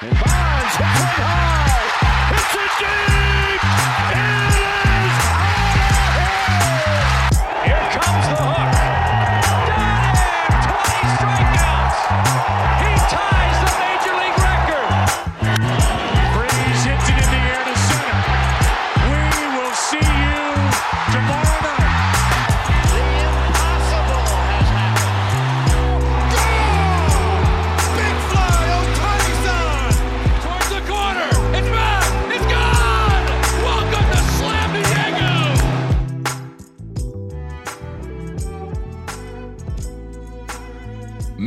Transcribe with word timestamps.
And 0.00 0.10
Bonds 0.12 0.76
high. 0.78 1.82
Hits 2.30 2.54
it 2.54 2.72
deep. 2.78 3.62
It 4.14 4.57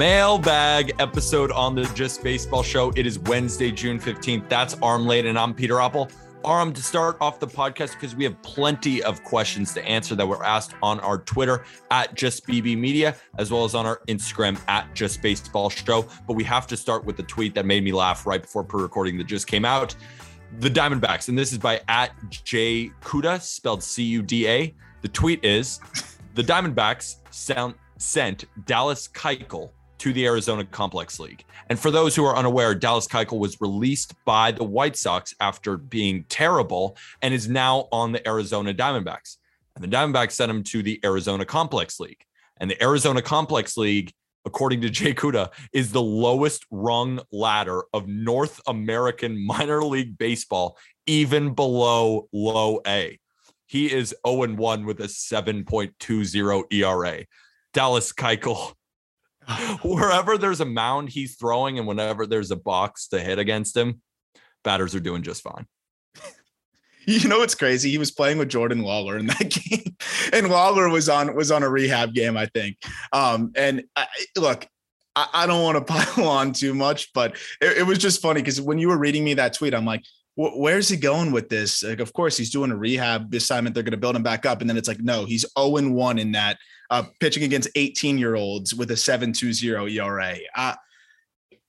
Mailbag 0.01 0.93
episode 0.97 1.51
on 1.51 1.75
the 1.75 1.83
Just 1.93 2.23
Baseball 2.23 2.63
Show. 2.63 2.91
It 2.95 3.05
is 3.05 3.19
Wednesday, 3.19 3.69
June 3.69 3.99
15th. 3.99 4.49
That's 4.49 4.75
Aram 4.81 5.05
Leighton, 5.05 5.29
and 5.29 5.37
I'm 5.37 5.53
Peter 5.53 5.79
Appel. 5.79 6.09
Aram, 6.43 6.73
to 6.73 6.81
start 6.81 7.17
off 7.21 7.39
the 7.39 7.45
podcast, 7.45 7.91
because 7.91 8.15
we 8.15 8.23
have 8.23 8.41
plenty 8.41 9.03
of 9.03 9.23
questions 9.23 9.75
to 9.75 9.85
answer 9.85 10.15
that 10.15 10.25
were 10.25 10.43
asked 10.43 10.73
on 10.81 10.99
our 11.01 11.19
Twitter 11.19 11.65
at 11.91 12.15
Just 12.15 12.47
BB 12.47 12.79
Media, 12.79 13.15
as 13.37 13.51
well 13.51 13.63
as 13.63 13.75
on 13.75 13.85
our 13.85 14.01
Instagram 14.07 14.59
at 14.67 14.91
Just 14.95 15.21
Baseball 15.21 15.69
Show. 15.69 16.07
But 16.25 16.33
we 16.33 16.43
have 16.45 16.65
to 16.65 16.75
start 16.75 17.05
with 17.05 17.15
the 17.15 17.21
tweet 17.21 17.53
that 17.53 17.67
made 17.67 17.83
me 17.83 17.91
laugh 17.91 18.25
right 18.25 18.41
before 18.41 18.63
pre 18.63 18.81
recording 18.81 19.19
that 19.19 19.25
just 19.25 19.45
came 19.45 19.65
out. 19.65 19.93
The 20.61 20.69
Diamondbacks, 20.71 21.29
and 21.29 21.37
this 21.37 21.51
is 21.51 21.59
by 21.59 21.79
at 21.89 22.09
J 22.27 22.89
Cuda, 23.01 23.39
spelled 23.39 23.83
C 23.83 24.01
U 24.01 24.23
D 24.23 24.47
A. 24.47 24.73
The 25.03 25.09
tweet 25.09 25.45
is 25.45 25.79
the 26.33 26.41
Diamondbacks 26.41 27.17
sound, 27.29 27.75
sent 27.99 28.45
Dallas 28.65 29.07
Keuchel 29.07 29.69
to 30.01 30.11
the 30.11 30.25
Arizona 30.25 30.65
Complex 30.65 31.19
League. 31.19 31.45
And 31.69 31.79
for 31.79 31.91
those 31.91 32.15
who 32.15 32.25
are 32.25 32.35
unaware, 32.35 32.73
Dallas 32.73 33.05
Keuchel 33.05 33.37
was 33.37 33.61
released 33.61 34.15
by 34.25 34.51
the 34.51 34.63
White 34.63 34.97
Sox 34.97 35.35
after 35.39 35.77
being 35.77 36.25
terrible 36.27 36.97
and 37.21 37.35
is 37.35 37.47
now 37.47 37.87
on 37.91 38.11
the 38.11 38.27
Arizona 38.27 38.73
Diamondbacks. 38.73 39.37
And 39.75 39.83
the 39.83 39.95
Diamondbacks 39.95 40.31
sent 40.31 40.49
him 40.49 40.63
to 40.63 40.81
the 40.81 40.99
Arizona 41.05 41.45
Complex 41.45 41.99
League. 41.99 42.25
And 42.59 42.67
the 42.67 42.81
Arizona 42.81 43.21
Complex 43.21 43.77
League, 43.77 44.11
according 44.43 44.81
to 44.81 44.89
Jay 44.89 45.13
Kuda, 45.13 45.51
is 45.71 45.91
the 45.91 46.01
lowest 46.01 46.65
rung 46.71 47.19
ladder 47.31 47.83
of 47.93 48.07
North 48.07 48.59
American 48.65 49.45
minor 49.45 49.83
league 49.83 50.17
baseball, 50.17 50.79
even 51.05 51.53
below 51.53 52.27
low 52.33 52.81
A. 52.87 53.19
He 53.67 53.93
is 53.93 54.15
0 54.25 54.55
1 54.55 54.83
with 54.83 54.99
a 54.99 55.03
7.20 55.03 56.73
ERA. 56.73 57.25
Dallas 57.71 58.11
Keuchel 58.11 58.73
wherever 59.83 60.37
there's 60.37 60.59
a 60.59 60.65
mound 60.65 61.09
he's 61.09 61.35
throwing 61.35 61.79
and 61.79 61.87
whenever 61.87 62.25
there's 62.25 62.51
a 62.51 62.55
box 62.55 63.07
to 63.09 63.19
hit 63.19 63.39
against 63.39 63.75
him, 63.75 64.01
batters 64.63 64.95
are 64.95 64.99
doing 64.99 65.23
just 65.23 65.41
fine. 65.41 65.65
You 67.07 67.27
know 67.27 67.39
what's 67.39 67.55
crazy? 67.55 67.89
He 67.89 67.97
was 67.97 68.11
playing 68.11 68.37
with 68.37 68.47
Jordan 68.47 68.83
Lawlar 68.83 69.19
in 69.19 69.25
that 69.25 69.49
game, 69.49 69.95
and 70.31 70.45
Lawlar 70.45 70.91
was 70.91 71.09
on 71.09 71.35
was 71.35 71.49
on 71.49 71.63
a 71.63 71.69
rehab 71.69 72.13
game, 72.13 72.37
I 72.37 72.45
think. 72.45 72.77
Um, 73.11 73.51
and 73.55 73.85
I, 73.95 74.05
look, 74.37 74.67
I, 75.15 75.27
I 75.33 75.47
don't 75.47 75.63
want 75.63 75.79
to 75.79 75.93
pile 75.93 76.27
on 76.27 76.53
too 76.53 76.75
much, 76.75 77.11
but 77.13 77.37
it, 77.59 77.79
it 77.79 77.83
was 77.87 77.97
just 77.97 78.21
funny 78.21 78.41
because 78.41 78.61
when 78.61 78.77
you 78.77 78.87
were 78.87 78.99
reading 78.99 79.23
me 79.23 79.33
that 79.33 79.53
tweet, 79.53 79.73
I'm 79.73 79.83
like, 79.83 80.01
"Wh- 80.01 80.20
where's 80.49 80.89
he 80.89 80.97
going 80.97 81.31
with 81.31 81.49
this? 81.49 81.83
Like, 81.83 81.99
of 81.99 82.13
course, 82.13 82.37
he's 82.37 82.49
doing 82.49 82.71
a 82.71 82.75
rehab 82.75 83.33
assignment. 83.33 83.73
They're 83.73 83.83
going 83.83 83.91
to 83.91 83.97
build 83.97 84.15
him 84.15 84.23
back 84.23 84.45
up, 84.45 84.61
and 84.61 84.69
then 84.69 84.77
it's 84.77 84.87
like, 84.87 84.99
no, 84.99 85.25
he's 85.25 85.45
0 85.57 85.89
1 85.89 86.19
in 86.19 86.31
that 86.33 86.57
uh, 86.89 87.03
pitching 87.19 87.43
against 87.43 87.69
18 87.75 88.17
year 88.17 88.35
olds 88.35 88.75
with 88.75 88.91
a 88.91 88.95
7.20 88.95 89.91
ERA. 89.91 90.37
Uh, 90.55 90.75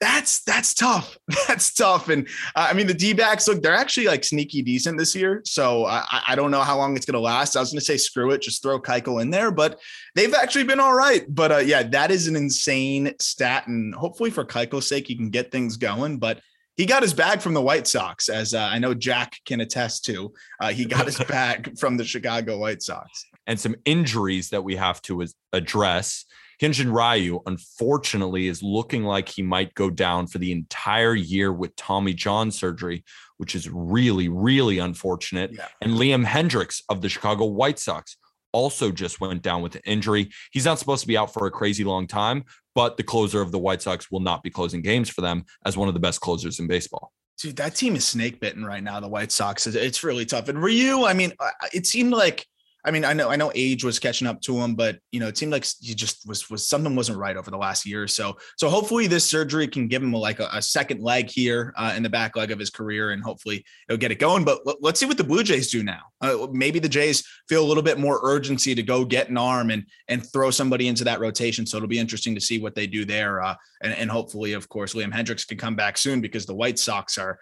that's 0.03 0.43
that's 0.43 0.75
tough. 0.75 1.17
That's 1.47 1.73
tough. 1.73 2.09
And 2.09 2.27
uh, 2.57 2.67
I 2.69 2.73
mean, 2.73 2.89
the 2.89 2.95
D 2.95 3.13
backs 3.13 3.47
look, 3.47 3.63
they're 3.63 3.73
actually 3.73 4.09
like 4.09 4.25
sneaky 4.25 4.61
decent 4.61 4.99
this 4.99 5.15
year. 5.15 5.43
So 5.45 5.87
I, 5.87 6.05
I 6.29 6.35
don't 6.35 6.51
know 6.51 6.63
how 6.63 6.77
long 6.77 6.97
it's 6.97 7.07
going 7.07 7.15
to 7.15 7.21
last. 7.21 7.57
I 7.57 7.61
was 7.61 7.71
going 7.71 7.79
to 7.79 7.85
say, 7.85 7.97
screw 7.97 8.33
it, 8.33 8.43
just 8.43 8.63
throw 8.63 8.81
Keuchel 8.81 9.23
in 9.23 9.31
there, 9.31 9.53
but 9.53 9.79
they've 10.17 10.35
actually 10.35 10.65
been 10.65 10.81
all 10.81 10.93
right. 10.93 11.25
But 11.29 11.53
uh, 11.53 11.59
yeah, 11.59 11.85
that 11.85 12.11
is 12.11 12.27
an 12.27 12.35
insane 12.35 13.15
stat. 13.21 13.69
And 13.69 13.95
hopefully 13.95 14.31
for 14.31 14.45
Keuchel's 14.45 14.89
sake, 14.89 15.07
he 15.07 15.15
can 15.15 15.31
get 15.31 15.53
things 15.53 15.77
going. 15.77 16.19
But 16.19 16.41
he 16.77 16.87
got 16.87 17.03
his 17.03 17.13
bag 17.13 17.41
from 17.41 17.55
the 17.55 17.61
White 17.61 17.87
Sox, 17.87 18.29
as 18.29 18.55
uh, 18.55 18.61
I 18.61 18.79
know 18.79 18.95
Jack 18.95 19.39
can 19.45 19.61
attest 19.61 20.05
to. 20.07 20.33
Uh, 20.61 20.73
he 20.73 20.85
got 20.85 21.07
his 21.07 21.19
bag 21.29 21.79
from 21.79 21.97
the 21.97 22.05
Chicago 22.05 22.59
White 22.59 22.83
Sox. 22.83 23.27
And 23.47 23.59
some 23.61 23.77
injuries 23.85 24.51
that 24.51 24.63
we 24.63 24.77
have 24.77 25.03
to 25.03 25.27
address. 25.53 26.25
Hyunjin 26.61 26.95
Ryu, 26.95 27.41
unfortunately, 27.47 28.47
is 28.47 28.63
looking 28.63 29.03
like 29.03 29.29
he 29.29 29.43
might 29.43 29.75
go 29.75 29.91
down 29.91 30.29
for 30.29 30.39
the 30.39 30.53
entire 30.53 31.15
year 31.15 31.53
with 31.53 31.75
Tommy 31.75 32.15
John 32.15 32.53
surgery, 32.53 33.05
which 33.37 33.55
is 33.57 33.69
really, 33.69 34.29
really 34.29 34.79
unfortunate. 34.79 35.51
Yeah. 35.53 35.67
And 35.81 35.95
Liam 35.95 36.25
Hendriks 36.25 36.83
of 36.89 37.03
the 37.03 37.09
Chicago 37.09 37.47
White 37.47 37.81
Sox 37.81 38.17
also 38.53 38.91
just 38.91 39.21
went 39.21 39.43
down 39.43 39.63
with 39.63 39.75
an 39.75 39.83
injury. 39.85 40.31
He's 40.53 40.65
not 40.65 40.79
supposed 40.79 41.01
to 41.03 41.09
be 41.09 41.17
out 41.17 41.33
for 41.33 41.47
a 41.47 41.51
crazy 41.51 41.85
long 41.85 42.07
time, 42.07 42.45
but 42.75 42.97
the 42.97 43.03
closer 43.03 43.41
of 43.41 43.53
the 43.53 43.59
White 43.59 43.83
Sox 43.83 44.11
will 44.11 44.21
not 44.21 44.43
be 44.43 44.51
closing 44.51 44.83
games 44.83 45.09
for 45.09 45.21
them 45.21 45.45
as 45.67 45.77
one 45.77 45.89
of 45.89 45.95
the 45.95 46.01
best 46.01 46.21
closers 46.21 46.61
in 46.61 46.67
baseball. 46.67 47.13
Dude, 47.39 47.57
that 47.57 47.75
team 47.75 47.97
is 47.97 48.07
snake 48.07 48.39
bitten 48.41 48.65
right 48.65 48.83
now. 48.85 49.01
The 49.01 49.09
White 49.09 49.33
Sox, 49.33 49.67
It's- 49.67 50.05
really 50.05 50.25
tough. 50.27 50.49
And 50.49 50.63
Ryu, 50.63 51.05
I 51.05 51.13
mean, 51.13 51.33
it 51.73 51.87
seemed 51.87 52.13
like, 52.13 52.47
I 52.85 52.91
mean, 52.91 53.05
I 53.05 53.13
know, 53.13 53.31
I 53.31 53.37
know, 53.37 53.53
age 53.55 53.85
was 53.85 53.99
catching 53.99 54.27
up 54.27 54.41
to 54.43 54.57
him, 54.57 54.75
but 54.75 54.99
you 55.13 55.21
know, 55.21 55.29
it 55.29 55.39
seemed 55.39 55.53
like 55.53 55.65
he 55.81 55.95
just 55.95 56.27
was 56.27 56.51
was 56.51 56.67
something 56.67 56.97
wasn't 56.97 57.19
right 57.19 57.37
over 57.37 57.51
the 57.51 57.57
last 57.57 57.87
year 57.87 58.03
or 58.03 58.09
so. 58.09 58.37
So 58.57 58.69
hopefully, 58.69 59.07
this 59.07 59.29
surgery 59.29 59.69
can 59.69 59.87
give 59.87 60.03
him 60.03 60.13
like 60.13 60.41
a, 60.41 60.49
a 60.53 60.61
second 60.61 61.01
leg 61.01 61.31
here 61.31 61.73
uh, 61.77 61.95
in 61.97 62.03
the 62.03 62.11
back 62.11 62.35
leg 62.35 62.51
of 62.51 62.59
his 62.59 62.71
career, 62.71 63.11
and 63.11 63.23
hopefully 63.23 63.65
it'll 63.89 63.99
get 63.99 64.11
it 64.11 64.19
going. 64.19 64.45
But 64.45 64.67
let- 64.67 64.83
let's 64.83 64.99
see 64.99 65.07
what 65.07 65.17
the 65.17 65.25
Blue 65.25 65.45
Jays 65.45 65.71
do 65.71 65.85
now. 65.85 66.01
Uh, 66.21 66.49
maybe 66.53 66.79
the 66.79 66.89
Jays 66.89 67.25
feel 67.49 67.65
a 67.65 67.69
little 67.69 67.83
bit 67.83 67.99
more 67.99 68.21
urgency 68.23 68.75
to 68.75 68.83
go 68.83 69.05
get 69.05 69.29
an 69.29 69.39
arm 69.39 69.71
and 69.71 69.85
and 70.09 70.27
throw 70.33 70.51
somebody 70.51 70.89
into 70.89 71.05
that 71.05 71.21
rotation. 71.21 71.67
So 71.67 71.77
it'll 71.77 71.89
be 71.89 71.99
interesting 71.99 72.35
to 72.35 72.41
see 72.41 72.59
what 72.61 72.75
they 72.75 72.87
do 72.87 73.05
there. 73.05 73.43
Uh, 73.43 73.55
and, 73.83 73.93
and 73.93 74.11
hopefully, 74.11 74.55
of 74.55 74.69
course, 74.69 74.95
Liam 74.95 75.13
Hendriks 75.13 75.47
can 75.47 75.59
come 75.59 75.77
back 75.77 75.97
soon 75.97 76.21
because 76.21 76.47
the 76.47 76.55
White 76.55 76.79
Sox 76.79 77.17
are 77.19 77.39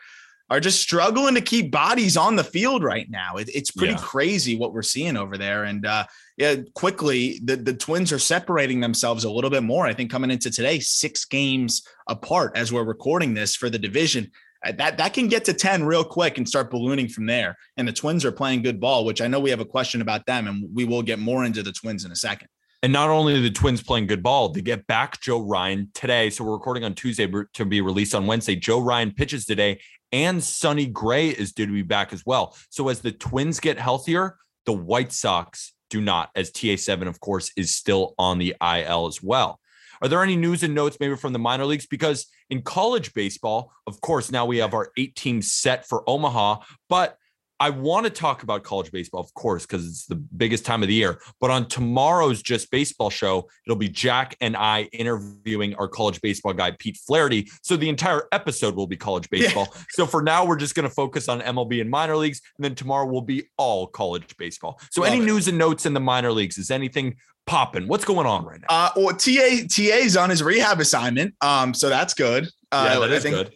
are 0.50 0.61
just 0.61 0.81
struggling 0.83 1.34
to 1.37 1.41
keep 1.41 1.71
bodies 1.71 2.16
on 2.16 2.34
the 2.37 2.43
field 2.44 2.83
right 2.83 3.09
now. 3.09 3.37
It, 3.37 3.49
it's 3.55 3.71
pretty 3.71 3.93
Yeah. 3.94 4.00
crazy 4.00 4.56
what 4.56 4.72
we're 4.72 4.83
seeing 4.83 5.16
over 5.16 5.38
there. 5.38 5.65
And 5.65 5.87
uh, 5.87 6.05
yeah, 6.37 6.56
quickly 6.75 7.41
the, 7.44 7.56
the 7.56 7.72
Twins 7.75 8.11
are 8.12 8.19
separating 8.19 8.81
themselves 8.81 9.25
a 9.25 9.31
little 9.31 9.50
bit 9.50 9.62
more. 9.62 9.87
I 9.87 9.94
think 9.94 10.10
coming 10.10 10.31
into 10.31 10.50
today, 10.50 10.81
six 10.81 11.25
games 11.25 11.83
apart 12.09 12.56
as 12.56 12.72
we're 12.72 12.83
recording 12.84 13.33
this 13.34 13.55
for 13.55 13.71
the 13.71 13.78
division. 13.78 14.31
Uh, 14.66 14.72
That 14.72 14.99
that 14.99 15.15
can 15.15 15.28
get 15.28 15.44
to 15.44 15.55
10 15.55 15.84
real 15.84 16.05
quick 16.05 16.37
and 16.37 16.49
start 16.49 16.71
ballooning 16.71 17.09
from 17.09 17.27
there. 17.27 17.56
And 17.77 17.87
the 17.87 17.93
Twins 17.93 18.25
are 18.25 18.33
playing 18.33 18.62
good 18.62 18.81
ball, 18.81 19.05
which 19.05 19.21
I 19.22 19.28
know 19.28 19.39
we 19.41 19.50
have 19.50 19.60
a 19.60 19.65
question 19.65 20.03
about 20.03 20.27
them, 20.27 20.49
and 20.49 20.69
we 20.75 20.84
will 20.84 21.03
get 21.03 21.19
more 21.21 21.44
into 21.44 21.62
the 21.62 21.72
Twins 21.72 22.05
in 22.05 22.10
a 22.10 22.16
second. 22.16 22.49
And 22.83 22.93
not 22.93 23.10
only 23.10 23.34
are 23.39 23.41
the 23.43 23.50
Twins 23.50 23.83
playing 23.83 24.06
good 24.06 24.22
ball, 24.22 24.49
they 24.49 24.62
get 24.62 24.87
back 24.87 25.21
Joe 25.21 25.41
Ryan 25.43 25.91
today. 25.94 26.31
So 26.31 26.44
we're 26.44 26.53
recording 26.55 26.83
on 26.83 26.94
Tuesday 26.94 27.31
to 27.55 27.65
be 27.66 27.83
released 27.83 28.15
on 28.15 28.27
Wednesday. 28.27 28.56
Joe 28.56 28.81
Ryan 28.81 29.12
pitches 29.12 29.44
today, 29.44 29.81
and 30.12 30.43
Sonny 30.43 30.87
Gray 30.87 31.28
is 31.28 31.53
due 31.53 31.66
to 31.66 31.72
be 31.72 31.82
back 31.82 32.12
as 32.12 32.25
well. 32.26 32.56
So 32.69 32.88
as 32.88 33.00
the 33.00 33.12
Twins 33.12 33.60
get 33.60 33.78
healthier, 33.78 34.37
the 34.66 34.72
White 34.72 35.12
Sox 35.12 35.72
do 35.88 36.00
not, 36.00 36.31
as 36.34 36.50
TA7, 36.50 37.06
of 37.06 37.21
course, 37.21 37.51
is 37.57 37.74
still 37.74 38.15
on 38.18 38.39
the 38.39 38.54
IL 38.62 39.07
as 39.07 39.22
well. 39.22 39.60
Are 40.03 40.09
there 40.09 40.22
any 40.22 40.36
news 40.36 40.62
and 40.62 40.74
notes 40.74 40.97
maybe 40.98 41.16
from 41.16 41.33
the 41.33 41.39
minor 41.39 41.66
leagues? 41.66 41.86
Because 41.86 42.27
in 42.48 42.62
college 42.62 43.12
baseball, 43.12 43.72
of 43.86 44.01
course, 44.01 44.30
now 44.30 44.47
we 44.47 44.59
have 44.59 44.72
our 44.72 44.91
eight 44.97 45.15
teams 45.15 45.53
set 45.53 45.86
for 45.86 46.09
Omaha, 46.09 46.60
but 46.89 47.16
I 47.60 47.68
want 47.68 48.04
to 48.07 48.10
talk 48.10 48.42
about 48.42 48.65
college 48.65 48.91
baseball, 48.91 49.21
of 49.21 49.33
course, 49.34 49.66
because 49.66 49.86
it's 49.86 50.07
the 50.07 50.16
biggest 50.16 50.65
time 50.65 50.83
of 50.83 50.89
the 50.89 50.95
year. 50.95 51.21
But 51.41 51.51
on 51.51 51.68
tomorrow's 51.68 52.42
Just 52.42 52.71
Baseball 52.71 53.10
show, 53.10 53.51
it'll 53.66 53.77
be 53.77 53.91
Jack 53.91 54.34
and 54.41 54.57
I 54.57 54.84
interviewing 54.92 55.74
our 55.74 55.86
college 55.86 56.22
baseball 56.22 56.54
guy, 56.54 56.71
Pete 56.78 56.97
Flaherty. 57.07 57.51
So 57.62 57.77
the 57.77 57.91
entire 57.91 58.27
episode 58.33 58.74
will 58.77 58.86
be 58.86 58.97
college 58.97 59.28
baseball. 59.28 59.68
So 59.91 60.07
for 60.07 60.22
now, 60.22 60.47
we're 60.47 60.57
just 60.57 60.74
going 60.74 60.89
to 60.89 60.95
focus 60.95 61.28
on 61.28 61.41
MLB 61.42 61.83
and 61.83 61.91
minor 61.91 62.16
leagues. 62.16 62.41
And 62.57 62.65
then 62.65 62.74
tomorrow 62.74 63.07
will 63.07 63.21
be 63.21 63.45
all 63.59 63.86
college 63.86 64.34
baseball. 64.39 64.80
So 64.91 65.03
Love 65.03 65.13
any 65.13 65.21
it. 65.21 65.27
news 65.27 65.47
and 65.47 65.59
notes 65.59 65.84
in 65.84 65.92
the 65.92 66.01
minor 66.01 66.33
leagues? 66.33 66.56
Is 66.56 66.71
anything 66.71 67.16
popping? 67.47 67.89
What's 67.89 68.04
going 68.04 68.27
on 68.27 68.45
right 68.47 68.60
now? 68.60 68.66
Uh, 68.71 68.91
well, 68.97 69.16
TA 69.16 69.66
TA's 69.68 70.16
on 70.16 70.30
his 70.30 70.42
rehab 70.42 70.80
assignment, 70.80 71.34
um, 71.42 71.74
so 71.74 71.89
that's 71.89 72.15
good. 72.15 72.48
Uh, 72.72 72.91
yeah, 72.92 72.98
that 73.01 73.10
I 73.10 73.15
is 73.16 73.22
think 73.22 73.36
good. 73.36 73.53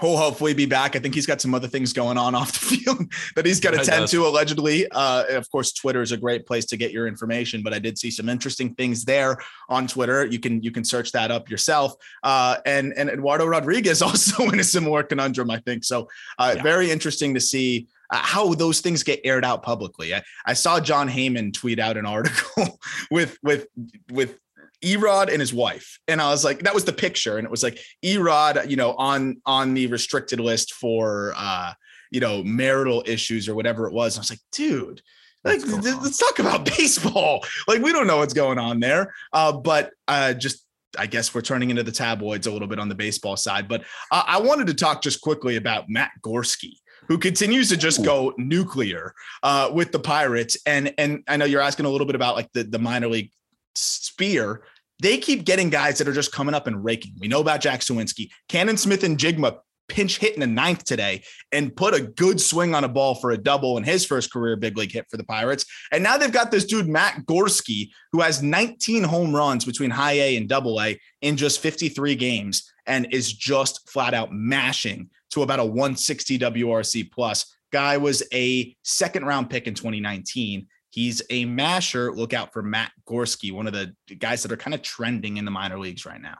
He'll 0.00 0.16
hopefully 0.16 0.54
be 0.54 0.64
back. 0.64 0.96
I 0.96 1.00
think 1.00 1.14
he's 1.14 1.26
got 1.26 1.42
some 1.42 1.54
other 1.54 1.68
things 1.68 1.92
going 1.92 2.16
on 2.16 2.34
off 2.34 2.52
the 2.52 2.76
field 2.76 3.12
that 3.36 3.44
he's 3.44 3.60
got 3.60 3.72
to 3.72 3.84
tend 3.84 4.08
to 4.08 4.26
allegedly. 4.26 4.90
Uh, 4.90 5.24
of 5.30 5.50
course, 5.50 5.72
Twitter 5.72 6.00
is 6.00 6.12
a 6.12 6.16
great 6.16 6.46
place 6.46 6.64
to 6.66 6.78
get 6.78 6.92
your 6.92 7.06
information, 7.06 7.62
but 7.62 7.74
I 7.74 7.78
did 7.78 7.98
see 7.98 8.10
some 8.10 8.28
interesting 8.28 8.74
things 8.74 9.04
there 9.04 9.36
on 9.68 9.86
Twitter. 9.86 10.24
You 10.24 10.38
can 10.38 10.62
you 10.62 10.70
can 10.70 10.84
search 10.84 11.12
that 11.12 11.30
up 11.30 11.50
yourself. 11.50 11.94
Uh, 12.22 12.56
and 12.64 12.94
and 12.96 13.10
Eduardo 13.10 13.44
Rodriguez 13.44 14.00
also 14.02 14.48
in 14.48 14.60
a 14.60 14.64
similar 14.64 15.02
conundrum, 15.02 15.50
I 15.50 15.58
think. 15.58 15.84
So 15.84 16.08
uh, 16.38 16.54
yeah. 16.56 16.62
very 16.62 16.90
interesting 16.90 17.34
to 17.34 17.40
see 17.40 17.88
uh, 18.08 18.16
how 18.16 18.54
those 18.54 18.80
things 18.80 19.02
get 19.02 19.20
aired 19.24 19.44
out 19.44 19.62
publicly. 19.62 20.14
I, 20.14 20.22
I 20.46 20.54
saw 20.54 20.80
Jon 20.80 21.08
Heyman 21.08 21.52
tweet 21.52 21.78
out 21.78 21.96
an 21.96 22.06
article 22.06 22.78
with 23.10 23.38
with 23.42 23.66
with 24.10 24.38
Erod 24.82 25.30
and 25.30 25.40
his 25.40 25.54
wife. 25.54 25.98
And 26.08 26.20
I 26.20 26.30
was 26.30 26.44
like, 26.44 26.60
that 26.60 26.74
was 26.74 26.84
the 26.84 26.92
picture. 26.92 27.38
And 27.38 27.44
it 27.44 27.50
was 27.50 27.62
like 27.62 27.78
Erod, 28.04 28.68
you 28.68 28.76
know, 28.76 28.92
on 28.94 29.40
on 29.46 29.74
the 29.74 29.86
restricted 29.86 30.40
list 30.40 30.74
for 30.74 31.34
uh, 31.36 31.72
you 32.10 32.20
know, 32.20 32.42
marital 32.44 33.02
issues 33.06 33.48
or 33.48 33.54
whatever 33.54 33.88
it 33.88 33.92
was. 33.92 34.14
And 34.14 34.20
I 34.20 34.22
was 34.22 34.30
like, 34.30 34.40
dude, 34.52 35.00
like 35.44 35.60
let's 35.66 36.18
talk 36.18 36.38
about 36.38 36.64
baseball. 36.76 37.44
Like 37.66 37.82
we 37.82 37.92
don't 37.92 38.06
know 38.06 38.18
what's 38.18 38.34
going 38.34 38.58
on 38.58 38.80
there. 38.80 39.12
Uh, 39.32 39.52
but 39.52 39.90
uh 40.08 40.34
just 40.34 40.64
I 40.98 41.06
guess 41.06 41.34
we're 41.34 41.40
turning 41.40 41.70
into 41.70 41.82
the 41.82 41.90
tabloids 41.90 42.46
a 42.46 42.52
little 42.52 42.68
bit 42.68 42.78
on 42.78 42.90
the 42.90 42.94
baseball 42.94 43.36
side. 43.38 43.66
But 43.66 43.82
uh, 44.10 44.24
I 44.26 44.38
wanted 44.40 44.66
to 44.66 44.74
talk 44.74 45.00
just 45.00 45.22
quickly 45.22 45.56
about 45.56 45.88
Matt 45.88 46.10
Gorski 46.22 46.74
who 47.08 47.18
continues 47.18 47.68
to 47.68 47.76
just 47.76 48.04
go 48.04 48.32
nuclear 48.36 49.12
uh, 49.42 49.70
with 49.72 49.92
the 49.92 49.98
Pirates. 49.98 50.56
And 50.66 50.94
and 50.98 51.24
I 51.28 51.36
know 51.36 51.44
you're 51.44 51.60
asking 51.60 51.86
a 51.86 51.88
little 51.88 52.06
bit 52.06 52.16
about 52.16 52.36
like 52.36 52.52
the, 52.52 52.62
the 52.62 52.78
minor 52.78 53.08
league 53.08 53.30
spear 53.74 54.62
they 55.02 55.18
keep 55.18 55.44
getting 55.44 55.68
guys 55.68 55.98
that 55.98 56.06
are 56.06 56.12
just 56.12 56.30
coming 56.30 56.54
up 56.54 56.68
and 56.68 56.84
raking. 56.84 57.14
We 57.18 57.26
know 57.26 57.40
about 57.40 57.60
Jack 57.60 57.80
Suwinski, 57.80 58.30
Canaan 58.48 58.76
Smith-Njigba 58.76 59.58
pinch 59.88 60.18
hit 60.18 60.34
in 60.34 60.40
the 60.40 60.46
ninth 60.46 60.84
today 60.84 61.22
and 61.50 61.74
put 61.74 61.92
a 61.92 62.00
good 62.00 62.40
swing 62.40 62.74
on 62.74 62.84
a 62.84 62.88
ball 62.88 63.16
for 63.16 63.32
a 63.32 63.36
double 63.36 63.76
in 63.76 63.84
his 63.84 64.06
first 64.06 64.32
career 64.32 64.56
big 64.56 64.78
league 64.78 64.92
hit 64.92 65.06
for 65.10 65.16
the 65.16 65.24
Pirates. 65.24 65.66
And 65.90 66.02
now 66.02 66.16
they've 66.16 66.32
got 66.32 66.50
this 66.50 66.64
dude, 66.64 66.88
Matt 66.88 67.26
Gorski, 67.26 67.90
who 68.12 68.20
has 68.20 68.42
19 68.42 69.02
home 69.02 69.34
runs 69.34 69.64
between 69.64 69.90
high 69.90 70.12
A 70.12 70.36
and 70.36 70.48
double 70.48 70.80
A 70.80 70.98
in 71.20 71.36
just 71.36 71.60
53 71.60 72.14
games 72.14 72.72
and 72.86 73.12
is 73.12 73.32
just 73.32 73.90
flat 73.90 74.14
out 74.14 74.32
mashing 74.32 75.10
to 75.30 75.42
about 75.42 75.60
a 75.60 75.64
160 75.64 76.38
WRC 76.38 77.10
plus. 77.10 77.54
Guy 77.72 77.96
was 77.96 78.22
a 78.32 78.74
second 78.82 79.24
round 79.24 79.50
pick 79.50 79.66
in 79.66 79.74
2019 79.74 80.68
He's 80.92 81.22
a 81.30 81.46
masher. 81.46 82.12
Look 82.12 82.34
out 82.34 82.52
for 82.52 82.62
Matt 82.62 82.92
Gorski, 83.08 83.50
one 83.50 83.66
of 83.66 83.72
the 83.72 83.94
guys 84.18 84.42
that 84.42 84.52
are 84.52 84.58
kind 84.58 84.74
of 84.74 84.82
trending 84.82 85.38
in 85.38 85.46
the 85.46 85.50
minor 85.50 85.78
leagues 85.78 86.04
right 86.04 86.20
now. 86.20 86.36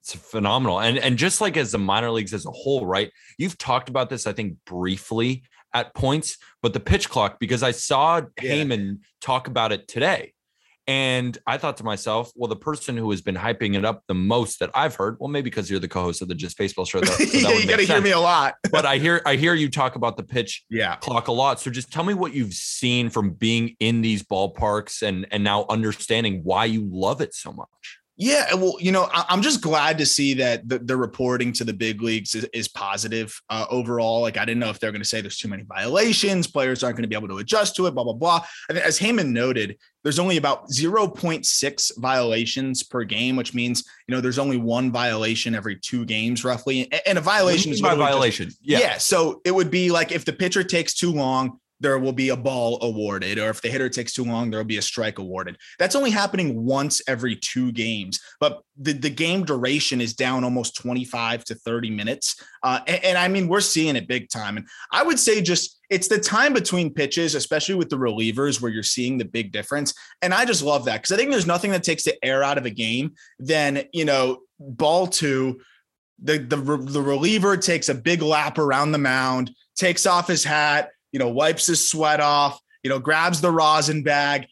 It's 0.00 0.14
phenomenal. 0.14 0.80
And 0.80 0.96
and 0.96 1.18
just 1.18 1.42
like 1.42 1.58
as 1.58 1.72
the 1.72 1.78
minor 1.78 2.10
leagues 2.10 2.32
as 2.32 2.46
a 2.46 2.50
whole, 2.50 2.86
right? 2.86 3.12
You've 3.36 3.58
talked 3.58 3.90
about 3.90 4.08
this, 4.08 4.26
I 4.26 4.32
think, 4.32 4.56
briefly 4.64 5.42
at 5.74 5.94
points, 5.94 6.38
but 6.62 6.72
the 6.72 6.80
pitch 6.80 7.10
clock, 7.10 7.38
because 7.38 7.62
I 7.62 7.72
saw 7.72 8.22
yeah. 8.42 8.54
Heyman 8.54 9.00
talk 9.20 9.46
about 9.46 9.72
it 9.72 9.86
today. 9.88 10.32
And 10.86 11.38
I 11.46 11.58
thought 11.58 11.76
to 11.76 11.84
myself, 11.84 12.32
well, 12.34 12.48
the 12.48 12.56
person 12.56 12.96
who 12.96 13.10
has 13.12 13.20
been 13.20 13.36
hyping 13.36 13.76
it 13.76 13.84
up 13.84 14.02
the 14.08 14.14
most 14.14 14.58
that 14.58 14.70
I've 14.74 14.96
heard, 14.96 15.16
well, 15.20 15.28
maybe 15.28 15.44
because 15.44 15.70
you're 15.70 15.78
the 15.78 15.88
co-host 15.88 16.22
of 16.22 16.28
the 16.28 16.34
Just 16.34 16.58
Baseball 16.58 16.84
show. 16.84 17.00
That, 17.00 17.08
so 17.08 17.24
that 17.24 17.32
you 17.62 17.68
got 17.68 17.76
to 17.76 17.84
hear 17.84 18.00
me 18.00 18.10
a 18.10 18.18
lot. 18.18 18.54
but 18.72 18.84
I 18.84 18.98
hear 18.98 19.22
I 19.24 19.36
hear 19.36 19.54
you 19.54 19.70
talk 19.70 19.94
about 19.94 20.16
the 20.16 20.24
pitch 20.24 20.64
yeah. 20.68 20.96
clock 20.96 21.28
a 21.28 21.32
lot. 21.32 21.60
So 21.60 21.70
just 21.70 21.92
tell 21.92 22.04
me 22.04 22.14
what 22.14 22.34
you've 22.34 22.54
seen 22.54 23.10
from 23.10 23.30
being 23.30 23.76
in 23.78 24.00
these 24.00 24.22
ballparks 24.22 25.02
and 25.02 25.26
and 25.30 25.44
now 25.44 25.66
understanding 25.68 26.40
why 26.42 26.64
you 26.64 26.88
love 26.90 27.20
it 27.20 27.34
so 27.34 27.52
much. 27.52 27.98
Yeah, 28.16 28.52
well, 28.54 28.76
you 28.78 28.92
know, 28.92 29.08
I'm 29.12 29.40
just 29.40 29.62
glad 29.62 29.96
to 29.98 30.06
see 30.06 30.34
that 30.34 30.68
the, 30.68 30.78
the 30.78 30.96
reporting 30.96 31.50
to 31.54 31.64
the 31.64 31.72
big 31.72 32.02
leagues 32.02 32.34
is, 32.34 32.44
is 32.52 32.68
positive 32.68 33.34
uh, 33.48 33.64
overall. 33.70 34.20
Like, 34.20 34.36
I 34.36 34.44
didn't 34.44 34.60
know 34.60 34.68
if 34.68 34.78
they're 34.78 34.92
going 34.92 35.02
to 35.02 35.08
say 35.08 35.22
there's 35.22 35.38
too 35.38 35.48
many 35.48 35.62
violations, 35.62 36.46
players 36.46 36.84
aren't 36.84 36.96
going 36.96 37.04
to 37.04 37.08
be 37.08 37.16
able 37.16 37.28
to 37.28 37.38
adjust 37.38 37.74
to 37.76 37.86
it, 37.86 37.94
blah 37.94 38.04
blah 38.04 38.12
blah. 38.12 38.44
And 38.68 38.76
as 38.76 38.98
Heyman 38.98 39.30
noted, 39.30 39.78
there's 40.02 40.18
only 40.18 40.36
about 40.36 40.68
0.6 40.68 41.92
violations 41.98 42.82
per 42.82 43.04
game, 43.04 43.34
which 43.34 43.54
means 43.54 43.84
you 44.06 44.14
know 44.14 44.20
there's 44.20 44.38
only 44.38 44.58
one 44.58 44.92
violation 44.92 45.54
every 45.54 45.76
two 45.76 46.04
games, 46.04 46.44
roughly. 46.44 46.92
And 47.06 47.16
a 47.16 47.22
violation 47.22 47.72
is 47.72 47.80
by 47.80 47.94
violation. 47.94 48.48
Just, 48.48 48.58
yeah. 48.62 48.78
yeah. 48.78 48.98
So 48.98 49.40
it 49.46 49.54
would 49.54 49.70
be 49.70 49.90
like 49.90 50.12
if 50.12 50.26
the 50.26 50.34
pitcher 50.34 50.62
takes 50.62 50.92
too 50.92 51.12
long, 51.12 51.58
there 51.82 51.98
will 51.98 52.12
be 52.12 52.28
a 52.28 52.36
ball 52.36 52.78
awarded, 52.80 53.38
or 53.38 53.50
if 53.50 53.60
the 53.60 53.68
hitter 53.68 53.88
takes 53.88 54.12
too 54.12 54.24
long, 54.24 54.50
there 54.50 54.60
will 54.60 54.64
be 54.64 54.78
a 54.78 54.82
strike 54.82 55.18
awarded. 55.18 55.58
That's 55.80 55.96
only 55.96 56.10
happening 56.10 56.64
once 56.64 57.02
every 57.08 57.34
two 57.34 57.72
games, 57.72 58.20
but 58.38 58.62
the, 58.78 58.92
the 58.92 59.10
game 59.10 59.44
duration 59.44 60.00
is 60.00 60.14
down 60.14 60.44
almost 60.44 60.76
25 60.76 61.44
to 61.44 61.56
30 61.56 61.90
minutes. 61.90 62.40
Uh, 62.62 62.80
and, 62.86 63.04
and 63.04 63.18
I 63.18 63.26
mean, 63.26 63.48
we're 63.48 63.60
seeing 63.60 63.96
it 63.96 64.06
big 64.06 64.28
time. 64.28 64.56
And 64.56 64.66
I 64.92 65.02
would 65.02 65.18
say 65.18 65.42
just 65.42 65.80
it's 65.90 66.06
the 66.06 66.18
time 66.18 66.52
between 66.54 66.94
pitches, 66.94 67.34
especially 67.34 67.74
with 67.74 67.90
the 67.90 67.98
relievers, 67.98 68.62
where 68.62 68.70
you're 68.70 68.84
seeing 68.84 69.18
the 69.18 69.24
big 69.24 69.50
difference. 69.50 69.92
And 70.22 70.32
I 70.32 70.44
just 70.44 70.62
love 70.62 70.84
that 70.84 70.98
because 70.98 71.12
I 71.12 71.16
think 71.16 71.30
there's 71.30 71.46
nothing 71.46 71.72
that 71.72 71.82
takes 71.82 72.04
the 72.04 72.24
air 72.24 72.44
out 72.44 72.58
of 72.58 72.64
a 72.64 72.70
game 72.70 73.14
than, 73.40 73.84
you 73.92 74.04
know, 74.04 74.38
ball 74.58 75.08
two. 75.08 75.60
The, 76.22 76.38
the, 76.38 76.56
the 76.56 77.02
reliever 77.02 77.56
takes 77.56 77.88
a 77.88 77.94
big 77.96 78.22
lap 78.22 78.56
around 78.56 78.92
the 78.92 78.98
mound, 78.98 79.50
takes 79.74 80.06
off 80.06 80.28
his 80.28 80.44
hat, 80.44 80.90
you 81.12 81.18
know, 81.18 81.28
wipes 81.28 81.66
his 81.66 81.88
sweat 81.88 82.20
off, 82.20 82.60
you 82.82 82.90
know, 82.90 82.98
grabs 82.98 83.40
the 83.40 83.50
rosin 83.50 84.02
bag, 84.02 84.46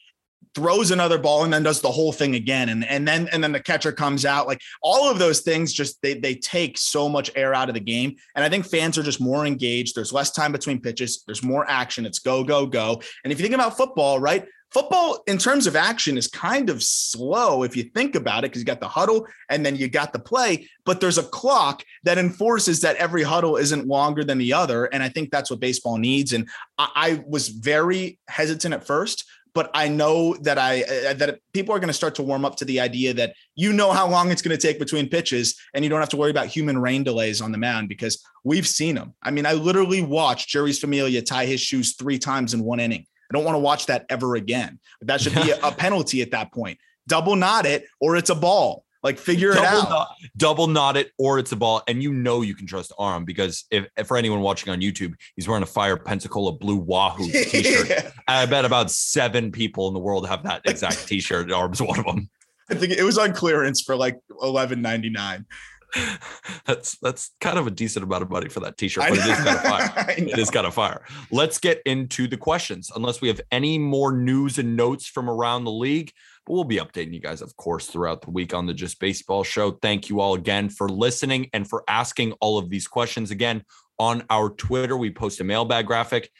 throws 0.54 0.90
another 0.90 1.18
ball 1.18 1.44
and 1.44 1.52
then 1.52 1.62
does 1.62 1.80
the 1.80 1.90
whole 1.90 2.12
thing 2.12 2.34
again. 2.34 2.68
And 2.68 2.84
and 2.84 3.06
then 3.06 3.28
and 3.32 3.42
then 3.42 3.52
the 3.52 3.60
catcher 3.60 3.92
comes 3.92 4.24
out. 4.24 4.46
Like 4.46 4.60
all 4.82 5.10
of 5.10 5.18
those 5.18 5.40
things 5.40 5.72
just 5.72 6.00
they 6.02 6.14
they 6.14 6.34
take 6.34 6.76
so 6.76 7.08
much 7.08 7.30
air 7.36 7.54
out 7.54 7.68
of 7.68 7.74
the 7.74 7.80
game. 7.80 8.16
And 8.34 8.44
i 8.44 8.48
think 8.48 8.66
fans 8.66 8.98
are 8.98 9.02
just 9.02 9.20
more 9.20 9.46
engaged. 9.46 9.94
There's 9.94 10.12
less 10.12 10.30
time 10.30 10.52
between 10.52 10.80
pitches. 10.80 11.22
There's 11.26 11.42
more 11.42 11.68
action. 11.68 12.06
It's 12.06 12.18
go 12.18 12.42
go 12.44 12.66
go. 12.66 13.00
And 13.24 13.32
if 13.32 13.38
you 13.38 13.44
think 13.44 13.54
about 13.54 13.76
football 13.76 14.18
right 14.18 14.46
football 14.72 15.22
in 15.26 15.38
terms 15.38 15.66
of 15.66 15.76
action 15.76 16.16
is 16.16 16.28
kind 16.28 16.70
of 16.70 16.82
slow 16.82 17.62
if 17.62 17.76
you 17.76 17.82
think 17.82 18.14
about 18.14 18.44
it 18.44 18.50
because 18.50 18.60
you 18.60 18.66
got 18.66 18.80
the 18.80 18.88
huddle 18.88 19.26
and 19.48 19.64
then 19.64 19.76
you 19.76 19.88
got 19.88 20.12
the 20.12 20.18
play 20.18 20.68
but 20.84 21.00
there's 21.00 21.18
a 21.18 21.22
clock 21.24 21.82
that 22.04 22.18
enforces 22.18 22.80
that 22.80 22.96
every 22.96 23.22
huddle 23.22 23.56
isn't 23.56 23.86
longer 23.86 24.24
than 24.24 24.38
the 24.38 24.52
other 24.52 24.86
and 24.86 25.02
i 25.02 25.08
think 25.08 25.30
that's 25.30 25.50
what 25.50 25.60
baseball 25.60 25.98
needs 25.98 26.32
and 26.32 26.48
i, 26.78 26.88
I 26.94 27.24
was 27.26 27.48
very 27.48 28.18
hesitant 28.28 28.74
at 28.74 28.86
first 28.86 29.24
but 29.52 29.70
I 29.74 29.88
know 29.88 30.34
that 30.42 30.58
I 30.58 30.82
uh, 30.82 31.14
that 31.14 31.40
people 31.52 31.74
are 31.74 31.78
going 31.78 31.88
to 31.88 31.94
start 31.94 32.14
to 32.16 32.22
warm 32.22 32.44
up 32.44 32.56
to 32.56 32.64
the 32.64 32.80
idea 32.80 33.14
that 33.14 33.34
you 33.54 33.72
know 33.72 33.92
how 33.92 34.08
long 34.08 34.30
it's 34.30 34.42
going 34.42 34.56
to 34.56 34.66
take 34.66 34.78
between 34.78 35.08
pitches, 35.08 35.58
and 35.74 35.84
you 35.84 35.90
don't 35.90 36.00
have 36.00 36.08
to 36.10 36.16
worry 36.16 36.30
about 36.30 36.46
human 36.46 36.78
rain 36.78 37.02
delays 37.02 37.40
on 37.40 37.52
the 37.52 37.58
mound 37.58 37.88
because 37.88 38.22
we've 38.44 38.66
seen 38.66 38.94
them. 38.94 39.14
I 39.22 39.30
mean, 39.30 39.46
I 39.46 39.54
literally 39.54 40.02
watched 40.02 40.54
Jeurys 40.54 40.80
Familia 40.80 41.22
tie 41.22 41.46
his 41.46 41.60
shoes 41.60 41.96
three 41.96 42.18
times 42.18 42.54
in 42.54 42.62
one 42.62 42.80
inning. 42.80 43.06
I 43.30 43.32
don't 43.32 43.44
want 43.44 43.54
to 43.54 43.60
watch 43.60 43.86
that 43.86 44.06
ever 44.08 44.34
again. 44.34 44.78
That 45.02 45.20
should 45.20 45.34
be 45.34 45.50
a, 45.50 45.72
penalty 45.72 46.20
at 46.22 46.32
that 46.32 46.52
point. 46.52 46.78
Double 47.06 47.36
knot 47.36 47.64
it 47.64 47.86
or 48.00 48.16
it's 48.16 48.30
a 48.30 48.34
ball. 48.34 48.84
Like 49.02 49.18
figure 49.18 49.54
double 49.54 49.64
it 49.64 49.84
out. 49.84 49.88
Knot, 49.88 50.08
double 50.36 50.66
knot 50.66 50.96
it 50.96 51.12
or 51.16 51.38
it's 51.38 51.52
a 51.52 51.56
ball. 51.56 51.82
And 51.88 52.02
you 52.02 52.12
know 52.12 52.42
you 52.42 52.54
can 52.54 52.66
trust 52.66 52.92
Aram 52.98 53.24
because 53.24 53.64
if, 53.70 53.86
if, 53.96 54.06
for 54.06 54.16
anyone 54.16 54.40
watching 54.40 54.70
on 54.70 54.80
YouTube, 54.80 55.14
he's 55.36 55.48
wearing 55.48 55.62
a 55.62 55.66
fire 55.66 55.96
Pensacola 55.96 56.52
blue 56.52 56.76
Wahoo 56.76 57.24
t-shirt. 57.30 57.88
yeah. 57.88 58.10
I 58.28 58.44
bet 58.46 58.64
about 58.64 58.90
seven 58.90 59.52
people 59.52 59.88
in 59.88 59.94
the 59.94 60.00
world 60.00 60.28
have 60.28 60.42
that 60.42 60.62
exact 60.66 61.06
t-shirt. 61.06 61.50
Aram's 61.50 61.80
one 61.80 61.98
of 61.98 62.04
them. 62.04 62.28
I 62.70 62.74
think 62.74 62.92
it 62.92 63.02
was 63.02 63.16
on 63.16 63.32
clearance 63.32 63.80
for 63.80 63.96
like 63.96 64.20
eleven 64.42 64.80
ninety 64.80 65.10
nine. 65.10 65.46
that's 66.66 66.98
that's 66.98 67.30
kind 67.40 67.58
of 67.58 67.66
a 67.66 67.70
decent 67.70 68.04
amount 68.04 68.22
of 68.22 68.30
money 68.30 68.48
for 68.48 68.60
that 68.60 68.76
t-shirt, 68.76 69.04
but 69.08 69.18
it 69.18 69.26
is 69.26 69.36
kind 69.36 69.48
of 69.48 69.62
fire. 69.62 70.04
it 70.18 70.38
is 70.38 70.50
kind 70.50 70.66
of 70.66 70.74
fire. 70.74 71.04
Let's 71.30 71.58
get 71.58 71.80
into 71.86 72.26
the 72.26 72.36
questions. 72.36 72.90
Unless 72.94 73.20
we 73.20 73.28
have 73.28 73.40
any 73.50 73.78
more 73.78 74.12
news 74.12 74.58
and 74.58 74.76
notes 74.76 75.06
from 75.06 75.28
around 75.28 75.64
the 75.64 75.72
league, 75.72 76.12
but 76.46 76.54
we'll 76.54 76.64
be 76.64 76.78
updating 76.78 77.12
you 77.12 77.20
guys, 77.20 77.42
of 77.42 77.56
course, 77.56 77.86
throughout 77.86 78.22
the 78.22 78.30
week 78.30 78.54
on 78.54 78.66
the 78.66 78.74
Just 78.74 78.98
Baseball 79.00 79.44
Show. 79.44 79.72
Thank 79.72 80.08
you 80.08 80.20
all 80.20 80.34
again 80.34 80.68
for 80.68 80.88
listening 80.88 81.48
and 81.52 81.68
for 81.68 81.84
asking 81.88 82.32
all 82.40 82.58
of 82.58 82.70
these 82.70 82.86
questions. 82.86 83.30
Again, 83.30 83.64
on 83.98 84.24
our 84.30 84.50
Twitter, 84.50 84.96
we 84.96 85.10
post 85.10 85.40
a 85.40 85.44
mailbag 85.44 85.86
graphic. 85.86 86.30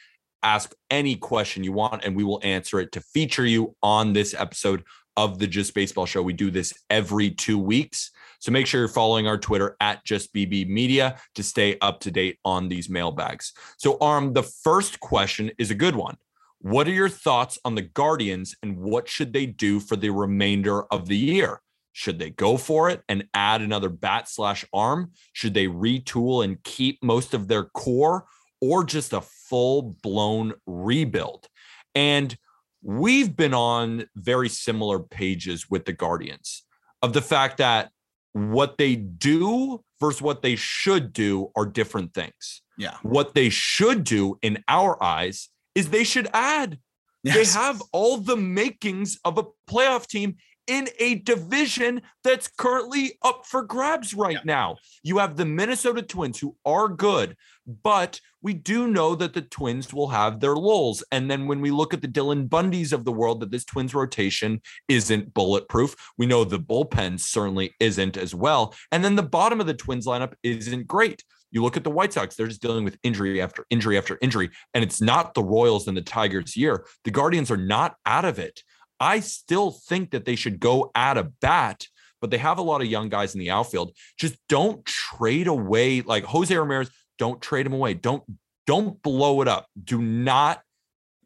Ask 0.43 0.73
any 0.89 1.15
question 1.15 1.63
you 1.63 1.71
want, 1.71 2.03
and 2.03 2.15
we 2.15 2.23
will 2.23 2.39
answer 2.43 2.79
it 2.79 2.91
to 2.93 3.01
feature 3.01 3.45
you 3.45 3.75
on 3.83 4.13
this 4.13 4.33
episode 4.33 4.83
of 5.15 5.39
the 5.39 5.47
Just 5.47 5.73
Baseball 5.75 6.05
Show. 6.05 6.23
We 6.23 6.33
do 6.33 6.49
this 6.49 6.73
every 6.89 7.29
two 7.29 7.59
weeks. 7.59 8.11
So 8.41 8.51
make 8.51 8.65
sure 8.65 8.81
you're 8.81 8.87
following 8.87 9.27
our 9.27 9.37
Twitter 9.37 9.77
at 9.79 10.03
Just 10.03 10.33
BB 10.33 10.67
Media 10.67 11.17
to 11.35 11.43
stay 11.43 11.77
up 11.79 11.99
to 12.01 12.11
date 12.11 12.39
on 12.43 12.69
these 12.69 12.89
mailbags. 12.89 13.53
So, 13.77 13.97
Aram, 14.01 14.33
the 14.33 14.41
first 14.41 14.99
question 14.99 15.51
is 15.59 15.69
a 15.69 15.75
good 15.75 15.95
one. 15.95 16.17
What 16.57 16.87
are 16.87 16.91
your 16.91 17.07
thoughts 17.07 17.59
on 17.63 17.75
the 17.75 17.83
Guardians 17.83 18.55
and 18.63 18.77
what 18.77 19.07
should 19.07 19.31
they 19.31 19.45
do 19.45 19.79
for 19.79 19.95
the 19.95 20.09
remainder 20.09 20.83
of 20.85 21.07
the 21.07 21.17
year? 21.17 21.61
Should 21.93 22.17
they 22.17 22.31
go 22.31 22.57
for 22.57 22.89
it 22.89 23.03
and 23.07 23.27
add 23.35 23.61
another 23.61 23.89
bat 23.89 24.27
slash 24.27 24.65
arm? 24.73 25.11
Should 25.33 25.53
they 25.53 25.67
retool 25.67 26.43
and 26.43 26.63
keep 26.63 27.03
most 27.03 27.35
of 27.35 27.47
their 27.47 27.65
core 27.65 28.25
or 28.59 28.83
just 28.83 29.13
a 29.13 29.21
full 29.21 29.95
blown 30.01 30.53
rebuild? 30.65 31.47
And 31.93 32.35
we've 32.81 33.35
been 33.35 33.53
on 33.53 34.05
very 34.15 34.49
similar 34.49 34.97
pages 34.97 35.69
with 35.69 35.85
the 35.85 35.93
Guardians 35.93 36.63
of 37.03 37.13
the 37.13 37.21
fact 37.21 37.57
that 37.57 37.91
what 38.33 38.77
they 38.77 38.95
do 38.95 39.83
versus 39.99 40.21
what 40.21 40.41
they 40.41 40.55
should 40.55 41.13
do 41.13 41.51
are 41.55 41.65
different 41.65 42.13
things. 42.13 42.61
Yeah. 42.77 42.97
What 43.03 43.33
they 43.33 43.49
should 43.49 44.03
do 44.03 44.37
in 44.41 44.63
our 44.67 45.01
eyes 45.03 45.49
is 45.75 45.89
they 45.89 46.03
should 46.03 46.27
add. 46.33 46.79
Yes. 47.23 47.35
They 47.35 47.59
have 47.59 47.81
all 47.91 48.17
the 48.17 48.37
makings 48.37 49.19
of 49.23 49.37
a 49.37 49.43
playoff 49.69 50.07
team 50.07 50.37
in 50.67 50.89
a 50.99 51.15
division 51.15 52.01
that's 52.23 52.47
currently 52.47 53.17
up 53.23 53.45
for 53.45 53.63
grabs 53.63 54.13
right 54.13 54.33
Yeah. 54.35 54.41
now. 54.45 54.77
You 55.03 55.17
have 55.17 55.37
the 55.37 55.45
Minnesota 55.45 56.01
Twins 56.01 56.39
who 56.39 56.55
are 56.65 56.87
good, 56.87 57.35
but 57.83 58.19
we 58.41 58.53
do 58.53 58.87
know 58.87 59.15
that 59.15 59.33
the 59.33 59.41
Twins 59.41 59.93
will 59.93 60.09
have 60.09 60.39
their 60.39 60.55
lulls. 60.55 61.03
And 61.11 61.29
then 61.29 61.47
when 61.47 61.61
we 61.61 61.71
look 61.71 61.93
at 61.93 62.01
the 62.01 62.07
Dylan 62.07 62.47
Bundys 62.49 62.91
of 62.93 63.05
the 63.05 63.11
world, 63.11 63.39
that 63.41 63.51
this 63.51 63.65
Twins 63.65 63.93
rotation 63.93 64.61
isn't 64.87 65.33
bulletproof. 65.33 65.95
We 66.17 66.25
know 66.25 66.43
the 66.43 66.59
bullpen 66.59 67.19
certainly 67.19 67.75
isn't 67.79 68.17
as 68.17 68.33
well. 68.33 68.73
And 68.91 69.03
then 69.03 69.15
the 69.15 69.23
bottom 69.23 69.59
of 69.59 69.67
the 69.67 69.73
Twins 69.73 70.05
lineup 70.07 70.33
isn't 70.43 70.87
great. 70.87 71.23
You 71.53 71.61
look 71.61 71.75
at 71.75 71.83
the 71.83 71.91
White 71.91 72.13
Sox, 72.13 72.35
they're 72.35 72.47
just 72.47 72.61
dealing 72.61 72.85
with 72.85 72.97
injury 73.03 73.41
after 73.41 73.65
injury 73.69 73.97
after 73.97 74.17
injury. 74.21 74.49
And 74.73 74.83
it's 74.83 75.01
not 75.01 75.33
the 75.33 75.43
Royals 75.43 75.87
and 75.87 75.97
the 75.97 76.01
Tigers' 76.01 76.55
year. 76.55 76.85
The 77.03 77.11
Guardians 77.11 77.51
are 77.51 77.57
not 77.57 77.95
out 78.05 78.23
of 78.25 78.39
it. 78.39 78.63
I 79.01 79.19
still 79.19 79.71
think 79.71 80.11
that 80.11 80.25
they 80.25 80.35
should 80.35 80.59
go 80.59 80.91
at 80.93 81.17
a 81.17 81.23
bat, 81.23 81.87
but 82.21 82.29
they 82.29 82.37
have 82.37 82.59
a 82.59 82.61
lot 82.61 82.81
of 82.81 82.87
young 82.87 83.09
guys 83.09 83.33
in 83.33 83.39
the 83.39 83.49
outfield. 83.49 83.97
Just 84.17 84.37
don't 84.47 84.85
trade 84.85 85.47
away 85.47 86.01
like 86.01 86.23
Jose 86.25 86.55
Ramirez. 86.55 86.91
Don't 87.17 87.41
trade 87.41 87.65
him 87.65 87.73
away. 87.73 87.95
Don't 87.95 88.23
don't 88.67 89.01
blow 89.01 89.41
it 89.41 89.47
up. 89.47 89.65
Do 89.83 90.01
not 90.01 90.61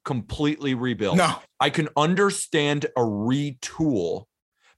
completely 0.06 0.74
rebuild. 0.74 1.18
No. 1.18 1.36
I 1.60 1.70
can 1.70 1.90
understand 1.98 2.86
a 2.96 3.02
retool 3.02 4.24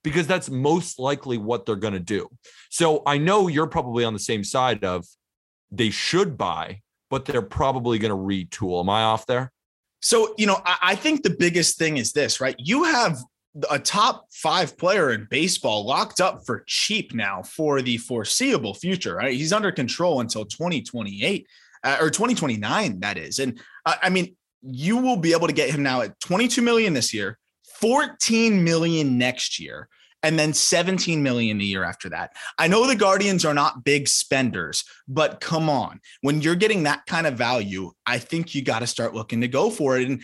because 0.03 0.25
that's 0.25 0.49
most 0.49 0.97
likely 0.97 1.37
what 1.37 1.65
they're 1.65 1.75
going 1.75 1.93
to 1.93 1.99
do. 1.99 2.29
So 2.71 3.03
I 3.05 3.19
know 3.19 3.47
you're 3.47 3.67
probably 3.67 4.03
on 4.03 4.13
the 4.13 4.19
same 4.19 4.43
side 4.43 4.83
of 4.83 5.05
they 5.69 5.91
should 5.91 6.37
buy, 6.37 6.81
but 7.09 7.25
they're 7.25 7.41
probably 7.41 7.99
going 7.99 8.11
to 8.11 8.17
retool. 8.17 8.79
Am 8.79 8.89
I 8.89 9.03
off 9.03 9.27
there? 9.27 9.51
So, 10.01 10.33
you 10.37 10.47
know, 10.47 10.59
I, 10.65 10.77
I 10.81 10.95
think 10.95 11.23
the 11.23 11.35
biggest 11.37 11.77
thing 11.77 11.97
is 11.97 12.13
this, 12.13 12.39
right? 12.39 12.55
You 12.57 12.83
have 12.83 13.17
a 13.69 13.79
top 13.79 14.25
five 14.31 14.77
player 14.77 15.11
in 15.11 15.27
baseball 15.29 15.85
locked 15.85 16.21
up 16.21 16.45
for 16.45 16.63
cheap 16.67 17.13
now 17.13 17.41
for 17.41 17.81
the 17.81 17.97
foreseeable 17.97 18.73
future, 18.73 19.15
right? 19.15 19.33
He's 19.33 19.53
under 19.53 19.71
control 19.71 20.21
until 20.21 20.45
2028 20.45 21.47
uh, 21.83 21.97
or 21.99 22.09
2029, 22.09 22.99
that 22.99 23.17
is. 23.17 23.39
And 23.39 23.59
uh, 23.85 23.95
I 24.01 24.09
mean, 24.09 24.35
you 24.61 24.97
will 24.97 25.17
be 25.17 25.33
able 25.33 25.47
to 25.47 25.53
get 25.53 25.69
him 25.69 25.83
now 25.83 26.01
at 26.01 26.19
22 26.19 26.61
million 26.61 26.93
this 26.93 27.13
year, 27.13 27.37
14 27.79 28.63
million 28.63 29.17
next 29.17 29.59
year, 29.59 29.87
and 30.23 30.37
then 30.37 30.53
17 30.53 31.21
million 31.21 31.61
a 31.61 31.63
year 31.63 31.83
after 31.83 32.09
that. 32.09 32.35
I 32.57 32.67
know 32.67 32.87
the 32.87 32.95
Guardians 32.95 33.45
are 33.45 33.53
not 33.53 33.83
big 33.83 34.07
spenders, 34.07 34.83
but 35.07 35.39
come 35.39 35.69
on. 35.69 35.99
When 36.21 36.41
you're 36.41 36.55
getting 36.55 36.83
that 36.83 37.05
kind 37.05 37.27
of 37.27 37.35
value, 37.35 37.91
I 38.05 38.17
think 38.17 38.55
you 38.55 38.63
got 38.63 38.79
to 38.79 38.87
start 38.87 39.13
looking 39.13 39.41
to 39.41 39.47
go 39.47 39.69
for 39.69 39.97
it. 39.97 40.07
And 40.09 40.21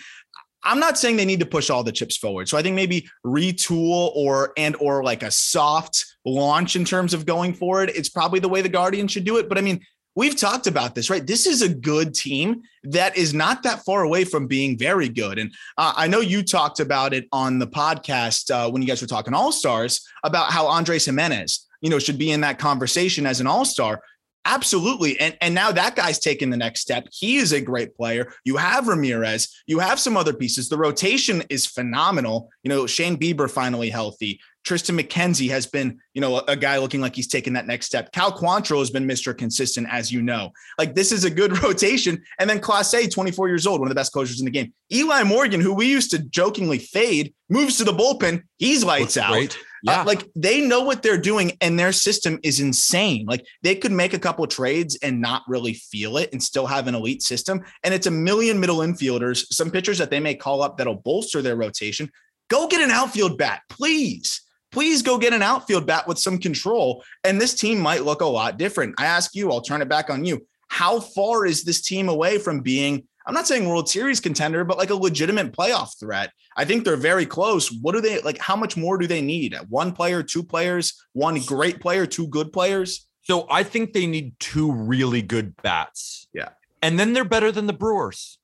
I'm 0.64 0.80
not 0.80 0.98
saying 0.98 1.18
they 1.18 1.26
need 1.26 1.42
to 1.42 1.46
push 1.46 1.70
all 1.70 1.84
the 1.84 1.92
chips 1.92 2.18
forward. 2.18 2.48
So 2.48 2.58
I 2.58 2.62
think 2.62 2.76
maybe 2.76 3.08
retool 3.26 4.12
or 4.16 4.54
and 4.58 4.76
or 4.80 5.04
like 5.04 5.22
a 5.22 5.32
soft 5.32 6.06
launch 6.26 6.76
in 6.76 6.86
terms 6.86 7.14
of 7.14 7.26
going 7.26 7.54
forward. 7.54 7.92
It's 7.94 8.10
probably 8.10 8.40
the 8.40 8.50
way 8.50 8.62
the 8.62 8.70
Guardians 8.70 9.12
should 9.12 9.26
do 9.26 9.38
it. 9.38 9.50
But 9.50 9.58
I 9.58 9.62
mean, 9.62 9.82
we've 10.16 10.36
talked 10.36 10.68
about 10.68 10.96
this, 10.96 11.10
right? 11.10 11.26
This 11.26 11.48
is 11.48 11.62
a 11.62 11.70
good 11.70 12.14
team 12.14 12.62
that 12.84 13.18
is 13.18 13.34
not 13.34 13.64
that 13.64 13.84
far 13.86 14.04
away 14.04 14.24
from 14.24 14.48
being 14.48 14.78
very 14.78 15.10
good. 15.10 15.40
And 15.40 15.54
uh, 15.78 15.94
I 15.96 16.08
know 16.08 16.20
you 16.20 16.44
talked 16.44 16.80
about 16.80 17.14
it 17.14 17.28
on 17.32 17.60
the 17.60 17.68
podcast 17.68 18.52
uh, 18.52 18.70
when 18.70 18.82
you 18.82 18.88
guys 18.88 19.02
were 19.02 19.08
talking 19.08 19.34
All 19.34 19.52
Stars 19.52 20.06
about 20.24 20.52
how 20.52 20.68
Andres 20.68 21.06
Gimenez, 21.06 21.68
you 21.82 21.90
know, 21.90 22.00
should 22.00 22.18
be 22.18 22.32
in 22.32 22.42
that 22.42 22.60
conversation 22.60 23.26
as 23.26 23.40
an 23.40 23.48
All 23.48 23.66
Star. 23.66 24.02
Absolutely. 24.46 25.18
And, 25.22 25.38
and 25.40 25.56
now 25.56 25.72
that 25.72 25.96
guy's 25.96 26.20
taken 26.20 26.50
the 26.50 26.58
next 26.58 26.82
step. 26.82 27.08
He 27.14 27.38
is 27.38 27.54
a 27.54 27.62
great 27.62 27.96
player. 27.96 28.34
You 28.44 28.58
have 28.58 28.90
Ramirez, 28.90 29.64
you 29.68 29.80
have 29.80 30.00
some 30.00 30.18
other 30.18 30.34
pieces. 30.34 30.68
The 30.68 30.78
rotation 30.78 31.44
is 31.50 31.66
phenomenal. 31.66 32.50
You 32.62 32.70
know, 32.70 32.86
Shane 32.86 33.16
Bieber 33.16 33.50
finally 33.50 33.90
healthy. 33.90 34.42
Tristan 34.64 34.98
McKenzie 34.98 35.50
has 35.50 35.66
been, 35.66 36.00
you 36.14 36.22
know, 36.22 36.38
a, 36.38 36.44
a 36.50 36.56
guy 36.56 36.78
looking 36.78 37.02
like 37.02 37.16
he's 37.16 37.28
taken 37.28 37.54
that 37.54 37.68
next 37.68 37.86
step. 37.86 38.12
Cal 38.12 38.32
Quantrill 38.32 38.80
has 38.80 38.90
been 38.90 39.08
Mr. 39.08 39.38
Consistent, 39.38 39.88
as 39.92 40.12
you 40.12 40.22
know. 40.22 40.52
Like 40.78 40.96
this 40.96 41.12
is 41.12 41.24
a 41.26 41.30
good 41.30 41.58
rotation. 41.64 42.22
And 42.40 42.50
then 42.50 42.60
Clase, 42.60 43.12
24 43.12 43.48
years 43.50 43.68
old, 43.68 43.80
one 43.82 43.88
of 43.88 43.92
the 43.92 44.00
best 44.00 44.14
closers 44.14 44.40
in 44.40 44.46
the 44.46 44.52
game. 44.52 44.74
Eli 44.92 45.24
Morgan, 45.24 45.60
who 45.60 45.74
we 45.74 45.88
used 45.88 46.12
to 46.12 46.20
jokingly 46.20 46.80
fade, 46.80 47.34
moves 47.50 47.78
to 47.78 47.84
the 47.84 47.92
bullpen. 47.94 48.44
He's 48.58 48.84
lights 48.84 49.16
Looks 49.16 49.18
out. 49.18 49.32
great. 49.32 49.54
Uh, 49.56 49.92
Yeah. 49.92 50.04
like 50.04 50.30
they 50.34 50.62
know 50.62 50.82
what 50.82 51.04
they're 51.04 51.18
doing 51.18 51.58
and 51.60 51.78
their 51.78 51.92
system 51.92 52.40
is 52.42 52.62
insane. 52.62 53.26
Like 53.28 53.46
they 53.64 53.76
could 53.76 53.92
make 53.92 54.14
a 54.14 54.20
couple 54.20 54.48
trades 54.48 54.98
and 55.04 55.20
not 55.20 55.42
really 55.46 55.74
feel 55.74 56.16
it 56.16 56.30
and 56.32 56.42
still 56.42 56.68
have 56.68 56.88
an 56.88 56.96
elite 56.96 57.22
system. 57.22 57.64
And 57.84 57.94
it's 57.94 58.08
a 58.08 58.12
million 58.12 58.62
middle 58.62 58.78
infielders, 58.78 59.46
some 59.52 59.70
pitchers 59.72 59.98
that 59.98 60.10
they 60.10 60.22
may 60.22 60.36
call 60.36 60.62
up 60.62 60.78
that'll 60.78 60.96
bolster 60.96 61.42
their 61.42 61.58
rotation. 61.58 62.10
Go 62.50 62.68
get 62.70 62.82
an 62.82 62.92
outfield 62.92 63.38
bat, 63.38 63.62
please. 63.68 64.42
Please 64.74 65.04
go 65.04 65.20
get 65.20 65.34
an 65.34 65.44
outfield 65.44 65.86
bat 65.86 66.08
with 66.08 66.18
some 66.18 66.40
control. 66.40 67.04
And 67.24 67.40
this 67.40 67.54
team 67.54 67.80
might 67.80 68.04
look 68.04 68.22
a 68.22 68.26
lot 68.26 68.58
different. 68.58 68.96
I 68.98 69.06
ask 69.06 69.36
you, 69.36 69.52
I'll 69.52 69.62
turn 69.62 69.84
it 69.84 69.88
back 69.88 70.10
on 70.10 70.26
you. 70.26 70.48
How 70.68 71.00
far 71.00 71.46
is 71.46 71.64
this 71.64 71.80
team 71.82 72.10
away 72.10 72.40
from 72.40 72.62
being, 72.62 73.08
I'm 73.28 73.36
not 73.36 73.48
saying 73.48 73.70
World 73.70 73.88
Series 73.88 74.20
contender, 74.20 74.64
but 74.64 74.80
like 74.80 74.90
a 74.90 74.96
legitimate 74.96 75.52
playoff 75.52 76.00
threat? 76.00 76.32
I 76.58 76.66
think 76.66 76.86
they're 76.86 76.98
very 76.98 77.28
close. 77.28 77.72
What 77.72 77.94
do 77.94 78.02
they 78.02 78.20
like? 78.22 78.40
How 78.40 78.56
much 78.56 78.76
more 78.76 78.98
do 78.98 79.06
they 79.06 79.22
need? 79.22 79.56
One 79.70 79.92
player, 79.92 80.24
two 80.24 80.44
players, 80.44 81.06
one 81.14 81.40
great 81.42 81.80
player, 81.80 82.08
two 82.08 82.28
good 82.28 82.52
players? 82.52 83.08
So 83.22 83.46
I 83.52 83.62
think 83.62 83.94
they 83.94 84.08
need 84.08 84.34
two 84.40 84.72
really 84.72 85.22
good 85.22 85.56
bats. 85.62 86.28
Yeah. 86.34 86.50
And 86.82 87.00
then 87.00 87.14
they're 87.14 87.24
better 87.24 87.52
than 87.52 87.68
the 87.68 87.74
Brewers. 87.74 88.40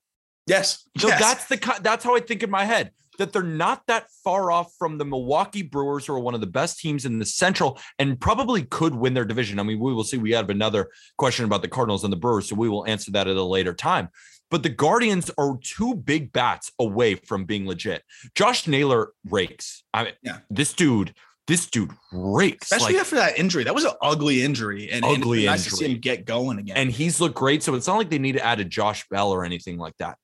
Yes. 0.45 0.87
So 0.97 1.07
yes. 1.07 1.19
that's 1.19 1.45
the 1.47 1.79
that's 1.81 2.03
how 2.03 2.15
I 2.15 2.19
think 2.19 2.43
in 2.43 2.51
my 2.51 2.65
head 2.65 2.91
that 3.19 3.31
they're 3.31 3.43
not 3.43 3.83
that 3.87 4.07
far 4.23 4.51
off 4.51 4.73
from 4.79 4.97
the 4.97 5.05
Milwaukee 5.05 5.61
Brewers, 5.61 6.05
who 6.07 6.13
are 6.13 6.19
one 6.19 6.33
of 6.33 6.41
the 6.41 6.47
best 6.47 6.79
teams 6.79 7.05
in 7.05 7.19
the 7.19 7.25
Central 7.25 7.79
and 7.99 8.19
probably 8.19 8.63
could 8.63 8.95
win 8.95 9.13
their 9.13 9.25
division. 9.25 9.59
I 9.59 9.63
mean, 9.63 9.79
we 9.79 9.93
will 9.93 10.03
see. 10.03 10.17
We 10.17 10.31
have 10.31 10.49
another 10.49 10.89
question 11.17 11.45
about 11.45 11.61
the 11.61 11.67
Cardinals 11.67 12.03
and 12.03 12.11
the 12.11 12.17
Brewers, 12.17 12.49
so 12.49 12.55
we 12.55 12.67
will 12.69 12.85
answer 12.87 13.11
that 13.11 13.27
at 13.27 13.37
a 13.37 13.43
later 13.43 13.73
time. 13.73 14.09
But 14.51 14.63
the 14.63 14.69
Guardians 14.69 15.29
are 15.37 15.57
two 15.61 15.93
big 15.95 16.33
bats 16.33 16.71
away 16.79 17.15
from 17.15 17.45
being 17.45 17.67
legit. 17.67 18.03
Josh 18.33 18.67
Naylor 18.67 19.11
rakes. 19.29 19.83
I 19.93 20.05
mean, 20.05 20.13
Yeah. 20.23 20.39
this 20.49 20.73
dude, 20.73 21.13
this 21.45 21.67
dude 21.69 21.91
rakes. 22.11 22.71
especially 22.71 22.93
like- 22.95 23.01
after 23.01 23.15
that 23.17 23.37
injury. 23.37 23.63
That 23.63 23.75
was 23.75 23.85
an 23.85 23.93
ugly 24.01 24.41
injury, 24.43 24.89
and, 24.91 25.05
and 25.05 25.17
Ugly 25.21 25.45
nice 25.45 25.65
to 25.65 25.71
see 25.71 25.91
him 25.93 25.99
get 25.99 26.25
going 26.25 26.57
again. 26.59 26.77
and 26.77 26.91
he's 26.91 27.19
looked 27.21 27.35
great. 27.35 27.61
So 27.63 27.75
it's 27.75 27.85
not 27.87 27.97
like 27.97 28.09
they 28.09 28.17
need 28.19 28.33
to 28.33 28.43
add 28.45 28.59
a 28.59 28.65
Josh 28.65 29.05
Bell 29.09 29.31
or 29.31 29.43
anything 29.45 29.77
like 29.77 29.97
that. 29.97 30.17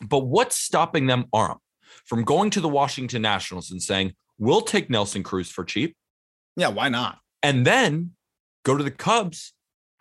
But 0.00 0.20
what's 0.20 0.56
stopping 0.56 1.06
them, 1.06 1.26
Aram, 1.34 1.58
from 2.04 2.24
going 2.24 2.50
to 2.50 2.60
the 2.60 2.68
Washington 2.68 3.22
Nationals 3.22 3.70
and 3.70 3.82
saying, 3.82 4.14
we'll 4.38 4.62
take 4.62 4.90
Nelson 4.90 5.22
Cruz 5.22 5.50
for 5.50 5.64
cheap, 5.64 5.96
yeah, 6.56 6.68
why 6.68 6.88
not? 6.88 7.18
and 7.42 7.66
then 7.66 8.12
go 8.64 8.76
to 8.76 8.84
the 8.84 8.90
Cubs 8.90 9.52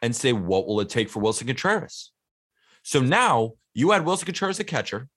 and 0.01 0.15
say, 0.15 0.33
what 0.33 0.67
will 0.67 0.79
it 0.79 0.89
take 0.89 1.09
for 1.09 1.21
Willson 1.21 1.47
Contreras? 1.47 2.11
So 2.83 3.01
now 3.01 3.53
you 3.73 3.91
had 3.91 4.05
Willson 4.05 4.25
Contreras 4.25 4.59
a 4.59 4.63
catcher, 4.63 5.07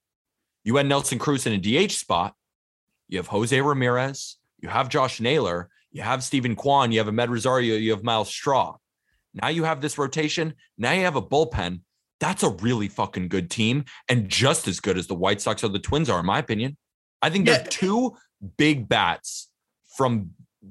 you 0.62 0.76
had 0.76 0.86
Nelson 0.86 1.18
Cruz 1.18 1.46
in 1.46 1.52
a 1.52 1.86
DH 1.86 1.92
spot, 1.92 2.34
you 3.08 3.18
have 3.18 3.26
Jose 3.28 3.60
Ramirez, 3.60 4.36
you 4.60 4.68
have 4.68 4.88
Josh 4.88 5.20
Naylor, 5.20 5.68
you 5.92 6.02
have 6.02 6.24
Steven 6.24 6.56
Kwan, 6.56 6.92
you 6.92 6.98
have 6.98 7.08
Amed 7.08 7.28
Rosario, 7.28 7.76
you 7.76 7.90
have 7.92 8.02
Myles 8.02 8.28
Straw. 8.28 8.76
Now 9.34 9.48
you 9.48 9.64
have 9.64 9.80
this 9.80 9.98
rotation. 9.98 10.54
Now 10.78 10.92
you 10.92 11.02
have 11.02 11.16
a 11.16 11.22
bullpen. 11.22 11.80
That's 12.24 12.42
a 12.42 12.48
really 12.48 12.88
fucking 12.88 13.28
good 13.28 13.50
team 13.50 13.84
and 14.08 14.30
just 14.30 14.66
as 14.66 14.80
good 14.80 14.96
as 14.96 15.06
the 15.08 15.14
White 15.14 15.42
Sox 15.42 15.62
or 15.62 15.68
the 15.68 15.78
Twins 15.78 16.08
are, 16.08 16.20
in 16.20 16.24
my 16.24 16.38
opinion. 16.38 16.78
I 17.20 17.28
think 17.28 17.44
they're 17.44 17.60
Yeah. 17.60 17.66
two 17.68 18.16
big 18.56 18.88
bats 18.88 19.50
from 19.98 20.30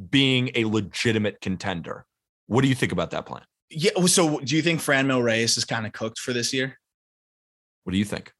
being 0.10 0.50
a 0.56 0.66
legitimate 0.66 1.42
contender. 1.42 2.08
What 2.48 2.64
do 2.64 2.68
you 2.70 2.74
think 2.74 2.92
about 2.92 3.12
that 3.12 3.28
plan? 3.28 3.44
Yeah. 3.70 3.92
So, 4.08 4.40
do 4.40 4.56
you 4.56 4.64
think 4.64 4.82
Franmil 4.82 5.22
Reyes 5.24 5.56
is 5.56 5.64
kind 5.64 5.86
of 5.86 5.94
cooked 5.94 6.18
for 6.18 6.34
this 6.34 6.54
year? 6.54 6.80
What 7.84 7.92
do 7.92 8.00
you 8.00 8.06
think? 8.06 8.34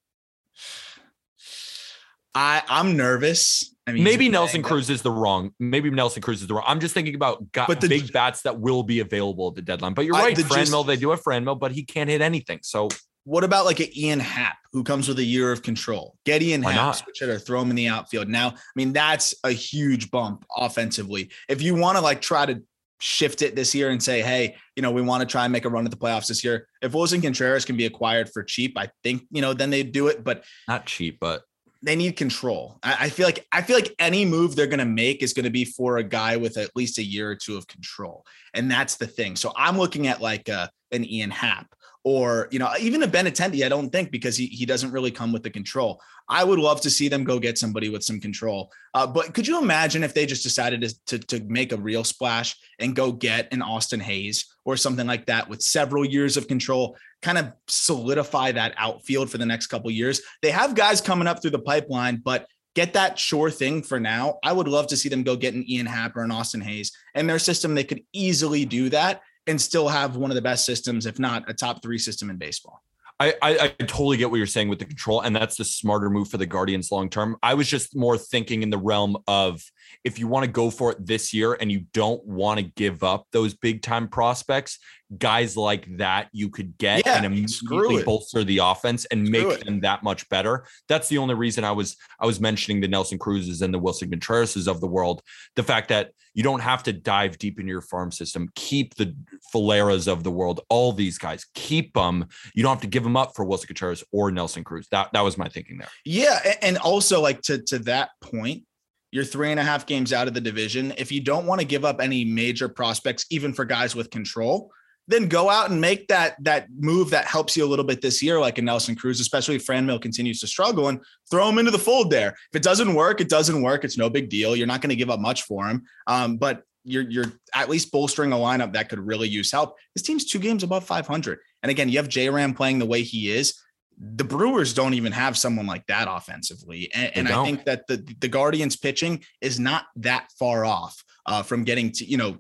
I 2.34 2.64
I'm 2.68 2.98
nervous. 2.98 3.73
I 3.86 3.92
mean, 3.92 4.04
Maybe 4.04 4.30
Nelson 4.30 4.62
banged 4.62 4.66
up. 4.66 4.70
Cruz 4.72 4.90
is 4.90 5.02
the 5.02 5.12
wrong. 5.12 5.52
Maybe 5.60 5.90
Nelson 5.90 6.22
Cruz 6.22 6.42
is 6.42 6.48
the 6.48 6.54
wrong. 6.54 6.64
I'm 6.66 6.80
just 6.80 6.94
thinking 6.94 7.16
about 7.16 7.52
got 7.52 7.68
But 7.68 7.82
the- 7.82 7.90
big 7.90 8.14
bats 8.14 8.42
that 8.44 8.60
will 8.60 8.84
be 8.84 9.02
available 9.02 9.50
at 9.50 9.56
the 9.56 9.62
deadline. 9.62 9.94
But 9.94 10.06
you're 10.06 10.16
I- 10.16 10.22
right, 10.26 10.36
the 10.36 10.44
Franmil. 10.44 10.56
gist- 10.84 10.88
they 10.88 10.96
do 10.96 11.10
have 11.10 11.22
Franmil, 11.22 11.60
but 11.60 11.72
he 11.74 11.84
can't 11.84 12.10
hit 12.10 12.22
anything. 12.22 12.60
So 12.64 12.88
What 13.26 13.46
about 13.46 13.64
like 13.66 13.80
an 13.80 13.88
Ian 13.98 14.20
Happ 14.20 14.58
who 14.74 14.84
comes 14.84 15.08
with 15.08 15.18
a 15.18 15.24
year 15.24 15.52
of 15.54 15.62
control? 15.64 16.18
Get 16.26 16.42
Ian 16.42 16.62
Why 16.62 16.74
Happ, 16.74 16.82
not? 16.82 16.92
switch 16.98 17.20
hitter, 17.22 17.40
throw 17.40 17.62
him 17.62 17.70
in 17.70 17.78
the 17.78 17.88
outfield. 17.88 18.28
Now, 18.28 18.50
I 18.50 18.54
mean, 18.76 18.92
that's 18.92 19.34
a 19.46 19.52
huge 19.52 20.12
bump 20.12 20.44
offensively. 20.58 21.32
If 21.48 21.62
you 21.62 21.74
want 21.76 21.98
to 21.98 22.02
like 22.02 22.22
try 22.22 22.46
to 22.46 22.62
shift 23.00 23.42
it 23.42 23.56
this 23.56 23.74
year 23.76 23.90
and 23.92 24.02
say, 24.04 24.22
hey, 24.22 24.56
you 24.76 24.82
know, 24.82 24.92
we 24.92 25.02
want 25.02 25.22
to 25.22 25.26
try 25.26 25.44
and 25.46 25.52
make 25.54 25.64
a 25.66 25.70
run 25.70 25.86
at 25.86 25.92
the 25.92 25.98
playoffs 25.98 26.28
this 26.28 26.44
year. 26.44 26.68
If 26.82 26.92
Willson 26.94 27.22
Contreras 27.22 27.64
can 27.66 27.78
be 27.78 27.86
acquired 27.86 28.30
for 28.30 28.44
cheap, 28.44 28.78
I 28.78 28.90
think, 29.04 29.24
you 29.32 29.42
know, 29.42 29.54
then 29.54 29.70
they 29.70 29.84
do 29.84 30.08
it. 30.08 30.24
But 30.24 30.44
not 30.68 30.86
cheap, 30.86 31.18
but 31.22 31.44
they 31.84 31.96
need 31.96 32.16
control. 32.16 32.80
I, 32.82 32.98
I 33.02 33.10
feel 33.10 33.28
like 33.28 33.46
I 33.52 33.62
feel 33.62 33.76
like 33.76 33.94
any 34.00 34.26
move 34.26 34.56
they're 34.56 34.68
going 34.68 34.80
to 34.80 34.86
make 34.86 35.22
is 35.22 35.34
going 35.34 35.44
to 35.44 35.52
be 35.52 35.66
for 35.66 35.98
a 35.98 36.04
guy 36.04 36.38
with 36.38 36.58
at 36.58 36.76
least 36.76 36.98
a 36.98 37.04
year 37.04 37.30
or 37.30 37.36
two 37.36 37.58
of 37.58 37.68
control, 37.68 38.26
and 38.54 38.72
that's 38.72 38.96
the 38.96 39.08
thing. 39.08 39.36
So 39.36 39.52
I'm 39.56 39.78
looking 39.78 40.08
at 40.08 40.22
like 40.22 40.50
a, 40.50 40.70
an 40.92 41.06
Ian 41.06 41.32
Happ 41.32 41.68
or 42.04 42.48
you 42.52 42.60
know 42.60 42.70
even 42.80 43.04
a 43.04 43.08
Benintendi. 43.08 43.66
I 43.66 43.70
don't 43.70 43.90
think 43.90 44.12
because 44.12 44.36
he 44.36 44.48
he 44.48 44.66
doesn't 44.66 44.92
really 44.92 45.12
come 45.12 45.32
with 45.32 45.44
the 45.44 45.50
control. 45.50 46.02
I 46.30 46.44
would 46.44 46.60
love 46.60 46.80
to 46.82 46.90
see 46.90 47.10
them 47.10 47.24
go 47.24 47.38
get 47.38 47.58
somebody 47.58 47.90
with 47.90 48.04
some 48.04 48.20
control. 48.20 48.72
Uh, 48.94 49.06
but 49.06 49.34
could 49.34 49.46
you 49.46 49.60
imagine 49.60 50.04
if 50.04 50.14
they 50.14 50.26
just 50.26 50.44
decided 50.44 50.82
to, 50.82 51.06
to, 51.08 51.20
to 51.20 51.44
make 51.46 51.74
a 51.74 51.78
real 51.78 52.06
splash 52.06 52.56
and 52.80 52.96
go 52.96 53.12
get 53.12 53.52
an 53.52 53.62
Austin 53.62 54.00
Hays 54.00 54.56
or 54.64 54.78
something 54.78 55.06
like 55.06 55.26
that 55.26 55.50
with 55.50 55.62
several 55.62 56.06
years 56.06 56.38
of 56.38 56.48
control? 56.48 56.96
kind 57.24 57.38
of 57.38 57.54
solidify 57.68 58.52
that 58.52 58.76
outfield 58.78 59.32
for 59.32 59.40
the 59.40 59.46
next 59.46 59.68
couple 59.68 59.90
years. 59.90 60.22
They 60.42 60.52
have 60.52 60.76
guys 60.76 61.02
coming 61.02 61.28
up 61.28 61.42
through 61.42 61.52
the 61.52 61.60
pipeline, 61.60 62.22
but 62.24 62.46
get 62.76 62.94
that 62.94 63.18
sure 63.18 63.50
thing 63.50 63.82
for 63.82 64.00
now. 64.00 64.40
I 64.44 64.52
would 64.52 64.68
love 64.68 64.88
to 64.88 64.98
see 64.98 65.10
them 65.10 65.24
go 65.24 65.36
get 65.36 65.54
an 65.54 65.68
Ian 65.70 65.86
Happ 65.86 66.16
or 66.16 66.24
an 66.24 66.32
Austin 66.32 66.62
Hays. 66.62 66.92
And 67.16 67.30
their 67.30 67.40
system, 67.40 67.74
they 67.74 67.84
could 67.84 68.04
easily 68.12 68.66
do 68.66 68.90
that 68.90 69.22
and 69.48 69.60
still 69.60 69.88
have 69.88 70.16
one 70.16 70.32
of 70.32 70.36
the 70.36 70.42
best 70.42 70.66
systems, 70.66 71.06
if 71.06 71.20
not 71.20 71.50
a 71.50 71.54
top 71.54 71.82
three 71.82 71.98
system 71.98 72.30
in 72.30 72.38
baseball. 72.38 72.82
I, 73.20 73.36
I, 73.42 73.58
I 73.60 73.68
totally 73.84 74.18
get 74.18 74.32
what 74.32 74.38
you're 74.38 74.48
saying 74.48 74.70
with 74.70 74.80
the 74.80 74.86
control, 74.86 75.22
and 75.22 75.36
that's 75.36 75.56
the 75.56 75.64
smarter 75.64 76.10
move 76.10 76.30
for 76.30 76.38
the 76.38 76.46
Guardians 76.46 76.92
long 76.92 77.10
term. 77.10 77.38
I 77.44 77.54
was 77.54 77.70
just 77.70 77.96
more 77.96 78.18
thinking 78.18 78.64
in 78.64 78.70
the 78.70 78.78
realm 78.78 79.18
of 79.28 79.64
if 80.04 80.18
you 80.18 80.28
want 80.28 80.46
to 80.46 80.52
go 80.52 80.70
for 80.70 80.92
it 80.92 81.06
this 81.06 81.34
year 81.34 81.54
and 81.54 81.72
you 81.72 81.86
don't 81.94 82.26
want 82.26 82.60
to 82.60 82.66
give 82.66 83.04
up 83.04 83.28
those 83.32 83.54
big 83.54 83.82
time 83.82 84.08
prospects, 84.08 84.80
guys 85.18 85.56
like 85.56 85.98
that 85.98 86.30
you 86.32 86.50
could 86.50 86.78
get 86.78 87.06
Yeah, 87.06 87.18
and 87.18 87.26
immediately 87.26 88.04
bolster 88.04 88.44
the 88.44 88.60
offense 88.60 89.06
and 89.06 89.28
Screw 89.28 89.50
make 89.50 89.60
it. 89.60 89.66
them 89.66 89.82
that 89.82 90.04
much 90.04 90.28
better. 90.30 90.66
That's 90.88 91.10
the 91.10 91.18
only 91.18 91.36
reason 91.36 91.64
I 91.64 91.72
was 91.72 91.98
I 92.20 92.26
was 92.26 92.40
mentioning 92.40 92.82
the 92.82 92.88
Nelson 92.88 93.20
Cruzes 93.20 93.62
and 93.62 93.74
the 93.74 93.80
Willson 93.80 94.10
Contreras 94.10 94.68
of 94.68 94.82
the 94.82 94.88
world. 94.88 95.22
The 95.56 95.64
fact 95.64 95.90
that 95.90 96.12
you 96.34 96.44
don't 96.44 96.62
have 96.62 96.84
to 96.84 96.94
dive 96.94 97.38
deep 97.38 97.60
into 97.60 97.70
your 97.70 97.82
farm 97.82 98.12
system. 98.12 98.50
Keep 98.56 98.96
the 98.96 99.16
Valeras 99.52 100.08
of 100.08 100.24
the 100.24 100.32
world, 100.32 100.62
all 100.70 100.92
these 100.92 101.18
guys, 101.18 101.46
keep 101.54 101.94
them. 101.94 102.26
You 102.56 102.64
don't 102.64 102.72
have 102.72 102.82
to 102.82 102.88
give 102.88 103.04
them 103.04 103.16
up 103.16 103.36
for 103.36 103.46
Willson 103.46 103.68
Contreras 103.68 104.04
or 104.12 104.32
Nelson 104.32 104.64
Cruz. 104.64 104.88
That 104.92 105.14
that 105.14 105.22
was 105.22 105.38
my 105.38 105.48
thinking 105.48 105.78
there. 105.78 105.90
Yeah, 106.06 106.56
and 106.62 106.78
also 106.78 107.22
like 107.22 107.42
to 107.44 107.62
to 107.64 107.80
that 107.80 108.10
point, 108.22 108.64
you're 109.12 109.24
three 109.24 109.52
and 109.52 109.60
a 109.60 109.64
half 109.64 109.86
games 109.86 110.12
out 110.12 110.28
of 110.28 110.34
the 110.34 110.42
division. 110.42 110.94
If 110.98 111.12
you 111.12 111.22
don't 111.22 111.46
want 111.46 111.62
to 111.62 111.68
give 111.68 111.86
up 111.86 112.02
any 112.02 112.26
major 112.26 112.68
prospects, 112.68 113.26
even 113.30 113.54
for 113.54 113.64
guys 113.64 113.96
with 113.96 114.10
control, 114.10 114.72
then 115.08 115.28
go 115.28 115.50
out 115.50 115.70
and 115.70 115.82
make 115.82 116.08
that 116.08 116.36
that 116.44 116.68
move 116.78 117.10
that 117.10 117.26
helps 117.26 117.58
you 117.58 117.66
a 117.66 117.68
little 117.68 117.86
bit 117.86 118.02
this 118.02 118.22
year, 118.24 118.40
like 118.40 118.58
a 118.58 118.62
Nelson 118.62 118.96
Cruz, 118.96 119.20
especially 119.20 119.56
if 119.56 119.66
Franmil 119.66 120.02
continues 120.02 120.40
to 120.40 120.48
struggle, 120.48 120.88
and 120.88 121.02
throw 121.30 121.50
him 121.50 121.58
into 121.58 121.72
the 121.72 121.80
fold 121.80 122.10
there. 122.10 122.30
If 122.30 122.56
it 122.56 122.64
doesn't 122.64 122.94
work, 122.94 123.20
it 123.20 123.30
doesn't 123.30 123.62
work. 123.62 123.84
It's 123.84 123.98
no 123.98 124.10
big 124.10 124.30
deal. 124.30 124.56
You're 124.56 124.68
not 124.68 124.82
going 124.82 124.92
to 124.92 124.96
give 124.96 125.10
up 125.10 125.20
much 125.20 125.44
for 125.44 125.68
him, 125.68 125.84
um, 126.08 126.38
but 126.38 126.64
you're 126.86 127.10
you're 127.10 127.34
at 127.54 127.70
least 127.70 127.92
bolstering 127.92 128.32
a 128.32 128.38
lineup 128.38 128.74
that 128.74 128.90
could 128.90 129.00
really 129.00 129.28
use 129.28 129.52
help. 129.52 129.76
This 129.96 130.04
team's 130.04 130.26
two 130.26 130.40
games 130.40 130.64
above 130.64 130.86
500, 130.86 131.40
and 131.62 131.70
again, 131.70 131.90
you 131.90 131.98
have 131.98 132.08
J 132.08 132.30
Ram 132.30 132.54
playing 132.54 132.80
the 132.80 132.86
way 132.86 133.04
he 133.04 133.30
is 133.32 133.56
the 133.98 134.24
Brewers 134.24 134.74
don't 134.74 134.96
even 134.96 135.12
have 135.12 135.38
someone 135.38 135.68
like 135.68 135.86
that 135.88 136.08
offensively. 136.10 136.90
And, 136.94 137.12
and 137.16 137.30
I 137.30 137.44
think 137.44 137.66
that 137.66 137.88
the, 137.88 137.98
the 138.20 138.28
Guardians 138.28 138.76
pitching 138.76 139.24
is 139.40 139.60
not 139.60 139.86
that 139.98 140.30
far 140.40 140.66
off 140.66 141.04
uh, 141.26 141.44
from 141.44 141.64
getting 141.64 141.92
to, 141.92 142.06
you 142.06 142.18
know, 142.18 142.38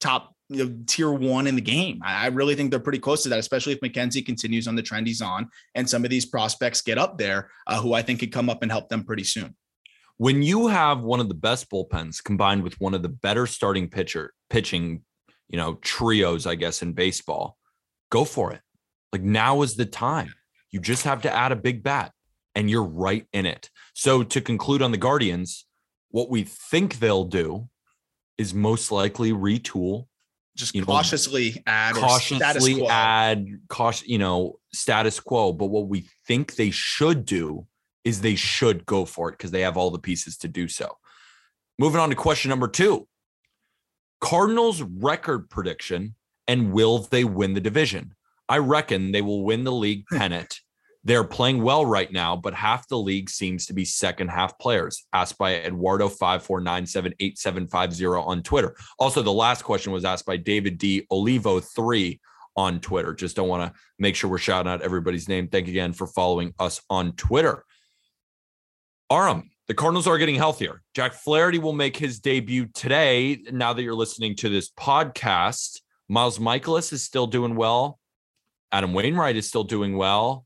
top 0.00 0.33
you 0.48 0.64
know, 0.64 0.76
tier 0.86 1.10
one 1.10 1.46
in 1.46 1.54
the 1.54 1.60
game. 1.60 2.00
I, 2.04 2.26
really 2.26 2.54
think 2.54 2.70
they're 2.70 2.80
pretty 2.80 2.98
close 2.98 3.22
to 3.22 3.28
that, 3.30 3.38
especially 3.38 3.72
if 3.72 3.80
McKenzie 3.80 4.24
continues 4.24 4.68
on 4.68 4.76
the 4.76 4.82
trend 4.82 5.06
he's 5.06 5.22
on 5.22 5.48
and 5.74 5.88
some 5.88 6.04
of 6.04 6.10
these 6.10 6.26
prospects 6.26 6.82
get 6.82 6.98
up 6.98 7.16
there 7.18 7.50
uh, 7.66 7.80
who 7.80 7.94
I 7.94 8.02
think 8.02 8.20
could 8.20 8.32
come 8.32 8.50
up 8.50 8.62
and 8.62 8.70
help 8.70 8.88
them 8.88 9.04
pretty 9.04 9.24
soon. 9.24 9.56
When 10.18 10.42
you 10.42 10.68
have 10.68 11.00
one 11.00 11.20
of 11.20 11.28
the 11.28 11.34
best 11.34 11.70
bullpens 11.70 12.22
combined 12.22 12.62
with 12.62 12.80
one 12.80 12.94
of 12.94 13.02
the 13.02 13.08
better 13.08 13.46
starting 13.46 13.88
pitcher 13.88 14.32
pitching, 14.50 15.02
you 15.48 15.56
know, 15.56 15.74
trios, 15.76 16.46
I 16.46 16.54
guess, 16.54 16.82
in 16.82 16.92
baseball, 16.92 17.56
go 18.10 18.24
for 18.24 18.52
it. 18.52 18.60
Like 19.12 19.22
now 19.22 19.62
is 19.62 19.76
the 19.76 19.86
time. 19.86 20.34
You 20.70 20.80
just 20.80 21.04
have 21.04 21.22
to 21.22 21.34
add 21.34 21.52
a 21.52 21.56
big 21.56 21.82
bat 21.82 22.12
and 22.54 22.70
you're 22.70 22.84
right 22.84 23.26
in 23.32 23.46
it. 23.46 23.70
So 23.94 24.22
to 24.22 24.40
conclude 24.40 24.82
on 24.82 24.92
the 24.92 24.98
Guardians, 24.98 25.66
what 26.10 26.30
we 26.30 26.44
think 26.44 26.98
they'll 26.98 27.24
do 27.24 27.68
is 28.38 28.54
most 28.54 28.92
likely 28.92 29.32
retool, 29.32 30.06
Just 30.56 30.74
You 30.74 30.82
know, 30.82 30.86
cautiously 30.86 31.62
add 31.66 31.96
or 31.96 32.20
status 32.20 32.38
cautiously 32.38 32.74
quo. 32.76 32.88
add 32.88 33.46
caution, 33.68 34.08
you 34.08 34.18
know, 34.18 34.60
status 34.72 35.18
quo. 35.18 35.52
But 35.52 35.66
what 35.66 35.88
we 35.88 36.08
think 36.26 36.54
they 36.54 36.70
should 36.70 37.24
do 37.24 37.66
is 38.04 38.20
they 38.20 38.36
should 38.36 38.86
go 38.86 39.04
for 39.04 39.30
it 39.30 39.32
because 39.32 39.50
they 39.50 39.62
have 39.62 39.76
all 39.76 39.90
the 39.90 39.98
pieces 39.98 40.36
to 40.38 40.48
do 40.48 40.68
so. 40.68 40.96
Moving 41.78 42.00
on 42.00 42.10
to 42.10 42.14
question 42.14 42.50
number 42.50 42.68
two. 42.68 43.08
Cardinals 44.20 44.80
record 44.82 45.50
prediction 45.50 46.14
and 46.46 46.72
will 46.72 47.00
they 47.00 47.24
win 47.24 47.54
the 47.54 47.60
division? 47.60 48.14
I 48.48 48.58
reckon 48.58 49.12
they 49.12 49.22
will 49.22 49.44
win 49.44 49.64
the 49.64 49.72
league 49.72 50.04
hmm. 50.08 50.18
pennant. 50.18 50.60
They're 51.06 51.24
playing 51.24 51.62
well 51.62 51.84
right 51.84 52.10
now, 52.10 52.34
but 52.34 52.54
half 52.54 52.88
the 52.88 52.98
league 52.98 53.28
seems 53.28 53.66
to 53.66 53.74
be 53.74 53.84
second 53.84 54.28
half 54.28 54.58
players. 54.58 55.04
Asked 55.12 55.36
by 55.36 55.56
Eduardo 55.56 56.08
five 56.08 56.42
four 56.42 56.60
nine 56.60 56.86
seven 56.86 57.14
eight 57.20 57.38
seven 57.38 57.68
five 57.68 57.92
zero 57.92 58.22
on 58.22 58.42
Twitter. 58.42 58.74
Also, 58.98 59.20
the 59.22 59.32
last 59.32 59.62
question 59.62 59.92
was 59.92 60.04
asked 60.04 60.24
by 60.24 60.38
David 60.38 60.78
D 60.78 61.06
Olivo 61.10 61.60
three 61.60 62.20
on 62.56 62.80
Twitter. 62.80 63.12
Just 63.12 63.36
don't 63.36 63.48
want 63.48 63.62
to 63.62 63.78
make 63.98 64.16
sure 64.16 64.30
we're 64.30 64.38
shouting 64.38 64.70
out 64.70 64.80
everybody's 64.80 65.28
name. 65.28 65.48
Thank 65.48 65.66
you 65.66 65.72
again 65.72 65.92
for 65.92 66.06
following 66.06 66.54
us 66.58 66.80
on 66.88 67.12
Twitter. 67.12 67.64
Aram, 69.12 69.50
the 69.68 69.74
Cardinals 69.74 70.06
are 70.06 70.18
getting 70.18 70.36
healthier. 70.36 70.80
Jack 70.94 71.12
Flaherty 71.12 71.58
will 71.58 71.72
make 71.72 71.96
his 71.96 72.20
debut 72.20 72.66
today. 72.72 73.42
Now 73.50 73.72
that 73.72 73.82
you're 73.82 73.94
listening 73.94 74.36
to 74.36 74.48
this 74.48 74.70
podcast, 74.70 75.80
Miles 76.08 76.38
Mikolas 76.38 76.92
is 76.92 77.02
still 77.02 77.26
doing 77.26 77.56
well. 77.56 77.98
Adam 78.72 78.94
Wainwright 78.94 79.36
is 79.36 79.46
still 79.46 79.64
doing 79.64 79.96
well. 79.96 80.43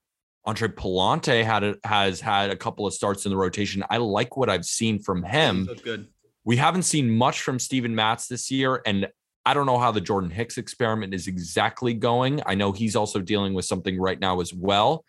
Andre 0.48 0.68
Pallante 0.68 1.44
had 1.44 1.62
a, 1.62 1.76
has 1.84 2.22
had 2.22 2.48
a 2.48 2.56
couple 2.56 2.86
of 2.86 2.94
starts 2.94 3.26
in 3.26 3.30
the 3.30 3.36
rotation. 3.36 3.84
I 3.90 3.98
like 3.98 4.38
what 4.38 4.48
I've 4.48 4.64
seen 4.64 4.98
from 4.98 5.22
him. 5.22 5.68
Good. 5.84 6.08
We 6.42 6.56
haven't 6.56 6.84
seen 6.84 7.10
much 7.10 7.42
from 7.42 7.58
Steven 7.58 7.94
Matz 7.94 8.28
this 8.28 8.50
year, 8.50 8.80
and 8.86 9.08
I 9.44 9.52
don't 9.52 9.66
know 9.66 9.78
how 9.78 9.90
the 9.90 10.00
Jordan 10.00 10.30
Hicks 10.30 10.56
experiment 10.56 11.12
is 11.12 11.26
exactly 11.26 11.92
going. 11.92 12.40
I 12.46 12.54
know 12.54 12.72
he's 12.72 12.96
also 12.96 13.20
dealing 13.20 13.52
with 13.52 13.66
something 13.66 14.00
right 14.00 14.18
now 14.18 14.40
as 14.40 14.54
well. 14.54 15.04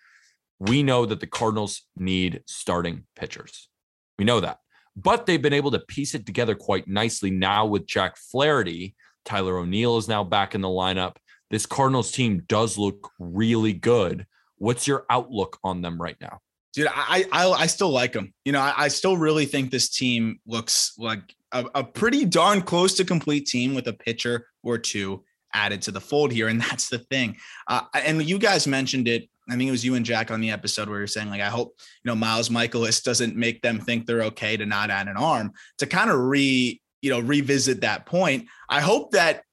We 0.60 0.84
know 0.84 1.06
that 1.06 1.22
the 1.22 1.28
Cardinals 1.28 1.84
need 1.96 2.44
starting 2.46 3.06
pitchers. 3.16 3.70
We 4.18 4.26
know 4.26 4.42
that. 4.42 4.58
But 4.98 5.26
they've 5.26 5.42
been 5.42 5.54
able 5.54 5.72
to 5.72 5.80
piece 5.80 6.16
it 6.16 6.26
together 6.26 6.54
quite 6.54 6.86
nicely 6.90 7.32
now 7.32 7.66
with 7.66 7.88
Jack 7.88 8.18
Flaherty. 8.18 8.94
Tyler 9.24 9.58
O'Neill 9.58 9.96
is 9.96 10.10
now 10.10 10.26
back 10.26 10.54
in 10.54 10.60
the 10.60 10.68
lineup. 10.68 11.16
This 11.50 11.66
Cardinals 11.66 12.12
team 12.12 12.44
does 12.50 12.78
look 12.78 13.10
really 13.20 13.72
good. 13.72 14.26
What's 14.60 14.88
your 14.88 15.06
outlook 15.10 15.58
on 15.64 15.82
them 15.82 16.00
right 16.00 16.18
now? 16.22 16.40
Dude, 16.74 16.88
I 16.92 17.26
I, 17.32 17.50
I 17.50 17.66
still 17.66 17.90
like 17.90 18.14
them. 18.14 18.34
You 18.46 18.52
know, 18.52 18.62
I, 18.62 18.74
I 18.78 18.88
still 18.90 19.18
really 19.18 19.46
think 19.46 19.72
this 19.72 19.90
team 19.90 20.40
looks 20.46 20.94
like 20.98 21.36
a, 21.52 21.66
a 21.76 21.84
pretty 21.84 22.26
darn 22.26 22.62
close 22.62 22.94
to 22.96 23.06
complete 23.06 23.48
team 23.48 23.74
with 23.74 23.88
a 23.88 23.94
pitcher 23.94 24.46
or 24.64 24.78
two 24.78 25.24
added 25.54 25.82
to 25.84 25.92
the 25.92 26.02
fold 26.02 26.32
here, 26.32 26.48
and 26.48 26.62
that's 26.62 26.90
the 26.90 27.00
thing. 27.00 27.38
Uh, 27.68 27.82
and 27.94 28.24
you 28.24 28.38
guys 28.38 28.68
mentioned 28.68 29.08
it. 29.08 29.30
I 29.50 29.56
think 29.56 29.68
it 29.68 29.72
was 29.72 29.84
you 29.84 29.96
and 29.96 30.06
Jack 30.06 30.30
on 30.30 30.42
the 30.42 30.52
episode 30.52 30.90
where 30.90 31.00
you're 31.00 31.08
saying 31.08 31.32
like, 31.32 31.42
I 31.42 31.48
hope 31.48 31.74
you 32.04 32.10
know 32.10 32.16
Miles 32.16 32.50
Mikolas 32.50 33.04
doesn't 33.04 33.36
make 33.36 33.62
them 33.62 33.80
think 33.80 34.06
they're 34.06 34.24
okay 34.24 34.56
to 34.58 34.66
not 34.66 34.92
add 34.92 35.08
an 35.08 35.18
arm 35.18 35.54
to 35.80 35.88
kind 35.88 36.12
of 36.12 36.20
re 36.20 36.80
you 37.02 37.10
know 37.10 37.20
revisit 37.20 37.82
that 37.82 38.06
point. 38.06 38.48
I 38.70 38.82
hope 38.82 39.12
that 39.12 39.44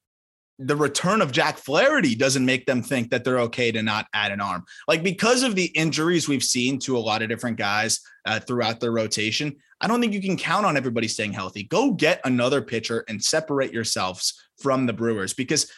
the 0.59 0.77
return 0.77 1.21
of 1.21 1.33
Jack 1.33 1.59
Flaherty 1.59 2.15
doesn't 2.15 2.45
make 2.45 2.65
them 2.67 2.83
think 2.83 3.11
that 3.11 3.25
they're 3.25 3.41
okay 3.41 3.71
to 3.73 3.83
not 3.83 4.07
add 4.15 4.33
an 4.33 4.41
arm. 4.41 4.65
Like 4.89 5.03
because 5.03 5.43
of 5.43 5.55
the 5.55 5.67
injuries 5.67 6.29
we've 6.29 6.43
seen 6.43 6.79
to 6.81 6.97
a 6.97 6.99
lot 6.99 7.23
of 7.23 7.29
different 7.29 7.59
guys 7.59 8.01
uh, 8.25 8.41
throughout 8.41 8.81
their 8.81 8.93
rotation, 8.93 9.57
I 9.81 9.87
don't 9.87 10.01
think 10.01 10.15
you 10.15 10.23
can 10.23 10.39
count 10.39 10.65
on 10.65 10.77
everybody 10.77 11.09
staying 11.09 11.35
healthy. 11.35 11.65
Go 11.65 11.93
get 11.93 12.21
another 12.25 12.63
pitcher 12.63 13.05
and 13.09 13.23
separate 13.23 13.73
yourselves 13.73 14.49
from 14.59 14.87
the 14.87 14.95
Brewers 14.95 15.35
because 15.35 15.71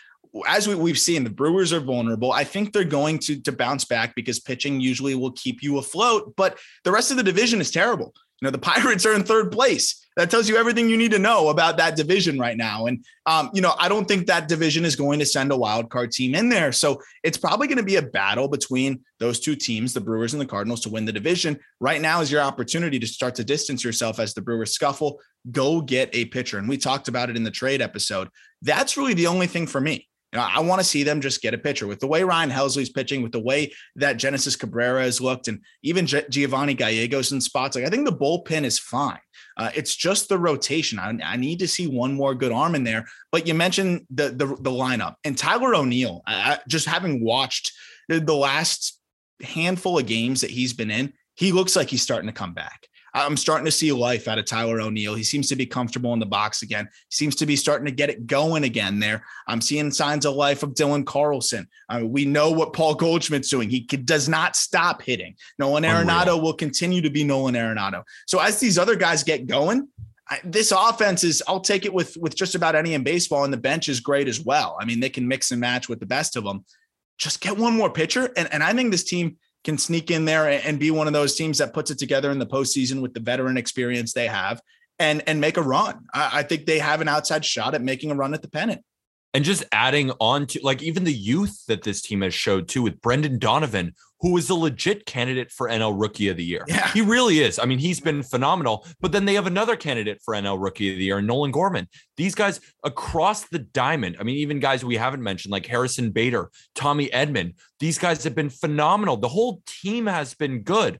as 0.47 0.69
we, 0.69 0.75
we've 0.75 0.99
seen, 0.99 1.25
the 1.25 1.31
Brewers 1.31 1.73
are 1.73 1.81
vulnerable. 1.81 2.31
I 2.31 2.45
think 2.45 2.73
they're 2.73 2.85
going 2.85 3.19
to 3.21 3.41
to 3.41 3.53
bounce 3.53 3.85
back 3.85 4.15
because 4.15 4.39
pitching 4.39 4.81
usually 4.81 5.15
will 5.15 5.33
keep 5.33 5.63
you 5.63 5.79
afloat, 5.79 6.35
but 6.37 6.59
the 6.85 6.93
rest 6.93 7.11
of 7.11 7.17
the 7.17 7.23
division 7.23 7.61
is 7.61 7.71
terrible. 7.71 8.15
You 8.41 8.47
know, 8.47 8.51
the 8.51 8.59
Pirates 8.59 9.07
are 9.07 9.15
in 9.15 9.25
third 9.25 9.53
place. 9.53 10.05
That 10.17 10.33
tells 10.33 10.49
you 10.49 10.57
everything 10.57 10.89
you 10.89 10.97
need 10.97 11.13
to 11.13 11.19
know 11.21 11.49
about 11.49 11.77
that 11.77 11.95
division 11.95 12.41
right 12.41 12.57
now. 12.57 12.87
And 12.87 13.05
um, 13.27 13.51
you 13.55 13.63
know, 13.63 13.75
I 13.79 13.89
don't 13.89 14.09
think 14.09 14.27
that 14.27 14.49
division 14.49 14.85
is 14.85 14.97
going 14.97 15.21
to 15.21 15.27
send 15.27 15.53
a 15.53 15.57
wild 15.57 15.91
card 15.91 16.11
team 16.11 16.35
in 16.35 16.49
there. 16.49 16.73
So 16.73 17.01
it's 17.23 17.39
probably 17.39 17.69
going 17.69 17.79
to 17.79 17.85
be 17.85 17.97
a 17.97 18.03
battle 18.03 18.49
between 18.49 19.01
those 19.21 19.39
two 19.39 19.55
teams, 19.55 19.95
the 19.95 20.01
Brewers 20.01 20.33
and 20.33 20.41
the 20.41 20.47
Cardinals, 20.47 20.81
to 20.81 20.89
win 20.89 21.05
the 21.05 21.13
division. 21.13 21.61
Right 21.79 22.01
now 22.01 22.21
is 22.21 22.33
your 22.33 22.43
opportunity 22.43 22.99
to 22.99 23.07
start 23.07 23.37
to 23.37 23.45
distance 23.45 23.85
yourself 23.85 24.19
as 24.19 24.35
the 24.35 24.43
Brewers 24.43 24.73
scuffle. 24.73 25.21
Go 25.53 25.81
get 25.81 26.11
a 26.13 26.25
pitcher. 26.25 26.59
And 26.59 26.69
we 26.69 26.79
talked 26.79 27.07
about 27.07 27.31
it 27.31 27.37
in 27.37 27.45
the 27.45 27.51
trade 27.53 27.81
episode. 27.81 28.29
That's 28.61 28.97
really 28.97 29.15
the 29.15 29.29
only 29.29 29.47
thing 29.47 29.69
for 29.69 29.81
me. 29.81 30.09
You 30.33 30.39
know, 30.39 30.47
I 30.47 30.61
want 30.61 30.81
to 30.81 30.87
see 30.87 31.05
them 31.05 31.23
just 31.23 31.41
get 31.41 31.55
a 31.55 31.59
pitcher 31.59 31.87
with 31.87 32.01
the 32.01 32.07
way 32.07 32.23
Ryan 32.23 32.51
Helsley's 32.51 32.91
pitching, 32.91 33.23
with 33.23 33.33
the 33.33 33.41
way 33.41 33.73
that 33.97 34.19
Genesis 34.19 34.57
Cabrera 34.57 35.03
has 35.03 35.23
looked, 35.23 35.49
and 35.49 35.61
even 35.83 36.07
G- 36.07 36.23
Giovanni 36.29 36.75
Gallegos 36.75 37.33
in 37.33 37.41
spots. 37.41 37.77
Like 37.77 37.87
I 37.87 37.89
think 37.89 38.05
the 38.05 38.13
bullpen 38.13 38.65
is 38.65 38.79
fine. 38.79 39.19
Uh, 39.57 39.71
it's 39.75 39.97
just 39.97 40.29
the 40.29 40.39
rotation. 40.39 40.99
I, 40.99 41.19
I, 41.25 41.37
need 41.37 41.59
to 41.61 41.69
see 41.69 41.87
one 41.87 42.15
more 42.15 42.35
good 42.35 42.53
arm 42.53 42.75
in 42.75 42.85
there. 42.85 43.07
But 43.33 43.47
you 43.47 43.55
mentioned 43.55 44.07
the 44.11 44.29
the, 44.29 44.47
the 44.47 44.71
lineup 44.71 45.15
and 45.25 45.37
Tyler 45.37 45.75
O'Neill. 45.75 46.23
Just 46.69 46.87
having 46.87 47.25
watched 47.25 47.73
the, 48.09 48.21
the 48.21 48.35
last 48.35 49.01
handful 49.43 49.99
of 49.99 50.07
games 50.07 50.43
that 50.43 50.51
he's 50.51 50.75
been 50.75 50.91
in, 50.91 51.15
he 51.37 51.53
looks 51.53 51.75
like 51.75 51.89
he's 51.89 52.03
starting 52.03 52.29
to 52.29 52.35
come 52.35 52.53
back. 52.53 52.88
I'm 53.15 53.37
starting 53.37 53.65
to 53.65 53.71
see 53.71 53.91
life 53.93 54.29
out 54.29 54.39
of 54.39 54.45
Tyler 54.45 54.81
O'Neill. 54.81 55.15
He 55.15 55.23
seems 55.23 55.49
to 55.49 55.57
be 55.57 55.67
comfortable 55.67 56.13
in 56.13 56.19
the 56.19 56.27
box 56.27 56.63
again. 56.63 56.89
He 57.09 57.15
seems 57.15 57.35
to 57.37 57.47
be 57.47 57.57
starting 57.57 57.87
to 57.87 57.93
get 57.93 58.11
it 58.11 58.27
going 58.27 58.65
again 58.65 58.99
there. 58.99 59.25
I'm 59.47 59.61
seeing 59.61 59.91
signs 59.91 60.27
of 60.27 60.35
life 60.35 60.63
of 60.63 60.75
Dylan 60.75 61.07
Carlson. 61.07 61.69
Uh, 61.89 62.03
we 62.05 62.25
know 62.25 62.51
what 62.51 62.73
Paul 62.73 62.95
Goldschmidt's 62.95 63.49
doing. 63.49 63.71
He 63.71 63.81
does 63.81 64.29
not 64.29 64.57
stop 64.57 65.03
hitting. 65.03 65.37
Nolan 65.59 65.85
Arenado 65.85 66.23
Unreal. 66.23 66.41
will 66.43 66.55
continue 66.55 67.01
to 67.03 67.11
be 67.11 67.25
Nolan 67.25 67.55
Arenado. 67.55 68.05
So 68.27 68.39
as 68.39 68.61
these 68.61 68.79
other 68.79 68.97
guys 68.97 69.23
get 69.23 69.47
going, 69.47 69.89
I, 70.31 70.41
this 70.45 70.73
offense 70.73 71.25
is 71.25 71.43
I'll 71.49 71.61
take 71.61 71.87
it 71.87 71.93
with 71.93 72.17
with 72.19 72.35
just 72.35 72.55
about 72.55 72.75
any 72.75 72.95
in 72.95 73.03
baseball, 73.03 73.45
and 73.45 73.53
the 73.53 73.59
bench 73.59 73.89
is 73.89 74.01
great 74.01 74.29
as 74.29 74.41
well. 74.41 74.77
I 74.81 74.85
mean, 74.85 75.01
they 75.01 75.09
can 75.09 75.27
mix 75.27 75.51
and 75.51 75.61
match 75.61 75.89
with 75.89 76.01
the 76.01 76.07
best 76.07 76.37
of 76.37 76.45
them. 76.45 76.65
Just 77.17 77.41
get 77.41 77.57
one 77.57 77.77
more 77.77 77.91
pitcher, 77.91 78.31
and, 78.37 78.53
and 78.53 78.63
I 78.63 78.73
think 78.75 78.91
this 78.91 79.05
team 79.05 79.39
can 79.65 79.79
sneak 79.79 80.11
in 80.11 80.25
there 80.25 80.49
and 80.49 80.79
be 80.79 80.91
one 80.91 81.07
of 81.07 81.13
those 81.13 81.35
teams 81.35 81.59
that 81.59 81.75
puts 81.75 81.91
it 81.91 81.99
together 81.99 82.31
in 82.31 82.39
the 82.39 82.47
postseason 82.47 83.01
with 83.01 83.15
the 83.15 83.21
veteran 83.21 83.57
experience 83.57 84.13
they 84.13 84.27
have 84.27 84.61
and 84.99 85.23
and 85.27 85.41
make 85.41 85.57
a 85.57 85.63
run. 85.63 86.07
I, 86.15 86.41
I 86.41 86.43
think 86.43 86.67
they 86.67 86.79
have 86.79 87.01
an 87.01 87.09
outside 87.09 87.45
shot 87.45 87.75
at 87.75 87.83
making 87.83 88.11
a 88.11 88.15
run 88.15 88.35
at 88.35 88.43
the 88.43 88.49
pennant 88.49 88.83
and 89.35 89.45
just 89.45 89.65
adding 89.73 90.11
on 90.21 90.47
to 90.49 90.61
like 90.63 90.83
even 90.83 91.05
the 91.05 91.13
youth 91.13 91.65
that 91.67 91.83
this 91.83 92.03
team 92.03 92.23
has 92.23 92.35
showed 92.35 92.69
too 92.69 92.83
with 92.83 93.01
Brendan 93.01 93.39
Donovan, 93.39 93.95
who 94.21 94.37
is 94.37 94.51
a 94.51 94.55
legit 94.55 95.07
candidate 95.07 95.51
for 95.51 95.69
NL 95.69 95.99
Rookie 95.99 96.29
of 96.29 96.37
the 96.37 96.45
Year. 96.45 96.65
Yeah. 96.67 96.91
He 96.93 97.01
really 97.01 97.41
is. 97.41 97.59
I 97.59 97.65
mean, 97.65 97.79
he's 97.79 98.01
been 98.01 98.23
phenomenal. 98.23 98.87
But 99.01 99.13
then 99.13 99.25
they 99.25 99.35
have 99.35 99.47
another 99.47 99.77
candidate 99.77 100.21
for 100.25 100.35
NL 100.35 100.63
Rookie 100.63 100.93
of 100.93 100.99
the 100.99 101.05
Year, 101.05 101.21
Nolan 101.21 101.51
Gorman. 101.51 101.89
These 102.17 102.35
guys 102.35 102.61
across 102.85 103.45
the 103.49 103.61
diamond. 103.61 104.17
I 104.19 104.25
mean, 104.25 104.37
even 104.37 104.59
guys 104.61 104.85
we 104.85 104.97
haven't 104.97 105.23
mentioned 105.23 105.53
like 105.53 105.67
Harrison 105.67 106.11
Bader, 106.11 106.51
Tommy 106.75 107.09
Edman. 107.11 107.55
These 107.79 107.99
guys 107.99 108.25
have 108.25 108.35
been 108.35 108.51
phenomenal. 108.51 109.17
The 109.17 109.29
whole 109.29 109.63
team 109.67 110.07
has 110.07 110.35
been 110.35 110.63
good. 110.63 110.99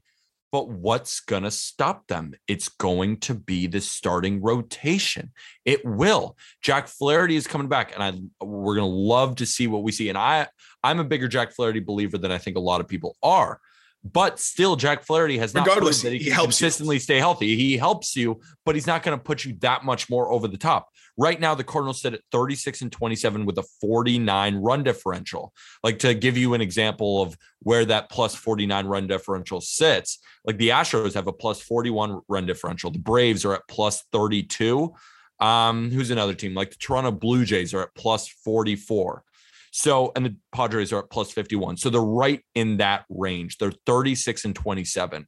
But 0.51 0.69
what's 0.69 1.19
going 1.19 1.43
to 1.43 1.51
stop 1.51 2.07
them? 2.07 2.33
It's 2.47 2.69
going 2.69 3.17
to 3.21 3.35
be 3.35 3.67
the 3.67 3.81
starting 3.81 4.41
rotation. 4.41 5.31
It 5.63 5.85
will. 5.85 6.37
Jack 6.61 6.87
Flaherty 6.87 7.35
is 7.35 7.45
coming 7.47 7.67
back, 7.67 7.93
and 7.93 8.03
I 8.03 8.43
we're 8.43 8.75
going 8.75 8.89
to 8.89 8.97
love 8.97 9.35
to 9.37 9.45
see 9.45 9.67
what 9.67 9.83
we 9.83 9.91
see. 9.91 10.09
And 10.09 10.17
I 10.17 10.47
I'm 10.83 10.99
a 10.99 11.03
bigger 11.03 11.27
Jack 11.27 11.51
Flaherty 11.51 11.81
believer 11.81 12.17
than 12.17 12.31
I 12.31 12.37
think 12.37 12.57
a 12.57 12.61
lot 12.61 12.81
of 12.81 12.87
people 12.87 13.15
are. 13.21 13.59
But 14.03 14.39
still, 14.39 14.77
Jack 14.77 15.03
Flaherty 15.03 15.37
has 15.39 15.53
not 15.53 15.67
Regardless, 15.67 16.01
that 16.03 16.13
he, 16.13 16.19
he 16.19 16.31
can 16.31 16.39
consistently 16.43 16.95
you. 16.95 16.99
stay 17.01 17.17
healthy. 17.17 17.57
He 17.57 17.75
helps 17.77 18.15
you, 18.15 18.39
but 18.65 18.75
he's 18.75 18.87
not 18.87 19.03
going 19.03 19.17
to 19.17 19.21
put 19.23 19.43
you 19.43 19.55
that 19.59 19.83
much 19.83 20.09
more 20.09 20.31
over 20.31 20.47
the 20.47 20.57
top. 20.57 20.87
Right 21.17 21.37
now, 21.37 21.53
the 21.53 21.65
Cardinals 21.65 22.01
sit 22.01 22.13
at 22.13 22.21
36 22.31 22.81
and 22.81 22.91
27 22.93 23.45
with 23.45 23.57
a 23.57 23.63
49 23.81 24.55
run 24.55 24.83
differential. 24.83 25.53
Like 25.83 25.99
to 25.99 26.13
give 26.13 26.37
you 26.37 26.53
an 26.53 26.61
example 26.61 27.21
of 27.21 27.37
where 27.59 27.83
that 27.85 28.09
plus 28.09 28.35
49 28.35 28.85
run 28.85 29.05
differential 29.05 29.59
sits, 29.59 30.19
like 30.45 30.57
the 30.57 30.69
Astros 30.69 31.15
have 31.15 31.27
a 31.27 31.33
plus 31.33 31.61
41 31.61 32.21
run 32.29 32.45
differential. 32.45 32.91
The 32.91 32.99
Braves 32.99 33.43
are 33.43 33.53
at 33.53 33.67
plus 33.67 34.03
32. 34.13 34.93
Um, 35.41 35.91
who's 35.91 36.09
another 36.09 36.33
team? 36.33 36.53
Like 36.53 36.69
the 36.71 36.77
Toronto 36.77 37.11
Blue 37.11 37.43
Jays 37.43 37.73
are 37.73 37.81
at 37.81 37.95
plus 37.95 38.29
44. 38.29 39.23
So, 39.71 40.11
and 40.15 40.25
the 40.25 40.35
Padres 40.53 40.91
are 40.91 40.99
at 40.99 41.09
plus 41.09 41.31
51. 41.31 41.77
So 41.77 41.89
they're 41.89 42.01
right 42.01 42.43
in 42.55 42.77
that 42.77 43.05
range. 43.09 43.57
They're 43.57 43.73
36 43.85 44.45
and 44.45 44.55
27. 44.55 45.27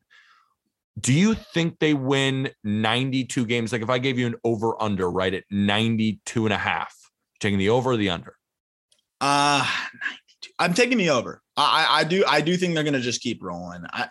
Do 1.00 1.14
you 1.14 1.36
think 1.36 1.80
they 1.80 1.94
win 1.94 2.52
92 2.64 3.46
games? 3.46 3.72
Like 3.72 3.82
if 3.82 3.90
I 3.90 3.98
gave 3.98 4.20
you 4.20 4.28
an 4.28 4.36
over 4.44 4.82
under, 4.82 5.10
right, 5.10 5.34
at 5.34 5.46
92 5.50 6.46
and 6.46 6.54
a 6.54 6.58
half, 6.58 6.96
taking 7.40 7.60
the 7.60 7.70
over 7.70 7.92
or 7.92 7.98
the 7.98 8.10
under? 8.10 8.36
Uh 9.20 9.66
92. 10.42 10.54
I'm 10.60 10.74
taking 10.74 10.98
the 10.98 11.10
over. 11.10 11.42
I 11.56 11.88
I 11.90 12.04
do 12.04 12.24
I 12.28 12.42
do 12.42 12.58
think 12.58 12.74
they're 12.74 12.84
gonna 12.84 13.00
just 13.00 13.22
keep 13.22 13.42
rolling. 13.42 13.84
I 13.92 14.10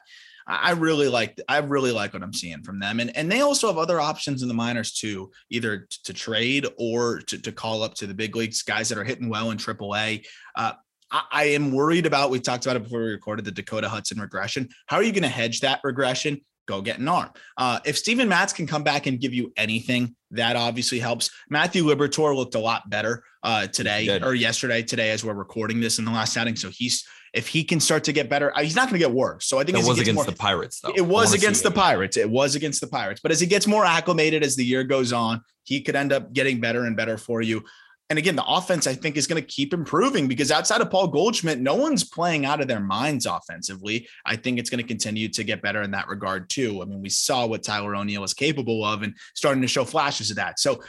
I 0.51 0.73
really 0.73 1.07
like 1.07 1.41
I 1.49 1.59
really 1.59 1.93
like 1.93 2.13
what 2.13 2.25
I'm 2.25 2.33
seeing 2.33 2.63
from 2.63 2.81
them. 2.81 2.99
And 2.99 3.17
and 3.17 3.31
they 3.31 3.41
also 3.41 3.69
have 3.69 3.79
other 3.79 4.01
options 4.01 4.43
in 4.43 4.49
the 4.49 4.55
minors 4.55 4.93
too, 4.93 5.31
either 5.49 5.87
to 6.05 6.13
trade 6.13 6.67
or 6.77 7.21
to, 7.21 7.39
to 7.39 7.53
call 7.53 7.85
up 7.85 7.95
to 7.95 8.07
the 8.07 8.15
big 8.15 8.35
leagues, 8.35 8.63
guys 8.63 8.89
that 8.89 8.99
are 8.99 9.05
hitting 9.05 9.29
well 9.29 9.53
in 9.53 9.59
AAA. 9.59 10.27
Uh, 10.57 10.73
I, 11.11 11.23
I 11.31 11.45
am 11.45 11.71
worried 11.71 12.07
about, 12.07 12.31
we 12.31 12.41
talked 12.41 12.67
about 12.67 12.77
it 12.77 12.83
before 12.83 13.01
we 13.01 13.11
recorded 13.11 13.45
the 13.45 13.53
Dakota 13.53 13.89
Hudson 13.89 14.21
regression. 14.21 14.69
How 14.87 14.97
are 14.97 15.03
you 15.05 15.13
going 15.13 15.23
to 15.23 15.29
hedge 15.29 15.61
that 15.61 15.81
regression? 15.85 16.41
Go 16.71 16.81
get 16.81 17.01
an 17.01 17.09
arm. 17.09 17.31
Uh, 17.57 17.81
if 17.85 17.99
Steven 17.99 18.29
Matz 18.29 18.53
can 18.53 18.65
come 18.65 18.85
back 18.85 19.07
and 19.07 19.19
give 19.19 19.35
you 19.35 19.53
anything, 19.57 20.15
that 20.31 20.55
obviously 20.55 21.01
helps. 21.01 21.29
Matthew 21.49 21.83
Liberatore 21.83 22.37
looked 22.37 22.55
a 22.55 22.61
lot 22.61 22.89
better 22.89 23.25
uh, 23.43 23.67
today 23.67 24.21
or 24.23 24.35
yesterday, 24.37 24.81
today 24.81 25.11
as 25.11 25.25
we're 25.25 25.35
recording 25.35 25.81
this 25.81 25.99
in 25.99 26.05
the 26.05 26.13
last 26.13 26.37
outing. 26.37 26.55
So 26.55 26.71
he's 26.71 27.05
if 27.33 27.49
he 27.49 27.65
can 27.65 27.81
start 27.81 28.05
to 28.05 28.13
get 28.13 28.29
better, 28.29 28.57
uh, 28.57 28.63
he's 28.63 28.77
not 28.77 28.89
going 28.89 29.01
to 29.01 29.05
get 29.05 29.11
worse. 29.11 29.47
So 29.47 29.59
I 29.59 29.65
think 29.65 29.79
it 29.79 29.85
was 29.85 29.99
against 29.99 30.15
more, 30.15 30.25
the 30.25 30.33
Pirates, 30.33 30.81
though. 30.81 30.93
It 30.95 31.05
was 31.05 31.35
against 31.35 31.65
the 31.65 31.73
Pirates. 31.73 32.17
It 32.17 32.31
was 32.31 32.55
against 32.55 32.81
the 32.81 32.87
Pirates. 32.87 33.21
But 33.21 33.33
as 33.33 33.41
he 33.41 33.49
gets 33.49 33.67
more 33.67 33.85
acclimated 33.85 34.45
as 34.45 34.55
the 34.55 34.65
year 34.65 34.85
goes 34.85 35.13
on, 35.13 35.41
he 35.65 35.81
could 35.81 35.97
end 35.97 36.13
up 36.13 36.33
getting 36.33 36.61
better 36.61 36.85
and 36.85 36.97
better 36.97 37.17
for 37.17 37.43
you. 37.43 37.65
And 38.11 38.19
again, 38.19 38.35
the 38.35 38.45
offense 38.45 38.89
I 38.89 38.95
think 38.95 39.17
is 39.17 39.29
going 39.29 39.41
to 39.41 39.47
keep 39.47 39.73
improving 39.73 40.27
because 40.27 40.51
outside 40.51 40.81
of 40.81 40.91
Paul 40.91 41.07
Goldschmidt, 41.07 41.61
no 41.61 41.77
one's 41.77 42.03
playing 42.03 42.45
out 42.45 42.61
of 42.61 42.67
their 42.67 42.81
minds 42.81 43.25
offensively. 43.25 44.09
I 44.27 44.35
think 44.35 44.59
it's 44.59 44.69
going 44.69 44.83
to 44.83 44.87
continue 44.87 45.29
to 45.29 45.45
get 45.45 45.63
better 45.63 45.81
in 45.83 45.93
that 45.93 46.09
regard 46.09 46.51
too. 46.51 46.83
I 46.83 46.87
mean, 46.87 47.01
we 47.01 47.09
saw 47.09 47.47
what 47.47 47.63
Tyler 47.63 47.95
O'Neill 47.95 48.21
was 48.21 48.35
capable 48.35 48.85
of 48.85 49.03
and 49.03 49.15
starting 49.35 49.63
to 49.63 49.69
show 49.69 49.85
flashes 49.85 50.31
of 50.31 50.37
that. 50.37 50.59
So 50.59 50.83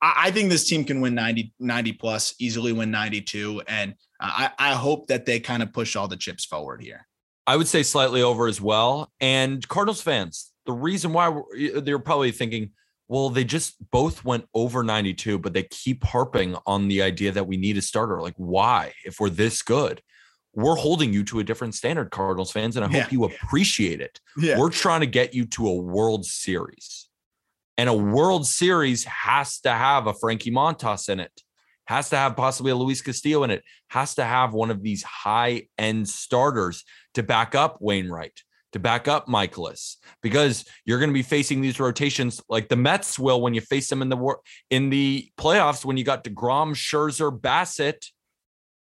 I, 0.00 0.30
think 0.30 0.48
this 0.48 0.66
team 0.66 0.84
can 0.84 1.00
win 1.00 1.14
90, 1.14 1.52
90 1.58 1.92
plus, 1.94 2.34
easily 2.38 2.72
win 2.72 2.92
92. 2.92 3.62
And 3.66 3.94
I, 4.20 4.50
I 4.56 4.74
hope 4.74 5.08
that 5.08 5.26
they 5.26 5.40
kind 5.40 5.64
of 5.64 5.72
push 5.72 5.96
all 5.96 6.08
the 6.08 6.16
chips 6.16 6.44
forward 6.44 6.82
here. 6.82 7.06
I 7.46 7.56
would 7.56 7.68
say 7.68 7.82
slightly 7.82 8.22
over 8.22 8.46
as 8.46 8.60
well. 8.60 9.12
And 9.20 9.66
Cardinals 9.66 10.02
fans, 10.02 10.52
the 10.66 10.72
reason 10.72 11.12
why 11.12 11.42
they're 11.82 11.98
probably 11.98 12.30
thinking, 12.30 12.70
well, 13.10 13.28
they 13.28 13.42
just 13.42 13.74
both 13.90 14.24
went 14.24 14.46
over 14.54 14.84
92, 14.84 15.40
but 15.40 15.52
they 15.52 15.64
keep 15.64 16.04
harping 16.04 16.54
on 16.64 16.86
the 16.86 17.02
idea 17.02 17.32
that 17.32 17.48
we 17.48 17.56
need 17.56 17.76
a 17.76 17.82
starter. 17.82 18.22
Like, 18.22 18.36
why? 18.36 18.92
If 19.04 19.18
we're 19.18 19.30
this 19.30 19.62
good, 19.62 20.00
we're 20.54 20.76
holding 20.76 21.12
you 21.12 21.24
to 21.24 21.40
a 21.40 21.44
different 21.44 21.74
standard, 21.74 22.12
Cardinals 22.12 22.52
fans, 22.52 22.76
and 22.76 22.84
I 22.84 22.88
yeah. 22.88 23.00
hope 23.02 23.10
you 23.10 23.24
appreciate 23.24 24.00
it. 24.00 24.20
Yeah. 24.38 24.60
We're 24.60 24.70
trying 24.70 25.00
to 25.00 25.08
get 25.08 25.34
you 25.34 25.44
to 25.46 25.66
a 25.66 25.74
World 25.74 26.24
Series. 26.24 27.08
And 27.76 27.88
a 27.88 27.94
World 27.94 28.46
Series 28.46 29.02
has 29.06 29.58
to 29.62 29.72
have 29.72 30.06
a 30.06 30.14
Frankie 30.14 30.52
Montas 30.52 31.08
in 31.08 31.18
it, 31.18 31.32
has 31.86 32.10
to 32.10 32.16
have 32.16 32.36
possibly 32.36 32.70
a 32.70 32.76
Luis 32.76 33.02
Castillo 33.02 33.42
in 33.42 33.50
it, 33.50 33.64
has 33.88 34.14
to 34.14 34.24
have 34.24 34.54
one 34.54 34.70
of 34.70 34.84
these 34.84 35.02
high 35.02 35.66
end 35.76 36.08
starters 36.08 36.84
to 37.14 37.24
back 37.24 37.56
up 37.56 37.78
Wainwright, 37.80 38.44
to 38.72 38.78
back 38.78 39.08
up 39.08 39.26
Mikolas 39.26 39.96
because 40.22 40.64
you're 40.84 40.98
going 40.98 41.10
to 41.10 41.14
be 41.14 41.22
facing 41.22 41.60
these 41.60 41.80
rotations 41.80 42.40
like 42.48 42.68
the 42.68 42.76
Mets 42.76 43.18
will 43.18 43.40
when 43.40 43.54
you 43.54 43.60
face 43.60 43.88
them 43.88 44.02
in 44.02 44.08
the 44.08 44.16
war 44.16 44.40
in 44.70 44.90
the 44.90 45.30
playoffs 45.36 45.84
when 45.84 45.96
you 45.96 46.04
got 46.04 46.24
Degrom, 46.24 46.74
Scherzer, 46.74 47.36
Bassitt, 47.38 48.06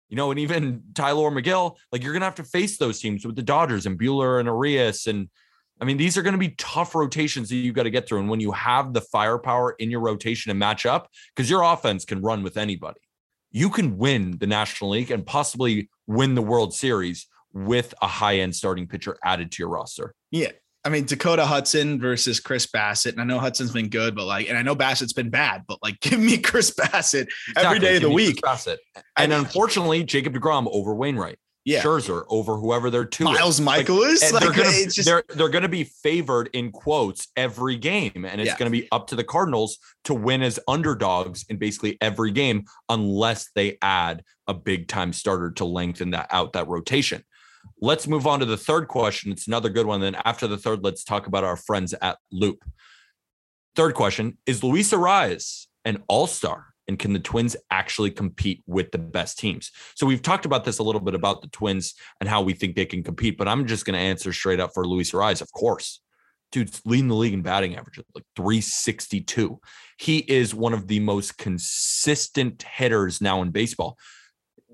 you 0.08 0.16
know, 0.16 0.30
and 0.30 0.40
even 0.40 0.82
Tylor 0.94 1.30
Megill. 1.30 1.76
Like 1.92 2.02
you're 2.02 2.12
going 2.12 2.20
to 2.20 2.26
have 2.26 2.34
to 2.36 2.44
face 2.44 2.78
those 2.78 3.00
teams 3.00 3.24
with 3.26 3.36
the 3.36 3.42
Dodgers 3.42 3.86
and 3.86 3.98
Buehler 3.98 4.40
and 4.40 4.46
Urias 4.46 5.06
and. 5.06 5.28
I 5.80 5.84
mean, 5.84 5.96
these 5.96 6.18
are 6.18 6.22
going 6.22 6.32
to 6.32 6.38
be 6.38 6.56
tough 6.58 6.96
rotations 6.96 7.48
that 7.50 7.54
you've 7.54 7.76
got 7.76 7.84
to 7.84 7.90
get 7.90 8.08
through. 8.08 8.18
And 8.18 8.28
when 8.28 8.40
you 8.40 8.50
have 8.50 8.92
the 8.92 9.00
firepower 9.00 9.76
in 9.78 9.92
your 9.92 10.00
rotation 10.00 10.50
and 10.50 10.58
match 10.58 10.86
up, 10.86 11.08
because 11.36 11.48
your 11.48 11.62
offense 11.62 12.04
can 12.04 12.20
run 12.20 12.42
with 12.42 12.56
anybody, 12.56 12.98
you 13.52 13.70
can 13.70 13.96
win 13.96 14.38
the 14.38 14.46
National 14.48 14.90
League 14.90 15.12
and 15.12 15.24
possibly 15.24 15.88
win 16.08 16.34
the 16.34 16.42
World 16.42 16.74
Series 16.74 17.28
with 17.52 17.94
a 18.02 18.06
high 18.06 18.38
end 18.38 18.54
starting 18.54 18.86
pitcher 18.86 19.18
added 19.24 19.52
to 19.52 19.62
your 19.62 19.68
roster. 19.68 20.14
Yeah. 20.30 20.50
I 20.84 20.90
mean, 20.90 21.04
Dakota 21.04 21.44
Hudson 21.44 22.00
versus 22.00 22.40
Chris 22.40 22.66
Bassitt. 22.66 23.12
And 23.12 23.20
I 23.20 23.24
know 23.24 23.38
Hudson's 23.38 23.72
been 23.72 23.88
good, 23.88 24.14
but 24.14 24.26
like, 24.26 24.48
and 24.48 24.56
I 24.56 24.62
know 24.62 24.76
Bassitt's 24.76 25.12
been 25.12 25.28
bad, 25.28 25.64
but 25.66 25.78
like, 25.82 26.00
give 26.00 26.20
me 26.20 26.38
Chris 26.38 26.70
Bassitt 26.70 27.28
exactly. 27.48 27.64
every 27.64 27.78
day 27.78 27.96
of 27.96 28.02
the 28.02 28.10
week. 28.10 28.40
Bassitt, 28.40 28.78
And 29.16 29.32
unfortunately, 29.32 30.04
Jacob 30.04 30.34
DeGrom 30.34 30.68
over 30.70 30.94
Wainwright. 30.94 31.38
Yeah. 31.64 31.82
Scherzer 31.82 32.24
over 32.30 32.56
whoever 32.56 32.88
they're 32.88 33.04
two. 33.04 33.24
Miles 33.24 33.60
Mikolas. 33.60 34.22
Like, 34.22 34.32
like, 34.32 34.42
they're, 34.42 34.64
gonna, 34.64 34.84
just... 34.90 35.04
they're, 35.04 35.24
they're 35.28 35.50
gonna 35.50 35.68
be 35.68 35.84
favored 35.84 36.48
in 36.54 36.72
quotes 36.72 37.28
every 37.36 37.76
game. 37.76 38.24
And 38.24 38.40
it's 38.40 38.52
yeah. 38.52 38.56
gonna 38.56 38.70
be 38.70 38.88
up 38.90 39.08
to 39.08 39.16
the 39.16 39.24
Cardinals 39.24 39.78
to 40.04 40.14
win 40.14 40.40
as 40.40 40.58
underdogs 40.66 41.44
in 41.50 41.58
basically 41.58 41.98
every 42.00 42.30
game, 42.30 42.64
unless 42.88 43.50
they 43.54 43.76
add 43.82 44.24
a 44.46 44.54
big 44.54 44.88
time 44.88 45.12
starter 45.12 45.50
to 45.50 45.66
lengthen 45.66 46.12
that 46.12 46.28
out 46.30 46.54
that 46.54 46.68
rotation. 46.68 47.22
Let's 47.80 48.06
move 48.06 48.26
on 48.26 48.40
to 48.40 48.46
the 48.46 48.56
third 48.56 48.88
question. 48.88 49.32
It's 49.32 49.46
another 49.46 49.68
good 49.68 49.86
one. 49.86 50.00
Then 50.00 50.16
after 50.24 50.46
the 50.46 50.58
third, 50.58 50.82
let's 50.82 51.04
talk 51.04 51.26
about 51.26 51.44
our 51.44 51.56
friends 51.56 51.94
at 52.00 52.18
Loupe. 52.32 52.64
Third 53.76 53.94
question 53.94 54.38
is 54.46 54.64
Luis 54.64 54.92
Arraez 54.92 55.66
an 55.84 56.02
all-star 56.08 56.66
And 56.88 56.98
can 56.98 57.12
the 57.12 57.20
Twins 57.20 57.54
actually 57.70 58.10
compete 58.10 58.62
with 58.66 58.90
the 58.90 58.98
best 58.98 59.38
teams? 59.38 59.70
So 59.94 60.06
we've 60.06 60.22
talked 60.22 60.46
about 60.46 60.64
this 60.64 60.78
a 60.78 60.82
little 60.82 61.02
bit 61.02 61.14
about 61.14 61.42
the 61.42 61.48
Twins 61.48 61.94
and 62.20 62.28
how 62.28 62.40
we 62.40 62.54
think 62.54 62.74
they 62.74 62.86
can 62.86 63.04
compete, 63.04 63.36
but 63.36 63.46
I'm 63.46 63.66
just 63.66 63.84
going 63.84 63.94
to 63.94 64.04
answer 64.04 64.32
straight 64.32 64.58
up 64.58 64.72
for 64.72 64.86
Luis 64.86 65.12
Arraez. 65.12 65.42
Of 65.42 65.52
course, 65.52 66.00
dude's 66.50 66.80
leading 66.86 67.08
the 67.08 67.14
league 67.14 67.34
in 67.34 67.42
batting 67.42 67.76
average, 67.76 68.00
like 68.14 68.24
362. 68.36 69.60
He 69.98 70.18
is 70.18 70.54
one 70.54 70.72
of 70.72 70.88
the 70.88 71.00
most 71.00 71.36
consistent 71.36 72.62
hitters 72.62 73.20
now 73.20 73.42
in 73.42 73.50
baseball. 73.50 73.98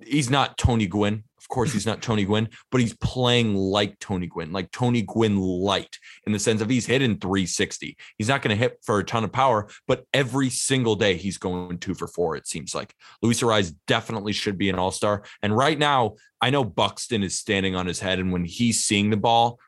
He's 0.04 0.30
not 0.30 0.56
Tony 0.56 0.86
Gwynn. 0.86 1.24
Of 1.44 1.48
course, 1.48 1.74
he's 1.74 1.84
not 1.84 2.00
Tony 2.00 2.24
Gwynn, 2.24 2.48
but 2.70 2.80
he's 2.80 2.96
playing 2.96 3.54
like 3.54 3.98
Tony 3.98 4.26
Gwynn, 4.26 4.50
like 4.50 4.70
Tony 4.70 5.02
Gwynn 5.02 5.38
light 5.38 5.98
in 6.26 6.32
the 6.32 6.38
sense 6.38 6.62
of 6.62 6.70
he's 6.70 6.86
hitting 6.86 7.18
360. 7.18 7.98
He's 8.16 8.28
not 8.28 8.40
going 8.40 8.56
to 8.56 8.60
hit 8.60 8.78
for 8.82 8.98
a 8.98 9.04
ton 9.04 9.24
of 9.24 9.32
power, 9.32 9.68
but 9.86 10.06
every 10.14 10.48
single 10.48 10.96
day 10.96 11.16
he's 11.16 11.36
going 11.36 11.78
two 11.78 11.94
for 11.94 12.06
four, 12.06 12.34
it 12.34 12.48
seems 12.48 12.74
like. 12.74 12.94
Luis 13.20 13.42
Arraez 13.42 13.74
definitely 13.86 14.32
should 14.32 14.56
be 14.56 14.70
an 14.70 14.78
all 14.78 14.90
star. 14.90 15.22
And 15.42 15.54
right 15.54 15.78
now, 15.78 16.14
I 16.40 16.48
know 16.48 16.64
Buxton 16.64 17.22
is 17.22 17.38
standing 17.38 17.76
on 17.76 17.86
his 17.86 18.00
head. 18.00 18.18
And 18.18 18.32
when 18.32 18.46
he's 18.46 18.82
seeing 18.82 19.10
the 19.10 19.18
ball, 19.18 19.58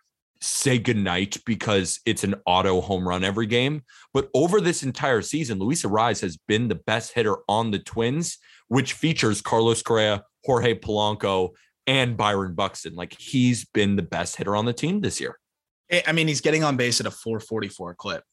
say 0.41 0.79
goodnight 0.79 1.39
because 1.45 2.01
it's 2.07 2.25
an 2.25 2.37
auto 2.47 2.81
home 2.81 3.07
run 3.07 3.25
every 3.25 3.47
game. 3.47 3.83
But 4.13 4.29
over 4.35 4.61
this 4.61 4.83
entire 4.83 5.23
season, 5.23 5.59
Luis 5.59 5.83
Arraez 5.85 6.21
has 6.23 6.37
been 6.37 6.69
the 6.69 6.75
best 6.75 7.13
hitter 7.13 7.37
on 7.49 7.71
the 7.71 7.79
Twins, 7.79 8.39
which 8.69 8.93
features 8.93 9.41
Carlos 9.41 9.83
Correa, 9.83 10.25
Jorge 10.47 10.75
Polanco, 10.75 11.51
and 11.87 12.17
Byron 12.17 12.55
Buxton. 12.55 12.95
Like 12.95 13.15
he's 13.19 13.65
been 13.65 13.97
the 13.97 14.03
best 14.03 14.37
hitter 14.37 14.57
on 14.57 14.65
the 14.65 14.73
team 14.73 15.01
this 15.01 15.21
year. 15.21 15.39
I 16.07 16.13
mean, 16.13 16.27
he's 16.27 16.41
getting 16.41 16.65
on 16.65 16.77
base 16.77 17.01
at 17.01 17.07
a 17.07 17.11
444 17.11 17.95
clip. 17.95 18.25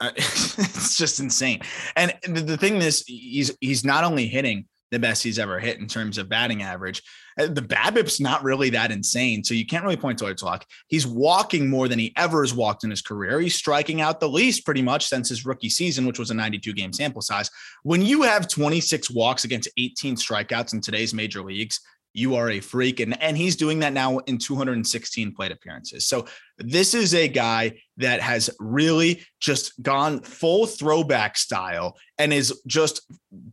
Uh, 0.00 0.10
it's 0.16 0.96
just 0.96 1.20
insane. 1.20 1.60
And 1.96 2.14
the 2.24 2.56
thing 2.56 2.76
is, 2.76 3.04
he's 3.06 3.56
he's 3.60 3.84
not 3.84 4.04
only 4.04 4.26
hitting 4.26 4.66
the 4.90 4.98
best 4.98 5.22
he's 5.22 5.38
ever 5.38 5.58
hit 5.58 5.78
in 5.78 5.86
terms 5.86 6.18
of 6.18 6.28
batting 6.28 6.62
average. 6.62 7.02
Uh, 7.38 7.46
the 7.46 7.62
BABIP's 7.62 8.20
not 8.20 8.42
really 8.42 8.70
that 8.70 8.90
insane, 8.90 9.44
so 9.44 9.54
you 9.54 9.64
can't 9.66 9.84
really 9.84 9.96
point 9.96 10.18
towards 10.18 10.42
luck. 10.42 10.66
He's 10.88 11.06
walking 11.06 11.70
more 11.70 11.88
than 11.88 11.98
he 11.98 12.12
ever 12.16 12.42
has 12.42 12.52
walked 12.52 12.84
in 12.84 12.90
his 12.90 13.02
career. 13.02 13.40
He's 13.40 13.54
striking 13.54 14.00
out 14.00 14.20
the 14.20 14.28
least 14.28 14.64
pretty 14.64 14.82
much 14.82 15.06
since 15.06 15.28
his 15.28 15.46
rookie 15.46 15.70
season, 15.70 16.06
which 16.06 16.18
was 16.18 16.30
a 16.30 16.34
92 16.34 16.72
game 16.72 16.92
sample 16.92 17.22
size. 17.22 17.50
When 17.82 18.02
you 18.02 18.22
have 18.22 18.48
26 18.48 19.10
walks 19.10 19.44
against 19.44 19.70
18 19.76 20.16
strikeouts 20.16 20.72
in 20.72 20.80
today's 20.80 21.14
major 21.14 21.42
leagues, 21.42 21.80
you 22.12 22.34
are 22.34 22.50
a 22.50 22.60
freak. 22.60 23.00
And, 23.00 23.20
and 23.22 23.36
he's 23.36 23.56
doing 23.56 23.78
that 23.80 23.92
now 23.92 24.18
in 24.18 24.38
216 24.38 25.34
plate 25.34 25.52
appearances. 25.52 26.06
So 26.06 26.26
this 26.58 26.94
is 26.94 27.14
a 27.14 27.28
guy 27.28 27.80
that 27.96 28.20
has 28.20 28.50
really 28.58 29.22
just 29.40 29.80
gone 29.82 30.20
full 30.20 30.66
throwback 30.66 31.36
style 31.36 31.96
and 32.18 32.32
is 32.32 32.60
just 32.66 33.02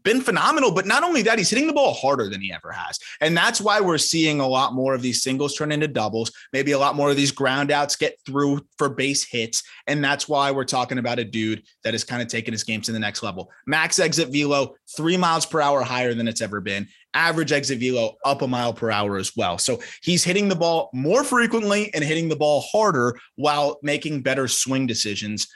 been 0.03 0.21
phenomenal. 0.21 0.71
But 0.71 0.85
not 0.85 1.03
only 1.03 1.21
that, 1.23 1.37
he's 1.37 1.49
hitting 1.49 1.67
the 1.67 1.73
ball 1.73 1.93
harder 1.93 2.29
than 2.29 2.41
he 2.41 2.51
ever 2.51 2.71
has. 2.71 2.99
And 3.21 3.35
that's 3.35 3.61
why 3.61 3.79
we're 3.79 3.97
seeing 3.97 4.39
a 4.39 4.47
lot 4.47 4.73
more 4.73 4.93
of 4.93 5.01
these 5.01 5.21
singles 5.21 5.55
turn 5.55 5.71
into 5.71 5.87
doubles, 5.87 6.31
maybe 6.53 6.71
a 6.71 6.79
lot 6.79 6.95
more 6.95 7.09
of 7.09 7.15
these 7.15 7.31
ground 7.31 7.71
outs 7.71 7.95
get 7.95 8.17
through 8.25 8.61
for 8.77 8.89
base 8.89 9.25
hits. 9.25 9.63
And 9.87 10.03
that's 10.03 10.27
why 10.27 10.51
we're 10.51 10.65
talking 10.65 10.97
about 10.97 11.19
a 11.19 11.25
dude 11.25 11.63
that 11.83 11.93
is 11.93 12.03
kind 12.03 12.21
of 12.21 12.27
taking 12.27 12.53
his 12.53 12.63
game 12.63 12.81
to 12.81 12.91
the 12.91 12.99
next 12.99 13.23
level. 13.23 13.49
Max 13.65 13.99
exit 13.99 14.29
velo, 14.29 14.75
three 14.95 15.17
miles 15.17 15.45
per 15.45 15.61
hour 15.61 15.81
higher 15.81 16.13
than 16.13 16.27
it's 16.27 16.41
ever 16.41 16.61
been. 16.61 16.87
Average 17.13 17.51
exit 17.51 17.79
velo 17.79 18.15
up 18.25 18.41
a 18.41 18.47
mile 18.47 18.73
per 18.73 18.91
hour 18.91 19.17
as 19.17 19.31
well. 19.35 19.57
So 19.57 19.81
he's 20.03 20.23
hitting 20.23 20.49
the 20.49 20.55
ball 20.55 20.89
more 20.93 21.23
frequently 21.23 21.91
and 21.93 22.03
hitting 22.03 22.29
the 22.29 22.35
ball 22.35 22.61
harder 22.61 23.17
while 23.35 23.79
making 23.81 24.21
better 24.21 24.47
swing 24.47 24.85
decisions. 24.85 25.47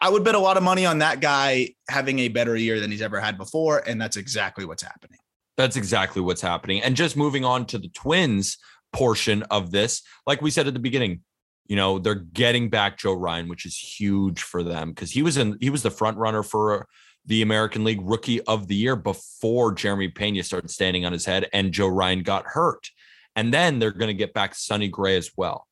I 0.00 0.08
would 0.08 0.24
bet 0.24 0.34
a 0.34 0.40
lot 0.40 0.56
of 0.56 0.62
money 0.62 0.84
on 0.84 0.98
that 0.98 1.20
guy 1.20 1.74
having 1.88 2.18
a 2.20 2.28
better 2.28 2.56
year 2.56 2.80
than 2.80 2.90
he's 2.90 3.02
ever 3.02 3.20
had 3.20 3.38
before. 3.38 3.82
And 3.86 4.00
that's 4.00 4.16
exactly 4.16 4.64
what's 4.64 4.82
happening. 4.82 5.18
That's 5.56 5.76
exactly 5.76 6.20
what's 6.22 6.40
happening. 6.40 6.82
And 6.82 6.96
just 6.96 7.16
moving 7.16 7.44
on 7.44 7.66
to 7.66 7.78
the 7.78 7.88
Twins 7.88 8.58
portion 8.92 9.42
of 9.44 9.70
this, 9.70 10.02
like 10.26 10.42
we 10.42 10.50
said 10.50 10.66
at 10.66 10.74
the 10.74 10.80
beginning, 10.80 11.22
you 11.66 11.76
know, 11.76 11.98
they're 11.98 12.14
getting 12.14 12.68
back 12.68 12.98
Joe 12.98 13.14
Ryan, 13.14 13.48
which 13.48 13.66
is 13.66 13.76
huge 13.76 14.42
for 14.42 14.62
them 14.62 14.90
because 14.90 15.10
he 15.10 15.22
was 15.22 15.36
in, 15.36 15.56
he 15.60 15.70
was 15.70 15.82
the 15.82 15.90
front 15.90 16.16
runner 16.16 16.42
for 16.42 16.86
the 17.26 17.42
American 17.42 17.84
League 17.84 18.00
Rookie 18.02 18.40
of 18.42 18.68
the 18.68 18.76
Year 18.76 18.96
before 18.96 19.72
Jeremy 19.72 20.08
Pena 20.08 20.42
started 20.42 20.70
standing 20.70 21.04
on 21.04 21.12
his 21.12 21.24
head 21.24 21.48
and 21.52 21.72
Joe 21.72 21.88
Ryan 21.88 22.22
got 22.22 22.46
hurt. 22.46 22.88
And 23.34 23.52
then 23.52 23.78
they're 23.78 23.90
going 23.90 24.08
to 24.08 24.14
get 24.14 24.32
back 24.32 24.54
Sonny 24.54 24.88
Gray 24.88 25.16
as 25.16 25.30
well. 25.36 25.66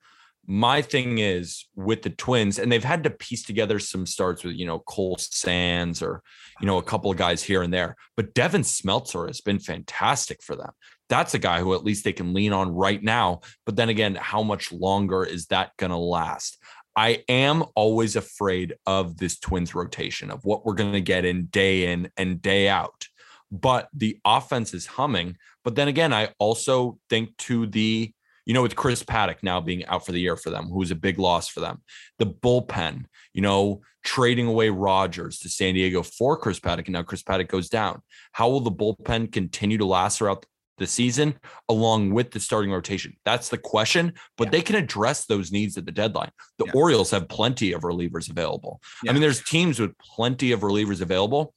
My 0.46 0.82
thing 0.82 1.18
is 1.18 1.64
with 1.74 2.02
the 2.02 2.10
twins 2.10 2.58
and 2.58 2.70
they've 2.70 2.84
had 2.84 3.04
to 3.04 3.10
piece 3.10 3.44
together 3.44 3.78
some 3.78 4.04
starts 4.04 4.44
with 4.44 4.56
you 4.56 4.66
know 4.66 4.80
cole 4.80 5.16
sands 5.18 6.02
or 6.02 6.22
you 6.60 6.66
know 6.66 6.76
a 6.76 6.82
couple 6.82 7.10
of 7.10 7.16
guys 7.16 7.42
here 7.42 7.62
and 7.62 7.72
there 7.72 7.96
but 8.14 8.34
devin 8.34 8.60
smeltzer 8.60 9.26
has 9.26 9.40
been 9.40 9.58
fantastic 9.58 10.42
for 10.42 10.54
them. 10.54 10.72
That's 11.08 11.32
a 11.32 11.38
guy 11.38 11.60
who 11.60 11.72
at 11.74 11.84
least 11.84 12.04
they 12.04 12.12
can 12.12 12.34
lean 12.34 12.52
on 12.52 12.74
right 12.74 13.02
now 13.02 13.40
but 13.64 13.76
then 13.76 13.88
again 13.88 14.16
how 14.16 14.42
much 14.42 14.70
longer 14.70 15.24
is 15.24 15.46
that 15.46 15.74
going 15.78 15.92
to 15.92 15.96
last 15.96 16.58
i 16.96 17.22
am 17.28 17.64
always 17.74 18.16
afraid 18.16 18.74
of 18.86 19.16
this 19.16 19.38
twins 19.38 19.74
rotation 19.74 20.30
of 20.30 20.44
what 20.44 20.64
we're 20.64 20.74
going 20.74 20.92
to 20.92 21.00
get 21.00 21.24
in 21.24 21.46
day 21.46 21.92
in 21.92 22.10
and 22.16 22.42
day 22.42 22.68
out 22.68 23.06
but 23.50 23.88
the 23.94 24.18
offense 24.24 24.74
is 24.74 24.86
humming 24.86 25.36
but 25.62 25.74
then 25.74 25.88
again 25.88 26.12
i 26.12 26.28
also 26.38 26.98
think 27.08 27.36
to 27.36 27.66
the 27.66 28.12
you 28.46 28.52
know, 28.52 28.62
with 28.62 28.76
Chris 28.76 29.02
Paddack 29.02 29.36
now 29.42 29.60
being 29.60 29.84
out 29.86 30.04
for 30.04 30.12
the 30.12 30.20
year 30.20 30.36
for 30.36 30.50
them, 30.50 30.66
who's 30.66 30.90
a 30.90 30.96
big 30.96 31.18
loss 31.18 31.48
for 31.48 31.60
them. 31.60 31.82
The 32.18 32.26
bullpen, 32.26 33.04
you 33.32 33.40
know, 33.40 33.80
trading 34.04 34.46
away 34.46 34.68
Rogers 34.68 35.38
to 35.40 35.48
San 35.48 35.74
Diego 35.74 36.02
for 36.02 36.36
Chris 36.36 36.60
Paddack. 36.60 36.84
and 36.84 36.92
now 36.92 37.02
Chris 37.02 37.22
Paddack 37.22 37.48
goes 37.48 37.68
down. 37.68 38.02
How 38.32 38.48
will 38.50 38.60
the 38.60 38.70
bullpen 38.70 39.32
continue 39.32 39.78
to 39.78 39.86
last 39.86 40.18
throughout 40.18 40.44
the 40.78 40.86
season 40.86 41.34
along 41.68 42.12
with 42.12 42.30
the 42.30 42.40
starting 42.40 42.70
rotation? 42.70 43.16
That's 43.24 43.48
the 43.48 43.58
question, 43.58 44.12
but 44.36 44.46
yeah. 44.46 44.50
they 44.52 44.62
can 44.62 44.76
address 44.76 45.26
those 45.26 45.52
needs 45.52 45.76
at 45.76 45.86
the 45.86 45.92
deadline. 45.92 46.30
The 46.58 46.66
yeah. 46.66 46.72
Orioles 46.74 47.10
have 47.10 47.28
plenty 47.28 47.72
of 47.72 47.82
relievers 47.82 48.30
available. 48.30 48.80
Yeah. 49.02 49.10
I 49.10 49.12
mean, 49.14 49.22
there's 49.22 49.42
teams 49.42 49.78
with 49.78 49.96
plenty 49.98 50.52
of 50.52 50.60
relievers 50.60 51.00
available. 51.00 51.54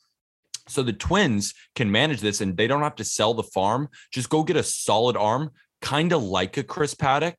So 0.67 0.83
the 0.83 0.93
Twins 0.93 1.53
can 1.75 1.91
manage 1.91 2.19
this 2.19 2.41
and 2.41 2.57
they 2.57 2.67
don't 2.67 2.81
have 2.81 2.95
to 2.95 3.05
sell 3.05 3.33
the 3.33 3.43
farm. 3.43 3.87
Just 4.11 4.29
go 4.29 4.43
get 4.43 4.57
a 4.57 4.63
solid 4.63 5.15
arm 5.15 5.51
kind 5.81 6.11
of 6.11 6.23
like 6.23 6.57
a 6.57 6.63
Chris 6.63 6.93
Paddack, 6.95 7.35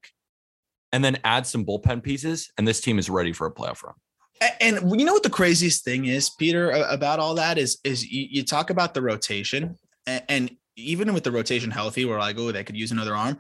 and 0.93 1.05
then 1.05 1.19
add 1.25 1.47
some 1.47 1.64
bullpen 1.64 2.03
pieces, 2.03 2.51
and 2.57 2.67
this 2.67 2.81
team 2.81 2.99
is 2.99 3.11
ready 3.11 3.33
for 3.33 3.47
a 3.47 3.53
playoff 3.53 3.83
run. 3.83 3.95
And 4.61 4.99
you 4.99 5.05
know 5.05 5.12
what 5.12 5.25
the 5.25 5.31
craziest 5.31 5.85
thing 5.85 6.07
is, 6.07 6.31
Peter, 6.31 6.71
about 6.71 7.19
all 7.19 7.35
that 7.35 7.59
is 7.59 7.79
is 7.85 8.09
you, 8.09 8.27
you 8.31 8.45
talk 8.45 8.71
about 8.71 8.95
the 8.95 9.03
rotation, 9.03 9.77
and, 10.07 10.23
and, 10.29 10.57
even 10.79 11.12
with 11.12 11.25
the 11.25 11.33
rotation 11.33 11.71
healthy, 11.71 12.05
we're 12.05 12.19
like, 12.19 12.38
oh, 12.38 12.53
they 12.53 12.64
could 12.64 12.77
use 12.77 12.93
another 12.93 13.14
arm 13.14 13.38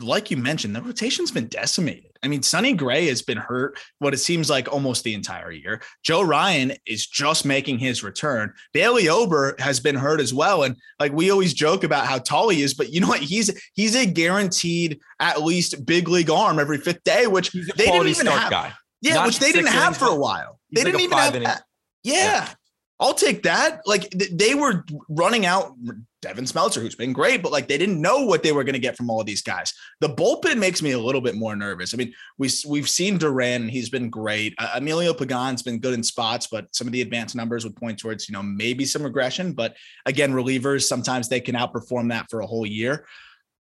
like 0.00 0.30
you 0.30 0.36
mentioned, 0.36 0.74
the 0.74 0.82
rotation's 0.82 1.30
been 1.30 1.46
decimated. 1.46 2.10
I 2.22 2.28
mean, 2.28 2.42
Sonny 2.42 2.72
Gray 2.72 3.06
has 3.06 3.22
been 3.22 3.38
hurt 3.38 3.78
what 4.00 4.12
it 4.12 4.18
seems 4.18 4.50
like 4.50 4.70
almost 4.72 5.04
the 5.04 5.14
entire 5.14 5.52
year. 5.52 5.80
Joe 6.02 6.22
Ryan 6.22 6.72
is 6.84 7.06
just 7.06 7.44
making 7.44 7.78
his 7.78 8.02
return. 8.02 8.52
Bailey 8.72 9.08
Ober 9.08 9.54
has 9.60 9.78
been 9.78 9.94
hurt 9.94 10.20
as 10.20 10.34
well. 10.34 10.64
And 10.64 10.74
like 10.98 11.12
we 11.12 11.30
always 11.30 11.54
joke 11.54 11.84
about 11.84 12.06
how 12.06 12.18
tall 12.18 12.48
he 12.48 12.62
is, 12.62 12.74
but 12.74 12.92
you 12.92 13.00
know 13.00 13.06
what? 13.06 13.20
He's 13.20 13.50
he's 13.74 13.94
a 13.94 14.04
guaranteed 14.04 14.98
at 15.20 15.42
least 15.42 15.86
big 15.86 16.08
league 16.08 16.30
arm 16.30 16.58
every 16.58 16.78
fifth 16.78 17.04
day, 17.04 17.28
which 17.28 17.52
they 17.52 17.86
didn't 17.86 18.08
even 18.08 18.26
have. 18.26 18.50
Guy. 18.50 18.72
Yeah, 19.00 19.14
Not 19.14 19.26
which 19.26 19.38
they 19.38 19.52
didn't 19.52 19.68
have 19.68 19.96
for 19.96 20.06
a 20.06 20.16
while. 20.16 20.58
They 20.72 20.82
didn't 20.82 21.00
even 21.00 21.18
have. 21.18 21.32
That. 21.34 21.62
Yeah. 22.02 22.14
yeah. 22.14 22.48
I'll 23.00 23.14
take 23.14 23.44
that. 23.44 23.82
Like 23.86 24.10
they 24.10 24.54
were 24.54 24.84
running 25.08 25.46
out 25.46 25.76
Devin 26.20 26.46
Smeltzer, 26.46 26.80
who's 26.80 26.96
been 26.96 27.12
great, 27.12 27.42
but 27.42 27.52
like 27.52 27.68
they 27.68 27.78
didn't 27.78 28.00
know 28.00 28.24
what 28.24 28.42
they 28.42 28.50
were 28.50 28.64
going 28.64 28.74
to 28.74 28.80
get 28.80 28.96
from 28.96 29.08
all 29.08 29.20
of 29.20 29.26
these 29.26 29.42
guys. 29.42 29.72
The 30.00 30.08
bullpen 30.08 30.58
makes 30.58 30.82
me 30.82 30.90
a 30.92 30.98
little 30.98 31.20
bit 31.20 31.36
more 31.36 31.54
nervous. 31.54 31.94
I 31.94 31.96
mean, 31.96 32.12
we 32.38 32.50
we've 32.66 32.88
seen 32.88 33.16
Duran, 33.16 33.62
and 33.62 33.70
he's 33.70 33.88
been 33.88 34.10
great. 34.10 34.54
Uh, 34.58 34.70
Emilio 34.74 35.14
Pagan's 35.14 35.62
been 35.62 35.78
good 35.78 35.94
in 35.94 36.02
spots, 36.02 36.48
but 36.48 36.74
some 36.74 36.88
of 36.88 36.92
the 36.92 37.02
advanced 37.02 37.36
numbers 37.36 37.64
would 37.64 37.76
point 37.76 38.00
towards 38.00 38.28
you 38.28 38.32
know 38.32 38.42
maybe 38.42 38.84
some 38.84 39.04
regression. 39.04 39.52
But 39.52 39.76
again, 40.06 40.32
relievers 40.32 40.88
sometimes 40.88 41.28
they 41.28 41.40
can 41.40 41.54
outperform 41.54 42.08
that 42.10 42.28
for 42.30 42.40
a 42.40 42.46
whole 42.46 42.66
year. 42.66 43.06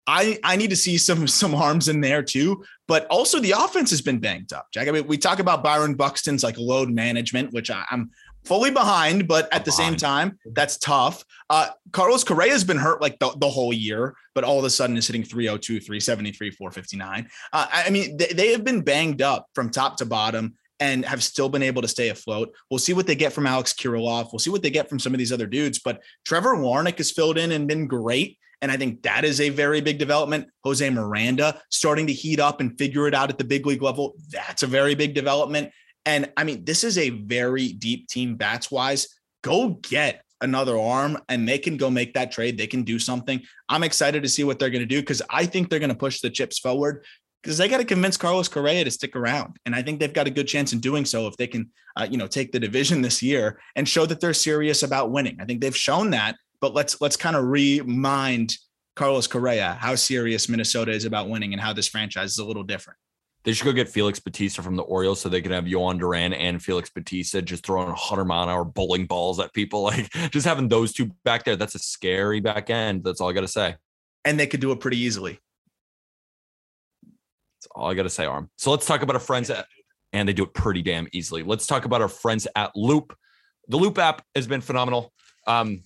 I, 0.06 0.38
I 0.44 0.56
need 0.56 0.70
to 0.70 0.76
see 0.76 0.98
some 0.98 1.26
some 1.26 1.54
arms 1.54 1.88
in 1.88 2.00
there 2.00 2.22
too, 2.22 2.62
but 2.86 3.06
also 3.06 3.40
the 3.40 3.52
offense 3.52 3.90
has 3.90 4.02
been 4.02 4.18
banged 4.18 4.52
up. 4.52 4.66
Jack, 4.72 4.86
I 4.86 4.90
mean, 4.90 5.06
we 5.06 5.16
talk 5.16 5.38
about 5.38 5.64
Byron 5.64 5.94
Buxton's 5.94 6.44
like 6.44 6.58
load 6.58 6.90
management, 6.90 7.52
which 7.52 7.70
I, 7.70 7.84
am 7.90 8.10
fully 8.44 8.70
behind, 8.70 9.26
but 9.26 9.52
at 9.52 9.64
the 9.64 9.72
same 9.72 9.96
time, 9.96 10.38
that's 10.52 10.76
tough. 10.78 11.24
Uh, 11.50 11.68
Carlos 11.92 12.24
Correa 12.24 12.52
has 12.52 12.64
been 12.64 12.76
hurt 12.76 13.00
like 13.00 13.18
the, 13.18 13.34
the 13.38 13.48
whole 13.48 13.72
year, 13.72 14.16
but 14.34 14.44
all 14.44 14.58
of 14.58 14.64
a 14.64 14.70
sudden 14.70 14.96
is 14.96 15.06
hitting 15.06 15.24
302, 15.24 15.80
373, 15.80 16.50
459. 16.50 17.28
Uh, 17.52 17.66
I 17.72 17.90
mean, 17.90 18.16
they, 18.16 18.26
they 18.26 18.52
have 18.52 18.64
been 18.64 18.82
banged 18.82 19.22
up 19.22 19.46
from 19.54 19.70
top 19.70 19.96
to 19.98 20.06
bottom 20.06 20.54
and 20.80 21.04
have 21.04 21.22
still 21.22 21.48
been 21.48 21.62
able 21.62 21.82
to 21.82 21.88
stay 21.88 22.08
afloat. 22.08 22.52
We'll 22.70 22.78
see 22.78 22.92
what 22.92 23.06
they 23.06 23.14
get 23.14 23.32
from 23.32 23.46
Alex 23.46 23.72
Kirilloff. 23.72 24.32
We'll 24.32 24.40
see 24.40 24.50
what 24.50 24.62
they 24.62 24.70
get 24.70 24.88
from 24.88 24.98
some 24.98 25.14
of 25.14 25.18
these 25.18 25.32
other 25.32 25.46
dudes. 25.46 25.78
But 25.78 26.02
Trevor 26.24 26.56
Larnach 26.56 26.98
has 26.98 27.12
filled 27.12 27.38
in 27.38 27.52
and 27.52 27.68
been 27.68 27.86
great. 27.86 28.38
And 28.60 28.72
I 28.72 28.76
think 28.76 29.02
that 29.02 29.24
is 29.24 29.40
a 29.40 29.50
very 29.50 29.80
big 29.80 29.98
development. 29.98 30.48
Jose 30.64 30.88
Miranda 30.88 31.60
starting 31.70 32.06
to 32.06 32.12
heat 32.12 32.40
up 32.40 32.60
and 32.60 32.76
figure 32.78 33.06
it 33.06 33.14
out 33.14 33.30
at 33.30 33.38
the 33.38 33.44
big 33.44 33.66
league 33.66 33.82
level. 33.82 34.14
That's 34.30 34.62
a 34.62 34.66
very 34.66 34.94
big 34.94 35.14
development. 35.14 35.70
And 36.06 36.30
I 36.36 36.44
mean, 36.44 36.64
this 36.64 36.84
is 36.84 36.98
a 36.98 37.10
very 37.10 37.72
deep 37.72 38.08
team 38.08 38.36
bats 38.36 38.70
wise. 38.70 39.08
Go 39.42 39.70
get 39.82 40.22
another 40.40 40.78
arm 40.78 41.18
and 41.28 41.48
they 41.48 41.58
can 41.58 41.76
go 41.76 41.90
make 41.90 42.14
that 42.14 42.30
trade. 42.30 42.58
They 42.58 42.66
can 42.66 42.82
do 42.82 42.98
something. 42.98 43.40
I'm 43.68 43.82
excited 43.82 44.22
to 44.22 44.28
see 44.28 44.44
what 44.44 44.58
they're 44.58 44.70
going 44.70 44.80
to 44.80 44.86
do 44.86 45.00
because 45.00 45.22
I 45.30 45.46
think 45.46 45.70
they're 45.70 45.78
going 45.78 45.88
to 45.88 45.94
push 45.94 46.20
the 46.20 46.30
chips 46.30 46.58
forward 46.58 47.04
because 47.42 47.58
they 47.58 47.68
got 47.68 47.78
to 47.78 47.84
convince 47.84 48.16
Carlos 48.16 48.48
Correa 48.48 48.84
to 48.84 48.90
stick 48.90 49.16
around. 49.16 49.56
And 49.66 49.74
I 49.74 49.82
think 49.82 50.00
they've 50.00 50.12
got 50.12 50.26
a 50.26 50.30
good 50.30 50.48
chance 50.48 50.72
in 50.72 50.80
doing 50.80 51.04
so 51.04 51.26
if 51.26 51.36
they 51.36 51.46
can, 51.46 51.70
uh, 51.96 52.06
you 52.10 52.16
know, 52.16 52.26
take 52.26 52.52
the 52.52 52.60
division 52.60 53.02
this 53.02 53.22
year 53.22 53.60
and 53.76 53.88
show 53.88 54.06
that 54.06 54.20
they're 54.20 54.34
serious 54.34 54.82
about 54.82 55.10
winning. 55.10 55.36
I 55.40 55.44
think 55.44 55.60
they've 55.60 55.76
shown 55.76 56.10
that, 56.10 56.36
but 56.60 56.74
let's 56.74 57.00
let's 57.00 57.16
kind 57.16 57.36
of 57.36 57.44
remind 57.44 58.56
Carlos 58.96 59.26
Correa 59.26 59.76
how 59.80 59.94
serious 59.94 60.48
Minnesota 60.48 60.92
is 60.92 61.04
about 61.04 61.28
winning 61.28 61.52
and 61.52 61.60
how 61.60 61.72
this 61.72 61.88
franchise 61.88 62.30
is 62.30 62.38
a 62.38 62.44
little 62.44 62.62
different. 62.62 62.98
They 63.44 63.52
should 63.52 63.66
go 63.66 63.72
get 63.72 63.90
Felix 63.90 64.18
Bautista 64.18 64.62
from 64.62 64.76
the 64.76 64.82
Orioles 64.82 65.20
so 65.20 65.28
they 65.28 65.42
can 65.42 65.52
have 65.52 65.64
Jhoan 65.64 65.98
Duran 65.98 66.32
and 66.32 66.62
Felix 66.62 66.88
Bautista 66.88 67.42
just 67.42 67.64
throwing 67.64 67.88
100 67.88 68.24
mile 68.24 68.44
an 68.44 68.48
hour 68.48 68.64
bowling 68.64 69.06
balls 69.06 69.38
at 69.38 69.52
people. 69.52 69.82
Like 69.94 70.10
just 70.30 70.46
having 70.46 70.68
those 70.68 70.94
two 70.94 71.10
back 71.24 71.44
there, 71.44 71.56
that's 71.56 71.74
a 71.74 71.78
scary 71.78 72.40
back 72.40 72.70
end. 72.70 73.04
That's 73.04 73.20
all 73.20 73.28
I 73.28 73.34
got 73.34 73.42
to 73.42 73.48
say. 73.48 73.76
And 74.24 74.40
they 74.40 74.46
could 74.46 74.60
do 74.60 74.72
it 74.72 74.80
pretty 74.80 74.96
easily. 74.96 75.38
That's 77.02 77.68
all 77.72 77.90
I 77.90 77.94
got 77.94 78.04
to 78.04 78.10
say, 78.10 78.24
Aram. 78.24 78.48
So 78.56 78.70
let's 78.70 78.86
talk 78.86 79.02
about 79.02 79.14
our 79.14 79.20
friends 79.20 79.50
at, 79.50 79.66
and 80.14 80.26
they 80.26 80.32
do 80.32 80.44
it 80.44 80.54
pretty 80.54 80.80
damn 80.80 81.06
easily. 81.12 81.42
Let's 81.42 81.66
talk 81.66 81.84
about 81.84 82.00
our 82.00 82.08
friends 82.08 82.48
at 82.56 82.72
Loupe. 82.74 83.14
The 83.68 83.76
Loupe 83.76 83.98
app 83.98 84.22
has 84.34 84.46
been 84.46 84.62
phenomenal. 84.62 85.12
Um, 85.46 85.82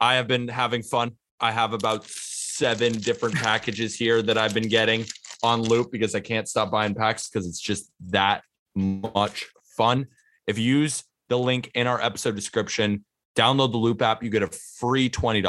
I 0.00 0.14
have 0.14 0.28
been 0.28 0.46
having 0.46 0.82
fun. 0.82 1.16
I 1.40 1.50
have 1.50 1.72
about 1.72 2.04
seven 2.04 2.92
different 2.92 3.34
packages 3.34 3.96
here 3.96 4.22
that 4.22 4.38
I've 4.38 4.54
been 4.54 4.68
getting 4.68 5.04
on 5.42 5.62
Loupe 5.62 5.90
because 5.90 6.14
I 6.14 6.20
can't 6.20 6.48
stop 6.48 6.70
buying 6.70 6.94
packs 6.94 7.28
because 7.28 7.46
it's 7.46 7.60
just 7.60 7.90
that 8.08 8.42
much 8.74 9.46
fun. 9.76 10.06
If 10.46 10.58
you 10.58 10.78
use 10.78 11.04
the 11.28 11.38
link 11.38 11.70
in 11.74 11.86
our 11.86 12.00
episode 12.00 12.36
description, 12.36 13.04
download 13.36 13.72
the 13.72 13.78
Loupe 13.78 14.02
app, 14.02 14.22
you 14.22 14.30
get 14.30 14.42
a 14.42 14.48
free 14.48 15.08
$20. 15.08 15.42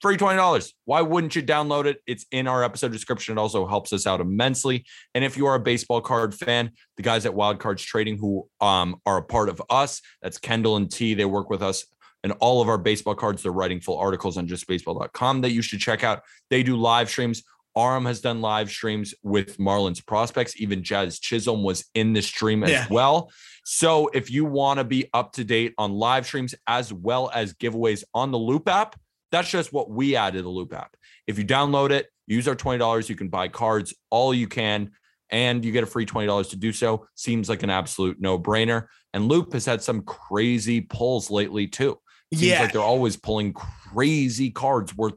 Free 0.00 0.16
$20. 0.16 0.72
Why 0.84 1.00
wouldn't 1.00 1.34
you 1.34 1.42
download 1.42 1.86
it? 1.86 2.02
It's 2.06 2.26
in 2.30 2.46
our 2.46 2.62
episode 2.62 2.92
description. 2.92 3.38
It 3.38 3.40
also 3.40 3.66
helps 3.66 3.92
us 3.92 4.06
out 4.06 4.20
immensely. 4.20 4.84
And 5.14 5.24
if 5.24 5.36
you 5.36 5.46
are 5.46 5.54
a 5.54 5.60
baseball 5.60 6.00
card 6.00 6.34
fan, 6.34 6.72
the 6.96 7.02
guys 7.02 7.24
at 7.24 7.34
Wild 7.34 7.58
Cards 7.58 7.82
Trading 7.82 8.18
who 8.18 8.48
um, 8.60 9.00
are 9.06 9.18
a 9.18 9.22
part 9.22 9.48
of 9.48 9.62
us, 9.70 10.02
that's 10.20 10.36
Kendall 10.36 10.76
and 10.76 10.90
T, 10.90 11.14
they 11.14 11.24
work 11.24 11.48
with 11.48 11.62
us 11.62 11.86
and 12.24 12.32
all 12.40 12.60
of 12.60 12.68
our 12.68 12.78
baseball 12.78 13.14
cards. 13.14 13.42
They're 13.42 13.52
writing 13.52 13.80
full 13.80 13.98
articles 13.98 14.36
on 14.36 14.48
justbaseball.com 14.48 15.42
that 15.42 15.52
you 15.52 15.62
should 15.62 15.78
check 15.78 16.02
out. 16.02 16.22
They 16.50 16.62
do 16.62 16.76
live 16.76 17.08
streams. 17.08 17.44
Aram 17.76 18.06
has 18.06 18.20
done 18.20 18.40
live 18.40 18.70
streams 18.70 19.14
with 19.22 19.58
Marlins 19.58 20.04
prospects. 20.04 20.60
Even 20.60 20.82
Jazz 20.82 21.18
Chisholm 21.18 21.62
was 21.62 21.84
in 21.94 22.12
the 22.12 22.22
stream 22.22 22.62
as 22.62 22.70
Yeah. 22.70 22.86
well. 22.90 23.30
So 23.64 24.08
if 24.08 24.30
you 24.30 24.44
want 24.44 24.78
to 24.78 24.84
be 24.84 25.08
up 25.12 25.32
to 25.32 25.44
date 25.44 25.74
on 25.78 25.92
live 25.92 26.26
streams 26.26 26.54
as 26.66 26.92
well 26.92 27.30
as 27.34 27.54
giveaways 27.54 28.04
on 28.14 28.30
the 28.30 28.38
Loupe 28.38 28.68
app, 28.68 28.96
that's 29.32 29.50
just 29.50 29.72
what 29.72 29.90
we 29.90 30.16
added 30.16 30.38
to 30.38 30.42
the 30.42 30.48
Loupe 30.48 30.74
app. 30.74 30.96
If 31.26 31.38
you 31.38 31.44
download 31.44 31.90
it, 31.90 32.08
use 32.26 32.46
our 32.46 32.54
$20, 32.54 33.08
you 33.08 33.16
can 33.16 33.28
buy 33.28 33.48
cards 33.48 33.94
all 34.10 34.32
you 34.32 34.46
can, 34.46 34.92
and 35.30 35.64
you 35.64 35.72
get 35.72 35.82
a 35.82 35.86
free 35.86 36.06
$20 36.06 36.50
to 36.50 36.56
do 36.56 36.72
so. 36.72 37.06
Seems 37.16 37.48
like 37.48 37.62
an 37.62 37.70
absolute 37.70 38.20
no 38.20 38.38
brainer. 38.38 38.86
And 39.12 39.28
Loupe 39.28 39.52
has 39.54 39.66
had 39.66 39.82
some 39.82 40.02
crazy 40.02 40.80
pulls 40.80 41.30
lately 41.30 41.66
too. 41.66 41.98
Seems 42.32 42.44
yeah. 42.44 42.62
like 42.62 42.72
they're 42.72 42.82
always 42.82 43.16
pulling 43.16 43.52
crazy 43.52 44.50
cards 44.50 44.96
worth 44.96 45.14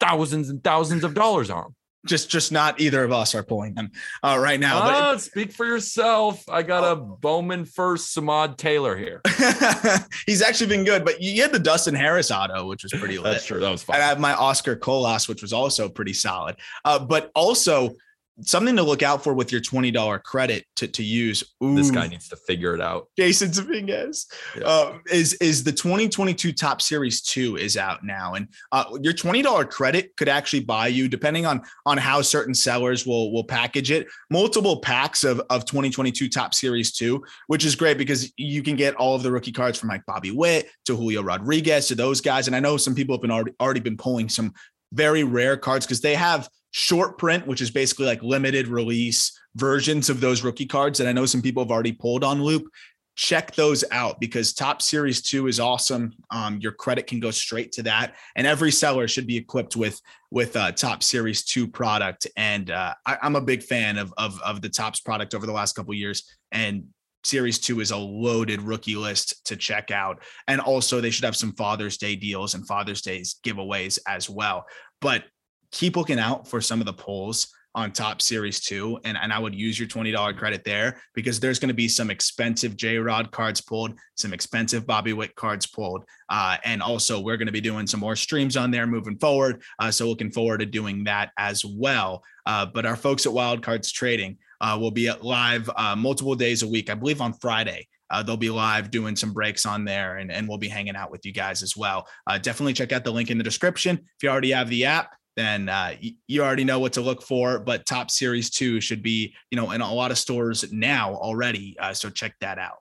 thousands 0.00 0.48
and 0.50 0.62
thousands 0.62 1.04
of 1.04 1.14
dollars 1.14 1.50
on 1.50 1.62
them. 1.62 1.74
just 2.06 2.30
just 2.30 2.52
not 2.52 2.80
either 2.80 3.02
of 3.04 3.12
us 3.12 3.34
are 3.34 3.42
pulling 3.42 3.74
them 3.74 3.90
uh, 4.22 4.38
right 4.40 4.60
now. 4.60 4.80
But 4.80 4.94
Ah, 4.94 5.16
speak 5.16 5.52
for 5.52 5.66
yourself. 5.66 6.42
I 6.48 6.62
got 6.62 6.84
a 6.90 6.96
Bowman 6.96 7.64
first 7.64 8.16
Samad 8.16 8.56
Taylor 8.56 8.96
here. 8.96 9.20
he's 10.26 10.42
actually 10.42 10.68
been 10.68 10.84
good. 10.84 11.04
But 11.04 11.20
you 11.20 11.42
had 11.42 11.52
the 11.52 11.58
Dustin 11.58 11.94
Harris 11.94 12.30
auto, 12.30 12.66
which 12.66 12.82
was 12.84 12.92
pretty 12.92 13.18
lit. 13.22 13.32
That's 13.32 13.46
true. 13.46 13.60
That 13.60 13.70
was 13.70 13.84
And 13.88 14.02
I 14.02 14.06
have 14.06 14.20
my 14.20 14.32
Oscar 14.34 14.76
Colas, 14.76 15.28
which 15.28 15.42
was 15.42 15.52
also 15.52 15.88
pretty 15.88 16.12
solid. 16.14 16.56
Uh, 16.84 16.98
but 16.98 17.30
also 17.34 17.94
something 18.42 18.76
to 18.76 18.82
look 18.82 19.02
out 19.02 19.22
for 19.24 19.34
with 19.34 19.50
your 19.50 19.60
$20 19.60 20.22
credit 20.22 20.64
to, 20.76 20.86
to 20.88 21.02
use. 21.02 21.42
This 21.60 21.90
guy 21.90 22.06
needs 22.08 22.28
to 22.28 22.36
figure 22.36 22.74
it 22.74 22.80
out. 22.80 23.08
Jasson 23.18 23.54
Dominguez 23.54 24.26
Yeah. 24.56 24.64
uh, 24.64 24.98
is 25.10 25.34
is 25.34 25.64
the 25.64 25.72
2022 25.72 26.52
Topps 26.52 26.86
Series 26.86 27.20
two 27.22 27.56
is 27.56 27.76
out 27.76 28.04
now, 28.04 28.34
and 28.34 28.48
uh, 28.72 28.84
your 29.02 29.12
twenty 29.12 29.42
dollar 29.42 29.64
credit 29.64 30.16
could 30.16 30.28
actually 30.28 30.60
buy 30.60 30.86
you, 30.86 31.08
depending 31.08 31.46
on 31.46 31.62
on 31.86 31.98
how 31.98 32.22
certain 32.22 32.54
sellers 32.54 33.06
will 33.06 33.32
will 33.32 33.44
package 33.44 33.90
it, 33.90 34.06
multiple 34.30 34.80
packs 34.80 35.24
of 35.24 35.40
of 35.50 35.64
2022 35.64 36.28
Topps 36.28 36.60
Series 36.60 36.92
two, 36.92 37.22
which 37.48 37.64
is 37.64 37.74
great 37.74 37.98
because 37.98 38.32
you 38.36 38.62
can 38.62 38.76
get 38.76 38.94
all 38.96 39.14
of 39.14 39.22
the 39.22 39.30
rookie 39.32 39.52
cards 39.52 39.78
from 39.78 39.88
like 39.88 40.04
Bobby 40.06 40.30
Witt 40.30 40.70
to 40.86 40.96
Julio 40.96 41.22
Rodriguez 41.22 41.88
to 41.88 41.94
those 41.94 42.20
guys, 42.20 42.46
and 42.46 42.54
I 42.54 42.60
know 42.60 42.76
some 42.76 42.94
people 42.94 43.14
have 43.16 43.22
been 43.22 43.30
already 43.30 43.52
already 43.60 43.80
been 43.80 43.96
pulling 43.96 44.28
some 44.28 44.54
very 44.92 45.24
rare 45.24 45.56
cards 45.56 45.86
because 45.86 46.00
they 46.00 46.14
have 46.14 46.48
short 46.70 47.18
print, 47.18 47.46
which 47.46 47.60
is 47.60 47.70
basically 47.70 48.06
like 48.06 48.22
limited 48.22 48.68
release 48.68 49.38
versions 49.56 50.10
of 50.10 50.20
those 50.20 50.42
rookie 50.42 50.66
cards 50.66 50.98
that 50.98 51.08
I 51.08 51.12
know 51.12 51.26
some 51.26 51.42
people 51.42 51.62
have 51.62 51.70
already 51.70 51.92
pulled 51.92 52.24
on 52.24 52.42
Loupe. 52.42 52.68
Check 53.16 53.52
those 53.56 53.82
out 53.90 54.20
because 54.20 54.54
Topps 54.54 54.86
Series 54.86 55.22
2 55.22 55.48
is 55.48 55.58
awesome. 55.58 56.12
Um, 56.30 56.58
your 56.60 56.70
credit 56.70 57.08
can 57.08 57.18
go 57.18 57.32
straight 57.32 57.72
to 57.72 57.82
that. 57.82 58.14
And 58.36 58.46
every 58.46 58.70
seller 58.70 59.08
should 59.08 59.26
be 59.26 59.36
equipped 59.36 59.74
with 59.74 60.00
with 60.30 60.54
uh, 60.56 60.70
Topps 60.70 61.08
Series 61.08 61.44
2 61.44 61.66
product. 61.66 62.28
And 62.36 62.70
uh, 62.70 62.94
I, 63.06 63.18
I'm 63.20 63.34
a 63.34 63.40
big 63.40 63.64
fan 63.64 63.98
of, 63.98 64.14
of, 64.18 64.40
of 64.42 64.60
the 64.60 64.68
Topps 64.68 65.00
product 65.00 65.34
over 65.34 65.46
the 65.46 65.52
last 65.52 65.74
couple 65.74 65.94
years. 65.94 66.30
And 66.52 66.84
Series 67.24 67.58
2 67.58 67.80
is 67.80 67.90
a 67.90 67.96
loaded 67.96 68.62
rookie 68.62 68.96
list 68.96 69.44
to 69.46 69.56
check 69.56 69.90
out. 69.90 70.22
And 70.46 70.60
also, 70.60 71.00
they 71.00 71.10
should 71.10 71.24
have 71.24 71.36
some 71.36 71.52
Father's 71.52 71.96
Day 71.96 72.16
deals 72.16 72.54
and 72.54 72.66
Father's 72.66 73.02
Day's 73.02 73.36
giveaways 73.44 73.98
as 74.06 74.30
well. 74.30 74.64
But 75.00 75.24
keep 75.72 75.96
looking 75.96 76.18
out 76.18 76.48
for 76.48 76.60
some 76.60 76.80
of 76.80 76.86
the 76.86 76.92
polls 76.92 77.48
on 77.74 77.92
Topps 77.92 78.24
series 78.24 78.60
two. 78.60 78.98
And, 79.04 79.16
and 79.20 79.32
I 79.32 79.38
would 79.38 79.54
use 79.54 79.78
your 79.78 79.86
$20 79.88 80.36
credit 80.36 80.64
there 80.64 81.00
because 81.14 81.38
there's 81.38 81.58
going 81.58 81.68
to 81.68 81.74
be 81.74 81.86
some 81.86 82.10
expensive 82.10 82.76
J 82.76 82.98
Rod 82.98 83.30
cards 83.30 83.60
pulled, 83.60 83.94
some 84.16 84.32
expensive 84.32 84.86
Bobby 84.86 85.12
Witt 85.12 85.34
cards 85.36 85.66
pulled. 85.66 86.04
Uh, 86.28 86.56
and 86.64 86.82
also, 86.82 87.20
we're 87.20 87.36
going 87.36 87.46
to 87.46 87.52
be 87.52 87.60
doing 87.60 87.86
some 87.86 88.00
more 88.00 88.16
streams 88.16 88.56
on 88.56 88.70
there 88.70 88.86
moving 88.86 89.18
forward. 89.18 89.62
Uh, 89.78 89.90
so, 89.90 90.08
looking 90.08 90.30
forward 90.30 90.58
to 90.58 90.66
doing 90.66 91.04
that 91.04 91.30
as 91.38 91.64
well. 91.64 92.22
Uh, 92.46 92.66
but 92.66 92.86
our 92.86 92.96
folks 92.96 93.26
at 93.26 93.32
Wild 93.32 93.62
Cards 93.62 93.92
Trading 93.92 94.38
uh, 94.60 94.76
will 94.80 94.90
be 94.90 95.10
live 95.22 95.70
uh, 95.76 95.96
multiple 95.96 96.34
days 96.34 96.62
a 96.62 96.68
week, 96.68 96.90
I 96.90 96.94
believe 96.94 97.20
on 97.20 97.32
Friday. 97.34 97.86
Uh, 98.10 98.22
they'll 98.22 98.36
be 98.36 98.50
live 98.50 98.90
doing 98.90 99.14
some 99.14 99.32
breaks 99.32 99.66
on 99.66 99.84
there 99.84 100.16
and, 100.16 100.32
and 100.32 100.48
we'll 100.48 100.58
be 100.58 100.68
hanging 100.68 100.96
out 100.96 101.10
with 101.10 101.26
you 101.26 101.32
guys 101.32 101.62
as 101.62 101.76
well. 101.76 102.08
Uh, 102.26 102.38
definitely 102.38 102.72
check 102.72 102.92
out 102.92 103.04
the 103.04 103.10
link 103.10 103.30
in 103.30 103.36
the 103.36 103.44
description. 103.44 103.96
If 103.98 104.22
you 104.22 104.30
already 104.30 104.52
have 104.52 104.70
the 104.70 104.86
app, 104.86 105.14
then 105.36 105.68
uh, 105.68 105.94
you 106.26 106.42
already 106.42 106.64
know 106.64 106.80
what 106.80 106.94
to 106.94 107.00
look 107.00 107.22
for. 107.22 107.60
But 107.60 107.86
Topps 107.86 108.18
Series 108.18 108.50
2 108.50 108.80
should 108.80 109.02
be, 109.02 109.34
you 109.50 109.56
know, 109.56 109.70
in 109.70 109.80
a 109.80 109.92
lot 109.92 110.10
of 110.10 110.18
stores 110.18 110.72
now 110.72 111.14
already. 111.14 111.76
Uh, 111.78 111.92
so 111.92 112.10
check 112.10 112.34
that 112.40 112.58
out. 112.58 112.78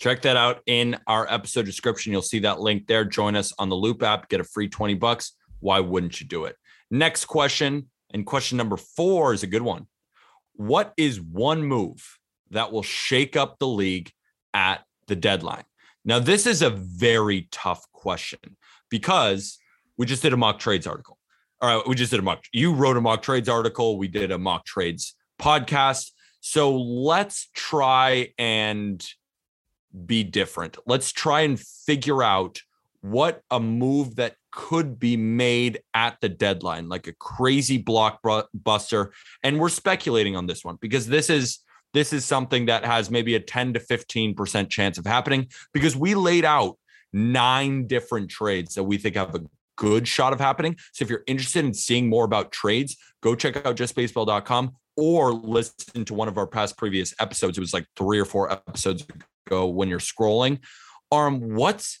Check 0.00 0.22
that 0.22 0.36
out 0.36 0.60
in 0.66 0.98
our 1.06 1.32
episode 1.32 1.66
description. 1.66 2.10
You'll 2.10 2.22
see 2.22 2.40
that 2.40 2.58
link 2.58 2.88
there. 2.88 3.04
Join 3.04 3.36
us 3.36 3.52
on 3.58 3.68
the 3.68 3.76
Loupe 3.76 4.02
app, 4.02 4.28
get 4.28 4.40
a 4.40 4.44
free 4.44 4.68
20 4.68 4.94
bucks. 4.94 5.36
Why 5.60 5.78
wouldn't 5.78 6.20
you 6.20 6.26
do 6.26 6.46
it? 6.46 6.56
Next 6.90 7.26
question, 7.26 7.88
and 8.12 8.26
question 8.26 8.58
number 8.58 8.76
four 8.76 9.32
is 9.32 9.44
a 9.44 9.46
good 9.46 9.62
one. 9.62 9.86
What 10.54 10.92
is 10.96 11.20
one 11.20 11.64
move 11.64 12.18
that 12.50 12.72
will 12.72 12.82
shake 12.82 13.36
up 13.36 13.58
the 13.58 13.66
league 13.66 14.10
at 14.52 14.84
the 15.06 15.16
deadline? 15.16 15.64
Now, 16.04 16.18
this 16.18 16.46
is 16.46 16.62
a 16.62 16.70
very 16.70 17.48
tough 17.50 17.90
question 17.92 18.56
because 18.90 19.58
we 19.96 20.06
just 20.06 20.22
did 20.22 20.32
a 20.32 20.36
mock 20.36 20.58
trades 20.58 20.86
article. 20.86 21.18
All 21.60 21.76
right, 21.76 21.88
we 21.88 21.94
just 21.94 22.10
did 22.10 22.20
a 22.20 22.22
mock. 22.22 22.44
You 22.52 22.74
wrote 22.74 22.96
a 22.96 23.00
mock 23.00 23.22
trades 23.22 23.48
article. 23.48 23.96
We 23.96 24.08
did 24.08 24.30
a 24.30 24.38
mock 24.38 24.66
trades 24.66 25.14
podcast. 25.40 26.10
So 26.40 26.76
let's 26.76 27.48
try 27.54 28.34
and 28.38 29.04
be 30.04 30.24
different. 30.24 30.76
Let's 30.86 31.10
try 31.10 31.42
and 31.42 31.58
figure 31.58 32.22
out 32.22 32.60
what 33.04 33.42
a 33.50 33.60
move 33.60 34.16
that 34.16 34.34
could 34.50 34.98
be 34.98 35.14
made 35.14 35.82
at 35.92 36.18
the 36.22 36.28
deadline, 36.28 36.88
like 36.88 37.06
a 37.06 37.12
crazy 37.12 37.82
blockbuster. 37.82 39.10
And 39.42 39.60
we're 39.60 39.68
speculating 39.68 40.36
on 40.36 40.46
this 40.46 40.64
one 40.64 40.78
because 40.80 41.06
this 41.06 41.28
is 41.28 41.58
this 41.92 42.14
is 42.14 42.24
something 42.24 42.64
that 42.66 42.82
has 42.82 43.10
maybe 43.10 43.34
a 43.34 43.40
10 43.40 43.74
to 43.74 43.80
15% 43.80 44.70
chance 44.70 44.96
of 44.96 45.04
happening 45.04 45.48
because 45.74 45.94
we 45.94 46.14
laid 46.14 46.46
out 46.46 46.78
nine 47.12 47.86
different 47.86 48.30
trades 48.30 48.74
that 48.74 48.84
we 48.84 48.96
think 48.96 49.16
have 49.16 49.34
a 49.34 49.42
good 49.76 50.08
shot 50.08 50.32
of 50.32 50.40
happening. 50.40 50.74
So 50.92 51.04
if 51.04 51.10
you're 51.10 51.24
interested 51.26 51.62
in 51.62 51.74
seeing 51.74 52.08
more 52.08 52.24
about 52.24 52.52
trades, 52.52 52.96
go 53.22 53.34
check 53.34 53.66
out 53.66 53.76
justbaseball.com 53.76 54.72
or 54.96 55.32
listen 55.34 56.06
to 56.06 56.14
one 56.14 56.28
of 56.28 56.38
our 56.38 56.46
past 56.46 56.78
previous 56.78 57.14
episodes. 57.20 57.58
It 57.58 57.60
was 57.60 57.74
like 57.74 57.86
three 57.96 58.18
or 58.18 58.24
four 58.24 58.50
episodes 58.50 59.06
ago 59.46 59.66
when 59.66 59.90
you're 59.90 59.98
scrolling. 59.98 60.60
Um, 61.12 61.54
what's 61.54 62.00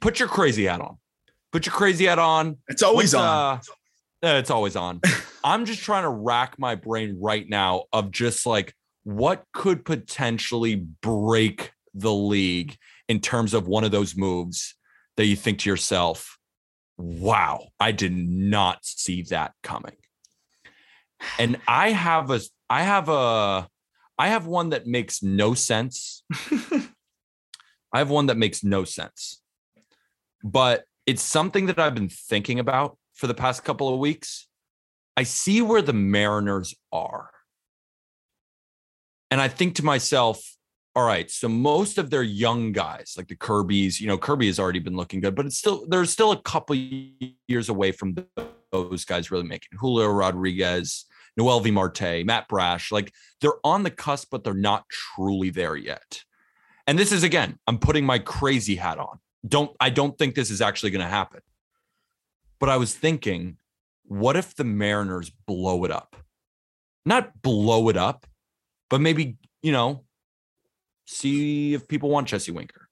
put 0.00 0.18
your 0.18 0.28
crazy 0.28 0.64
hat 0.64 0.80
on? 0.80 0.98
Put 1.52 1.66
your 1.66 1.74
crazy 1.74 2.06
hat 2.06 2.18
on. 2.18 2.58
It's 2.68 2.82
always 2.82 3.14
What's, 3.14 3.24
on. 3.24 3.60
Uh, 4.22 4.26
uh, 4.26 4.38
it's 4.38 4.50
always 4.50 4.76
on. 4.76 5.00
I'm 5.44 5.64
just 5.64 5.82
trying 5.82 6.02
to 6.02 6.10
rack 6.10 6.58
my 6.58 6.74
brain 6.74 7.18
right 7.20 7.48
now 7.48 7.84
of 7.92 8.10
just 8.10 8.46
like 8.46 8.74
what 9.04 9.44
could 9.52 9.84
potentially 9.84 10.76
break 10.76 11.72
the 11.94 12.12
league 12.12 12.76
in 13.08 13.20
terms 13.20 13.54
of 13.54 13.66
one 13.66 13.84
of 13.84 13.90
those 13.90 14.16
moves 14.16 14.74
that 15.16 15.26
you 15.26 15.36
think 15.36 15.60
to 15.60 15.70
yourself, 15.70 16.38
wow, 16.96 17.68
I 17.80 17.92
did 17.92 18.16
not 18.16 18.84
see 18.84 19.22
that 19.24 19.52
coming. 19.62 19.96
And 21.38 21.58
I 21.66 21.90
have 21.90 22.30
a 22.30 22.40
I 22.68 22.82
have 22.82 23.08
a 23.08 23.68
I 24.18 24.28
have 24.28 24.46
one 24.46 24.70
that 24.70 24.86
makes 24.86 25.22
no 25.22 25.54
sense. 25.54 26.22
I 27.92 27.98
have 27.98 28.10
one 28.10 28.26
that 28.26 28.36
makes 28.36 28.62
no 28.62 28.84
sense. 28.84 29.39
But 30.42 30.84
it's 31.06 31.22
something 31.22 31.66
that 31.66 31.78
I've 31.78 31.94
been 31.94 32.08
thinking 32.08 32.58
about 32.58 32.96
for 33.14 33.26
the 33.26 33.34
past 33.34 33.64
couple 33.64 33.92
of 33.92 33.98
weeks. 33.98 34.48
I 35.16 35.24
see 35.24 35.60
where 35.60 35.82
the 35.82 35.92
Mariners 35.92 36.74
are. 36.92 37.30
And 39.30 39.40
I 39.40 39.48
think 39.48 39.76
to 39.76 39.84
myself, 39.84 40.56
all 40.96 41.06
right, 41.06 41.30
so 41.30 41.48
most 41.48 41.98
of 41.98 42.10
their 42.10 42.22
young 42.22 42.72
guys, 42.72 43.14
like 43.16 43.28
the 43.28 43.36
Kirby's, 43.36 44.00
you 44.00 44.08
know, 44.08 44.18
Kirby 44.18 44.46
has 44.48 44.58
already 44.58 44.80
been 44.80 44.96
looking 44.96 45.20
good, 45.20 45.36
but 45.36 45.46
it's 45.46 45.58
still 45.58 45.86
there's 45.88 46.10
still 46.10 46.32
a 46.32 46.42
couple 46.42 46.74
years 46.74 47.68
away 47.68 47.92
from 47.92 48.16
those 48.72 49.04
guys 49.04 49.30
really 49.30 49.46
making 49.46 49.78
Julio 49.78 50.08
Rodriguez, 50.08 51.04
Noelvi 51.38 51.72
Marte, 51.72 52.24
Matt 52.26 52.48
Brash. 52.48 52.90
Like 52.90 53.12
they're 53.40 53.64
on 53.64 53.84
the 53.84 53.90
cusp, 53.90 54.28
but 54.30 54.42
they're 54.42 54.54
not 54.54 54.84
truly 54.88 55.50
there 55.50 55.76
yet. 55.76 56.24
And 56.86 56.98
this 56.98 57.12
is 57.12 57.22
again, 57.22 57.58
I'm 57.68 57.78
putting 57.78 58.04
my 58.04 58.18
crazy 58.18 58.74
hat 58.74 58.98
on. 58.98 59.20
Don't 59.46 59.74
I 59.80 59.90
don't 59.90 60.16
think 60.18 60.34
this 60.34 60.50
is 60.50 60.60
actually 60.60 60.90
going 60.90 61.04
to 61.04 61.08
happen. 61.08 61.40
But 62.58 62.68
I 62.68 62.76
was 62.76 62.94
thinking, 62.94 63.56
what 64.04 64.36
if 64.36 64.54
the 64.54 64.64
Mariners 64.64 65.30
blow 65.30 65.84
it 65.84 65.90
up? 65.90 66.16
Not 67.06 67.40
blow 67.40 67.88
it 67.88 67.96
up, 67.96 68.26
but 68.90 69.00
maybe, 69.00 69.36
you 69.62 69.72
know, 69.72 70.04
see 71.06 71.74
if 71.74 71.88
people 71.88 72.10
want 72.10 72.28
Jesse 72.28 72.52
Winker. 72.52 72.88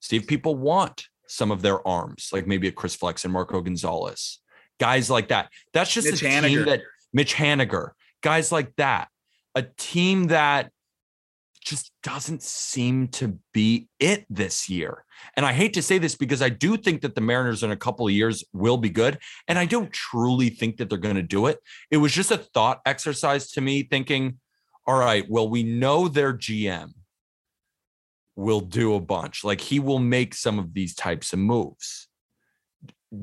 See 0.00 0.16
if 0.16 0.26
people 0.26 0.56
want 0.56 1.08
some 1.26 1.50
of 1.50 1.62
their 1.62 1.86
arms, 1.86 2.30
like 2.32 2.46
maybe 2.46 2.68
a 2.68 2.72
Chris 2.72 2.96
Flexen 2.96 3.30
Marco 3.30 3.60
Gonzalez, 3.60 4.40
guys 4.78 5.10
like 5.10 5.28
that. 5.28 5.50
That's 5.72 5.92
just 5.92 6.10
Mitch 6.10 6.22
a 6.22 6.26
Haniger. 6.26 6.48
team 6.48 6.64
that 6.64 6.80
Mitch 7.12 7.34
Haniger, 7.34 7.90
guys 8.22 8.50
like 8.50 8.74
that, 8.76 9.08
a 9.54 9.62
team 9.62 10.28
that 10.28 10.72
just 11.64 11.92
doesn't 12.02 12.42
seem 12.42 13.08
to 13.08 13.38
be 13.52 13.88
it 13.98 14.24
this 14.30 14.68
year. 14.68 15.04
And 15.36 15.44
I 15.44 15.52
hate 15.52 15.74
to 15.74 15.82
say 15.82 15.98
this 15.98 16.14
because 16.14 16.40
I 16.40 16.48
do 16.48 16.76
think 16.76 17.02
that 17.02 17.14
the 17.14 17.20
Mariners 17.20 17.62
in 17.62 17.70
a 17.70 17.76
couple 17.76 18.06
of 18.06 18.12
years 18.12 18.44
will 18.52 18.78
be 18.78 18.88
good. 18.88 19.18
And 19.46 19.58
I 19.58 19.66
don't 19.66 19.92
truly 19.92 20.48
think 20.48 20.78
that 20.78 20.88
they're 20.88 20.98
going 20.98 21.16
to 21.16 21.22
do 21.22 21.46
it. 21.46 21.58
It 21.90 21.98
was 21.98 22.12
just 22.12 22.30
a 22.30 22.38
thought 22.38 22.80
exercise 22.86 23.50
to 23.52 23.60
me, 23.60 23.82
thinking, 23.82 24.38
all 24.86 24.98
right, 24.98 25.24
well, 25.28 25.48
we 25.48 25.62
know 25.62 26.08
their 26.08 26.32
GM 26.32 26.92
will 28.36 28.60
do 28.60 28.94
a 28.94 29.00
bunch. 29.00 29.44
Like 29.44 29.60
he 29.60 29.78
will 29.78 29.98
make 29.98 30.34
some 30.34 30.58
of 30.58 30.72
these 30.72 30.94
types 30.94 31.32
of 31.32 31.38
moves. 31.38 32.08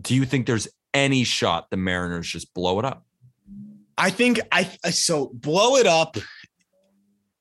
Do 0.01 0.15
you 0.15 0.25
think 0.25 0.45
there's 0.45 0.67
any 0.93 1.23
shot 1.23 1.69
the 1.69 1.77
Mariners 1.77 2.27
just 2.27 2.53
blow 2.53 2.79
it 2.79 2.85
up? 2.85 3.03
I 3.97 4.11
think 4.11 4.39
I 4.51 4.69
I- 4.83 4.91
so 4.91 5.31
blow 5.33 5.75
it 5.77 5.87
up 5.87 6.17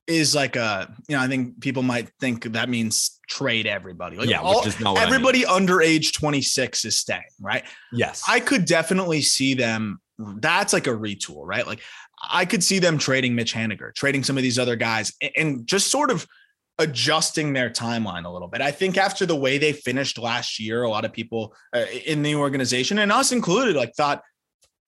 is 0.06 0.34
like 0.34 0.56
a 0.56 0.94
you 1.08 1.16
know 1.16 1.22
I 1.22 1.28
think 1.28 1.60
people 1.60 1.82
might 1.82 2.10
think 2.20 2.44
that 2.52 2.68
means 2.68 3.20
trade 3.28 3.66
everybody. 3.66 4.16
Like 4.16 4.28
yeah, 4.28 4.40
all- 4.40 4.58
which 4.58 4.68
is 4.68 4.80
not 4.80 4.94
what 4.94 5.02
I 5.02 5.04
mean. 5.06 5.14
everybody 5.14 5.46
under 5.46 5.80
age 5.82 6.12
26 6.12 6.84
is 6.84 6.96
staying, 6.96 7.22
right? 7.40 7.64
Yes. 7.92 8.22
I 8.28 8.40
could 8.40 8.64
definitely 8.64 9.22
see 9.22 9.54
them. 9.54 10.00
That's 10.18 10.72
like 10.72 10.86
a 10.86 10.90
retool, 10.90 11.42
right? 11.44 11.66
Like 11.66 11.80
I 12.30 12.44
could 12.44 12.62
see 12.62 12.78
them 12.78 12.98
trading 12.98 13.34
Mitch 13.34 13.52
Haniger, 13.52 13.92
trading 13.94 14.22
some 14.22 14.36
of 14.36 14.42
these 14.42 14.58
other 14.58 14.76
guys, 14.76 15.12
and 15.36 15.66
just 15.66 15.88
sort 15.90 16.10
of 16.10 16.26
adjusting 16.78 17.52
their 17.52 17.70
timeline 17.70 18.24
a 18.24 18.30
little 18.30 18.48
bit. 18.48 18.60
I 18.60 18.70
think 18.70 18.96
after 18.96 19.26
the 19.26 19.36
way 19.36 19.58
they 19.58 19.72
finished 19.72 20.18
last 20.18 20.60
year, 20.60 20.82
a 20.82 20.90
lot 20.90 21.04
of 21.04 21.12
people 21.12 21.54
uh, 21.74 21.86
in 22.04 22.22
the 22.22 22.34
organization 22.34 22.98
and 22.98 23.10
us 23.10 23.32
included, 23.32 23.76
like 23.76 23.94
thought, 23.94 24.22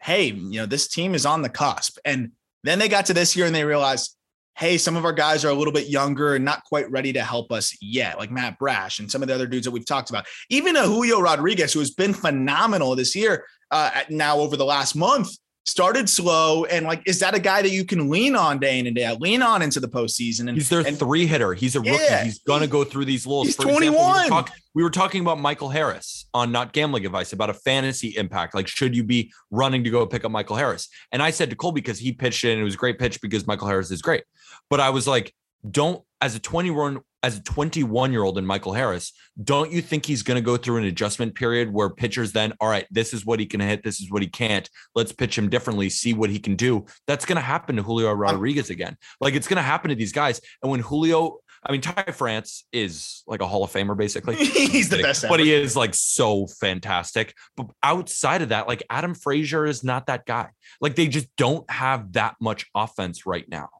"Hey, 0.00 0.26
you 0.26 0.60
know, 0.60 0.66
this 0.66 0.88
team 0.88 1.14
is 1.14 1.26
on 1.26 1.42
the 1.42 1.48
cusp." 1.48 1.98
And 2.04 2.32
then 2.64 2.78
they 2.78 2.88
got 2.88 3.06
to 3.06 3.14
this 3.14 3.36
year 3.36 3.46
and 3.46 3.54
they 3.54 3.64
realized, 3.64 4.16
"Hey, 4.58 4.78
some 4.78 4.96
of 4.96 5.04
our 5.04 5.12
guys 5.12 5.44
are 5.44 5.50
a 5.50 5.54
little 5.54 5.72
bit 5.72 5.88
younger 5.88 6.34
and 6.34 6.44
not 6.44 6.64
quite 6.64 6.90
ready 6.90 7.12
to 7.12 7.22
help 7.22 7.52
us 7.52 7.76
yet." 7.80 8.18
Like 8.18 8.30
Matt 8.30 8.58
Brash 8.58 8.98
and 8.98 9.10
some 9.10 9.22
of 9.22 9.28
the 9.28 9.34
other 9.34 9.46
dudes 9.46 9.64
that 9.64 9.70
we've 9.70 9.86
talked 9.86 10.10
about. 10.10 10.26
Even 10.50 10.76
a 10.76 10.82
Julio 10.82 11.20
Rodriguez, 11.20 11.72
who 11.72 11.80
has 11.80 11.90
been 11.90 12.12
phenomenal 12.12 12.96
this 12.96 13.14
year, 13.14 13.44
uh, 13.70 13.90
now 14.10 14.38
over 14.38 14.56
the 14.56 14.64
last 14.64 14.94
month 14.94 15.30
started 15.68 16.08
slow 16.08 16.64
and 16.64 16.86
like 16.86 17.02
is 17.06 17.20
that 17.20 17.34
a 17.34 17.38
guy 17.38 17.60
that 17.60 17.70
you 17.70 17.84
can 17.84 18.08
lean 18.08 18.34
on 18.34 18.58
day 18.58 18.78
in 18.78 18.86
and 18.86 18.96
day 18.96 19.04
out 19.04 19.20
lean 19.20 19.42
on 19.42 19.60
into 19.60 19.78
the 19.78 19.86
postseason 19.88 20.48
and 20.48 20.56
He's 20.56 20.68
their 20.70 20.80
and 20.86 20.98
three 20.98 21.26
hitter. 21.26 21.52
He's 21.52 21.76
a 21.76 21.80
rookie. 21.80 21.92
Yeah, 21.92 22.24
he's 22.24 22.38
gonna 22.40 22.66
go 22.66 22.84
through 22.84 23.04
these 23.04 23.26
lulls. 23.26 23.48
he's 23.48 23.56
For 23.56 23.62
example, 23.68 23.80
we 23.80 23.90
were 23.90 23.96
21. 23.96 24.28
talk- 24.28 24.52
we 24.74 24.82
were 24.82 24.90
talking 24.90 25.20
about 25.20 25.40
Michael 25.40 25.68
Harris 25.68 26.26
on 26.32 26.52
Not 26.52 26.72
Gambling 26.72 27.04
Advice 27.04 27.32
about 27.32 27.50
a 27.50 27.54
fantasy 27.54 28.16
impact. 28.16 28.54
Like, 28.54 28.68
should 28.68 28.96
you 28.96 29.02
be 29.02 29.32
running 29.50 29.82
to 29.84 29.90
go 29.90 30.06
pick 30.06 30.24
up 30.24 30.30
Michael 30.30 30.56
Harris? 30.56 30.88
And 31.10 31.20
I 31.22 31.30
said 31.30 31.50
to 31.50 31.56
Cole 31.56 31.72
because 31.72 31.98
he 31.98 32.12
pitched 32.12 32.44
it 32.44 32.52
and 32.52 32.60
it 32.60 32.64
was 32.64 32.74
a 32.74 32.78
great 32.78 32.98
pitch 32.98 33.20
because 33.20 33.46
Michael 33.46 33.66
Harris 33.66 33.90
is 33.90 34.00
great. 34.02 34.22
But 34.70 34.78
I 34.80 34.90
was 34.90 35.06
like, 35.08 35.34
don't 35.68 36.02
as 36.20 36.34
a 36.36 36.38
21 36.38 37.00
as 37.22 37.38
a 37.38 37.42
21 37.42 38.12
year 38.12 38.22
old 38.22 38.38
in 38.38 38.46
Michael 38.46 38.72
Harris, 38.72 39.12
don't 39.42 39.72
you 39.72 39.82
think 39.82 40.06
he's 40.06 40.22
going 40.22 40.36
to 40.36 40.44
go 40.44 40.56
through 40.56 40.78
an 40.78 40.84
adjustment 40.84 41.34
period 41.34 41.72
where 41.72 41.90
pitchers 41.90 42.32
then, 42.32 42.52
all 42.60 42.68
right, 42.68 42.86
this 42.90 43.12
is 43.12 43.26
what 43.26 43.40
he 43.40 43.46
can 43.46 43.60
hit, 43.60 43.82
this 43.82 44.00
is 44.00 44.10
what 44.10 44.22
he 44.22 44.28
can't. 44.28 44.68
Let's 44.94 45.12
pitch 45.12 45.36
him 45.36 45.48
differently, 45.48 45.90
see 45.90 46.14
what 46.14 46.30
he 46.30 46.38
can 46.38 46.54
do. 46.54 46.86
That's 47.06 47.24
going 47.24 47.36
to 47.36 47.42
happen 47.42 47.76
to 47.76 47.82
Julio 47.82 48.12
Rodriguez 48.12 48.70
again. 48.70 48.96
Like 49.20 49.34
it's 49.34 49.48
going 49.48 49.56
to 49.56 49.62
happen 49.62 49.88
to 49.90 49.96
these 49.96 50.12
guys. 50.12 50.40
And 50.62 50.70
when 50.70 50.80
Julio, 50.80 51.38
I 51.64 51.72
mean, 51.72 51.80
Ty 51.80 52.12
France 52.12 52.64
is 52.72 53.24
like 53.26 53.40
a 53.40 53.46
Hall 53.46 53.64
of 53.64 53.72
Famer, 53.72 53.96
basically. 53.96 54.36
he's 54.36 54.88
the 54.88 55.02
best 55.02 55.22
but 55.22 55.40
ever. 55.40 55.44
he 55.44 55.52
is 55.52 55.74
like 55.74 55.94
so 55.94 56.46
fantastic. 56.46 57.34
But 57.56 57.66
outside 57.82 58.42
of 58.42 58.50
that, 58.50 58.68
like 58.68 58.84
Adam 58.90 59.14
Frazier 59.14 59.66
is 59.66 59.82
not 59.82 60.06
that 60.06 60.24
guy. 60.24 60.50
Like 60.80 60.94
they 60.94 61.08
just 61.08 61.34
don't 61.36 61.68
have 61.68 62.12
that 62.12 62.36
much 62.40 62.66
offense 62.74 63.26
right 63.26 63.48
now. 63.48 63.70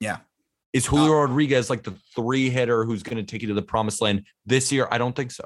Yeah. 0.00 0.18
Is 0.74 0.84
Julio 0.84 1.12
um, 1.12 1.30
Rodriguez 1.30 1.70
like 1.70 1.84
the 1.84 1.94
three 2.14 2.50
hitter 2.50 2.84
who's 2.84 3.02
going 3.02 3.16
to 3.16 3.22
take 3.22 3.40
you 3.40 3.48
to 3.48 3.54
the 3.54 3.62
promised 3.62 4.02
land 4.02 4.26
this 4.44 4.70
year? 4.70 4.86
I 4.90 4.98
don't 4.98 5.16
think 5.16 5.30
so. 5.30 5.44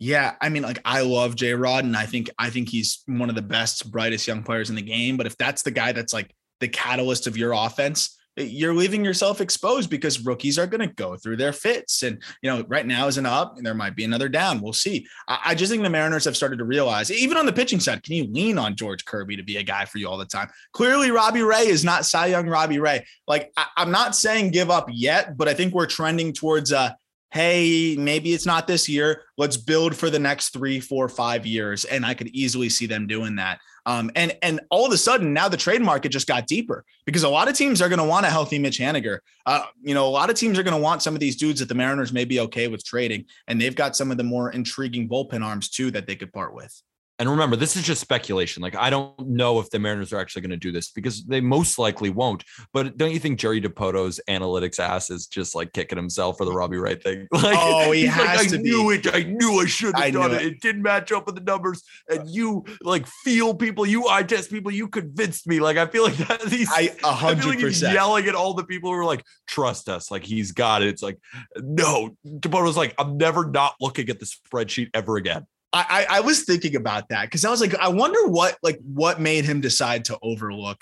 yeah 0.00 0.34
i 0.40 0.48
mean 0.48 0.62
like 0.62 0.80
i 0.84 1.00
love 1.02 1.34
j 1.36 1.52
rod 1.54 1.84
and 1.84 1.96
i 1.96 2.06
think 2.06 2.30
i 2.38 2.48
think 2.50 2.68
he's 2.68 3.02
one 3.06 3.28
of 3.28 3.34
the 3.34 3.42
best 3.42 3.90
brightest 3.90 4.26
young 4.26 4.42
players 4.42 4.70
in 4.70 4.76
the 4.76 4.82
game 4.82 5.16
but 5.16 5.26
if 5.26 5.36
that's 5.36 5.62
the 5.62 5.70
guy 5.70 5.92
that's 5.92 6.12
like 6.12 6.32
the 6.60 6.68
catalyst 6.68 7.26
of 7.26 7.36
your 7.36 7.52
offense 7.52 8.17
you're 8.40 8.74
leaving 8.74 9.04
yourself 9.04 9.40
exposed 9.40 9.90
because 9.90 10.24
rookies 10.24 10.58
are 10.58 10.66
going 10.66 10.86
to 10.86 10.94
go 10.94 11.16
through 11.16 11.36
their 11.36 11.52
fits 11.52 12.02
and 12.02 12.22
you 12.42 12.50
know 12.50 12.64
right 12.68 12.86
now 12.86 13.06
is 13.06 13.18
an 13.18 13.26
up 13.26 13.56
and 13.56 13.66
there 13.66 13.74
might 13.74 13.96
be 13.96 14.04
another 14.04 14.28
down 14.28 14.60
we'll 14.60 14.72
see 14.72 15.06
I, 15.26 15.38
I 15.46 15.54
just 15.54 15.70
think 15.70 15.82
the 15.82 15.90
mariners 15.90 16.24
have 16.24 16.36
started 16.36 16.58
to 16.58 16.64
realize 16.64 17.10
even 17.10 17.36
on 17.36 17.46
the 17.46 17.52
pitching 17.52 17.80
side 17.80 18.02
can 18.02 18.14
you 18.14 18.24
lean 18.24 18.58
on 18.58 18.76
george 18.76 19.04
kirby 19.04 19.36
to 19.36 19.42
be 19.42 19.56
a 19.56 19.62
guy 19.62 19.84
for 19.84 19.98
you 19.98 20.08
all 20.08 20.18
the 20.18 20.24
time 20.24 20.48
clearly 20.72 21.10
robbie 21.10 21.42
ray 21.42 21.66
is 21.66 21.84
not 21.84 22.06
cy 22.06 22.26
young 22.26 22.48
robbie 22.48 22.78
ray 22.78 23.04
like 23.26 23.52
I, 23.56 23.66
i'm 23.76 23.90
not 23.90 24.14
saying 24.14 24.50
give 24.50 24.70
up 24.70 24.88
yet 24.90 25.36
but 25.36 25.48
i 25.48 25.54
think 25.54 25.74
we're 25.74 25.86
trending 25.86 26.32
towards 26.32 26.72
uh 26.72 26.90
hey, 27.30 27.94
maybe 27.98 28.32
it's 28.32 28.46
not 28.46 28.66
this 28.66 28.88
year. 28.88 29.24
Let's 29.36 29.56
build 29.56 29.94
for 29.94 30.08
the 30.08 30.18
next 30.18 30.50
three, 30.50 30.80
four, 30.80 31.08
five 31.08 31.44
years. 31.44 31.84
And 31.84 32.04
I 32.04 32.14
could 32.14 32.28
easily 32.28 32.68
see 32.68 32.86
them 32.86 33.06
doing 33.06 33.36
that. 33.36 33.60
Um, 33.88 34.10
and 34.14 34.36
and 34.42 34.60
all 34.68 34.84
of 34.84 34.92
a 34.92 34.98
sudden 34.98 35.32
now 35.32 35.48
the 35.48 35.56
trade 35.56 35.80
market 35.80 36.10
just 36.10 36.26
got 36.26 36.46
deeper 36.46 36.84
because 37.06 37.22
a 37.22 37.28
lot 37.28 37.48
of 37.48 37.54
teams 37.54 37.80
are 37.80 37.88
going 37.88 38.00
to 38.00 38.04
want 38.04 38.26
a 38.26 38.28
healthy 38.28 38.58
Mitch 38.58 38.78
Haniger. 38.78 39.20
Uh, 39.46 39.62
you 39.82 39.94
know, 39.94 40.06
a 40.06 40.10
lot 40.10 40.28
of 40.28 40.36
teams 40.36 40.58
are 40.58 40.62
going 40.62 40.76
to 40.76 40.80
want 40.80 41.02
some 41.02 41.14
of 41.14 41.20
these 41.20 41.36
dudes 41.36 41.60
that 41.60 41.70
the 41.70 41.74
Mariners 41.74 42.12
may 42.12 42.26
be 42.26 42.38
okay 42.40 42.68
with 42.68 42.84
trading, 42.84 43.24
and 43.46 43.58
they've 43.58 43.74
got 43.74 43.96
some 43.96 44.10
of 44.10 44.18
the 44.18 44.24
more 44.24 44.50
intriguing 44.50 45.08
bullpen 45.08 45.42
arms 45.42 45.70
too 45.70 45.90
that 45.92 46.06
they 46.06 46.16
could 46.16 46.34
part 46.34 46.54
with. 46.54 46.82
And 47.20 47.28
remember, 47.28 47.56
this 47.56 47.74
is 47.76 47.82
just 47.82 48.00
speculation. 48.00 48.62
Like, 48.62 48.76
I 48.76 48.90
don't 48.90 49.18
know 49.28 49.58
if 49.58 49.70
the 49.70 49.78
Mariners 49.80 50.12
are 50.12 50.20
actually 50.20 50.42
going 50.42 50.50
to 50.50 50.56
do 50.56 50.70
this 50.70 50.92
because 50.92 51.24
they 51.24 51.40
most 51.40 51.76
likely 51.76 52.10
won't. 52.10 52.44
But 52.72 52.96
don't 52.96 53.10
you 53.10 53.18
think 53.18 53.40
Jerry 53.40 53.60
Dipoto's 53.60 54.20
analytics 54.28 54.78
ass 54.78 55.10
is 55.10 55.26
just 55.26 55.56
like 55.56 55.72
kicking 55.72 55.98
himself 55.98 56.38
for 56.38 56.44
the 56.44 56.52
Robbie 56.52 56.76
Ray 56.76 56.94
thing? 56.94 57.26
Like, 57.32 57.56
Oh, 57.58 57.90
he 57.90 58.02
he's 58.06 58.16
like, 58.16 58.28
has 58.28 58.40
I 58.52 58.56
to 58.56 58.62
be. 58.62 58.70
knew 58.70 58.90
it. 58.90 59.12
I 59.14 59.22
knew 59.24 59.60
I 59.60 59.66
should 59.66 59.96
have 59.96 60.12
done 60.12 60.30
it. 60.32 60.42
it. 60.42 60.46
it. 60.52 60.60
didn't 60.60 60.82
match 60.82 61.10
up 61.10 61.26
with 61.26 61.34
the 61.34 61.40
numbers. 61.40 61.82
And 62.08 62.28
you 62.30 62.64
like 62.82 63.06
feel 63.06 63.52
people, 63.54 63.84
you 63.86 64.06
eye 64.08 64.22
test 64.22 64.50
people, 64.50 64.70
you 64.70 64.86
convinced 64.88 65.46
me. 65.48 65.58
Like, 65.60 65.76
I 65.76 65.86
feel 65.86 66.04
like 66.04 66.16
that. 66.18 66.40
These, 66.48 66.70
I 66.72 66.82
a 66.82 66.84
I 66.84 66.90
feel 66.92 67.12
hundred 67.12 67.44
like 67.46 67.54
he's 67.58 67.64
percent. 67.64 67.94
yelling 67.94 68.28
at 68.28 68.34
all 68.36 68.54
the 68.54 68.64
people 68.64 68.90
who 68.90 68.96
are 68.96 69.04
like, 69.04 69.24
trust 69.46 69.88
us. 69.88 70.10
Like, 70.10 70.22
he's 70.24 70.52
got 70.52 70.82
it. 70.82 70.88
It's 70.88 71.02
like, 71.02 71.18
no. 71.60 72.16
Dipoto's 72.24 72.76
like, 72.76 72.94
I'm 72.98 73.16
never 73.18 73.44
not 73.50 73.74
looking 73.80 74.08
at 74.08 74.20
the 74.20 74.26
spreadsheet 74.26 74.90
ever 74.94 75.16
again. 75.16 75.46
I, 75.72 76.06
I 76.10 76.16
I 76.16 76.20
was 76.20 76.44
thinking 76.44 76.76
about 76.76 77.08
that 77.10 77.26
because 77.26 77.44
I 77.44 77.50
was 77.50 77.60
like, 77.60 77.74
I 77.76 77.88
wonder 77.88 78.26
what 78.26 78.56
like 78.62 78.78
what 78.82 79.20
made 79.20 79.44
him 79.44 79.60
decide 79.60 80.04
to 80.06 80.18
overlook 80.22 80.80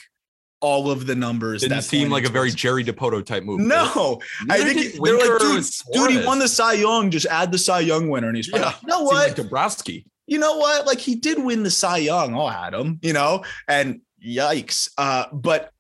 all 0.60 0.90
of 0.90 1.06
the 1.06 1.14
numbers. 1.14 1.62
Didn't 1.62 1.76
that 1.76 1.84
seem 1.84 2.10
like 2.10 2.24
a 2.24 2.28
very 2.28 2.50
Jerry 2.50 2.84
Dipoto 2.84 3.24
type 3.24 3.42
move. 3.44 3.60
No, 3.60 4.20
I 4.48 4.62
think 4.62 4.94
they're 5.02 5.18
like, 5.18 5.40
dude, 5.40 5.64
dude, 5.92 6.10
he 6.10 6.26
won 6.26 6.38
the 6.38 6.48
Cy 6.48 6.74
Young. 6.74 7.10
Just 7.10 7.26
add 7.26 7.52
the 7.52 7.58
Cy 7.58 7.80
Young 7.80 8.08
winner, 8.08 8.28
and 8.28 8.36
he's 8.36 8.48
Yeah, 8.48 8.58
yeah. 8.58 8.72
You 8.82 8.88
know 8.88 9.02
what? 9.02 9.28
like 9.28 9.36
Dombrowski. 9.36 10.06
you 10.26 10.38
know 10.38 10.56
what? 10.56 10.86
Like 10.86 10.98
he 10.98 11.16
did 11.16 11.42
win 11.42 11.62
the 11.62 11.70
Cy 11.70 11.98
Young. 11.98 12.34
I'll 12.34 12.50
add 12.50 12.74
him. 12.74 12.98
You 13.02 13.12
know, 13.12 13.44
and 13.68 14.00
yikes. 14.24 14.88
Uh, 14.96 15.26
but 15.32 15.70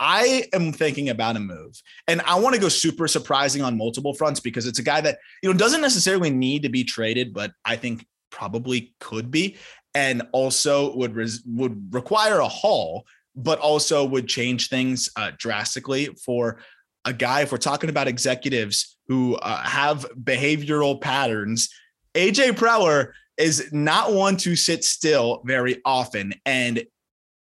I 0.00 0.46
am 0.52 0.72
thinking 0.72 1.10
about 1.10 1.36
a 1.36 1.40
move, 1.40 1.80
and 2.08 2.20
I 2.22 2.38
want 2.38 2.54
to 2.54 2.60
go 2.60 2.68
super 2.68 3.06
surprising 3.06 3.62
on 3.62 3.76
multiple 3.76 4.14
fronts 4.14 4.40
because 4.40 4.66
it's 4.66 4.78
a 4.78 4.82
guy 4.82 5.00
that 5.00 5.18
you 5.42 5.52
know 5.52 5.58
doesn't 5.58 5.80
necessarily 5.80 6.30
need 6.30 6.62
to 6.62 6.68
be 6.68 6.82
traded, 6.82 7.32
but 7.34 7.52
I 7.64 7.76
think 7.76 8.06
probably 8.34 8.92
could 8.98 9.30
be, 9.30 9.56
and 9.94 10.22
also 10.32 10.94
would 10.96 11.14
res- 11.14 11.42
would 11.46 11.94
require 11.94 12.40
a 12.40 12.48
haul, 12.48 13.06
but 13.36 13.60
also 13.60 14.04
would 14.04 14.26
change 14.26 14.68
things 14.68 15.08
uh, 15.16 15.30
drastically 15.38 16.06
for 16.24 16.58
a 17.04 17.12
guy. 17.12 17.42
If 17.42 17.52
we're 17.52 17.58
talking 17.58 17.90
about 17.90 18.08
executives 18.08 18.96
who 19.06 19.36
uh, 19.36 19.62
have 19.62 20.04
behavioral 20.20 21.00
patterns, 21.00 21.68
AJ 22.14 22.52
Preller 22.52 23.12
is 23.36 23.72
not 23.72 24.12
one 24.12 24.36
to 24.38 24.56
sit 24.56 24.82
still 24.82 25.40
very 25.44 25.80
often, 25.84 26.34
and 26.44 26.84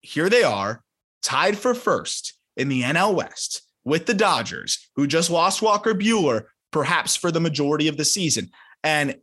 here 0.01 0.29
they 0.29 0.43
are 0.43 0.83
tied 1.23 1.57
for 1.57 1.73
first 1.73 2.35
in 2.57 2.69
the 2.69 2.83
NL 2.83 3.15
West 3.15 3.63
with 3.85 4.07
the 4.07 4.15
Dodgers, 4.15 4.91
who 4.97 5.07
just 5.07 5.31
lost 5.31 5.63
Walker 5.63 5.95
Buehler, 5.95 6.47
perhaps 6.73 7.15
for 7.17 7.31
the 7.31 7.41
majority 7.41 7.87
of 7.87 7.97
the 7.97 8.05
season. 8.05 8.51
And 8.83 9.17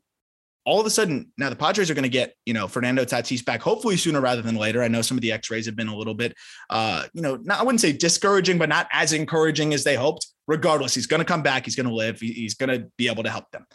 all 0.68 0.82
of 0.82 0.86
a 0.86 0.90
sudden, 0.90 1.32
now 1.38 1.50
the 1.50 1.56
Padres 1.56 1.90
are 1.90 1.94
going 1.94 2.04
to 2.04 2.10
get, 2.10 2.34
you 2.46 2.54
know, 2.54 2.68
Fernando 2.68 3.06
Tatis 3.06 3.44
back, 3.44 3.62
hopefully 3.62 3.96
sooner 3.96 4.20
rather 4.20 4.42
than 4.42 4.56
later. 4.56 4.84
I 4.84 4.90
know 4.90 5.02
some 5.02 5.18
of 5.18 5.22
the 5.22 5.32
X-rays 5.32 5.66
have 5.66 5.78
been 5.78 5.88
a 5.88 5.96
little 5.96 6.14
bit, 6.14 6.36
uh, 6.70 7.06
you 7.14 7.22
know, 7.22 7.38
not, 7.38 7.62
I 7.62 7.64
wouldn't 7.64 7.80
say 7.80 7.94
discouraging, 7.94 8.58
but 8.58 8.68
not 8.68 8.90
as 8.92 9.14
encouraging 9.14 9.74
as 9.74 9.86
they 9.86 9.96
hoped. 9.96 10.28
Regardless, 10.46 10.94
he's 10.94 11.08
going 11.08 11.22
to 11.22 11.26
come 11.26 11.42
back. 11.42 11.64
He's 11.64 11.78
going 11.78 11.88
to 11.88 11.96
live. 11.96 12.20
He's 12.20 12.56
going 12.56 12.70
to 12.70 12.90
be 12.98 13.08
able 13.08 13.24
to 13.24 13.30
help 13.30 13.50
them. 13.52 13.66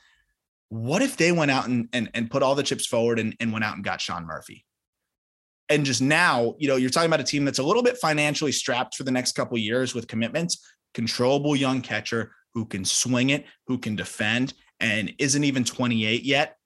What 0.68 1.00
if 1.00 1.16
they 1.16 1.32
went 1.32 1.50
out 1.50 1.66
and 1.66 1.88
and, 1.94 2.10
and 2.12 2.30
put 2.30 2.42
all 2.42 2.54
the 2.54 2.62
chips 2.62 2.86
forward 2.86 3.18
and, 3.18 3.34
and 3.40 3.52
went 3.52 3.64
out 3.64 3.74
and 3.74 3.84
got 3.84 4.00
Sean 4.00 4.26
Murphy? 4.26 4.64
and 5.68 5.86
just 5.86 6.02
now, 6.02 6.54
you 6.58 6.68
know, 6.68 6.76
you're 6.76 6.90
talking 6.90 7.08
about 7.08 7.20
a 7.20 7.24
team 7.24 7.46
that's 7.46 7.58
a 7.58 7.62
little 7.62 7.82
bit 7.82 7.96
financially 7.96 8.52
strapped 8.52 8.94
for 8.94 9.04
the 9.04 9.10
next 9.10 9.32
couple 9.32 9.56
years 9.56 9.94
with 9.94 10.06
commitments, 10.06 10.58
controllable 10.92 11.56
young 11.56 11.80
catcher 11.80 12.32
who 12.52 12.66
can 12.66 12.84
swing 12.84 13.30
it, 13.30 13.46
who 13.66 13.78
can 13.78 13.96
defend, 13.96 14.52
and 14.80 15.14
isn't 15.18 15.44
even 15.44 15.64
28 15.64 16.24
yet. 16.24 16.56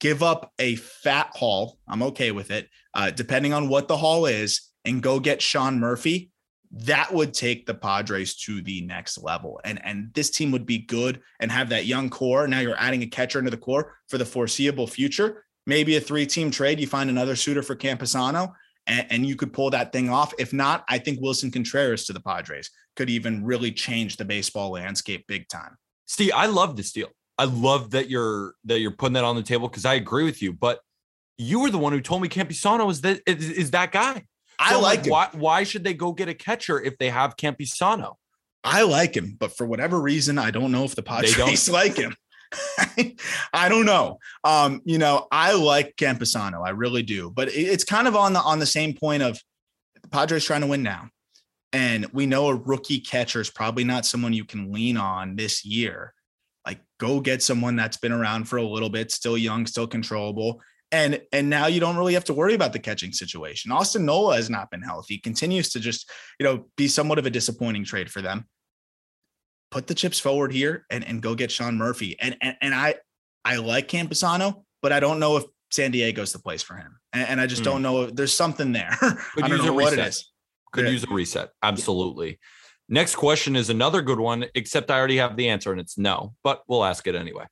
Give 0.00 0.22
up 0.22 0.52
a 0.58 0.76
fat 0.76 1.30
haul. 1.34 1.78
I'm 1.86 2.02
okay 2.04 2.32
with 2.32 2.50
it, 2.50 2.68
uh, 2.94 3.10
depending 3.10 3.52
on 3.52 3.68
what 3.68 3.86
the 3.86 3.96
haul 3.96 4.26
is, 4.26 4.60
and 4.84 5.02
go 5.02 5.20
get 5.20 5.42
Sean 5.42 5.78
Murphy. 5.78 6.30
That 6.72 7.12
would 7.12 7.34
take 7.34 7.66
the 7.66 7.74
Padres 7.74 8.36
to 8.44 8.62
the 8.62 8.80
next 8.82 9.18
level. 9.18 9.60
And, 9.64 9.84
and 9.84 10.10
this 10.14 10.30
team 10.30 10.52
would 10.52 10.66
be 10.66 10.78
good 10.78 11.20
and 11.40 11.50
have 11.50 11.68
that 11.70 11.84
young 11.84 12.10
core. 12.10 12.46
Now 12.46 12.60
you're 12.60 12.78
adding 12.78 13.02
a 13.02 13.06
catcher 13.06 13.40
into 13.40 13.50
the 13.50 13.56
core 13.56 13.96
for 14.08 14.18
the 14.18 14.24
foreseeable 14.24 14.86
future 14.86 15.44
maybe 15.66 15.96
a 15.96 16.00
three 16.00 16.26
team 16.26 16.50
trade, 16.50 16.80
you 16.80 16.86
find 16.86 17.10
another 17.10 17.36
suitor 17.36 17.62
for 17.62 17.76
Campusano 17.76 18.52
and, 18.86 19.06
and, 19.10 19.26
you 19.26 19.36
could 19.36 19.52
pull 19.52 19.70
that 19.70 19.92
thing 19.92 20.08
off. 20.08 20.32
If 20.38 20.52
not, 20.52 20.84
I 20.88 20.98
think 20.98 21.20
Willson 21.20 21.52
Contreras 21.52 22.06
to 22.06 22.12
the 22.12 22.20
Padres 22.20 22.70
could 22.96 23.10
even 23.10 23.44
really 23.44 23.70
change 23.70 24.16
the 24.16 24.24
baseball 24.24 24.70
landscape 24.70 25.26
big 25.26 25.48
time. 25.48 25.76
Steve, 26.06 26.32
I 26.34 26.46
love 26.46 26.76
this 26.76 26.92
deal. 26.92 27.08
I 27.40 27.44
love 27.44 27.92
that 27.92 28.10
you're 28.10 28.54
that 28.66 28.80
you're 28.80 28.90
putting 28.90 29.14
that 29.14 29.24
on 29.24 29.34
the 29.34 29.42
table 29.42 29.66
because 29.66 29.86
I 29.86 29.94
agree 29.94 30.24
with 30.24 30.42
you. 30.42 30.52
But 30.52 30.80
you 31.38 31.60
were 31.60 31.70
the 31.70 31.78
one 31.78 31.94
who 31.94 32.02
told 32.02 32.20
me 32.20 32.28
Campusano 32.28 32.90
is 32.90 33.00
that 33.00 33.22
is, 33.26 33.48
is 33.48 33.70
that 33.70 33.92
guy. 33.92 34.12
So 34.14 34.20
I 34.58 34.74
like, 34.74 35.06
like 35.06 35.10
why 35.10 35.28
why 35.32 35.64
should 35.64 35.82
they 35.82 35.94
go 35.94 36.12
get 36.12 36.28
a 36.28 36.34
catcher 36.34 36.78
if 36.78 36.98
they 36.98 37.08
have 37.08 37.38
Campusano? 37.38 38.16
I 38.62 38.82
like 38.82 39.16
him, 39.16 39.36
but 39.40 39.56
for 39.56 39.66
whatever 39.66 39.98
reason, 39.98 40.36
I 40.36 40.50
don't 40.50 40.70
know 40.70 40.84
if 40.84 40.94
the 40.94 41.02
Padres 41.02 41.68
like 41.70 41.96
him. 41.96 42.14
I 43.54 43.70
don't 43.70 43.86
know. 43.86 44.18
Um, 44.44 44.82
you 44.84 44.98
know, 44.98 45.26
I 45.32 45.54
like 45.54 45.96
Campusano, 45.96 46.66
I 46.66 46.70
really 46.70 47.02
do, 47.02 47.30
but 47.30 47.48
it's 47.50 47.84
kind 47.84 48.06
of 48.06 48.16
on 48.16 48.34
the 48.34 48.40
on 48.40 48.58
the 48.58 48.66
same 48.66 48.92
point 48.92 49.22
of 49.22 49.40
the 50.02 50.08
Padres 50.08 50.44
trying 50.44 50.60
to 50.60 50.66
win 50.66 50.82
now. 50.82 51.08
And 51.72 52.04
we 52.12 52.26
know 52.26 52.48
a 52.48 52.54
rookie 52.54 53.00
catcher 53.00 53.40
is 53.40 53.48
probably 53.48 53.84
not 53.84 54.04
someone 54.04 54.34
you 54.34 54.44
can 54.44 54.70
lean 54.72 54.98
on 54.98 55.36
this 55.36 55.64
year. 55.64 56.12
Go 57.00 57.20
get 57.20 57.42
someone 57.42 57.74
that's 57.74 57.96
been 57.96 58.12
around 58.12 58.44
for 58.44 58.58
a 58.58 58.62
little 58.62 58.90
bit, 58.90 59.10
still 59.10 59.36
young, 59.36 59.66
still 59.66 59.88
controllable. 59.88 60.60
And 60.92 61.20
and 61.32 61.50
now 61.50 61.66
you 61.66 61.80
don't 61.80 61.96
really 61.96 62.14
have 62.14 62.24
to 62.24 62.34
worry 62.34 62.54
about 62.54 62.72
the 62.72 62.78
catching 62.78 63.12
situation. 63.12 63.72
Austin 63.72 64.04
Nola 64.04 64.36
has 64.36 64.48
not 64.48 64.70
been 64.70 64.82
healthy, 64.82 65.18
continues 65.18 65.70
to 65.70 65.80
just, 65.80 66.08
you 66.38 66.44
know, 66.44 66.66
be 66.76 66.86
somewhat 66.86 67.18
of 67.18 67.26
a 67.26 67.30
disappointing 67.30 67.84
trade 67.84 68.10
for 68.10 68.22
them 68.22 68.46
put 69.70 69.86
the 69.86 69.94
chips 69.94 70.18
forward 70.18 70.52
here 70.52 70.84
and, 70.90 71.04
and 71.04 71.22
go 71.22 71.34
get 71.34 71.50
Sean 71.50 71.76
Murphy. 71.76 72.16
And, 72.20 72.36
and 72.40 72.56
and 72.60 72.74
I 72.74 72.96
I 73.44 73.56
like 73.56 73.88
Campusano, 73.88 74.64
but 74.82 74.92
I 74.92 75.00
don't 75.00 75.18
know 75.18 75.36
if 75.36 75.44
San 75.70 75.92
Diego's 75.92 76.32
the 76.32 76.38
place 76.38 76.62
for 76.62 76.76
him. 76.76 76.98
And, 77.12 77.28
and 77.28 77.40
I 77.40 77.46
just 77.46 77.62
mm. 77.62 77.66
don't 77.66 77.82
know. 77.82 78.06
There's 78.06 78.34
something 78.34 78.72
there. 78.72 78.96
Could 79.00 79.44
I 79.44 79.48
don't 79.48 79.64
know 79.64 79.72
what 79.72 79.92
it 79.92 79.98
is. 80.00 80.30
Could 80.72 80.84
yeah. 80.84 80.90
use 80.90 81.04
a 81.04 81.12
reset. 81.12 81.50
Absolutely. 81.62 82.38
Next 82.92 83.14
question 83.14 83.54
is 83.54 83.70
another 83.70 84.02
good 84.02 84.18
one, 84.18 84.46
except 84.56 84.90
I 84.90 84.98
already 84.98 85.18
have 85.18 85.36
the 85.36 85.48
answer 85.48 85.70
and 85.70 85.80
it's 85.80 85.96
no, 85.96 86.34
but 86.42 86.64
we'll 86.66 86.84
ask 86.84 87.06
it 87.06 87.14
anyway. 87.14 87.44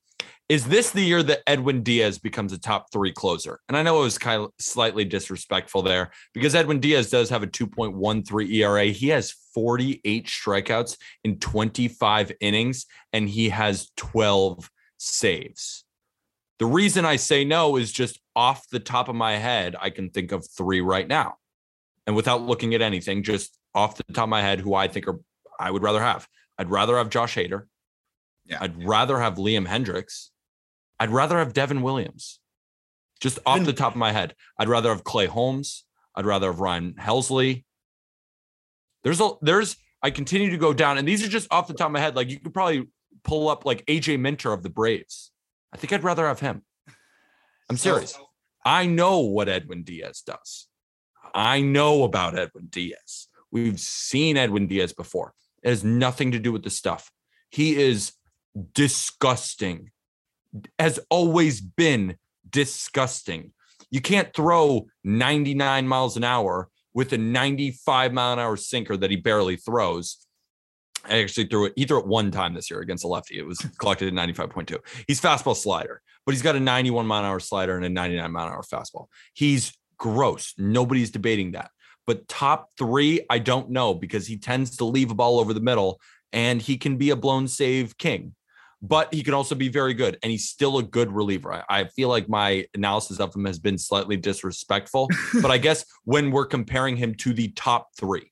Is 0.49 0.65
this 0.65 0.91
the 0.91 1.01
year 1.01 1.23
that 1.23 1.43
Edwin 1.47 1.85
Diaz 1.85 2.19
becomes 2.19 2.53
a 2.53 2.59
top 2.59 2.91
three 2.91 3.13
closer? 3.13 3.61
And 3.69 3.77
I 3.77 3.85
know 3.85 4.01
it 4.01 4.05
was 4.05 4.19
kind 4.19 4.43
of 4.43 4.51
slightly 4.59 5.05
disrespectful 5.05 5.83
there 5.83 6.11
because 6.35 6.57
Edwin 6.57 6.81
Diaz 6.81 7.09
does 7.09 7.31
have 7.31 7.45
a 7.45 7.47
2.13 7.47 8.51
ERA. 8.53 8.87
He 8.87 9.09
has 9.11 9.31
48 9.55 10.27
strikeouts 10.27 10.97
in 11.23 11.39
25 11.39 12.33
innings 12.41 12.87
and 13.13 13.29
he 13.29 13.51
has 13.51 13.93
12 13.97 14.69
saves. 14.99 15.85
The 16.59 16.67
reason 16.67 17.05
I 17.05 17.15
say 17.15 17.45
no 17.45 17.77
is 17.77 17.93
just 17.93 18.19
off 18.35 18.69
the 18.71 18.81
top 18.81 19.09
of 19.09 19.15
my 19.15 19.37
head, 19.37 19.77
I 19.81 19.91
can 19.91 20.11
think 20.11 20.33
of 20.33 20.49
three 20.51 20.81
right 20.81 21.07
now. 21.07 21.37
And 22.09 22.17
without 22.17 22.43
looking 22.43 22.75
at 22.75 22.83
anything, 22.83 23.23
just 23.23 23.57
off 23.75 23.97
the 23.97 24.13
top 24.13 24.25
of 24.25 24.31
my 24.31 24.43
head, 24.43 24.61
who 24.61 24.75
I 24.75 24.89
think 24.89 25.07
are 25.07 25.21
I 25.59 25.71
would 25.71 25.83
rather 25.83 26.01
have. 26.01 26.29
I'd 26.59 26.71
rather 26.71 26.97
have 26.97 27.11
Josh 27.11 27.37
Hader. 27.37 27.65
Yeah. 28.45 28.59
I'd 28.61 28.85
rather 28.85 29.19
have 29.19 29.37
Liam 29.37 29.67
Hendriks. 29.67 30.29
I'd 30.99 31.11
rather 31.11 31.39
have 31.39 31.53
Devin 31.53 31.83
Williams. 31.83 32.41
Just 33.21 33.39
off 33.45 33.65
the 33.65 33.73
top 33.73 33.93
of 33.93 33.99
my 33.99 34.13
head, 34.13 34.35
I'd 34.59 34.69
rather 34.69 34.91
have 34.91 35.05
Clay 35.05 35.27
Holmes. 35.27 35.85
I'd 36.15 36.27
rather 36.27 36.49
have 36.49 36.61
Ryan 36.61 36.95
Helsley. 36.95 37.65
There's 39.03 39.21
a 39.21 39.31
there's 39.41 39.77
I 40.03 40.11
continue 40.11 40.51
to 40.51 40.57
go 40.57 40.73
down, 40.73 40.99
and 40.99 41.07
these 41.07 41.25
are 41.25 41.29
just 41.29 41.49
off 41.51 41.67
the 41.67 41.75
top 41.75 41.87
of 41.87 41.93
my 41.93 42.01
head. 42.01 42.15
Like 42.15 42.31
you 42.31 42.39
could 42.39 42.55
probably 42.55 42.89
pull 43.25 43.49
up 43.49 43.65
like 43.65 43.85
AJ 43.87 44.21
Minter 44.21 44.53
of 44.53 44.63
the 44.63 44.71
Braves. 44.71 45.33
I 45.73 45.77
think 45.77 45.93
I'd 45.93 46.05
rather 46.05 46.27
have 46.27 46.41
him. 46.41 46.63
I'm 47.69 47.77
serious. 47.77 48.19
I 48.65 48.87
know 48.87 49.21
what 49.21 49.49
Edwin 49.49 49.83
Diaz 49.83 50.23
does. 50.25 50.69
I 51.35 51.61
know 51.61 52.05
about 52.05 52.39
Edwin 52.39 52.67
Diaz. 52.71 53.29
We've 53.51 53.81
seen 53.81 54.37
Edwin 54.37 54.67
Diaz 54.67 54.93
before. 54.93 55.35
It 55.63 55.69
has 55.71 55.85
nothing 55.85 56.33
to 56.33 56.39
do 56.39 56.53
with 56.53 56.63
the 56.63 56.71
stuff. 56.71 57.11
He 57.51 57.77
is 57.77 58.13
disgusting 58.73 59.91
has 60.79 60.99
always 61.11 61.61
been 61.61 62.17
disgusting. 62.49 63.53
You 63.91 64.01
can't 64.01 64.33
throw 64.35 64.87
99 65.05 65.89
miles 65.89 66.17
an 66.17 66.25
hour 66.25 66.69
with 66.95 67.13
a 67.13 67.19
95 67.19 68.13
mile 68.13 68.33
an 68.35 68.39
hour 68.39 68.57
sinker 68.57 68.97
that 68.97 69.11
he 69.11 69.17
barely 69.17 69.57
throws. 69.57 70.19
I 71.05 71.23
actually 71.23 71.47
threw 71.47 71.67
it. 71.67 71.75
He 71.77 71.85
threw 71.85 72.01
it 72.01 72.07
one 72.07 72.31
time 72.31 72.55
this 72.55 72.71
year 72.71 72.81
against 72.81 73.05
a 73.05 73.09
lefty. 73.09 73.39
It 73.39 73.47
was 73.47 73.59
collected 73.79 74.09
at 74.09 74.29
95.2. 74.29 74.79
He's 75.07 75.21
fastball 75.21 75.57
slider, 75.57 76.03
but 76.27 76.35
he's 76.35 76.43
got 76.43 76.57
a 76.57 76.61
91 76.61 77.07
mile 77.07 77.21
an 77.21 77.27
hour 77.27 77.41
slider 77.41 77.77
and 77.77 77.85
a 77.85 77.89
99 77.89 78.33
mile 78.33 78.47
an 78.49 78.53
hour 78.53 78.63
fastball. 78.63 79.07
He's 79.33 79.73
gross. 79.97 80.55
Nobody's 80.59 81.11
debating 81.11 81.53
that. 81.53 81.71
But 82.09 82.27
top 82.27 82.71
three, 82.79 83.21
I 83.29 83.39
don't 83.39 83.69
know 83.69 83.93
because 83.93 84.27
he 84.27 84.39
tends 84.39 84.79
to 84.79 84.87
leave 84.87 85.11
a 85.11 85.15
ball 85.15 85.39
over 85.39 85.53
the 85.53 85.61
middle 85.61 86.01
and 86.33 86.61
he 86.61 86.79
can 86.79 86.97
be 86.97 87.11
a 87.11 87.17
blown 87.17 87.47
save 87.47 87.99
king 87.99 88.35
but 88.81 89.13
he 89.13 89.23
can 89.23 89.35
also 89.35 89.55
be 89.55 89.69
very 89.69 89.95
good 89.95 90.17
and 90.23 90.31
he's 90.31 90.49
still 90.49 90.79
a 90.79 90.83
good 90.83 91.11
reliever. 91.11 91.53
I, 91.53 91.65
I 91.69 91.85
feel 91.89 92.09
like 92.09 92.29
my 92.29 92.65
analysis 92.75 93.19
of 93.19 93.35
him 93.35 93.45
has 93.45 93.59
been 93.59 93.77
slightly 93.77 94.17
disrespectful, 94.17 95.09
but 95.43 95.51
I 95.51 95.59
guess 95.59 95.85
when 96.05 96.31
we're 96.31 96.47
comparing 96.47 96.97
him 96.97 97.15
to 97.17 97.33
the 97.33 97.49
top 97.49 97.89
three, 97.99 98.31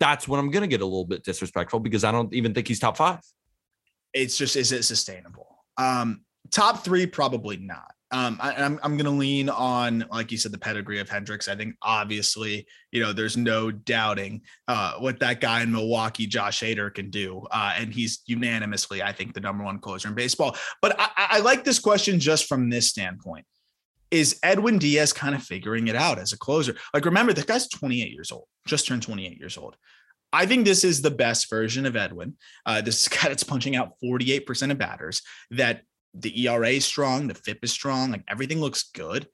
that's 0.00 0.26
when 0.26 0.40
I'm 0.40 0.50
going 0.50 0.62
to 0.62 0.68
get 0.68 0.80
a 0.80 0.86
little 0.86 1.04
bit 1.04 1.22
disrespectful 1.22 1.80
because 1.80 2.02
I 2.02 2.12
don't 2.12 2.32
even 2.32 2.54
think 2.54 2.66
he's 2.66 2.80
top 2.80 2.96
five. 2.96 3.20
It's 4.12 4.38
just, 4.38 4.56
is 4.56 4.72
it 4.72 4.84
sustainable? 4.84 5.64
Um, 5.76 6.22
top 6.50 6.84
three, 6.84 7.06
probably 7.06 7.58
not. 7.58 7.92
Um, 8.14 8.38
I, 8.40 8.52
am 8.52 8.62
I'm, 8.62 8.80
I'm 8.84 8.96
going 8.96 9.06
to 9.06 9.10
lean 9.10 9.48
on, 9.48 10.04
like 10.08 10.30
you 10.30 10.38
said, 10.38 10.52
the 10.52 10.58
pedigree 10.58 11.00
of 11.00 11.08
Hendriks. 11.08 11.48
I 11.48 11.56
think 11.56 11.74
obviously, 11.82 12.64
you 12.92 13.02
know, 13.02 13.12
there's 13.12 13.36
no 13.36 13.72
doubting 13.72 14.42
uh, 14.68 14.94
what 15.00 15.18
that 15.18 15.40
guy 15.40 15.62
in 15.62 15.72
Milwaukee, 15.72 16.28
Josh 16.28 16.60
Hader, 16.62 16.94
can 16.94 17.10
do, 17.10 17.44
uh, 17.50 17.74
and 17.76 17.92
he's 17.92 18.22
unanimously, 18.26 19.02
I 19.02 19.10
think, 19.10 19.34
the 19.34 19.40
number 19.40 19.64
one 19.64 19.80
closer 19.80 20.06
in 20.06 20.14
baseball. 20.14 20.56
But 20.80 20.94
I, 20.96 21.08
I 21.16 21.40
like 21.40 21.64
this 21.64 21.80
question 21.80 22.20
just 22.20 22.46
from 22.46 22.70
this 22.70 22.88
standpoint: 22.88 23.46
Is 24.12 24.38
Edwin 24.44 24.78
Diaz 24.78 25.12
kind 25.12 25.34
of 25.34 25.42
figuring 25.42 25.88
it 25.88 25.96
out 25.96 26.20
as 26.20 26.32
a 26.32 26.38
closer? 26.38 26.76
Like, 26.94 27.06
remember, 27.06 27.32
the 27.32 27.42
guy's 27.42 27.66
28 27.66 28.12
years 28.12 28.30
old, 28.30 28.46
just 28.64 28.86
turned 28.86 29.02
28 29.02 29.36
years 29.40 29.58
old. 29.58 29.76
I 30.32 30.46
think 30.46 30.64
this 30.64 30.84
is 30.84 31.02
the 31.02 31.10
best 31.10 31.50
version 31.50 31.84
of 31.84 31.96
Edwin. 31.96 32.36
Uh, 32.64 32.80
this 32.80 33.08
guy 33.08 33.28
that's 33.28 33.42
punching 33.42 33.74
out 33.74 33.94
48% 34.04 34.70
of 34.70 34.78
batters 34.78 35.22
that 35.50 35.82
the 36.14 36.46
ERA 36.46 36.70
is 36.70 36.84
strong, 36.84 37.26
the 37.26 37.34
FIP 37.34 37.58
is 37.62 37.72
strong, 37.72 38.12
like 38.12 38.24
everything 38.28 38.60
looks 38.60 38.84
good. 38.94 39.28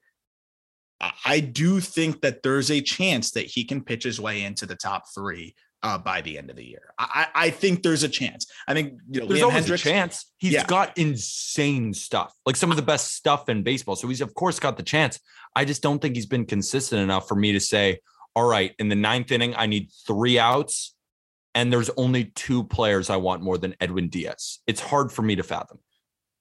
I 1.25 1.39
do 1.39 1.79
think 1.79 2.21
that 2.21 2.43
there's 2.43 2.69
a 2.69 2.79
chance 2.81 3.31
that 3.31 3.45
he 3.45 3.63
can 3.63 3.83
pitch 3.83 4.03
his 4.03 4.21
way 4.21 4.43
into 4.43 4.67
the 4.67 4.75
top 4.75 5.05
three 5.15 5.55
uh, 5.83 5.97
by 5.97 6.21
the 6.21 6.37
end 6.37 6.51
of 6.51 6.55
the 6.55 6.63
year. 6.63 6.93
I, 6.99 7.27
I 7.33 7.49
think 7.49 7.81
there's 7.81 8.03
a 8.03 8.09
chance. 8.09 8.45
I 8.67 8.73
think 8.75 8.99
you 9.09 9.21
know, 9.21 9.25
There's 9.27 9.41
Liam 9.41 9.45
always 9.45 9.65
Hendriks, 9.65 9.73
a 9.73 9.89
chance. 9.89 10.31
He's 10.37 10.53
Yeah. 10.53 10.65
got 10.67 10.95
insane 10.97 11.93
stuff, 11.93 12.33
like 12.45 12.55
some 12.55 12.69
of 12.69 12.77
the 12.77 12.83
best 12.83 13.15
stuff 13.15 13.49
in 13.49 13.63
baseball. 13.63 13.95
So 13.95 14.07
he's 14.07 14.21
of 14.21 14.33
course 14.35 14.59
got 14.59 14.77
the 14.77 14.83
chance. 14.83 15.19
I 15.55 15.65
just 15.65 15.81
don't 15.81 15.99
think 15.99 16.15
he's 16.15 16.27
been 16.27 16.45
consistent 16.45 17.01
enough 17.01 17.27
for 17.27 17.35
me 17.35 17.51
to 17.53 17.59
say, 17.59 17.99
all 18.35 18.47
right, 18.47 18.73
in 18.77 18.87
the 18.89 18.95
ninth 18.95 19.31
inning, 19.31 19.55
I 19.55 19.65
need 19.65 19.89
three 20.05 20.37
outs, 20.37 20.95
and 21.55 21.73
there's 21.73 21.89
only 21.97 22.25
two 22.35 22.63
players 22.63 23.09
I 23.09 23.17
want 23.17 23.41
more 23.41 23.57
than 23.57 23.75
Edwin 23.81 24.07
Diaz. 24.07 24.59
It's 24.67 24.79
hard 24.79 25.11
for 25.11 25.23
me 25.23 25.35
to 25.35 25.43
fathom. 25.43 25.79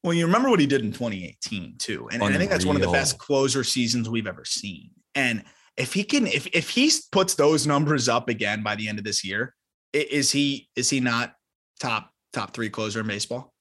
Well, 0.02 0.14
you 0.14 0.24
remember 0.24 0.48
what 0.48 0.60
he 0.60 0.66
did 0.66 0.80
in 0.80 0.92
2018 0.92 1.76
too, 1.78 2.08
and, 2.10 2.22
and 2.22 2.34
I 2.34 2.38
think 2.38 2.50
that's 2.50 2.64
one 2.64 2.76
of 2.76 2.82
the 2.82 2.90
best 2.90 3.18
closer 3.18 3.62
seasons 3.62 4.08
we've 4.08 4.26
ever 4.26 4.44
seen. 4.44 4.90
And 5.14 5.44
if 5.76 5.92
he 5.92 6.04
can, 6.04 6.26
if 6.26 6.46
if 6.48 6.70
he 6.70 6.90
puts 7.12 7.34
those 7.34 7.66
numbers 7.66 8.08
up 8.08 8.28
again 8.28 8.62
by 8.62 8.76
the 8.76 8.88
end 8.88 8.98
of 8.98 9.04
this 9.04 9.24
year, 9.24 9.54
is 9.92 10.32
he 10.32 10.68
is 10.74 10.88
he 10.88 11.00
not 11.00 11.34
top 11.80 12.10
top 12.32 12.54
three 12.54 12.70
closer 12.70 13.00
in 13.00 13.06
baseball? 13.06 13.52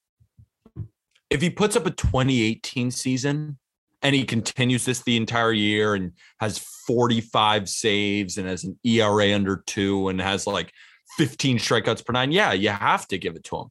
if 1.29 1.41
he 1.41 1.49
puts 1.49 1.75
up 1.75 1.85
a 1.85 1.91
2018 1.91 2.91
season 2.91 3.57
and 4.01 4.15
he 4.15 4.23
continues 4.23 4.85
this 4.85 5.03
the 5.03 5.17
entire 5.17 5.51
year 5.51 5.93
and 5.93 6.13
has 6.39 6.57
45 6.87 7.69
saves 7.69 8.37
and 8.37 8.47
has 8.47 8.63
an 8.63 8.79
ERA 8.83 9.33
under 9.33 9.63
two 9.67 10.09
and 10.09 10.19
has 10.21 10.47
like 10.47 10.71
15 11.17 11.57
strikeouts 11.57 12.05
per 12.05 12.13
nine, 12.13 12.31
yeah, 12.31 12.53
you 12.53 12.69
have 12.69 13.07
to 13.09 13.17
give 13.17 13.35
it 13.35 13.43
to 13.45 13.57
him. 13.57 13.67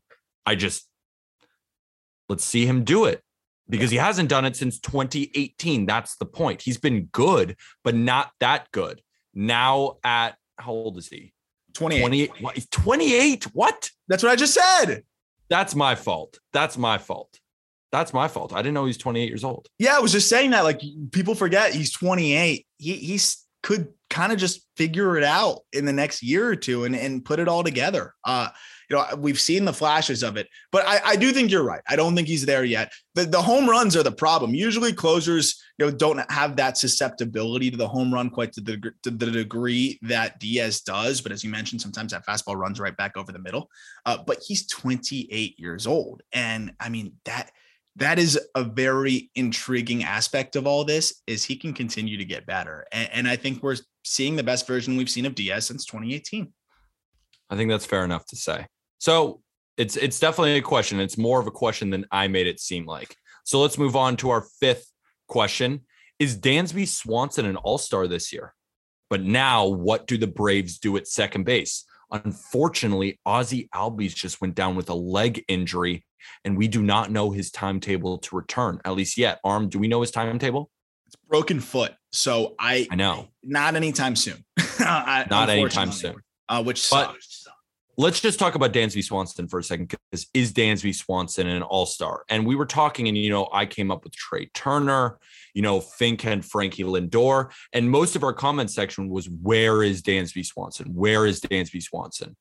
I 0.46 0.54
just 0.54 0.87
let's 2.28 2.44
see 2.44 2.66
him 2.66 2.84
do 2.84 3.04
it 3.04 3.22
because 3.68 3.90
he 3.90 3.96
hasn't 3.96 4.28
done 4.28 4.44
it 4.44 4.56
since 4.56 4.78
2018. 4.80 5.86
That's 5.86 6.16
the 6.16 6.26
point. 6.26 6.62
He's 6.62 6.78
been 6.78 7.04
good, 7.06 7.56
but 7.84 7.94
not 7.94 8.30
that 8.40 8.70
good. 8.72 9.02
Now 9.34 9.96
at 10.04 10.36
how 10.58 10.72
old 10.72 10.98
is 10.98 11.08
he? 11.08 11.32
28. 11.74 12.00
28. 12.00 12.32
What? 12.40 12.70
28. 12.70 13.44
What? 13.54 13.90
That's 14.08 14.22
what 14.22 14.32
I 14.32 14.36
just 14.36 14.54
said. 14.54 15.02
That's 15.48 15.74
my 15.74 15.94
fault. 15.94 16.38
That's 16.52 16.76
my 16.76 16.98
fault. 16.98 17.38
That's 17.90 18.12
my 18.12 18.28
fault. 18.28 18.52
I 18.52 18.58
didn't 18.58 18.74
know 18.74 18.84
he's 18.84 18.98
28 18.98 19.28
years 19.28 19.44
old. 19.44 19.66
Yeah, 19.78 19.96
I 19.96 20.00
was 20.00 20.12
just 20.12 20.28
saying 20.28 20.50
that. 20.50 20.64
Like 20.64 20.82
people 21.12 21.34
forget 21.34 21.72
he's 21.72 21.92
28. 21.92 22.66
He 22.76 22.94
he's 22.94 23.44
could 23.62 23.88
kind 24.10 24.32
of 24.32 24.38
just 24.38 24.66
figure 24.76 25.16
it 25.16 25.24
out 25.24 25.60
in 25.72 25.84
the 25.84 25.92
next 25.92 26.22
year 26.22 26.46
or 26.48 26.56
two 26.56 26.84
and, 26.84 26.94
and 26.94 27.24
put 27.24 27.40
it 27.40 27.48
all 27.48 27.64
together. 27.64 28.14
Uh, 28.24 28.48
you 28.88 28.96
know, 28.96 29.06
we've 29.16 29.40
seen 29.40 29.64
the 29.64 29.72
flashes 29.72 30.22
of 30.22 30.36
it, 30.36 30.48
but 30.72 30.86
I, 30.86 31.00
I 31.04 31.16
do 31.16 31.32
think 31.32 31.50
you're 31.50 31.64
right. 31.64 31.82
I 31.88 31.96
don't 31.96 32.16
think 32.16 32.26
he's 32.26 32.46
there 32.46 32.64
yet. 32.64 32.92
The 33.14 33.24
the 33.24 33.42
home 33.42 33.68
runs 33.68 33.96
are 33.96 34.02
the 34.02 34.12
problem. 34.12 34.54
Usually 34.54 34.92
closers, 34.92 35.62
you 35.78 35.86
know, 35.86 35.92
don't 35.92 36.30
have 36.30 36.56
that 36.56 36.78
susceptibility 36.78 37.70
to 37.70 37.76
the 37.76 37.88
home 37.88 38.12
run 38.12 38.30
quite 38.30 38.52
to 38.54 38.60
the, 38.60 38.92
to 39.02 39.10
the 39.10 39.30
degree 39.30 39.98
that 40.02 40.40
Diaz 40.40 40.80
does. 40.80 41.20
But 41.20 41.32
as 41.32 41.44
you 41.44 41.50
mentioned, 41.50 41.82
sometimes 41.82 42.12
that 42.12 42.26
fastball 42.26 42.56
runs 42.56 42.80
right 42.80 42.96
back 42.96 43.16
over 43.16 43.30
the 43.30 43.38
middle. 43.38 43.70
Uh, 44.06 44.18
but 44.26 44.38
he's 44.46 44.66
28 44.66 45.58
years 45.58 45.86
old. 45.86 46.22
And 46.32 46.72
I 46.80 46.88
mean, 46.88 47.12
that 47.24 47.50
that 47.96 48.20
is 48.20 48.38
a 48.54 48.62
very 48.62 49.28
intriguing 49.34 50.04
aspect 50.04 50.54
of 50.54 50.68
all 50.68 50.84
this 50.84 51.20
is 51.26 51.42
he 51.42 51.56
can 51.56 51.74
continue 51.74 52.16
to 52.16 52.24
get 52.24 52.46
better 52.46 52.86
and, 52.92 53.08
and 53.12 53.28
i 53.28 53.34
think 53.34 53.60
we're 53.60 53.74
seeing 54.04 54.36
the 54.36 54.42
best 54.42 54.68
version 54.68 54.96
we've 54.96 55.10
seen 55.10 55.26
of 55.26 55.34
diaz 55.34 55.66
since 55.66 55.84
2018 55.84 56.52
I 57.50 57.56
think 57.56 57.70
that's 57.70 57.86
fair 57.86 58.04
enough 58.04 58.26
to 58.26 58.36
say. 58.36 58.66
So 58.98 59.40
it's 59.76 59.96
it's 59.96 60.18
definitely 60.18 60.56
a 60.56 60.62
question. 60.62 61.00
It's 61.00 61.18
more 61.18 61.40
of 61.40 61.46
a 61.46 61.50
question 61.52 61.90
than 61.90 62.06
I 62.10 62.28
made 62.28 62.46
it 62.46 62.60
seem 62.60 62.86
like. 62.86 63.14
So 63.44 63.60
let's 63.60 63.78
move 63.78 63.96
on 63.96 64.16
to 64.18 64.30
our 64.30 64.44
fifth 64.60 64.90
question. 65.28 65.84
Is 66.18 66.36
Dansby 66.36 66.86
Swanson 66.88 67.46
an 67.46 67.56
all-star 67.56 68.08
this 68.08 68.32
year? 68.32 68.54
But 69.08 69.22
now 69.22 69.66
what 69.66 70.06
do 70.06 70.18
the 70.18 70.26
Braves 70.26 70.78
do 70.78 70.96
at 70.96 71.06
second 71.06 71.44
base? 71.44 71.84
Unfortunately, 72.10 73.20
Ozzy 73.26 73.68
Albies 73.74 74.14
just 74.14 74.40
went 74.40 74.54
down 74.54 74.74
with 74.76 74.90
a 74.90 74.94
leg 74.94 75.44
injury, 75.48 76.04
and 76.44 76.56
we 76.58 76.66
do 76.68 76.82
not 76.82 77.10
know 77.10 77.30
his 77.30 77.50
timetable 77.50 78.18
to 78.18 78.36
return, 78.36 78.80
at 78.84 78.94
least 78.94 79.16
yet. 79.16 79.38
Arm, 79.44 79.68
do 79.68 79.78
we 79.78 79.88
know 79.88 80.00
his 80.00 80.10
timetable? 80.10 80.70
it's 81.06 81.16
broken 81.26 81.58
foot 81.58 81.94
so 82.12 82.54
i 82.58 82.86
I 82.90 82.94
know. 82.94 83.28
not 83.42 83.76
anytime 83.76 84.14
soon 84.14 84.44
I- 84.78 85.26
Not 85.30 85.48
anytime 85.48 85.90
soon. 85.90 86.16
uh, 86.50 86.62
which 86.62 86.90
But- 86.90 87.12
sucks. 87.12 87.37
Let's 88.00 88.20
just 88.20 88.38
talk 88.38 88.54
about 88.54 88.72
Dansby 88.72 89.02
Swanson 89.02 89.48
for 89.48 89.58
a 89.58 89.64
second 89.64 89.88
because 89.88 90.28
is 90.32 90.52
Dansby 90.52 90.94
Swanson 90.94 91.48
an 91.48 91.64
all-star? 91.64 92.22
And 92.28 92.46
we 92.46 92.54
were 92.54 92.64
talking, 92.64 93.08
and 93.08 93.18
you 93.18 93.28
know, 93.28 93.48
I 93.52 93.66
came 93.66 93.90
up 93.90 94.04
with 94.04 94.14
Trea 94.14 94.48
Turner, 94.54 95.18
you 95.52 95.62
know, 95.62 95.80
Fink 95.80 96.24
and 96.24 96.44
Frankie 96.44 96.84
Lindor, 96.84 97.50
and 97.72 97.90
most 97.90 98.14
of 98.14 98.22
our 98.22 98.32
comment 98.32 98.70
section 98.70 99.08
was 99.08 99.28
where 99.28 99.82
is 99.82 100.00
Dansby 100.00 100.46
Swanson? 100.46 100.94
Where 100.94 101.26
is 101.26 101.40
Dansby 101.40 101.82
Swanson? 101.82 102.36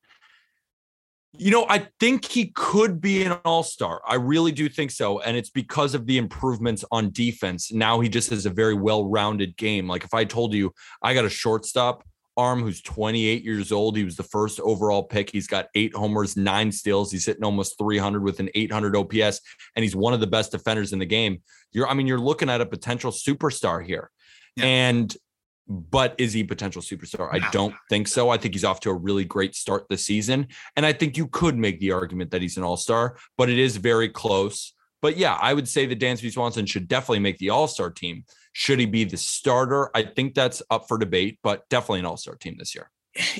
You 1.36 1.50
know, 1.50 1.66
I 1.68 1.88
think 1.98 2.24
he 2.24 2.52
could 2.54 3.00
be 3.00 3.24
an 3.24 3.32
all-star. 3.44 4.00
I 4.06 4.14
really 4.14 4.52
do 4.52 4.68
think 4.68 4.92
so. 4.92 5.20
And 5.20 5.36
it's 5.36 5.50
because 5.50 5.94
of 5.94 6.06
the 6.06 6.18
improvements 6.18 6.84
on 6.92 7.10
defense. 7.10 7.72
Now 7.72 7.98
he 7.98 8.08
just 8.08 8.30
has 8.30 8.46
a 8.46 8.50
very 8.50 8.74
well-rounded 8.74 9.56
game. 9.56 9.88
Like 9.88 10.04
if 10.04 10.14
I 10.14 10.24
told 10.24 10.54
you 10.54 10.72
I 11.02 11.14
got 11.14 11.24
a 11.24 11.30
shortstop 11.30 12.04
arm 12.38 12.62
who's 12.62 12.80
28 12.80 13.44
years 13.44 13.72
old. 13.72 13.96
He 13.96 14.04
was 14.04 14.16
the 14.16 14.22
first 14.22 14.60
overall 14.60 15.02
pick. 15.02 15.28
He's 15.28 15.48
got 15.48 15.68
eight 15.74 15.94
homers, 15.94 16.36
nine 16.36 16.70
steals. 16.70 17.10
He's 17.10 17.26
hitting 17.26 17.44
almost 17.44 17.76
300 17.78 18.22
with 18.22 18.38
an 18.40 18.48
800 18.54 18.96
OPS, 18.96 19.40
and 19.74 19.82
he's 19.82 19.96
one 19.96 20.14
of 20.14 20.20
the 20.20 20.26
best 20.26 20.52
defenders 20.52 20.92
in 20.92 21.00
the 21.00 21.06
game. 21.06 21.42
You're, 21.72 21.88
I 21.88 21.94
mean, 21.94 22.06
you're 22.06 22.20
looking 22.20 22.48
at 22.48 22.60
a 22.60 22.66
potential 22.66 23.10
superstar 23.10 23.84
here. 23.84 24.10
Yeah. 24.56 24.64
And, 24.64 25.16
but 25.68 26.14
is 26.16 26.32
he 26.32 26.40
a 26.40 26.44
potential 26.44 26.80
superstar? 26.80 27.28
I 27.30 27.50
don't 27.50 27.74
think 27.90 28.08
so. 28.08 28.30
I 28.30 28.38
think 28.38 28.54
he's 28.54 28.64
off 28.64 28.80
to 28.80 28.90
a 28.90 28.94
really 28.94 29.24
great 29.24 29.54
start 29.54 29.86
this 29.90 30.06
season. 30.06 30.46
And 30.76 30.86
I 30.86 30.92
think 30.94 31.18
you 31.18 31.26
could 31.26 31.58
make 31.58 31.80
the 31.80 31.92
argument 31.92 32.30
that 32.30 32.40
he's 32.40 32.56
an 32.56 32.62
all 32.62 32.78
star, 32.78 33.18
but 33.36 33.50
it 33.50 33.58
is 33.58 33.76
very 33.76 34.08
close. 34.08 34.72
But 35.02 35.16
yeah, 35.16 35.34
I 35.34 35.54
would 35.54 35.68
say 35.68 35.86
that 35.86 36.00
Dansby 36.00 36.32
Swanson 36.32 36.66
should 36.66 36.88
definitely 36.88 37.20
make 37.20 37.38
the 37.38 37.50
all 37.50 37.68
star 37.68 37.90
team. 37.90 38.24
Should 38.52 38.80
he 38.80 38.86
be 38.86 39.04
the 39.04 39.16
starter? 39.16 39.90
I 39.94 40.02
think 40.02 40.34
that's 40.34 40.62
up 40.70 40.88
for 40.88 40.98
debate, 40.98 41.38
but 41.42 41.68
definitely 41.68 42.00
an 42.00 42.06
all 42.06 42.16
star 42.16 42.34
team 42.36 42.56
this 42.58 42.74
year. 42.74 42.90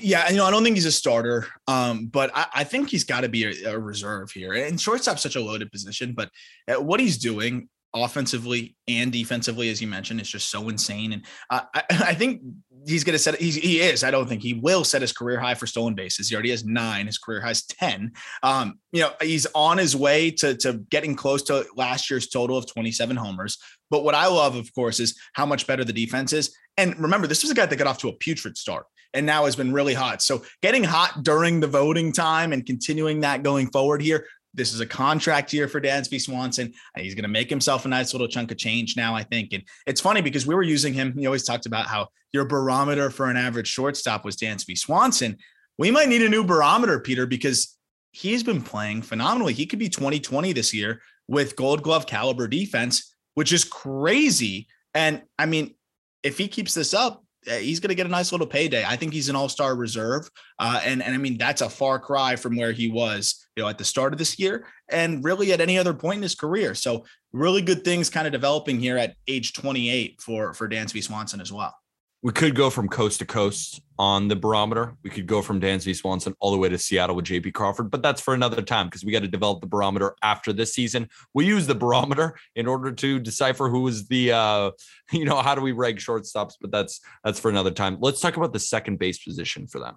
Yeah, 0.01 0.29
you 0.31 0.37
know, 0.37 0.45
I 0.45 0.51
don't 0.51 0.65
think 0.65 0.77
he's 0.77 0.87
a 0.87 0.93
starter, 0.93 1.47
um, 1.69 2.07
but 2.07 2.31
I, 2.35 2.47
I 2.55 2.65
think 2.65 2.91
he's 2.91 3.05
got 3.05 3.21
to 3.21 3.29
be 3.29 3.45
a, 3.45 3.75
a 3.75 3.79
reserve 3.79 4.31
here. 4.31 4.55
And 4.55 4.81
shortstop's 4.81 5.23
such 5.23 5.37
a 5.37 5.41
loaded 5.41 5.71
position, 5.71 6.15
but 6.15 6.31
uh, 6.69 6.83
what 6.83 7.01
he's 7.01 7.19
doing 7.19 7.69
offensively 7.95 8.77
and 8.87 9.13
defensively, 9.13 9.71
as 9.71 9.81
you 9.81 9.89
mentioned, 9.89 10.21
is 10.21 10.29
just 10.29 10.51
so 10.51 10.69
insane. 10.69 11.13
And 11.13 11.25
uh, 11.51 11.63
I, 11.75 11.83
I 11.91 12.15
think 12.15 12.43
he's 12.87 13.05
going 13.05 13.15
to 13.15 13.19
set. 13.19 13.41
He 13.41 13.81
is. 13.81 14.05
I 14.05 14.11
don't 14.11 14.29
think 14.29 14.43
he 14.43 14.55
will 14.55 14.85
set 14.85 15.01
his 15.01 15.13
career 15.13 15.39
high 15.39 15.55
for 15.55 15.67
stolen 15.67 15.95
bases. 15.95 16.29
He 16.29 16.35
already 16.35 16.51
has 16.51 16.65
nine. 16.65 17.07
His 17.07 17.19
career 17.19 17.41
high 17.41 17.51
is 17.51 17.65
ten. 17.65 18.13
Um, 18.43 18.79
you 18.93 19.03
know, 19.03 19.13
he's 19.21 19.47
on 19.55 19.79
his 19.79 19.97
way 19.97 20.31
to 20.33 20.57
to 20.57 20.75
getting 20.91 21.15
close 21.15 21.43
to 21.45 21.67
last 21.77 22.11
year's 22.11 22.29
total 22.29 22.57
of 22.57 22.67
twenty 22.67 22.93
seven 22.93 23.17
homers. 23.17 23.59
But 23.91 24.05
what 24.05 24.15
I 24.15 24.27
love, 24.27 24.57
of 24.57 24.73
course, 24.75 25.01
is 25.01 25.19
how 25.33 25.47
much 25.47 25.67
better 25.67 25.85
the 25.85 25.93
defense 25.93 26.33
is. 26.33 26.57
And 26.77 26.99
remember, 26.99 27.27
this 27.27 27.43
was 27.43 27.51
a 27.51 27.55
guy 27.55 27.67
that 27.67 27.77
got 27.77 27.87
off 27.87 27.99
to 27.99 28.09
a 28.09 28.13
putrid 28.13 28.57
start 28.57 28.87
and 29.15 29.25
now 29.25 29.45
has 29.47 29.57
been 29.57 29.73
really 29.73 29.95
hot. 29.95 30.23
So 30.23 30.43
getting 30.63 30.85
hot 30.85 31.23
during 31.23 31.61
the 31.61 31.67
voting 31.67 32.13
time 32.13 32.53
and 32.53 32.65
continuing 32.65 33.21
that 33.21 33.43
going 33.43 33.69
forward 33.71 34.03
here. 34.03 34.27
This 34.55 34.73
is 34.73 34.81
a 34.81 34.87
contract 34.87 35.53
year 35.53 35.69
for 35.69 35.81
Dansby 35.81 36.21
Swanson. 36.21 36.73
He's 36.97 37.15
going 37.15 37.23
to 37.23 37.29
make 37.29 37.51
himself 37.51 37.85
a 37.85 37.89
nice 37.89 38.13
little 38.13 38.29
chunk 38.29 38.51
of 38.51 38.59
change 38.59 38.97
now, 38.97 39.15
I 39.15 39.23
think. 39.23 39.53
And 39.53 39.63
it's 39.87 40.01
funny 40.01 40.21
because 40.21 40.47
we 40.47 40.55
were 40.55 40.63
using 40.63 40.95
him. 40.95 41.17
He 41.17 41.27
always 41.27 41.45
talked 41.45 41.67
about 41.67 41.87
how 41.87 42.09
your 42.33 42.45
barometer 42.45 43.11
for 43.11 43.31
an 43.31 43.37
average 43.37 43.69
shortstop 43.69 44.25
was 44.25 44.37
Dansby 44.37 44.77
Swanson. 44.77 45.37
We 45.79 45.91
might 45.91 46.09
need 46.09 46.23
a 46.23 46.29
new 46.29 46.45
barometer, 46.45 46.99
Peter, 46.99 47.27
because 47.27 47.77
he's 48.13 48.43
been 48.43 48.63
playing 48.63 49.03
phenomenally. 49.03 49.53
He 49.53 49.67
could 49.67 49.79
be 49.79 49.89
2020 49.89 50.53
this 50.53 50.75
year 50.75 51.01
with 51.29 51.57
gold 51.57 51.83
glove 51.83 52.07
caliber 52.07 52.49
defense, 52.49 53.15
which 53.39 53.53
is 53.53 53.63
crazy. 53.63 54.67
And 54.95 55.23
I 55.39 55.47
mean, 55.47 55.77
if 56.25 56.37
he 56.37 56.49
keeps 56.49 56.75
this 56.75 56.93
up, 56.93 57.23
uh, 57.49 57.53
he's 57.53 57.79
going 57.79 57.91
to 57.91 57.95
get 57.95 58.05
a 58.05 58.11
nice 58.11 58.33
little 58.33 58.49
payday. 58.49 58.85
I 58.85 58.97
think 58.97 59.13
he's 59.13 59.29
an 59.29 59.37
all-star 59.37 59.77
reserve, 59.77 60.29
uh, 60.59 60.81
and 60.85 61.01
and 61.01 61.15
I 61.15 61.19
mean 61.19 61.39
that's 61.39 61.61
a 61.61 61.71
far 61.71 62.01
cry 62.01 62.35
from 62.35 62.57
where 62.57 62.73
he 62.73 62.91
was, 62.91 63.47
you 63.55 63.63
know, 63.63 63.69
at 63.69 63.79
the 63.79 63.85
start 63.85 64.13
of 64.13 64.19
this 64.19 64.41
year, 64.41 64.67
and 64.91 65.23
really 65.23 65.53
at 65.53 65.61
any 65.61 65.79
other 65.79 65.95
point 65.95 66.17
in 66.17 66.23
his 66.23 66.35
career. 66.35 66.75
So 66.75 67.05
really 67.33 67.63
good 67.63 67.85
things 67.85 68.11
kind 68.11 68.27
of 68.27 68.33
developing 68.33 68.81
here 68.81 68.99
at 68.99 69.15
age 69.29 69.53
28 69.53 70.21
for 70.21 70.53
for 70.53 70.69
Dansby 70.69 71.05
Swanson 71.05 71.41
as 71.41 71.53
well. 71.53 71.77
We 72.21 72.33
could 72.33 72.57
go 72.57 72.69
from 72.69 72.89
coast 72.89 73.21
to 73.21 73.27
coast 73.27 73.81
on 73.97 74.27
the 74.27 74.35
barometer. 74.35 74.97
We 75.05 75.11
could 75.11 75.27
go 75.27 75.41
from 75.41 75.61
Dansby 75.61 75.95
Swanson 75.95 76.35
all 76.41 76.51
the 76.51 76.57
way 76.57 76.69
to 76.69 76.77
Seattle 76.77 77.15
with 77.15 77.27
JP 77.27 77.55
Crawford, 77.55 77.93
but 77.93 78.03
that's 78.03 78.21
for 78.21 78.35
another 78.35 78.61
time 78.61 78.87
because 78.87 79.05
we 79.05 79.13
got 79.13 79.23
to 79.23 79.29
develop 79.29 79.61
the 79.61 79.69
barometer 79.69 80.17
after 80.21 80.53
this 80.53 80.75
season. 80.75 81.09
We 81.33 81.47
use 81.47 81.69
the 81.69 81.77
barometer 81.77 82.37
in 82.57 82.67
order 82.67 82.91
to 82.91 83.21
decipher 83.21 83.69
who 83.69 83.87
is 83.87 84.09
the, 84.09 84.33
uh, 84.33 84.71
you 85.13 85.25
know, 85.25 85.41
how 85.41 85.55
do 85.55 85.61
we 85.61 85.71
rank 85.71 86.01
shortstops? 86.01 86.55
But 86.61 86.73
that's 86.73 87.01
that's 87.23 87.39
for 87.39 87.51
another 87.51 87.71
time. 87.71 87.99
Let's 88.01 88.21
talk 88.21 88.37
about 88.37 88.53
the 88.53 88.59
second 88.59 88.99
base 88.99 89.23
position 89.23 89.69
for 89.69 89.79
them. 89.79 89.97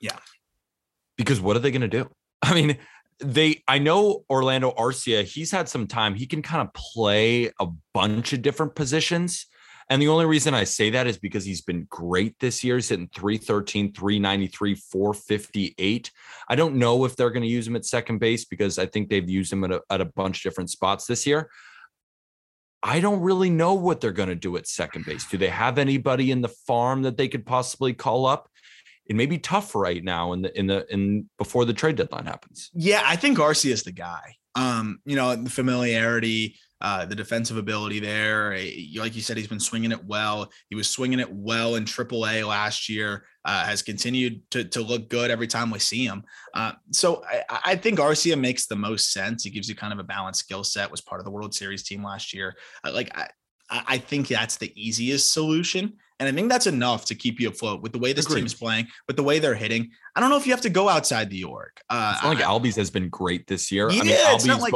Yeah. 0.00 0.16
because 1.18 1.40
what 1.40 1.56
are 1.56 1.60
they 1.60 1.70
going 1.72 1.82
to 1.82 1.88
do? 1.88 2.08
I 2.42 2.54
mean, 2.54 2.78
they 3.20 3.62
I 3.68 3.78
know 3.78 4.24
Orlando 4.30 4.72
Arcia, 4.72 5.24
he's 5.24 5.50
had 5.50 5.68
some 5.68 5.86
time. 5.86 6.14
He 6.14 6.26
can 6.26 6.40
kind 6.40 6.62
of 6.62 6.72
play 6.72 7.50
a 7.60 7.66
bunch 7.92 8.32
of 8.32 8.42
different 8.42 8.74
positions. 8.76 9.46
And 9.90 10.02
the 10.02 10.08
only 10.08 10.26
reason 10.26 10.52
I 10.52 10.64
say 10.64 10.90
that 10.90 11.06
is 11.06 11.18
because 11.18 11.44
he's 11.44 11.62
been 11.62 11.86
great 11.88 12.38
this 12.40 12.62
year. 12.62 12.76
He's 12.76 12.90
hitting 12.90 13.08
313, 13.14 13.92
393, 13.92 14.74
458. 14.74 16.10
I 16.48 16.54
don't 16.54 16.76
know 16.76 17.04
if 17.06 17.16
they're 17.16 17.30
going 17.30 17.42
to 17.42 17.48
use 17.48 17.66
him 17.66 17.76
at 17.76 17.86
second 17.86 18.18
base 18.18 18.44
because 18.44 18.78
I 18.78 18.86
think 18.86 19.08
they've 19.08 19.28
used 19.28 19.52
him 19.52 19.64
at 19.64 19.72
a, 19.72 19.82
at 19.88 20.02
a 20.02 20.04
bunch 20.04 20.38
of 20.38 20.50
different 20.50 20.70
spots 20.70 21.06
this 21.06 21.26
year. 21.26 21.50
I 22.82 23.00
don't 23.00 23.20
really 23.20 23.50
know 23.50 23.74
what 23.74 24.00
they're 24.00 24.12
going 24.12 24.28
to 24.28 24.34
do 24.34 24.56
at 24.56 24.68
second 24.68 25.04
base. 25.04 25.26
Do 25.26 25.38
they 25.38 25.48
have 25.48 25.78
anybody 25.78 26.30
in 26.30 26.42
the 26.42 26.48
farm 26.48 27.02
that 27.02 27.16
they 27.16 27.28
could 27.28 27.44
possibly 27.46 27.92
call 27.92 28.26
up? 28.26 28.48
It 29.06 29.16
may 29.16 29.26
be 29.26 29.38
tough 29.38 29.74
right 29.74 30.04
now 30.04 30.34
in 30.34 30.42
the 30.42 30.56
in 30.56 30.66
the 30.66 30.86
in 30.92 31.30
before 31.38 31.64
the 31.64 31.72
trade 31.72 31.96
deadline 31.96 32.26
happens. 32.26 32.70
Yeah, 32.74 33.02
I 33.04 33.16
think 33.16 33.38
Arcia 33.38 33.70
is 33.70 33.82
the 33.82 33.92
guy. 33.92 34.36
Um, 34.54 35.00
you 35.06 35.16
know, 35.16 35.34
the 35.34 35.50
familiarity, 35.50 36.56
uh, 36.80 37.04
the 37.04 37.14
defensive 37.14 37.56
ability 37.56 38.00
there. 38.00 38.52
Eh, 38.54 38.86
like 38.96 39.16
you 39.16 39.22
said, 39.22 39.36
he's 39.36 39.46
been 39.46 39.60
swinging 39.60 39.92
it 39.92 40.04
well. 40.04 40.50
He 40.68 40.76
was 40.76 40.88
swinging 40.88 41.20
it 41.20 41.32
well 41.32 41.76
in 41.76 41.84
AAA 41.84 42.46
last 42.46 42.88
year. 42.88 43.24
Uh, 43.44 43.64
has 43.64 43.80
continued 43.80 44.42
to, 44.50 44.62
to 44.62 44.82
look 44.82 45.08
good 45.08 45.30
every 45.30 45.46
time 45.46 45.70
we 45.70 45.78
see 45.78 46.04
him. 46.04 46.22
Uh, 46.52 46.72
so 46.92 47.24
I, 47.26 47.60
I, 47.64 47.76
think 47.76 47.98
Arcia 47.98 48.38
makes 48.38 48.66
the 48.66 48.76
most 48.76 49.10
sense. 49.10 49.42
He 49.42 49.48
gives 49.48 49.70
you 49.70 49.74
kind 49.74 49.92
of 49.92 49.98
a 49.98 50.04
balanced 50.04 50.40
skill 50.40 50.62
set. 50.62 50.90
Was 50.90 51.00
part 51.00 51.18
of 51.18 51.24
the 51.24 51.30
World 51.30 51.54
Series 51.54 51.82
team 51.82 52.04
last 52.04 52.34
year. 52.34 52.54
Uh, 52.84 52.92
like 52.92 53.16
I, 53.16 53.28
I 53.70 53.98
think 53.98 54.28
that's 54.28 54.56
the 54.56 54.72
easiest 54.76 55.32
solution. 55.32 55.94
And 56.20 56.28
I 56.28 56.32
think 56.32 56.50
that's 56.50 56.66
enough 56.66 57.04
to 57.06 57.14
keep 57.14 57.38
you 57.38 57.48
afloat 57.48 57.80
with 57.80 57.92
the 57.92 57.98
way 57.98 58.12
this 58.12 58.26
Agreed. 58.26 58.40
team 58.40 58.46
is 58.46 58.54
playing, 58.54 58.88
with 59.06 59.16
the 59.16 59.22
way 59.22 59.38
they're 59.38 59.54
hitting. 59.54 59.90
I 60.16 60.20
don't 60.20 60.30
know 60.30 60.36
if 60.36 60.46
you 60.46 60.52
have 60.52 60.62
to 60.62 60.70
go 60.70 60.88
outside 60.88 61.30
the 61.30 61.44
org. 61.44 61.70
Uh, 61.88 62.12
it's 62.14 62.24
not 62.24 62.34
like 62.34 62.44
Albies 62.44 62.74
has 62.76 62.90
been 62.90 63.08
great 63.08 63.46
this 63.46 63.70
year. 63.70 63.88
Yeah, 63.90 64.00
I 64.00 64.04
mean, 64.04 64.16
Albies, 64.16 64.60
like, 64.60 64.74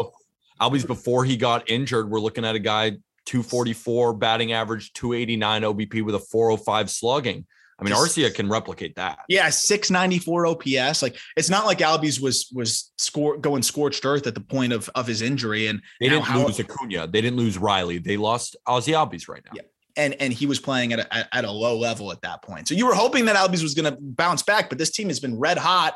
Albies 0.62 0.86
before 0.86 1.24
he 1.24 1.36
got 1.36 1.68
injured, 1.68 2.08
we're 2.08 2.20
looking 2.20 2.44
at 2.44 2.54
a 2.54 2.60
guy 2.60 2.92
244 3.26 4.14
batting 4.14 4.52
average, 4.52 4.92
289 4.92 5.62
OBP 5.62 6.04
with 6.04 6.14
a 6.14 6.18
405 6.18 6.90
slugging. 6.90 7.46
I 7.78 7.84
mean, 7.84 7.94
Arcia 7.94 8.32
can 8.32 8.48
replicate 8.48 8.94
that. 8.94 9.20
Yeah, 9.28 9.48
694 9.48 10.46
OPS. 10.46 11.02
Like 11.02 11.16
it's 11.36 11.50
not 11.50 11.66
like 11.66 11.78
Albies 11.78 12.20
was 12.20 12.48
was 12.54 12.92
score 12.96 13.36
going 13.38 13.62
scorched 13.62 14.04
earth 14.04 14.26
at 14.28 14.34
the 14.34 14.40
point 14.40 14.72
of 14.72 14.88
of 14.94 15.06
his 15.06 15.20
injury. 15.20 15.66
And 15.66 15.82
they 15.98 16.08
didn't 16.08 16.24
how, 16.24 16.46
lose 16.46 16.60
Acuna. 16.60 17.08
They 17.08 17.20
didn't 17.20 17.38
lose 17.38 17.58
Riley. 17.58 17.98
They 17.98 18.16
lost 18.16 18.54
Ozzy 18.68 18.94
Albies 18.94 19.28
right 19.28 19.42
now. 19.44 19.52
Yeah. 19.54 19.62
And 19.96 20.14
and 20.20 20.32
he 20.32 20.46
was 20.46 20.60
playing 20.60 20.92
at 20.92 21.00
a, 21.00 21.36
at 21.36 21.44
a 21.44 21.50
low 21.50 21.76
level 21.76 22.12
at 22.12 22.22
that 22.22 22.42
point. 22.42 22.68
So 22.68 22.74
you 22.74 22.86
were 22.86 22.94
hoping 22.94 23.24
that 23.24 23.34
Albies 23.34 23.62
was 23.62 23.74
going 23.74 23.92
to 23.92 23.98
bounce 24.00 24.42
back, 24.42 24.68
but 24.68 24.78
this 24.78 24.90
team 24.92 25.08
has 25.08 25.18
been 25.18 25.36
red 25.36 25.58
hot 25.58 25.94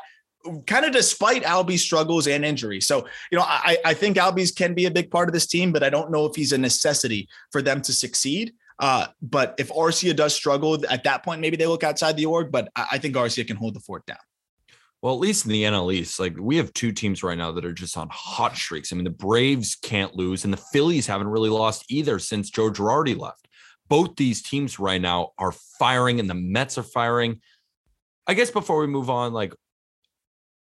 kind 0.65 0.85
of 0.85 0.91
despite 0.91 1.43
Albies 1.43 1.79
struggles 1.79 2.27
and 2.27 2.43
injury. 2.43 2.81
So, 2.81 3.07
you 3.31 3.37
know, 3.37 3.45
I, 3.45 3.77
I 3.85 3.93
think 3.93 4.17
Albies 4.17 4.55
can 4.55 4.73
be 4.73 4.85
a 4.85 4.91
big 4.91 5.11
part 5.11 5.29
of 5.29 5.33
this 5.33 5.47
team, 5.47 5.71
but 5.71 5.83
I 5.83 5.89
don't 5.89 6.11
know 6.11 6.25
if 6.25 6.35
he's 6.35 6.53
a 6.53 6.57
necessity 6.57 7.27
for 7.51 7.61
them 7.61 7.81
to 7.81 7.93
succeed. 7.93 8.53
Uh, 8.79 9.07
but 9.21 9.55
if 9.57 9.69
Arcia 9.69 10.15
does 10.15 10.35
struggle 10.35 10.77
at 10.89 11.03
that 11.03 11.23
point, 11.23 11.41
maybe 11.41 11.57
they 11.57 11.65
look 11.65 11.83
outside 11.83 12.15
the 12.15 12.25
org, 12.25 12.51
but 12.51 12.69
I, 12.75 12.87
I 12.93 12.97
think 12.97 13.15
Arcia 13.15 13.45
can 13.45 13.57
hold 13.57 13.73
the 13.73 13.79
fort 13.79 14.05
down. 14.05 14.17
Well, 15.01 15.13
at 15.13 15.19
least 15.19 15.45
in 15.45 15.51
the 15.51 15.63
NL 15.63 15.93
East, 15.93 16.19
like 16.19 16.35
we 16.39 16.57
have 16.57 16.73
two 16.73 16.91
teams 16.91 17.21
right 17.21 17.37
now 17.37 17.51
that 17.51 17.65
are 17.65 17.73
just 17.73 17.97
on 17.97 18.09
hot 18.11 18.55
streaks. 18.55 18.91
I 18.91 18.95
mean, 18.95 19.03
the 19.03 19.11
Braves 19.11 19.75
can't 19.75 20.15
lose, 20.15 20.43
and 20.43 20.51
the 20.51 20.57
Phillies 20.57 21.05
haven't 21.05 21.27
really 21.27 21.49
lost 21.49 21.85
either 21.89 22.17
since 22.17 22.49
Joe 22.49 22.71
Girardi 22.71 23.17
left. 23.17 23.47
Both 23.89 24.15
these 24.15 24.41
teams 24.41 24.79
right 24.79 24.99
now 24.99 25.31
are 25.37 25.53
firing, 25.77 26.19
and 26.19 26.29
the 26.29 26.33
Mets 26.33 26.79
are 26.79 26.83
firing. 26.83 27.41
I 28.25 28.33
guess 28.33 28.49
before 28.49 28.79
we 28.79 28.87
move 28.87 29.09
on, 29.09 29.33
like 29.33 29.53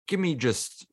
give 0.09 0.19
me 0.19 0.35
just 0.35 0.85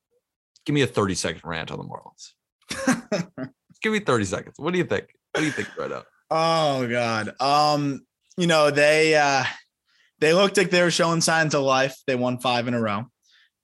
give 0.64 0.74
me 0.74 0.82
a 0.82 0.86
30 0.86 1.14
second 1.14 1.42
rant 1.44 1.72
on 1.72 1.78
the 1.78 1.84
Marlins. 1.84 3.40
give 3.82 3.92
me 3.92 3.98
30 3.98 4.24
seconds. 4.24 4.54
What 4.58 4.72
do 4.72 4.78
you 4.78 4.84
think? 4.84 5.06
What 5.32 5.40
do 5.40 5.46
you 5.46 5.52
think 5.52 5.76
right 5.76 5.90
now? 5.90 6.02
Oh 6.30 6.86
God. 6.86 7.34
Um, 7.40 8.06
you 8.36 8.46
know, 8.46 8.70
they 8.70 9.16
uh 9.16 9.44
they 10.20 10.32
looked 10.32 10.56
like 10.56 10.70
they 10.70 10.82
were 10.82 10.90
showing 10.90 11.20
signs 11.20 11.54
of 11.54 11.62
life. 11.62 11.96
They 12.06 12.14
won 12.14 12.38
five 12.38 12.68
in 12.68 12.74
a 12.74 12.80
row. 12.80 13.06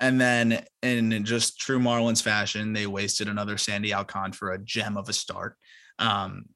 And 0.00 0.20
then 0.20 0.64
in 0.82 1.24
just 1.24 1.61
true 1.61 1.78
Marlins 1.78 2.22
fashion, 2.22 2.72
they 2.72 2.88
wasted 2.88 3.28
another 3.28 3.57
Sandy 3.57 3.94
Alcantara, 3.94 4.57
a 4.57 4.59
gem 4.59 4.96
of 4.96 5.09
a 5.09 5.12
start. 5.12 5.57
Um, 6.00 6.46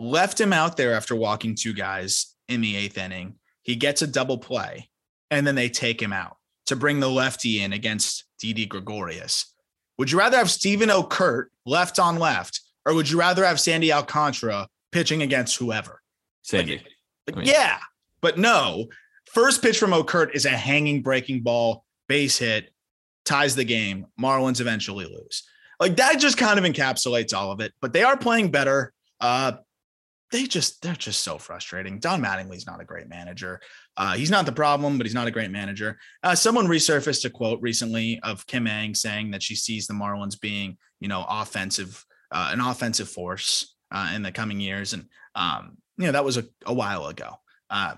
left 0.00 0.40
him 0.40 0.52
out 0.52 0.76
there 0.76 0.92
after 0.92 1.14
walking 1.14 1.54
two 1.54 1.72
guys 1.72 2.34
in 2.48 2.60
the 2.60 2.76
eighth 2.76 2.98
inning. 2.98 3.36
He 3.62 3.76
gets 3.76 4.02
a 4.02 4.06
double 4.06 4.38
play, 4.38 4.90
and 5.30 5.46
then 5.46 5.54
they 5.54 5.68
take 5.68 6.02
him 6.02 6.12
out 6.12 6.35
to 6.66 6.76
bring 6.76 7.00
the 7.00 7.10
lefty 7.10 7.62
in 7.62 7.72
against 7.72 8.24
Didi 8.38 8.66
Gregorius. 8.66 9.52
Would 9.98 10.10
you 10.10 10.18
rather 10.18 10.36
have 10.36 10.50
Steven 10.50 10.88
Okert 10.90 11.46
left 11.64 11.98
on 11.98 12.18
left, 12.18 12.60
or 12.84 12.94
would 12.94 13.10
you 13.10 13.18
rather 13.18 13.44
have 13.44 13.58
Sandy 13.58 13.92
Alcantara 13.92 14.68
pitching 14.92 15.22
against 15.22 15.56
whoever? 15.56 16.02
Sandy. 16.42 16.82
Like, 17.26 17.36
like, 17.36 17.46
yeah, 17.46 17.78
but 18.20 18.38
no. 18.38 18.86
First 19.32 19.62
pitch 19.62 19.78
from 19.78 19.90
Okert 19.90 20.34
is 20.34 20.44
a 20.44 20.50
hanging 20.50 21.02
breaking 21.02 21.42
ball, 21.42 21.84
base 22.08 22.38
hit, 22.38 22.72
ties 23.24 23.56
the 23.56 23.64
game. 23.64 24.06
Marlins 24.20 24.60
eventually 24.60 25.04
lose. 25.06 25.42
Like 25.80 25.96
that 25.96 26.18
just 26.18 26.38
kind 26.38 26.58
of 26.58 26.64
encapsulates 26.64 27.34
all 27.34 27.50
of 27.50 27.60
it. 27.60 27.72
But 27.80 27.92
they 27.92 28.02
are 28.02 28.16
playing 28.16 28.50
better. 28.50 28.92
Uh, 29.20 29.52
they 30.30 30.46
just 30.46 30.82
they're 30.82 30.94
just 30.94 31.22
so 31.22 31.38
frustrating. 31.38 31.98
Don 31.98 32.22
Mattingly's 32.22 32.66
not 32.66 32.80
a 32.80 32.84
great 32.84 33.08
manager. 33.08 33.60
Uh, 33.96 34.14
he's 34.14 34.30
not 34.30 34.46
the 34.46 34.52
problem, 34.52 34.98
but 34.98 35.06
he's 35.06 35.14
not 35.14 35.26
a 35.26 35.30
great 35.30 35.50
manager. 35.50 35.98
Uh, 36.22 36.34
someone 36.34 36.66
resurfaced 36.66 37.24
a 37.24 37.30
quote 37.30 37.60
recently 37.62 38.20
of 38.22 38.46
Kim 38.46 38.66
Ng 38.66 38.94
saying 38.94 39.30
that 39.30 39.42
she 39.42 39.54
sees 39.54 39.86
the 39.86 39.94
Marlins 39.94 40.38
being, 40.38 40.76
you 41.00 41.08
know, 41.08 41.24
offensive, 41.28 42.04
uh, 42.30 42.50
an 42.52 42.60
offensive 42.60 43.08
force 43.08 43.74
uh, 43.90 44.12
in 44.14 44.22
the 44.22 44.32
coming 44.32 44.60
years, 44.60 44.92
and 44.92 45.06
um, 45.34 45.78
you 45.96 46.06
know 46.06 46.12
that 46.12 46.24
was 46.24 46.36
a, 46.36 46.44
a 46.66 46.74
while 46.74 47.06
ago. 47.06 47.36
Uh, 47.70 47.94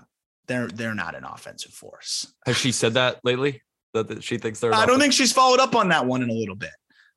they're 0.47 0.67
they're 0.67 0.95
not 0.95 1.15
an 1.15 1.23
offensive 1.23 1.73
force. 1.73 2.33
Has 2.45 2.57
she 2.57 2.71
said 2.71 2.93
that 2.93 3.19
lately? 3.23 3.61
That, 3.93 4.07
that 4.07 4.23
she 4.23 4.37
thinks 4.37 4.59
they're. 4.59 4.73
I 4.73 4.85
don't 4.85 4.99
think 4.99 5.13
she's 5.13 5.33
followed 5.33 5.59
up 5.59 5.75
on 5.75 5.89
that 5.89 6.05
one 6.05 6.21
in 6.21 6.29
a 6.29 6.33
little 6.33 6.55
bit. 6.55 6.71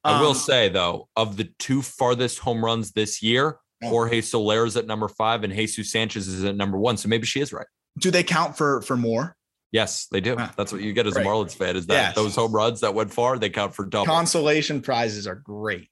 I 0.04 0.20
will 0.20 0.30
um, 0.30 0.34
say 0.34 0.68
though, 0.68 1.08
of 1.14 1.36
the 1.36 1.52
two 1.58 1.82
farthest 1.82 2.40
home 2.40 2.64
runs 2.64 2.92
this 2.92 3.22
year, 3.22 3.58
Jorge 3.84 4.20
Soler 4.20 4.64
is 4.64 4.76
at 4.76 4.86
number 4.86 5.08
five 5.08 5.44
and 5.44 5.52
Jesus 5.52 5.92
Sanchez 5.92 6.28
is 6.28 6.44
at 6.44 6.56
number 6.56 6.78
one. 6.78 6.96
So 6.96 7.08
maybe 7.08 7.26
she 7.26 7.40
is 7.40 7.52
right. 7.52 7.66
Do 7.98 8.10
they 8.10 8.22
count 8.22 8.56
for 8.56 8.82
for 8.82 8.96
more? 8.96 9.36
Yes, 9.72 10.06
they 10.10 10.20
do. 10.20 10.36
That's 10.36 10.70
what 10.70 10.82
you 10.82 10.92
get 10.92 11.06
as 11.06 11.16
a 11.16 11.22
Marlins 11.22 11.54
fan. 11.54 11.76
Is 11.76 11.86
that 11.86 11.94
yes. 11.94 12.14
those 12.14 12.36
home 12.36 12.52
runs 12.52 12.80
that 12.80 12.94
went 12.94 13.12
far? 13.12 13.38
They 13.38 13.48
count 13.48 13.74
for 13.74 13.86
double. 13.86 14.04
Consolation 14.04 14.82
prizes 14.82 15.26
are 15.26 15.36
great. 15.36 15.88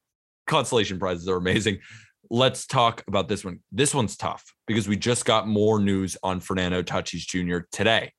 Consolation 0.47 0.99
prizes 0.99 1.27
are 1.29 1.37
amazing. 1.37 1.79
Let's 2.29 2.67
talk 2.67 3.03
about 3.09 3.29
this 3.29 3.43
one. 3.43 3.61
This 3.73 3.95
one's 3.95 4.17
tough 4.17 4.45
because 4.67 4.87
we 4.87 4.97
just 4.97 5.25
got 5.25 5.49
more 5.49 5.81
news 5.81 6.17
on 6.23 6.41
Fernando 6.41 6.83
Tatis 6.83 7.27
Jr. 7.27 7.67
today. 7.73 8.13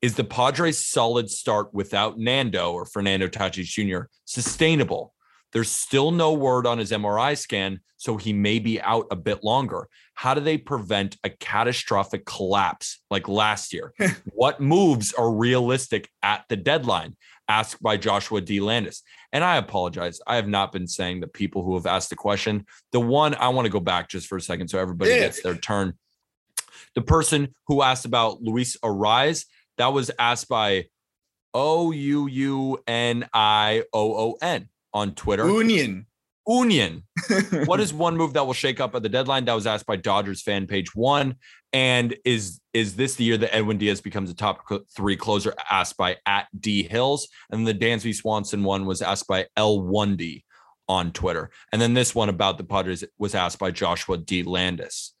Is 0.00 0.14
the 0.14 0.24
Padres' 0.24 0.84
solid 0.84 1.30
start 1.30 1.72
without 1.72 2.18
Nando 2.18 2.72
or 2.72 2.84
Fernando 2.84 3.28
Tatis 3.28 3.66
Jr. 3.66 4.06
sustainable? 4.24 5.13
There's 5.54 5.70
still 5.70 6.10
no 6.10 6.32
word 6.32 6.66
on 6.66 6.78
his 6.78 6.90
MRI 6.90 7.38
scan, 7.38 7.78
so 7.96 8.16
he 8.16 8.32
may 8.32 8.58
be 8.58 8.80
out 8.80 9.06
a 9.12 9.16
bit 9.16 9.44
longer. 9.44 9.88
How 10.14 10.34
do 10.34 10.40
they 10.40 10.58
prevent 10.58 11.16
a 11.22 11.30
catastrophic 11.30 12.26
collapse 12.26 13.00
like 13.08 13.28
last 13.28 13.72
year? 13.72 13.94
what 14.32 14.60
moves 14.60 15.12
are 15.12 15.32
realistic 15.32 16.10
at 16.24 16.44
the 16.48 16.56
deadline? 16.56 17.16
Asked 17.48 17.80
by 17.80 17.96
Joshua 17.96 18.40
D. 18.40 18.58
Landis. 18.58 19.02
And 19.32 19.44
I 19.44 19.56
apologize. 19.56 20.18
I 20.26 20.36
have 20.36 20.48
not 20.48 20.72
been 20.72 20.88
saying 20.88 21.20
the 21.20 21.28
people 21.28 21.62
who 21.62 21.74
have 21.74 21.86
asked 21.86 22.10
the 22.10 22.16
question. 22.16 22.66
The 22.90 23.00
one 23.00 23.34
I 23.36 23.48
want 23.50 23.66
to 23.66 23.72
go 23.72 23.80
back 23.80 24.08
just 24.08 24.26
for 24.26 24.36
a 24.36 24.40
second 24.40 24.68
so 24.68 24.78
everybody 24.78 25.12
yeah. 25.12 25.20
gets 25.20 25.42
their 25.42 25.54
turn. 25.54 25.94
The 26.96 27.02
person 27.02 27.54
who 27.68 27.82
asked 27.82 28.06
about 28.06 28.42
Luis 28.42 28.76
Arraez, 28.78 29.46
that 29.78 29.92
was 29.92 30.10
asked 30.18 30.48
by 30.48 30.86
O 31.52 31.92
U 31.92 32.26
U 32.26 32.78
N 32.88 33.28
I 33.32 33.84
O 33.92 34.14
O 34.16 34.38
N 34.42 34.68
on 34.94 35.14
Twitter. 35.14 35.46
Union. 35.46 36.06
Union. 36.46 37.02
what 37.66 37.80
is 37.80 37.92
one 37.92 38.16
move 38.16 38.32
that 38.34 38.46
will 38.46 38.54
shake 38.54 38.80
up 38.80 38.94
at 38.94 39.02
the 39.02 39.08
deadline? 39.08 39.44
That 39.44 39.54
was 39.54 39.66
asked 39.66 39.86
by 39.86 39.96
Dodgers 39.96 40.42
fan 40.42 40.66
page 40.66 40.94
one. 40.94 41.36
And 41.72 42.16
is 42.24 42.60
is 42.72 42.96
this 42.96 43.16
the 43.16 43.24
year 43.24 43.36
that 43.38 43.54
Edwin 43.54 43.78
Diaz 43.78 44.00
becomes 44.00 44.30
a 44.30 44.34
top 44.34 44.60
three 44.94 45.16
closer? 45.16 45.54
Asked 45.70 45.96
by 45.96 46.16
at 46.24 46.46
D 46.58 46.84
Hills. 46.84 47.28
And 47.50 47.66
the 47.66 47.74
Dansby 47.74 48.14
Swanson 48.14 48.62
one 48.62 48.86
was 48.86 49.02
asked 49.02 49.26
by 49.26 49.46
L1D 49.58 50.44
on 50.88 51.12
Twitter. 51.12 51.50
And 51.72 51.80
then 51.80 51.94
this 51.94 52.14
one 52.14 52.28
about 52.28 52.58
the 52.58 52.64
Padres 52.64 53.04
was 53.18 53.34
asked 53.34 53.58
by 53.58 53.70
Joshua 53.70 54.18
D. 54.18 54.42
Landis. 54.42 55.14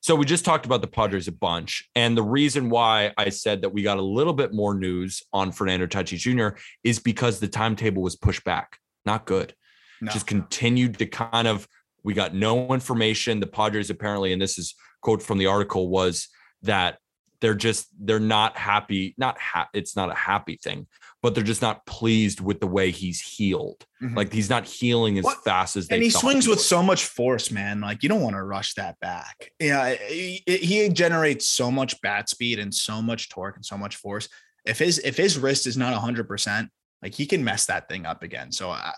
So 0.00 0.14
we 0.14 0.26
just 0.26 0.44
talked 0.44 0.66
about 0.66 0.82
the 0.82 0.86
Padres 0.86 1.28
a 1.28 1.32
bunch. 1.32 1.88
And 1.94 2.14
the 2.14 2.22
reason 2.22 2.68
why 2.68 3.12
I 3.16 3.30
said 3.30 3.62
that 3.62 3.70
we 3.70 3.82
got 3.82 3.96
a 3.96 4.02
little 4.02 4.34
bit 4.34 4.52
more 4.52 4.74
news 4.74 5.22
on 5.32 5.50
Fernando 5.50 5.86
Tatis 5.86 6.18
Jr. 6.18 6.58
is 6.84 6.98
because 6.98 7.40
the 7.40 7.48
timetable 7.48 8.02
was 8.02 8.14
pushed 8.14 8.44
back 8.44 8.78
not 9.06 9.26
good. 9.26 9.54
No. 10.00 10.12
Just 10.12 10.26
continued 10.26 10.98
to 10.98 11.06
kind 11.06 11.46
of, 11.48 11.66
we 12.02 12.14
got 12.14 12.34
no 12.34 12.72
information. 12.74 13.40
The 13.40 13.46
Padres 13.46 13.90
apparently, 13.90 14.32
and 14.32 14.40
this 14.42 14.58
is 14.58 14.74
quote 15.00 15.22
from 15.22 15.38
the 15.38 15.46
article, 15.46 15.88
was 15.88 16.28
that 16.62 16.98
they're 17.40 17.54
just 17.54 17.88
they're 17.98 18.20
not 18.20 18.56
happy. 18.56 19.14
Not 19.18 19.38
ha- 19.38 19.68
it's 19.74 19.96
not 19.96 20.10
a 20.10 20.14
happy 20.14 20.58
thing, 20.62 20.86
but 21.22 21.34
they're 21.34 21.44
just 21.44 21.60
not 21.60 21.84
pleased 21.84 22.40
with 22.40 22.58
the 22.60 22.66
way 22.66 22.90
he's 22.90 23.20
healed. 23.20 23.84
Mhm. 24.02 24.16
Like 24.16 24.32
he's 24.32 24.48
not 24.48 24.64
healing 24.64 25.18
as 25.18 25.24
What- 25.24 25.44
fast 25.44 25.76
as 25.76 25.88
they 25.88 25.96
and 25.96 26.04
he 26.04 26.10
swings 26.10 26.46
with 26.48 26.60
so 26.60 26.82
much 26.82 27.04
force, 27.04 27.50
man. 27.50 27.80
Like 27.82 28.02
you 28.02 28.08
don't 28.08 28.22
want 28.22 28.34
to 28.36 28.42
rush 28.42 28.74
that 28.74 28.98
back. 29.00 29.50
Yeah, 29.60 29.94
he, 29.94 30.42
he 30.46 30.88
generates 30.88 31.46
so 31.46 31.70
much 31.70 32.00
bat 32.00 32.30
speed 32.30 32.58
and 32.58 32.74
so 32.74 33.02
much 33.02 33.28
torque 33.28 33.56
and 33.56 33.64
so 33.66 33.76
much 33.76 33.96
force. 33.96 34.28
If 34.64 34.78
his 34.78 34.98
if 35.00 35.16
his 35.18 35.38
wrist 35.38 35.66
is 35.66 35.76
not 35.76 35.92
hundred 35.94 36.26
percent, 36.28 36.70
like 37.04 37.14
he 37.14 37.26
can 37.26 37.44
mess 37.44 37.66
that 37.66 37.88
thing 37.88 38.06
up 38.06 38.22
again. 38.22 38.50
So, 38.50 38.70
uh, 38.70 38.92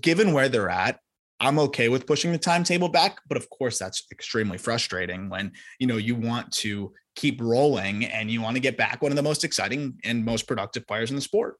given 0.00 0.32
where 0.32 0.48
they're 0.48 0.68
at, 0.68 1.00
I'm 1.40 1.58
okay 1.60 1.88
with 1.88 2.06
pushing 2.06 2.30
the 2.30 2.38
timetable 2.38 2.90
back. 2.90 3.20
But 3.26 3.38
of 3.38 3.48
course, 3.48 3.78
that's 3.78 4.04
extremely 4.12 4.58
frustrating 4.58 5.30
when 5.30 5.52
you 5.78 5.86
know 5.86 5.96
you 5.96 6.14
want 6.14 6.52
to 6.58 6.92
keep 7.16 7.40
rolling 7.40 8.04
and 8.04 8.30
you 8.30 8.42
want 8.42 8.56
to 8.56 8.60
get 8.60 8.76
back 8.76 9.02
one 9.02 9.10
of 9.10 9.16
the 9.16 9.22
most 9.22 9.42
exciting 9.44 9.98
and 10.04 10.24
most 10.24 10.46
productive 10.46 10.86
players 10.86 11.10
in 11.10 11.16
the 11.16 11.22
sport. 11.22 11.56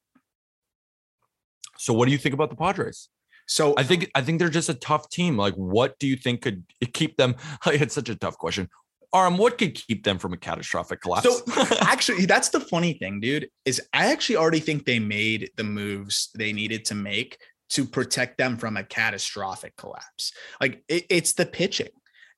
So 1.78 1.94
what 1.94 2.06
do 2.06 2.12
you 2.12 2.18
think 2.18 2.34
about 2.34 2.50
the 2.50 2.56
Padres? 2.56 3.08
So 3.46 3.72
I 3.78 3.82
think 3.82 4.10
I 4.14 4.20
think 4.20 4.38
they're 4.38 4.50
just 4.50 4.68
a 4.68 4.74
tough 4.74 5.08
team. 5.08 5.38
Like, 5.38 5.54
what 5.54 5.98
do 5.98 6.06
you 6.06 6.16
think 6.16 6.42
could 6.42 6.64
keep 6.92 7.16
them? 7.16 7.34
Like, 7.64 7.80
it's 7.80 7.94
such 7.94 8.10
a 8.10 8.14
tough 8.14 8.36
question. 8.36 8.68
Aram, 9.14 9.38
what 9.38 9.56
could 9.56 9.74
keep 9.74 10.04
them 10.04 10.18
from 10.18 10.32
a 10.32 10.36
catastrophic 10.36 11.00
collapse? 11.00 11.24
So 11.24 11.76
actually, 11.80 12.26
that's 12.26 12.50
the 12.50 12.60
funny 12.60 12.94
thing, 12.94 13.20
dude, 13.20 13.48
is 13.64 13.80
I 13.92 14.12
actually 14.12 14.36
already 14.36 14.60
think 14.60 14.84
they 14.84 14.98
made 14.98 15.50
the 15.56 15.64
moves 15.64 16.30
they 16.36 16.52
needed 16.52 16.84
to 16.86 16.94
make 16.94 17.38
to 17.70 17.84
protect 17.84 18.38
them 18.38 18.56
from 18.56 18.76
a 18.76 18.84
catastrophic 18.84 19.76
collapse. 19.76 20.32
Like 20.60 20.82
it- 20.88 21.06
it's 21.10 21.32
the 21.34 21.46
pitching. 21.46 21.88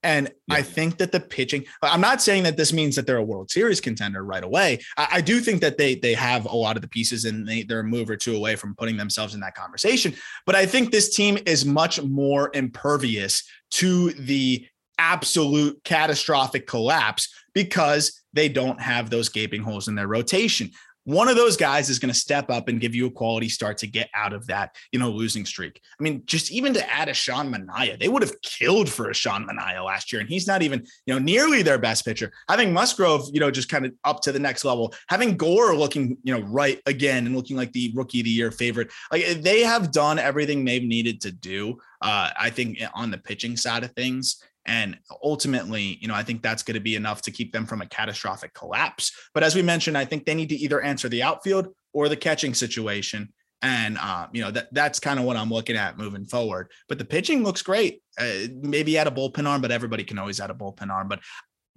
And 0.03 0.31
I 0.51 0.63
think 0.63 0.97
that 0.97 1.13
the 1.13 1.21
pitching, 1.21 1.67
I'm 1.83 2.01
not 2.01 2.23
saying 2.23 2.45
that 2.45 2.57
this 2.57 2.73
means 2.73 2.97
that 2.97 3.07
they're 3.07 3.19
a 3.19 3.23
World 3.23 3.51
Series 3.51 3.83
contender 3.83 4.25
right 4.25 4.43
away. 4.43 4.79
I, 4.97 5.09
I 5.15 5.21
do 5.21 5.41
think 5.41 5.61
that 5.61 5.77
they 5.77 5.95
they 5.95 6.15
have 6.15 6.47
a 6.47 6.57
lot 6.57 6.77
of 6.77 6.81
the 6.83 6.89
pieces 6.89 7.27
and 7.27 7.47
they, 7.47 7.65
they're 7.65 7.81
a 7.81 7.85
move 7.85 8.09
or 8.09 8.17
two 8.17 8.35
away 8.35 8.57
from 8.57 8.75
putting 8.77 8.97
themselves 8.97 9.35
in 9.35 9.41
that 9.41 9.55
conversation. 9.55 10.15
But 10.47 10.55
I 10.55 10.65
think 10.65 10.91
this 10.91 11.15
team 11.15 11.37
is 11.45 11.67
much 11.67 12.01
more 12.03 12.51
impervious 12.55 13.43
to 13.73 14.13
the 14.13 14.67
absolute 15.01 15.83
catastrophic 15.83 16.67
collapse 16.67 17.29
because 17.55 18.23
they 18.33 18.49
don't 18.49 18.81
have 18.81 19.11
those 19.11 19.31
gaping 19.31 19.63
holes 19.63 19.89
in 19.89 19.95
their 19.95 20.07
rotation. 20.07 20.71
One 21.05 21.29
of 21.29 21.37
those 21.37 21.57
guys 21.57 21.89
is 21.89 21.99
going 21.99 22.13
to 22.13 22.19
step 22.19 22.51
up 22.51 22.69
and 22.69 22.79
give 22.79 22.95
you 22.95 23.07
a 23.07 23.11
quality 23.11 23.49
start 23.49 23.79
to 23.79 23.87
get 23.87 24.11
out 24.15 24.35
of 24.35 24.47
that, 24.49 24.77
you 24.93 24.99
know, 24.99 25.11
losing 25.11 25.47
streak. 25.47 25.81
I 25.99 26.03
mean, 26.03 26.23
just 26.27 26.53
even 26.53 26.75
to 26.75 26.91
add 26.91 27.09
a 27.09 27.15
Sean 27.15 27.53
Manaea, 27.53 27.99
they 27.99 28.09
would 28.09 28.21
have 28.21 28.41
killed 28.43 28.89
for 28.89 29.09
a 29.09 29.15
Sean 29.15 29.49
Manaea 29.49 29.83
last 29.83 30.13
year, 30.13 30.21
and 30.21 30.29
he's 30.29 30.47
not 30.47 30.61
even, 30.61 30.87
you 31.07 31.15
know, 31.15 31.19
nearly 31.19 31.63
their 31.63 31.79
best 31.79 32.05
pitcher. 32.05 32.31
Having 32.51 32.75
Musgrove, 32.75 33.29
you 33.33 33.41
know, 33.41 33.51
just 33.51 33.71
kind 33.71 33.87
of 33.87 33.93
up 34.05 34.21
to 34.23 34.31
the 34.31 34.39
next 34.39 34.63
level. 34.63 34.95
Having 35.09 35.39
Gore 35.39 35.75
looking, 35.75 36.19
you 36.23 36.39
know, 36.39 36.47
right 36.47 36.79
again 36.85 37.27
and 37.27 37.35
looking 37.35 37.57
like 37.57 37.73
the 37.73 37.91
rookie 37.97 38.21
of 38.21 38.25
the 38.25 38.31
year 38.31 38.51
favorite. 38.51 38.91
Like 39.11 39.25
they 39.41 39.63
have 39.63 39.93
done 39.93 40.19
everything 40.19 40.67
they've 40.67 40.85
needed 40.85 41.23
to 41.23 41.33
do. 41.33 41.79
Uh, 42.03 42.31
I 42.39 42.51
think 42.51 42.79
on 42.95 43.11
the 43.11 43.19
pitching 43.19 43.57
side 43.57 43.85
of 43.85 43.93
things. 43.93 44.43
And 44.67 44.99
ultimately, 45.23 45.99
you 46.01 46.09
know, 46.09 46.15
I 46.15 46.23
think 46.23 46.43
that's 46.43 46.63
going 46.63 46.75
to 46.75 46.81
be 46.81 46.95
enough 46.95 47.23
to 47.23 47.31
keep 47.31 47.53
them 47.53 47.67
from 47.67 47.81
a 47.81 47.87
catastrophic 47.87 48.53
collapse. 48.53 49.11
But 49.33 49.43
as 49.43 49.55
we 49.55 49.63
mentioned, 49.63 49.97
I 49.97 50.05
think 50.05 50.27
they 50.27 50.35
need 50.35 50.51
to 50.51 50.57
either 50.57 50.81
answer 50.81 51.09
the 51.09 51.23
outfield 51.23 51.69
or 51.93 52.09
the 52.09 52.17
catching 52.17 52.55
situation. 52.55 53.33
And 53.63 53.99
uh, 53.99 54.27
you 54.33 54.41
know 54.41 54.51
that 54.51 54.73
that's 54.73 55.01
kind 55.01 55.19
of 55.19 55.27
what 55.27 55.37
I'm 55.37 55.51
looking 55.51 55.77
at 55.77 55.99
moving 55.99 56.25
forward. 56.25 56.71
But 56.89 56.99
the 56.99 57.05
pitching 57.05 57.43
looks 57.43 57.63
great. 57.63 58.03
Uh, 58.19 58.49
maybe 58.63 58.97
add 58.97 59.07
a 59.07 59.11
bullpen 59.11 59.47
arm, 59.47 59.61
but 59.61 59.71
everybody 59.71 60.05
can 60.05 60.19
always 60.19 60.41
add 60.41 60.51
a 60.51 60.55
bullpen 60.55 60.91
arm. 60.91 61.09
But 61.09 61.21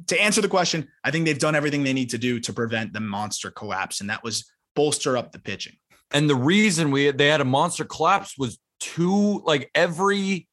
to 0.07 0.21
answer 0.21 0.41
the 0.41 0.47
question, 0.47 0.87
I 1.03 1.11
think 1.11 1.25
they've 1.25 1.37
done 1.37 1.55
everything 1.55 1.83
they 1.83 1.93
need 1.93 2.09
to 2.11 2.17
do 2.17 2.39
to 2.39 2.53
prevent 2.53 2.93
the 2.93 3.01
monster 3.01 3.51
collapse, 3.51 3.99
and 3.99 4.09
that 4.09 4.23
was 4.23 4.49
bolster 4.75 5.17
up 5.17 5.31
the 5.31 5.39
pitching. 5.39 5.75
and 6.13 6.29
the 6.29 6.35
reason 6.35 6.91
we 6.91 7.11
they 7.11 7.27
had 7.27 7.41
a 7.41 7.45
monster 7.45 7.83
collapse 7.85 8.37
was 8.37 8.59
two 8.79 9.41
like 9.45 9.69
every 9.75 10.47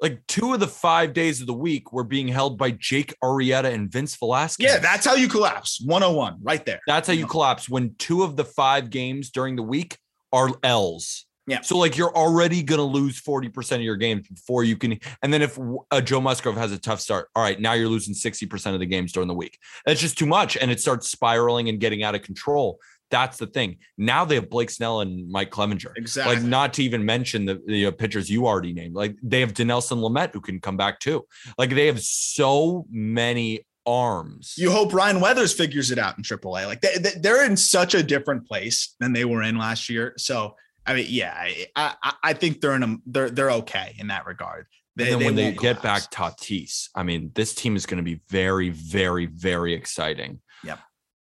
like 0.00 0.20
two 0.26 0.52
of 0.52 0.60
the 0.60 0.66
five 0.66 1.12
days 1.12 1.40
of 1.40 1.46
the 1.46 1.54
week 1.54 1.92
were 1.92 2.04
being 2.04 2.28
held 2.28 2.58
by 2.58 2.70
Jake 2.72 3.14
Arrieta 3.22 3.72
and 3.72 3.90
Vince 3.90 4.16
Velasquez. 4.16 4.64
Yeah, 4.64 4.78
that's 4.78 5.06
how 5.06 5.14
you 5.14 5.28
collapse. 5.28 5.80
101 5.84 6.38
right 6.42 6.64
there. 6.66 6.80
That's 6.86 7.08
how 7.08 7.14
you 7.14 7.26
collapse 7.26 7.68
when 7.68 7.94
two 7.98 8.22
of 8.22 8.36
the 8.36 8.44
five 8.44 8.90
games 8.90 9.30
during 9.30 9.56
the 9.56 9.62
week 9.62 9.98
are 10.32 10.50
L's. 10.62 11.26
Yeah. 11.48 11.60
So 11.60 11.78
like 11.78 11.96
you're 11.96 12.14
already 12.14 12.62
gonna 12.62 12.82
lose 12.82 13.22
40% 13.22 13.76
of 13.76 13.82
your 13.82 13.96
games 13.96 14.26
before 14.28 14.64
you 14.64 14.76
can. 14.76 14.98
And 15.22 15.32
then 15.32 15.42
if 15.42 15.56
uh, 15.92 16.00
Joe 16.00 16.20
Musgrove 16.20 16.56
has 16.56 16.72
a 16.72 16.78
tough 16.78 17.00
start, 17.00 17.28
all 17.36 17.42
right, 17.42 17.60
now 17.60 17.74
you're 17.74 17.88
losing 17.88 18.14
60% 18.14 18.74
of 18.74 18.80
the 18.80 18.86
games 18.86 19.12
during 19.12 19.28
the 19.28 19.34
week. 19.34 19.58
That's 19.84 20.00
just 20.00 20.18
too 20.18 20.26
much. 20.26 20.56
And 20.56 20.70
it 20.70 20.80
starts 20.80 21.08
spiraling 21.08 21.68
and 21.68 21.78
getting 21.78 22.02
out 22.02 22.16
of 22.16 22.22
control. 22.22 22.80
That's 23.10 23.36
the 23.36 23.46
thing. 23.46 23.76
Now 23.96 24.24
they 24.24 24.34
have 24.34 24.50
Blake 24.50 24.70
Snell 24.70 25.00
and 25.00 25.30
Mike 25.30 25.50
Clevinger. 25.50 25.92
Exactly. 25.96 26.36
Like 26.36 26.44
not 26.44 26.74
to 26.74 26.82
even 26.82 27.04
mention 27.04 27.44
the, 27.44 27.62
the 27.66 27.90
pitchers 27.92 28.28
you 28.28 28.46
already 28.46 28.72
named. 28.72 28.94
Like 28.94 29.16
they 29.22 29.40
have 29.40 29.52
Dinelson 29.54 29.98
Lamet 29.98 30.32
who 30.32 30.40
can 30.40 30.60
come 30.60 30.76
back 30.76 30.98
too. 30.98 31.24
Like 31.56 31.70
they 31.70 31.86
have 31.86 32.00
so 32.00 32.84
many 32.90 33.66
arms. 33.86 34.54
you 34.58 34.70
hope 34.70 34.92
Ryan 34.92 35.20
Weathers 35.20 35.52
figures 35.52 35.92
it 35.92 35.98
out 35.98 36.16
in 36.18 36.24
AAA. 36.24 36.66
Like 36.66 36.80
they, 36.80 36.98
they- 36.98 37.18
they're 37.20 37.44
in 37.46 37.56
such 37.56 37.94
a 37.94 38.02
different 38.02 38.46
place 38.46 38.96
than 38.98 39.12
they 39.12 39.24
were 39.24 39.42
in 39.42 39.56
last 39.56 39.88
year. 39.88 40.12
So 40.18 40.56
I 40.84 40.94
mean, 40.94 41.06
yeah, 41.08 41.32
I 41.36 41.66
I, 42.02 42.12
I 42.22 42.32
think 42.32 42.60
they're 42.60 42.74
in 42.74 42.82
a 42.82 42.96
they're 43.06 43.30
they're 43.30 43.50
okay 43.52 43.94
in 43.98 44.08
that 44.08 44.26
regard. 44.26 44.66
and 44.98 45.06
then 45.08 45.24
when 45.24 45.34
they 45.36 45.52
get 45.52 45.80
collapse. 45.80 46.06
back 46.08 46.36
Tatis, 46.38 46.88
I 46.94 47.02
mean, 47.02 47.30
this 47.34 47.54
team 47.54 47.76
is 47.76 47.86
going 47.86 47.98
to 47.98 48.04
be 48.04 48.20
very, 48.30 48.70
very, 48.70 49.26
very 49.26 49.74
exciting. 49.74 50.40
Yep. 50.64 50.78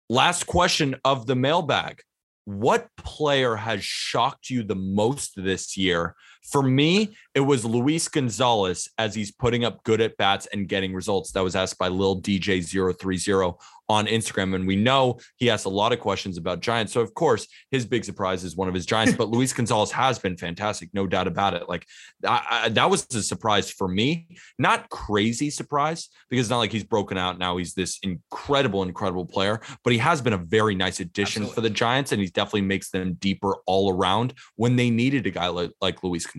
Last 0.09 0.47
question 0.47 0.95
of 1.03 1.25
the 1.25 1.35
mailbag. 1.35 2.01
What 2.45 2.87
player 2.95 3.57
has 3.57 3.83
shocked 3.83 4.49
you 4.49 4.63
the 4.63 4.73
most 4.73 5.33
this 5.35 5.75
year? 5.75 6.15
For 6.49 6.63
me, 6.63 7.15
it 7.35 7.41
was 7.41 7.65
Luis 7.65 8.07
Gonzalez 8.07 8.89
as 8.97 9.13
he's 9.13 9.31
putting 9.31 9.65
up 9.65 9.83
good 9.83 10.01
at 10.01 10.17
bats 10.17 10.47
and 10.53 10.67
getting 10.67 10.93
results. 10.93 11.31
That 11.33 11.43
was 11.43 11.55
asked 11.55 11.77
by 11.77 11.89
Lil 11.89 12.21
DJ030 12.21 13.57
on 13.89 14.05
Instagram. 14.05 14.53
And 14.55 14.67
we 14.67 14.75
know 14.75 15.19
he 15.37 15.49
asked 15.49 15.65
a 15.65 15.69
lot 15.69 15.93
of 15.93 15.99
questions 15.99 16.37
about 16.37 16.59
Giants. 16.59 16.91
So, 16.93 17.01
of 17.01 17.13
course, 17.13 17.47
his 17.71 17.85
big 17.85 18.03
surprise 18.03 18.43
is 18.43 18.55
one 18.55 18.67
of 18.67 18.73
his 18.73 18.85
Giants, 18.85 19.15
but 19.15 19.29
Luis 19.29 19.53
Gonzalez 19.57 19.91
has 19.91 20.19
been 20.19 20.35
fantastic, 20.35 20.89
no 20.93 21.07
doubt 21.07 21.27
about 21.27 21.53
it. 21.53 21.69
Like, 21.69 21.85
I, 22.25 22.61
I, 22.65 22.69
that 22.69 22.89
was 22.89 23.07
a 23.13 23.23
surprise 23.23 23.71
for 23.71 23.87
me. 23.87 24.27
Not 24.59 24.89
crazy 24.89 25.49
surprise 25.49 26.09
because 26.29 26.45
it's 26.45 26.49
not 26.49 26.57
like 26.57 26.71
he's 26.71 26.83
broken 26.83 27.17
out 27.17 27.39
now. 27.39 27.57
He's 27.57 27.73
this 27.73 27.99
incredible, 28.03 28.83
incredible 28.83 29.25
player, 29.25 29.61
but 29.83 29.93
he 29.93 29.99
has 29.99 30.21
been 30.21 30.33
a 30.33 30.37
very 30.37 30.75
nice 30.75 30.99
addition 30.99 31.45
for 31.47 31.61
the 31.61 31.69
Giants, 31.69 32.11
and 32.11 32.21
he 32.21 32.27
definitely 32.27 32.61
makes 32.61 32.89
them 32.89 33.13
deeper 33.13 33.55
all 33.65 33.93
around 33.93 34.33
when 34.55 34.75
they 34.75 34.89
needed 34.89 35.25
a 35.27 35.31
guy 35.31 35.47
like, 35.47 35.71
like 35.81 36.03
Luis 36.03 36.25
Gonzalez. 36.25 36.36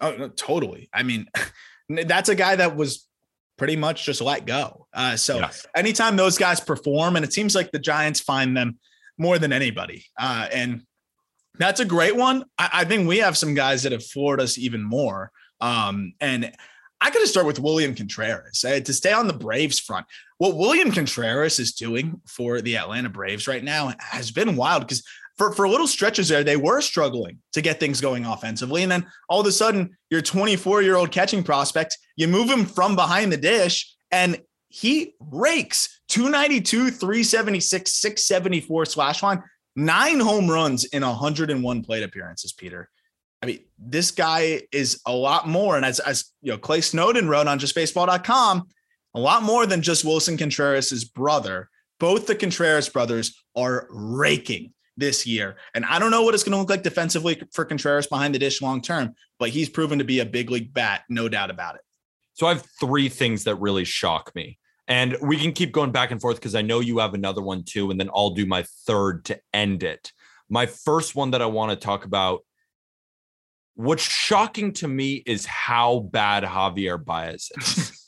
Oh, 0.00 0.14
no, 0.16 0.28
totally. 0.28 0.88
I 0.92 1.02
mean, 1.02 1.28
that's 1.88 2.28
a 2.28 2.34
guy 2.34 2.56
that 2.56 2.76
was 2.76 3.06
pretty 3.58 3.76
much 3.76 4.06
just 4.06 4.22
let 4.22 4.46
go. 4.46 4.86
Uh, 4.94 5.16
so 5.16 5.46
anytime 5.76 6.16
those 6.16 6.38
guys 6.38 6.60
perform, 6.60 7.16
and 7.16 7.24
it 7.24 7.32
seems 7.32 7.54
like 7.54 7.70
the 7.72 7.78
Giants 7.78 8.20
find 8.20 8.56
them 8.56 8.78
more 9.18 9.38
than 9.38 9.52
anybody. 9.52 10.06
Uh, 10.18 10.48
and 10.50 10.82
that's 11.58 11.80
a 11.80 11.84
great 11.84 12.16
one. 12.16 12.44
I, 12.58 12.70
I 12.72 12.84
think 12.84 13.06
we 13.06 13.18
have 13.18 13.36
some 13.36 13.54
guys 13.54 13.82
that 13.82 13.92
have 13.92 14.04
floored 14.04 14.40
us 14.40 14.56
even 14.56 14.82
more. 14.82 15.30
Um, 15.60 16.14
and 16.20 16.50
I 17.02 17.10
got 17.10 17.20
to 17.20 17.26
start 17.26 17.46
with 17.46 17.58
William 17.58 17.94
Contreras 17.94 18.64
uh, 18.64 18.80
to 18.80 18.92
stay 18.92 19.12
on 19.12 19.26
the 19.26 19.34
Braves 19.34 19.78
front. 19.78 20.06
What 20.38 20.56
William 20.56 20.90
Contreras 20.90 21.58
is 21.58 21.72
doing 21.72 22.20
for 22.26 22.60
the 22.60 22.76
Atlanta 22.76 23.08
Braves 23.08 23.46
right 23.46 23.64
now 23.64 23.92
has 23.98 24.30
been 24.30 24.56
wild 24.56 24.82
because 24.82 25.04
for, 25.40 25.52
for 25.52 25.66
little 25.66 25.86
stretches 25.86 26.28
there, 26.28 26.44
they 26.44 26.58
were 26.58 26.82
struggling 26.82 27.38
to 27.54 27.62
get 27.62 27.80
things 27.80 27.98
going 27.98 28.26
offensively. 28.26 28.82
And 28.82 28.92
then 28.92 29.06
all 29.30 29.40
of 29.40 29.46
a 29.46 29.52
sudden, 29.52 29.96
your 30.10 30.20
24 30.20 30.82
year 30.82 30.96
old 30.96 31.10
catching 31.10 31.42
prospect, 31.42 31.96
you 32.14 32.28
move 32.28 32.50
him 32.50 32.66
from 32.66 32.94
behind 32.94 33.32
the 33.32 33.38
dish 33.38 33.90
and 34.10 34.38
he 34.68 35.14
rakes 35.18 36.02
292, 36.08 36.90
376, 36.90 37.90
674 37.90 38.84
slash 38.84 39.22
line, 39.22 39.42
nine 39.74 40.20
home 40.20 40.46
runs 40.46 40.84
in 40.84 41.02
101 41.02 41.84
plate 41.84 42.02
appearances, 42.02 42.52
Peter. 42.52 42.90
I 43.42 43.46
mean, 43.46 43.60
this 43.78 44.10
guy 44.10 44.60
is 44.72 45.00
a 45.06 45.14
lot 45.14 45.48
more. 45.48 45.74
And 45.76 45.86
as, 45.86 46.00
as 46.00 46.26
you 46.42 46.52
know, 46.52 46.58
Clay 46.58 46.82
Snowden 46.82 47.30
wrote 47.30 47.46
on 47.46 47.58
justbaseball.com, 47.58 48.68
a 49.14 49.18
lot 49.18 49.42
more 49.42 49.64
than 49.64 49.80
just 49.80 50.04
Willson 50.04 50.36
Contreras' 50.36 51.04
brother. 51.04 51.70
Both 51.98 52.26
the 52.26 52.34
Contreras 52.34 52.90
brothers 52.90 53.42
are 53.56 53.88
raking 53.88 54.74
this 55.00 55.26
year. 55.26 55.56
And 55.74 55.84
I 55.84 55.98
don't 55.98 56.10
know 56.10 56.22
what 56.22 56.34
it's 56.34 56.44
going 56.44 56.52
to 56.52 56.58
look 56.58 56.70
like 56.70 56.82
defensively 56.82 57.42
for 57.52 57.64
Contreras 57.64 58.06
behind 58.06 58.34
the 58.34 58.38
dish 58.38 58.62
long 58.62 58.80
term, 58.80 59.14
but 59.38 59.48
he's 59.48 59.68
proven 59.68 59.98
to 59.98 60.04
be 60.04 60.20
a 60.20 60.26
big 60.26 60.50
league 60.50 60.72
bat, 60.72 61.02
no 61.08 61.28
doubt 61.28 61.50
about 61.50 61.74
it. 61.74 61.80
So 62.34 62.46
I 62.46 62.50
have 62.50 62.64
three 62.78 63.08
things 63.08 63.44
that 63.44 63.56
really 63.56 63.84
shock 63.84 64.32
me. 64.34 64.58
And 64.86 65.16
we 65.20 65.36
can 65.36 65.52
keep 65.52 65.72
going 65.72 65.92
back 65.92 66.10
and 66.10 66.20
forth 66.20 66.36
because 66.36 66.54
I 66.54 66.62
know 66.62 66.80
you 66.80 66.98
have 66.98 67.14
another 67.14 67.42
one 67.42 67.64
too. 67.64 67.90
And 67.90 67.98
then 67.98 68.10
I'll 68.14 68.30
do 68.30 68.46
my 68.46 68.64
third 68.86 69.24
to 69.26 69.40
end 69.52 69.82
it. 69.82 70.12
My 70.48 70.66
first 70.66 71.14
one 71.14 71.32
that 71.32 71.42
I 71.42 71.46
want 71.46 71.70
to 71.70 71.76
talk 71.76 72.04
about. 72.04 72.40
What's 73.76 74.02
shocking 74.02 74.72
to 74.74 74.88
me 74.88 75.22
is 75.24 75.46
how 75.46 76.00
bad 76.00 76.42
Javier 76.42 77.02
Baez 77.02 77.50
is. 77.56 77.96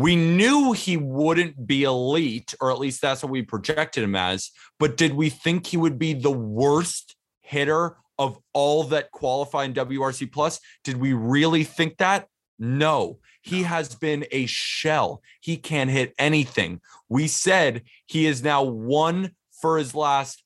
we 0.00 0.16
knew 0.16 0.72
he 0.72 0.96
wouldn't 0.96 1.66
be 1.66 1.84
elite, 1.84 2.54
or 2.60 2.70
at 2.70 2.78
least 2.78 3.02
that's 3.02 3.22
what 3.22 3.30
we 3.30 3.42
projected 3.42 4.02
him 4.02 4.16
as. 4.16 4.50
But 4.78 4.96
did 4.96 5.12
we 5.12 5.28
think 5.28 5.66
he 5.66 5.76
would 5.76 5.98
be 5.98 6.14
the 6.14 6.30
worst 6.30 7.16
hitter 7.42 7.96
of 8.18 8.38
all 8.54 8.84
that 8.84 9.10
qualify 9.10 9.64
in 9.64 9.74
WRC 9.74 10.32
plus? 10.32 10.58
Did 10.84 10.96
we 10.96 11.12
really 11.12 11.64
think 11.64 11.98
that? 11.98 12.28
No, 12.58 13.18
he 13.42 13.62
has 13.62 13.94
been 13.94 14.26
a 14.30 14.46
shell. 14.46 15.22
He 15.40 15.56
can't 15.56 15.90
hit 15.90 16.14
anything. 16.18 16.80
We 17.08 17.26
said 17.26 17.82
he 18.06 18.26
is 18.26 18.42
now 18.42 18.62
one 18.62 19.32
for 19.60 19.76
his 19.76 19.94
last 19.94 20.42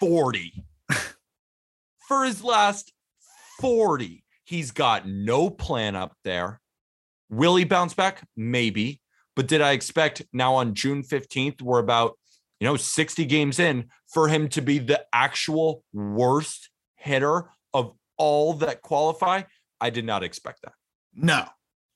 40. 0.00 0.64
for 2.08 2.24
his 2.24 2.42
last 2.42 2.92
40. 3.60 4.24
He's 4.44 4.70
got 4.70 5.08
no 5.08 5.50
plan 5.50 5.96
up 5.96 6.16
there. 6.24 6.60
Will 7.32 7.56
he 7.56 7.64
bounce 7.64 7.94
back? 7.94 8.28
Maybe. 8.36 9.00
But 9.34 9.48
did 9.48 9.62
I 9.62 9.72
expect 9.72 10.22
now 10.34 10.54
on 10.54 10.74
June 10.74 11.02
15th, 11.02 11.62
we're 11.62 11.78
about, 11.78 12.18
you 12.60 12.66
know, 12.66 12.76
60 12.76 13.24
games 13.24 13.58
in 13.58 13.88
for 14.12 14.28
him 14.28 14.48
to 14.50 14.60
be 14.60 14.78
the 14.78 15.02
actual 15.14 15.82
worst 15.94 16.68
hitter 16.96 17.48
of 17.72 17.94
all 18.18 18.52
that 18.54 18.82
qualify? 18.82 19.42
I 19.80 19.88
did 19.88 20.04
not 20.04 20.22
expect 20.22 20.60
that. 20.62 20.74
No, 21.14 21.46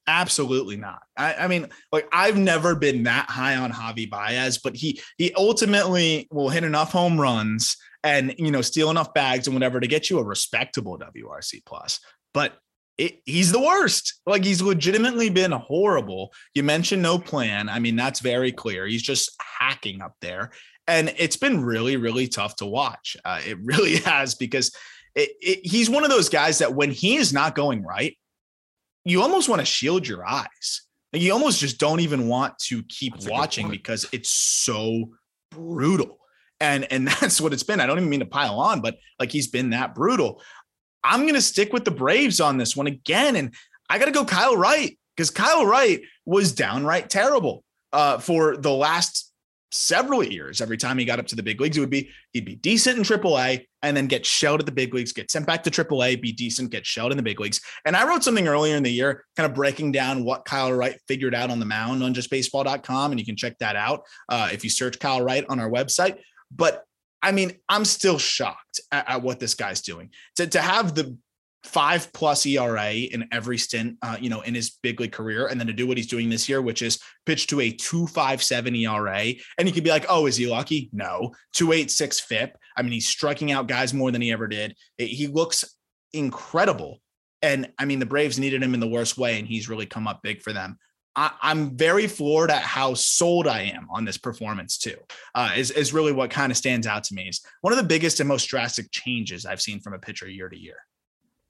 absolutely 0.06 0.76
not. 0.76 1.02
I, 1.18 1.34
I, 1.34 1.48
mean, 1.48 1.68
like 1.92 2.08
I've 2.12 2.38
never 2.38 2.74
been 2.74 3.02
that 3.02 3.28
high 3.28 3.56
on 3.56 3.72
Javi 3.72 4.08
Baez, 4.08 4.56
but 4.56 4.74
he 4.74 5.02
he 5.18 5.34
ultimately 5.34 6.28
will 6.30 6.48
hit 6.48 6.64
enough 6.64 6.92
home 6.92 7.20
runs 7.20 7.76
and 8.02 8.34
you 8.38 8.50
know 8.50 8.62
steal 8.62 8.90
enough 8.90 9.12
bags 9.12 9.46
and 9.46 9.54
whatever 9.54 9.80
to 9.80 9.86
get 9.86 10.08
you 10.08 10.18
a 10.18 10.24
respectable 10.24 10.98
WRC 10.98 11.64
plus. 11.66 12.00
But 12.32 12.58
it, 12.98 13.20
he's 13.24 13.52
the 13.52 13.60
worst. 13.60 14.20
Like 14.26 14.44
he's 14.44 14.62
legitimately 14.62 15.30
been 15.30 15.52
horrible. 15.52 16.32
You 16.54 16.62
mentioned 16.62 17.02
no 17.02 17.18
plan. 17.18 17.68
I 17.68 17.78
mean, 17.78 17.96
that's 17.96 18.20
very 18.20 18.52
clear. 18.52 18.86
He's 18.86 19.02
just 19.02 19.30
hacking 19.58 20.00
up 20.00 20.14
there. 20.20 20.52
And 20.88 21.12
it's 21.18 21.36
been 21.36 21.64
really, 21.64 21.96
really 21.96 22.28
tough 22.28 22.56
to 22.56 22.66
watch. 22.66 23.16
Uh, 23.24 23.40
it 23.44 23.58
really 23.62 23.96
has 23.96 24.34
because 24.34 24.74
it, 25.14 25.30
it, 25.40 25.66
he's 25.66 25.90
one 25.90 26.04
of 26.04 26.10
those 26.10 26.28
guys 26.28 26.58
that 26.58 26.74
when 26.74 26.90
he 26.90 27.16
is 27.16 27.32
not 27.32 27.54
going 27.54 27.82
right, 27.82 28.16
you 29.04 29.22
almost 29.22 29.48
want 29.48 29.60
to 29.60 29.66
shield 29.66 30.06
your 30.06 30.26
eyes. 30.26 30.82
Like 31.12 31.22
you 31.22 31.32
almost 31.32 31.60
just 31.60 31.78
don't 31.78 32.00
even 32.00 32.28
want 32.28 32.58
to 32.66 32.82
keep 32.84 33.14
that's 33.14 33.28
watching 33.28 33.70
because 33.70 34.06
it's 34.12 34.30
so 34.30 35.12
brutal. 35.50 36.18
And 36.60 36.90
and 36.90 37.08
that's 37.20 37.40
what 37.40 37.52
it's 37.52 37.62
been. 37.62 37.80
I 37.80 37.86
don't 37.86 37.98
even 37.98 38.10
mean 38.10 38.20
to 38.20 38.26
pile 38.26 38.58
on, 38.58 38.80
but 38.80 38.96
like 39.18 39.32
he's 39.32 39.48
been 39.48 39.70
that 39.70 39.94
brutal. 39.94 40.42
I'm 41.06 41.22
going 41.22 41.34
to 41.34 41.42
stick 41.42 41.72
with 41.72 41.84
the 41.84 41.90
Braves 41.90 42.40
on 42.40 42.58
this 42.58 42.76
one 42.76 42.86
again. 42.86 43.36
And 43.36 43.54
I 43.88 43.98
got 43.98 44.06
to 44.06 44.10
go 44.10 44.24
Kyle 44.24 44.56
Wright 44.56 44.98
because 45.16 45.30
Kyle 45.30 45.64
Wright 45.64 46.02
was 46.24 46.52
downright 46.52 47.08
terrible 47.08 47.62
uh, 47.92 48.18
for 48.18 48.56
the 48.56 48.72
last 48.72 49.32
several 49.70 50.22
years. 50.22 50.60
Every 50.60 50.76
time 50.76 50.98
he 50.98 51.04
got 51.04 51.18
up 51.18 51.26
to 51.28 51.36
the 51.36 51.42
big 51.42 51.60
leagues, 51.60 51.76
it 51.76 51.80
would 51.80 51.90
be 51.90 52.10
he'd 52.32 52.44
be 52.44 52.56
decent 52.56 52.98
in 52.98 53.04
AAA 53.04 53.66
and 53.82 53.96
then 53.96 54.06
get 54.06 54.26
shelled 54.26 54.60
at 54.60 54.66
the 54.66 54.72
big 54.72 54.94
leagues, 54.94 55.12
get 55.12 55.30
sent 55.30 55.46
back 55.46 55.62
to 55.62 55.70
AAA, 55.70 56.20
be 56.20 56.32
decent, 56.32 56.70
get 56.70 56.84
shelled 56.84 57.12
in 57.12 57.16
the 57.16 57.22
big 57.22 57.38
leagues. 57.40 57.60
And 57.84 57.96
I 57.96 58.06
wrote 58.06 58.24
something 58.24 58.48
earlier 58.48 58.76
in 58.76 58.82
the 58.82 58.90
year, 58.90 59.24
kind 59.36 59.48
of 59.48 59.54
breaking 59.54 59.92
down 59.92 60.24
what 60.24 60.44
Kyle 60.44 60.72
Wright 60.72 60.98
figured 61.06 61.34
out 61.34 61.50
on 61.50 61.60
the 61.60 61.66
mound 61.66 62.02
on 62.02 62.14
justbaseball.com. 62.14 63.12
And 63.12 63.20
you 63.20 63.26
can 63.26 63.36
check 63.36 63.58
that 63.58 63.76
out 63.76 64.02
uh, 64.28 64.48
if 64.52 64.64
you 64.64 64.70
search 64.70 64.98
Kyle 64.98 65.22
Wright 65.22 65.44
on 65.48 65.60
our 65.60 65.70
website. 65.70 66.18
But 66.50 66.84
I 67.26 67.32
mean, 67.32 67.54
I'm 67.68 67.84
still 67.84 68.18
shocked 68.18 68.80
at, 68.92 69.10
at, 69.10 69.22
what 69.22 69.40
this 69.40 69.54
guy's 69.54 69.80
doing. 69.80 70.10
To, 70.36 70.46
to 70.46 70.60
have 70.60 70.94
the 70.94 71.18
five 71.64 72.12
plus 72.12 72.46
ERA 72.46 72.92
in 72.92 73.28
every 73.32 73.58
stint, 73.58 73.98
uh, 74.00 74.16
you 74.20 74.30
know, 74.30 74.42
in 74.42 74.54
his 74.54 74.78
big 74.80 75.00
league 75.00 75.10
career, 75.10 75.48
and 75.48 75.58
then 75.58 75.66
to 75.66 75.72
do 75.72 75.88
what 75.88 75.96
he's 75.96 76.06
doing 76.06 76.30
this 76.30 76.48
year, 76.48 76.62
which 76.62 76.82
is 76.82 77.00
pitch 77.26 77.48
to 77.48 77.60
a 77.60 77.72
two 77.72 78.06
five 78.06 78.40
seven 78.44 78.76
ERA, 78.76 79.32
and 79.58 79.66
you 79.66 79.74
could 79.74 79.82
be 79.82 79.90
like, 79.90 80.06
oh, 80.08 80.26
is 80.26 80.36
he 80.36 80.46
lucky? 80.46 80.88
No, 80.92 81.32
two 81.52 81.72
eight 81.72 81.90
six 81.90 82.20
FIP. 82.20 82.56
I 82.76 82.82
mean, 82.82 82.92
he's 82.92 83.08
striking 83.08 83.50
out 83.50 83.66
guys 83.66 83.92
more 83.92 84.12
than 84.12 84.22
he 84.22 84.30
ever 84.30 84.46
did. 84.46 84.76
He 84.96 85.26
looks 85.26 85.64
incredible, 86.12 87.00
and 87.42 87.72
I 87.76 87.86
mean, 87.86 87.98
the 87.98 88.06
Braves 88.06 88.38
needed 88.38 88.62
him 88.62 88.72
in 88.72 88.80
the 88.80 88.86
worst 88.86 89.18
way, 89.18 89.40
and 89.40 89.48
he's 89.48 89.68
really 89.68 89.86
come 89.86 90.06
up 90.06 90.22
big 90.22 90.42
for 90.42 90.52
them. 90.52 90.78
I, 91.16 91.32
am 91.50 91.76
very 91.76 92.06
floored 92.06 92.50
at 92.50 92.62
how 92.62 92.92
sold 92.92 93.48
I 93.48 93.62
am 93.62 93.88
on 93.90 94.04
this 94.04 94.18
performance 94.18 94.76
too. 94.76 94.96
Uh, 95.34 95.50
is 95.56 95.70
is 95.70 95.92
really 95.94 96.12
what 96.12 96.30
kind 96.30 96.52
of 96.52 96.58
stands 96.58 96.86
out 96.86 97.04
to 97.04 97.14
me. 97.14 97.28
Is 97.28 97.40
one 97.62 97.72
of 97.72 97.78
the 97.78 97.84
biggest 97.84 98.20
and 98.20 98.28
most 98.28 98.44
drastic 98.46 98.90
changes 98.90 99.46
I've 99.46 99.62
seen 99.62 99.80
from 99.80 99.94
a 99.94 99.98
pitcher 99.98 100.28
year 100.28 100.48
to 100.48 100.56
year. 100.56 100.76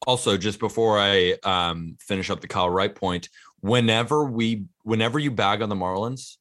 Also, 0.07 0.37
just 0.37 0.61
before 0.61 0.99
I 1.01 1.37
um, 1.43 1.97
finish 2.01 2.31
up 2.31 2.41
the 2.41 2.47
Kyle 2.47 2.71
Wright 2.71 2.95
point, 2.95 3.29
whenever 3.61 4.25
we, 4.25 4.67
whenever 4.85 5.19
you 5.19 5.33
bag 5.33 5.63
on 5.63 5.69
the 5.69 5.75
Marlins, 5.75 6.37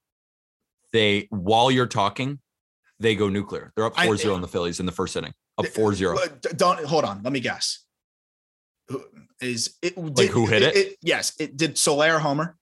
they 0.94 1.28
while 1.32 1.72
you're 1.72 1.88
talking, 1.88 2.40
they 3.00 3.16
go 3.16 3.28
nuclear. 3.28 3.72
They're 3.76 3.86
up 3.86 3.96
4-0 3.96 4.36
on 4.36 4.42
the 4.42 4.48
Phillies 4.48 4.80
in 4.80 4.86
the 4.86 4.92
first 4.92 5.16
inning. 5.16 5.34
Up 5.58 5.66
4-0. 5.66 6.58
Don't 6.58 6.86
hold 6.86 7.06
on. 7.06 7.24
Let 7.24 7.34
me 7.34 7.40
guess. 7.40 7.80
Is 9.42 9.76
it 9.82 9.96
did, 9.96 10.18
like 10.18 10.30
who 10.30 10.46
hit 10.46 10.62
it, 10.62 10.76
it? 10.76 10.88
it? 10.88 10.98
Yes, 11.02 11.34
it 11.40 11.58
did. 11.58 11.78
Soler 11.78 12.20
Homer 12.20 12.56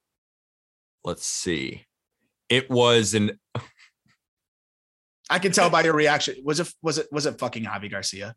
let's 1.03 1.25
see. 1.25 1.85
It 2.49 2.69
was 2.69 3.13
an. 3.13 3.39
I 5.29 5.39
can 5.39 5.51
tell 5.51 5.69
by 5.69 5.83
your 5.83 5.93
reaction. 5.93 6.35
Was 6.43 6.59
it 6.59 6.73
was 6.81 6.97
it 6.97 7.07
was 7.11 7.25
it 7.25 7.39
fucking 7.39 7.65
Avi 7.65 7.89
Garcia? 7.89 8.35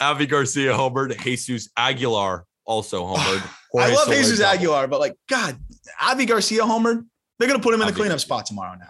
Avi 0.00 0.26
Garcia 0.26 0.72
homered. 0.72 1.20
Jesus 1.22 1.68
Aguilar 1.76 2.44
also 2.64 3.04
homered. 3.04 3.42
I 3.76 3.88
love 3.88 4.04
Soler 4.04 4.16
Jesus 4.16 4.40
Aguilar, 4.40 4.86
but 4.86 5.00
like 5.00 5.14
God, 5.28 5.58
Avi 6.00 6.26
Garcia 6.26 6.62
homered. 6.62 7.04
They're 7.38 7.48
gonna 7.48 7.60
put 7.60 7.74
him 7.74 7.80
in 7.80 7.88
Avi 7.88 7.92
the 7.92 7.96
cleanup 7.96 8.12
Garcia. 8.14 8.26
spot 8.26 8.46
tomorrow 8.46 8.76
now. 8.78 8.88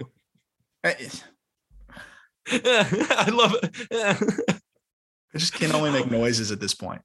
I 2.50 3.30
love 3.32 3.56
it. 3.62 4.62
I 5.34 5.38
just 5.38 5.54
can 5.54 5.72
only 5.72 5.90
make 5.90 6.10
noises 6.10 6.50
at 6.50 6.60
this 6.60 6.74
point. 6.74 7.02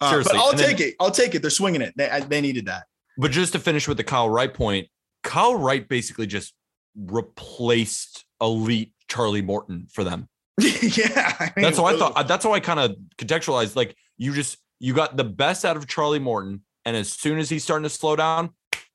Uh, 0.00 0.22
but 0.22 0.34
I'll 0.34 0.52
take 0.52 0.78
then, 0.78 0.88
it. 0.88 0.94
I'll 1.00 1.10
take 1.10 1.34
it. 1.34 1.42
They're 1.42 1.50
swinging 1.50 1.80
it. 1.80 1.94
They, 1.96 2.24
they 2.28 2.40
needed 2.40 2.66
that. 2.66 2.84
But 3.16 3.30
just 3.30 3.52
to 3.52 3.58
finish 3.58 3.86
with 3.86 3.96
the 3.96 4.04
Kyle 4.04 4.28
Wright 4.28 4.52
point, 4.52 4.88
Kyle 5.22 5.54
Wright 5.54 5.88
basically 5.88 6.26
just 6.26 6.54
replaced 6.96 8.24
elite 8.40 8.92
Charlie 9.08 9.42
Morton 9.42 9.86
for 9.92 10.04
them. 10.04 10.28
yeah, 10.58 11.34
I 11.38 11.52
mean, 11.56 11.62
that's 11.62 11.78
how 11.78 11.86
I 11.86 11.96
thought. 11.96 12.28
That's 12.28 12.44
how 12.44 12.52
I 12.52 12.60
kind 12.60 12.80
of 12.80 12.96
contextualized. 13.16 13.74
Like 13.74 13.96
you 14.18 14.34
just 14.34 14.58
you 14.80 14.94
got 14.94 15.16
the 15.16 15.24
best 15.24 15.64
out 15.64 15.76
of 15.76 15.86
Charlie 15.86 16.18
Morton, 16.18 16.62
and 16.84 16.96
as 16.96 17.12
soon 17.12 17.38
as 17.38 17.48
he's 17.48 17.64
starting 17.64 17.84
to 17.84 17.90
slow 17.90 18.16
down, 18.16 18.50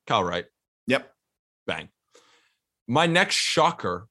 Kyle 0.06 0.22
Wright. 0.22 0.44
Yep, 0.86 1.10
bang. 1.66 1.88
My 2.86 3.06
next 3.06 3.34
shocker 3.34 4.06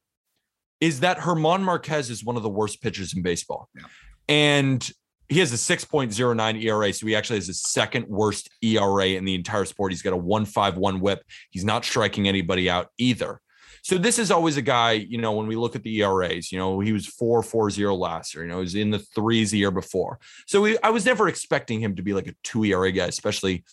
is 0.80 1.00
that 1.00 1.24
German 1.24 1.64
Marquez 1.64 2.10
is 2.10 2.22
one 2.22 2.36
of 2.36 2.42
the 2.42 2.50
worst 2.50 2.82
pitchers 2.82 3.14
in 3.14 3.22
baseball, 3.22 3.68
yeah. 3.74 3.84
and 4.28 4.90
he 5.28 5.40
has 5.40 5.52
a 5.52 5.56
6.09 5.56 6.62
ERA. 6.62 6.92
So 6.92 7.06
he 7.06 7.14
actually 7.14 7.36
has 7.36 7.48
the 7.48 7.54
second 7.54 8.06
worst 8.08 8.48
ERA 8.62 9.08
in 9.08 9.24
the 9.24 9.34
entire 9.34 9.64
sport. 9.64 9.92
He's 9.92 10.02
got 10.02 10.12
a 10.12 10.16
151 10.16 11.00
whip. 11.00 11.22
He's 11.50 11.64
not 11.64 11.84
striking 11.84 12.26
anybody 12.28 12.70
out 12.70 12.88
either. 12.98 13.40
So 13.82 13.96
this 13.96 14.18
is 14.18 14.30
always 14.30 14.56
a 14.56 14.62
guy, 14.62 14.92
you 14.92 15.18
know, 15.18 15.32
when 15.32 15.46
we 15.46 15.56
look 15.56 15.76
at 15.76 15.82
the 15.82 16.02
ERAs, 16.02 16.50
you 16.50 16.58
know, 16.58 16.80
he 16.80 16.92
was 16.92 17.06
4.40 17.06 17.96
last 17.98 18.34
year, 18.34 18.44
you 18.44 18.50
know, 18.50 18.56
he 18.56 18.62
was 18.62 18.74
in 18.74 18.90
the 18.90 18.98
threes 18.98 19.50
the 19.50 19.58
year 19.58 19.70
before. 19.70 20.18
So 20.46 20.60
we, 20.62 20.78
I 20.82 20.90
was 20.90 21.06
never 21.06 21.28
expecting 21.28 21.80
him 21.80 21.94
to 21.96 22.02
be 22.02 22.12
like 22.12 22.26
a 22.26 22.34
two 22.42 22.64
ERA 22.64 22.90
guy, 22.90 23.06
especially 23.06 23.64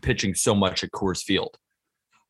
pitching 0.00 0.34
so 0.34 0.54
much 0.54 0.84
at 0.84 0.90
Coors 0.90 1.22
Field 1.22 1.58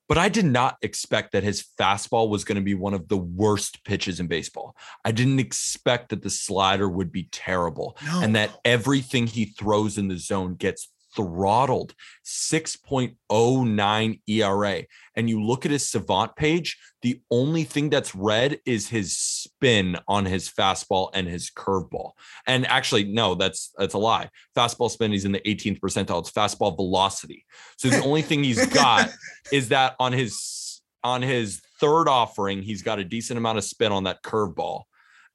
but 0.08 0.18
I 0.18 0.28
did 0.28 0.44
not 0.44 0.76
expect 0.82 1.32
that 1.32 1.42
his 1.42 1.66
fastball 1.78 2.28
was 2.28 2.44
going 2.44 2.56
to 2.56 2.62
be 2.62 2.74
one 2.74 2.94
of 2.94 3.08
the 3.08 3.16
worst 3.16 3.84
pitches 3.84 4.20
in 4.20 4.26
baseball. 4.26 4.76
I 5.04 5.12
didn't 5.12 5.40
expect 5.40 6.10
that 6.10 6.22
the 6.22 6.30
slider 6.30 6.88
would 6.88 7.10
be 7.10 7.28
terrible 7.32 7.96
no. 8.04 8.20
and 8.22 8.36
that 8.36 8.58
everything 8.64 9.26
he 9.26 9.46
throws 9.46 9.98
in 9.98 10.08
the 10.08 10.18
zone 10.18 10.54
gets 10.54 10.88
throttled 11.16 11.94
6.09 12.24 14.20
ERA. 14.28 14.82
And 15.16 15.28
you 15.28 15.42
look 15.42 15.64
at 15.64 15.72
his 15.72 15.88
savant 15.88 16.36
page, 16.36 16.78
the 17.02 17.20
only 17.30 17.64
thing 17.64 17.90
that's 17.90 18.14
red 18.14 18.60
is 18.64 18.88
his 18.88 19.16
spin 19.16 19.96
on 20.06 20.26
his 20.26 20.48
fastball 20.48 21.10
and 21.14 21.26
his 21.26 21.50
curveball. 21.50 22.12
And 22.46 22.66
actually, 22.66 23.04
no, 23.04 23.34
that's 23.34 23.72
that's 23.78 23.94
a 23.94 23.98
lie. 23.98 24.28
Fastball 24.56 24.90
spin, 24.90 25.12
he's 25.12 25.24
in 25.24 25.32
the 25.32 25.40
18th 25.40 25.80
percentile. 25.80 26.20
It's 26.20 26.30
fastball 26.30 26.76
velocity. 26.76 27.44
So 27.78 27.88
the 27.88 28.04
only 28.04 28.22
thing 28.22 28.44
he's 28.44 28.66
got 28.66 29.10
is 29.52 29.70
that 29.70 29.96
on 29.98 30.12
his 30.12 30.82
on 31.02 31.22
his 31.22 31.62
third 31.80 32.08
offering, 32.08 32.62
he's 32.62 32.82
got 32.82 32.98
a 32.98 33.04
decent 33.04 33.38
amount 33.38 33.58
of 33.58 33.64
spin 33.64 33.92
on 33.92 34.04
that 34.04 34.22
curveball. 34.22 34.82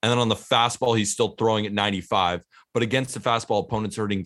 And 0.03 0.11
then 0.11 0.19
on 0.19 0.29
the 0.29 0.35
fastball, 0.35 0.97
he's 0.97 1.13
still 1.13 1.29
throwing 1.29 1.65
at 1.65 1.73
95. 1.73 2.41
But 2.73 2.83
against 2.83 3.13
the 3.13 3.19
fastball, 3.19 3.63
opponents 3.63 3.97
are 3.97 4.07
hitting 4.07 4.25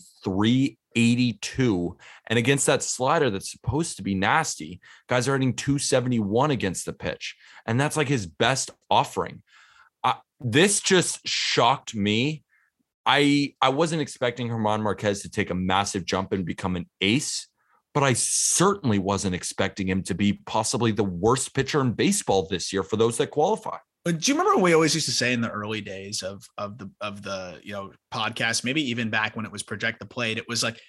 382. 0.95 1.97
And 2.27 2.39
against 2.39 2.65
that 2.65 2.81
slider 2.81 3.29
that's 3.29 3.51
supposed 3.51 3.97
to 3.97 4.03
be 4.03 4.15
nasty, 4.15 4.79
guys 5.07 5.27
are 5.27 5.33
hitting 5.33 5.53
271 5.53 6.51
against 6.51 6.85
the 6.85 6.93
pitch. 6.93 7.35
And 7.65 7.79
that's 7.79 7.97
like 7.97 8.07
his 8.07 8.25
best 8.25 8.71
offering. 8.89 9.43
Uh, 10.03 10.13
this 10.39 10.79
just 10.79 11.27
shocked 11.27 11.95
me. 11.95 12.43
I 13.05 13.53
I 13.61 13.69
wasn't 13.69 14.01
expecting 14.01 14.47
German 14.47 14.81
Marquez 14.81 15.21
to 15.21 15.29
take 15.29 15.51
a 15.51 15.55
massive 15.55 16.05
jump 16.05 16.31
and 16.31 16.43
become 16.43 16.75
an 16.75 16.89
ace, 17.01 17.47
but 17.93 18.01
I 18.01 18.13
certainly 18.13 18.97
wasn't 18.97 19.35
expecting 19.35 19.87
him 19.87 20.01
to 20.03 20.15
be 20.15 20.41
possibly 20.47 20.91
the 20.91 21.03
worst 21.03 21.53
pitcher 21.53 21.81
in 21.81 21.91
baseball 21.91 22.47
this 22.47 22.73
year 22.73 22.81
for 22.81 22.97
those 22.97 23.17
that 23.17 23.27
qualify. 23.27 23.77
Do 24.05 24.31
you 24.31 24.37
remember 24.37 24.61
we 24.61 24.73
always 24.73 24.93
used 24.93 25.07
to 25.07 25.11
say 25.11 25.33
in 25.33 25.41
the 25.41 25.49
early 25.49 25.81
days 25.81 26.21
of 26.21 26.47
of 26.57 26.77
the 26.77 26.91
of 27.01 27.23
the 27.23 27.59
you 27.63 27.73
know 27.73 27.91
podcast, 28.13 28.63
maybe 28.63 28.89
even 28.89 29.09
back 29.09 29.35
when 29.35 29.45
it 29.45 29.51
was 29.51 29.63
project 29.63 29.99
the 29.99 30.05
plate, 30.05 30.37
it 30.37 30.47
was 30.47 30.61
like 30.61 30.79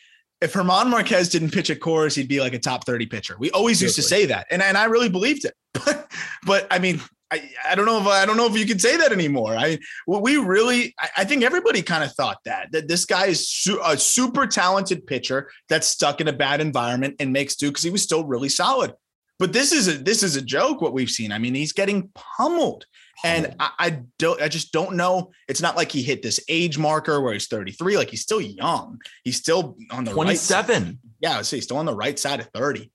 if 0.41 0.53
German 0.53 0.91
Marquez 0.91 1.31
didn't 1.31 1.51
pitch 1.51 1.71
at 1.71 1.81
Coors, 1.81 2.15
he'd 2.15 2.29
be 2.29 2.41
like 2.41 2.53
a 2.53 2.59
top 2.59 2.85
30 2.85 3.07
pitcher. 3.07 3.37
We 3.39 3.51
always 3.53 3.81
used 3.81 3.97
to 3.97 4.03
say 4.03 4.27
that. 4.27 4.47
And, 4.51 4.63
and 4.63 4.77
I 4.77 4.85
really 4.85 5.09
believed 5.09 5.45
it. 5.45 5.55
But, 5.85 6.11
but 6.47 6.67
I 6.71 6.79
mean, 6.79 7.03
I, 7.31 7.51
I 7.69 7.75
don't 7.75 7.85
know 7.85 8.01
if 8.01 8.07
I 8.07 8.25
don't 8.25 8.37
know 8.37 8.47
if 8.47 8.57
you 8.57 8.67
could 8.67 8.81
say 8.81 8.97
that 8.97 9.13
anymore. 9.13 9.57
I 9.57 9.79
we 10.07 10.37
really 10.37 10.95
I, 10.99 11.09
I 11.19 11.25
think 11.25 11.43
everybody 11.43 11.83
kind 11.83 12.03
of 12.03 12.13
thought 12.13 12.39
that 12.45 12.73
that 12.73 12.89
this 12.89 13.05
guy 13.05 13.27
is 13.27 13.49
su- 13.49 13.81
a 13.85 13.99
super 13.99 14.47
talented 14.47 15.07
pitcher 15.07 15.51
that's 15.69 15.87
stuck 15.87 16.21
in 16.21 16.29
a 16.29 16.33
bad 16.33 16.61
environment 16.61 17.17
and 17.19 17.33
makes 17.33 17.57
do 17.57 17.69
because 17.69 17.83
he 17.83 17.91
was 17.91 18.03
still 18.03 18.25
really 18.25 18.49
solid. 18.49 18.95
But 19.39 19.53
this 19.53 19.73
is 19.73 19.89
a 19.89 19.93
this 19.93 20.23
is 20.23 20.37
a 20.37 20.43
joke 20.43 20.81
what 20.81 20.93
we've 20.93 21.11
seen. 21.11 21.31
I 21.33 21.39
mean, 21.39 21.55
he's 21.55 21.73
getting 21.73 22.11
pummeled. 22.15 22.87
And 23.25 23.55
I, 23.59 23.71
I, 23.79 24.01
don't, 24.19 24.41
I 24.41 24.49
just 24.49 24.73
don't 24.73 24.97
know. 24.97 25.31
It's 25.49 25.63
not 25.63 25.77
like 25.77 25.91
he 25.91 26.03
hit 26.03 26.23
this 26.23 26.41
age 26.49 26.79
marker 26.79 27.21
where 27.21 27.33
he's 27.33 27.47
33. 27.47 27.97
Like 27.97 28.11
he's 28.11 28.23
still 28.23 28.41
young. 28.41 28.99
He's 29.25 29.37
still 29.37 29.77
on 29.91 30.05
the 30.05 30.13
27. 30.13 30.85
Right 30.85 30.97
yeah, 31.21 31.39
I 31.39 31.43
see. 31.43 31.57
He's 31.57 31.65
still 31.65 31.79
on 31.79 31.87
the 31.87 31.95
right 31.95 32.19
side 32.19 32.41
of 32.41 32.49
30 32.55 32.91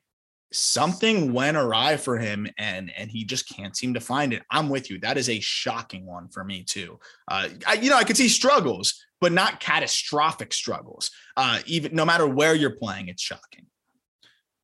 something 0.53 1.31
went 1.31 1.55
awry 1.55 1.95
for 1.95 2.17
him 2.17 2.45
and 2.57 2.91
and 2.97 3.09
he 3.09 3.23
just 3.23 3.47
can't 3.47 3.75
seem 3.75 3.93
to 3.93 4.01
find 4.01 4.33
it 4.33 4.43
i'm 4.51 4.67
with 4.67 4.89
you 4.89 4.99
that 4.99 5.17
is 5.17 5.29
a 5.29 5.39
shocking 5.39 6.05
one 6.05 6.27
for 6.27 6.43
me 6.43 6.61
too 6.63 6.99
uh 7.29 7.47
I, 7.65 7.73
you 7.75 7.89
know 7.89 7.95
i 7.95 8.03
could 8.03 8.17
see 8.17 8.27
struggles 8.27 9.01
but 9.21 9.31
not 9.31 9.61
catastrophic 9.61 10.51
struggles 10.51 11.09
uh 11.37 11.61
even 11.67 11.95
no 11.95 12.03
matter 12.03 12.27
where 12.27 12.53
you're 12.53 12.75
playing 12.75 13.07
it's 13.07 13.21
shocking 13.21 13.65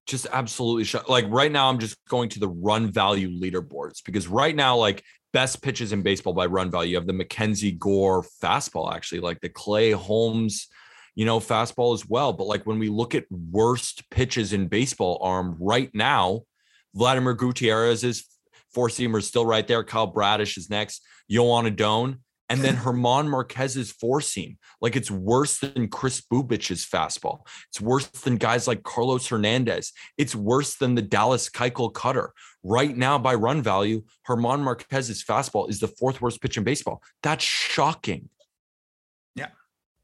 just 0.08 0.28
absolutely 0.32 0.84
shocked. 0.84 1.08
like 1.08 1.26
right 1.30 1.51
now 1.51 1.70
i'm 1.70 1.80
just 1.80 1.97
going 2.10 2.28
to 2.30 2.39
the 2.39 2.49
run 2.49 2.91
value 2.91 3.30
leaderboards 3.30 4.03
because 4.03 4.28
right 4.28 4.55
now 4.58 4.76
like 4.76 5.03
best 5.38 5.62
pitches 5.62 5.92
in 5.92 6.02
baseball 6.02 6.34
by 6.34 6.46
run 6.46 6.72
value 6.72 6.92
you 6.92 6.96
have 6.96 7.08
the 7.08 7.14
mackenzie 7.14 7.72
gore 7.72 8.24
fastball 8.42 8.94
actually 8.94 9.20
like 9.20 9.40
the 9.42 9.50
clay 9.50 9.92
holmes 9.92 10.68
you 11.18 11.26
know, 11.26 11.40
fastball 11.40 11.96
as 11.96 12.08
well. 12.08 12.32
But 12.32 12.46
like 12.46 12.68
when 12.68 12.78
we 12.78 12.90
look 12.90 13.16
at 13.16 13.26
worst 13.32 14.08
pitches 14.12 14.54
in 14.54 14.68
baseball 14.68 15.18
arm 15.20 15.58
right 15.60 15.90
now, 15.92 16.44
Vladimir 16.94 17.34
Gutierrez 17.34 18.04
is 18.04 18.26
four 18.72 18.88
seamer 18.88 19.24
still 19.24 19.44
right 19.44 19.68
there. 19.68 19.84
Kyle 19.84 20.06
Bradish 20.06 20.58
is 20.58 20.70
next. 20.70 21.04
Joan 21.30 21.66
Adon. 21.66 22.20
And 22.50 22.62
then 22.62 22.80
German 22.82 23.30
Marquez's 23.30 23.91
four 23.91 24.22
seam. 24.22 24.58
Like 24.80 24.95
it's 24.95 25.12
worse 25.12 25.60
than 25.60 25.89
Kris 25.89 26.22
Bubic's 26.22 26.86
fastball. 26.86 27.39
It's 27.70 27.82
worse 27.82 28.08
than 28.08 28.38
guys 28.38 28.68
like 28.68 28.84
Carlos 28.84 29.28
Hernandez. 29.28 29.91
It's 30.18 30.34
worse 30.34 30.76
than 30.76 30.95
the 30.95 31.02
Dallas 31.02 31.50
Keuchel 31.50 31.93
cutter. 31.93 32.32
Right 32.64 32.95
now, 32.95 33.18
by 33.18 33.36
run 33.36 33.62
value, 33.62 34.04
German 34.26 34.62
Marquez's 34.62 35.24
fastball 35.24 35.70
is 35.70 35.80
the 35.80 35.88
fourth 35.89 36.22
worst 36.22 36.41
pitch 36.41 36.58
in 36.58 36.64
baseball. 36.64 37.02
That's 37.22 37.43
shocking 37.43 38.30
Yeah. 39.36 39.50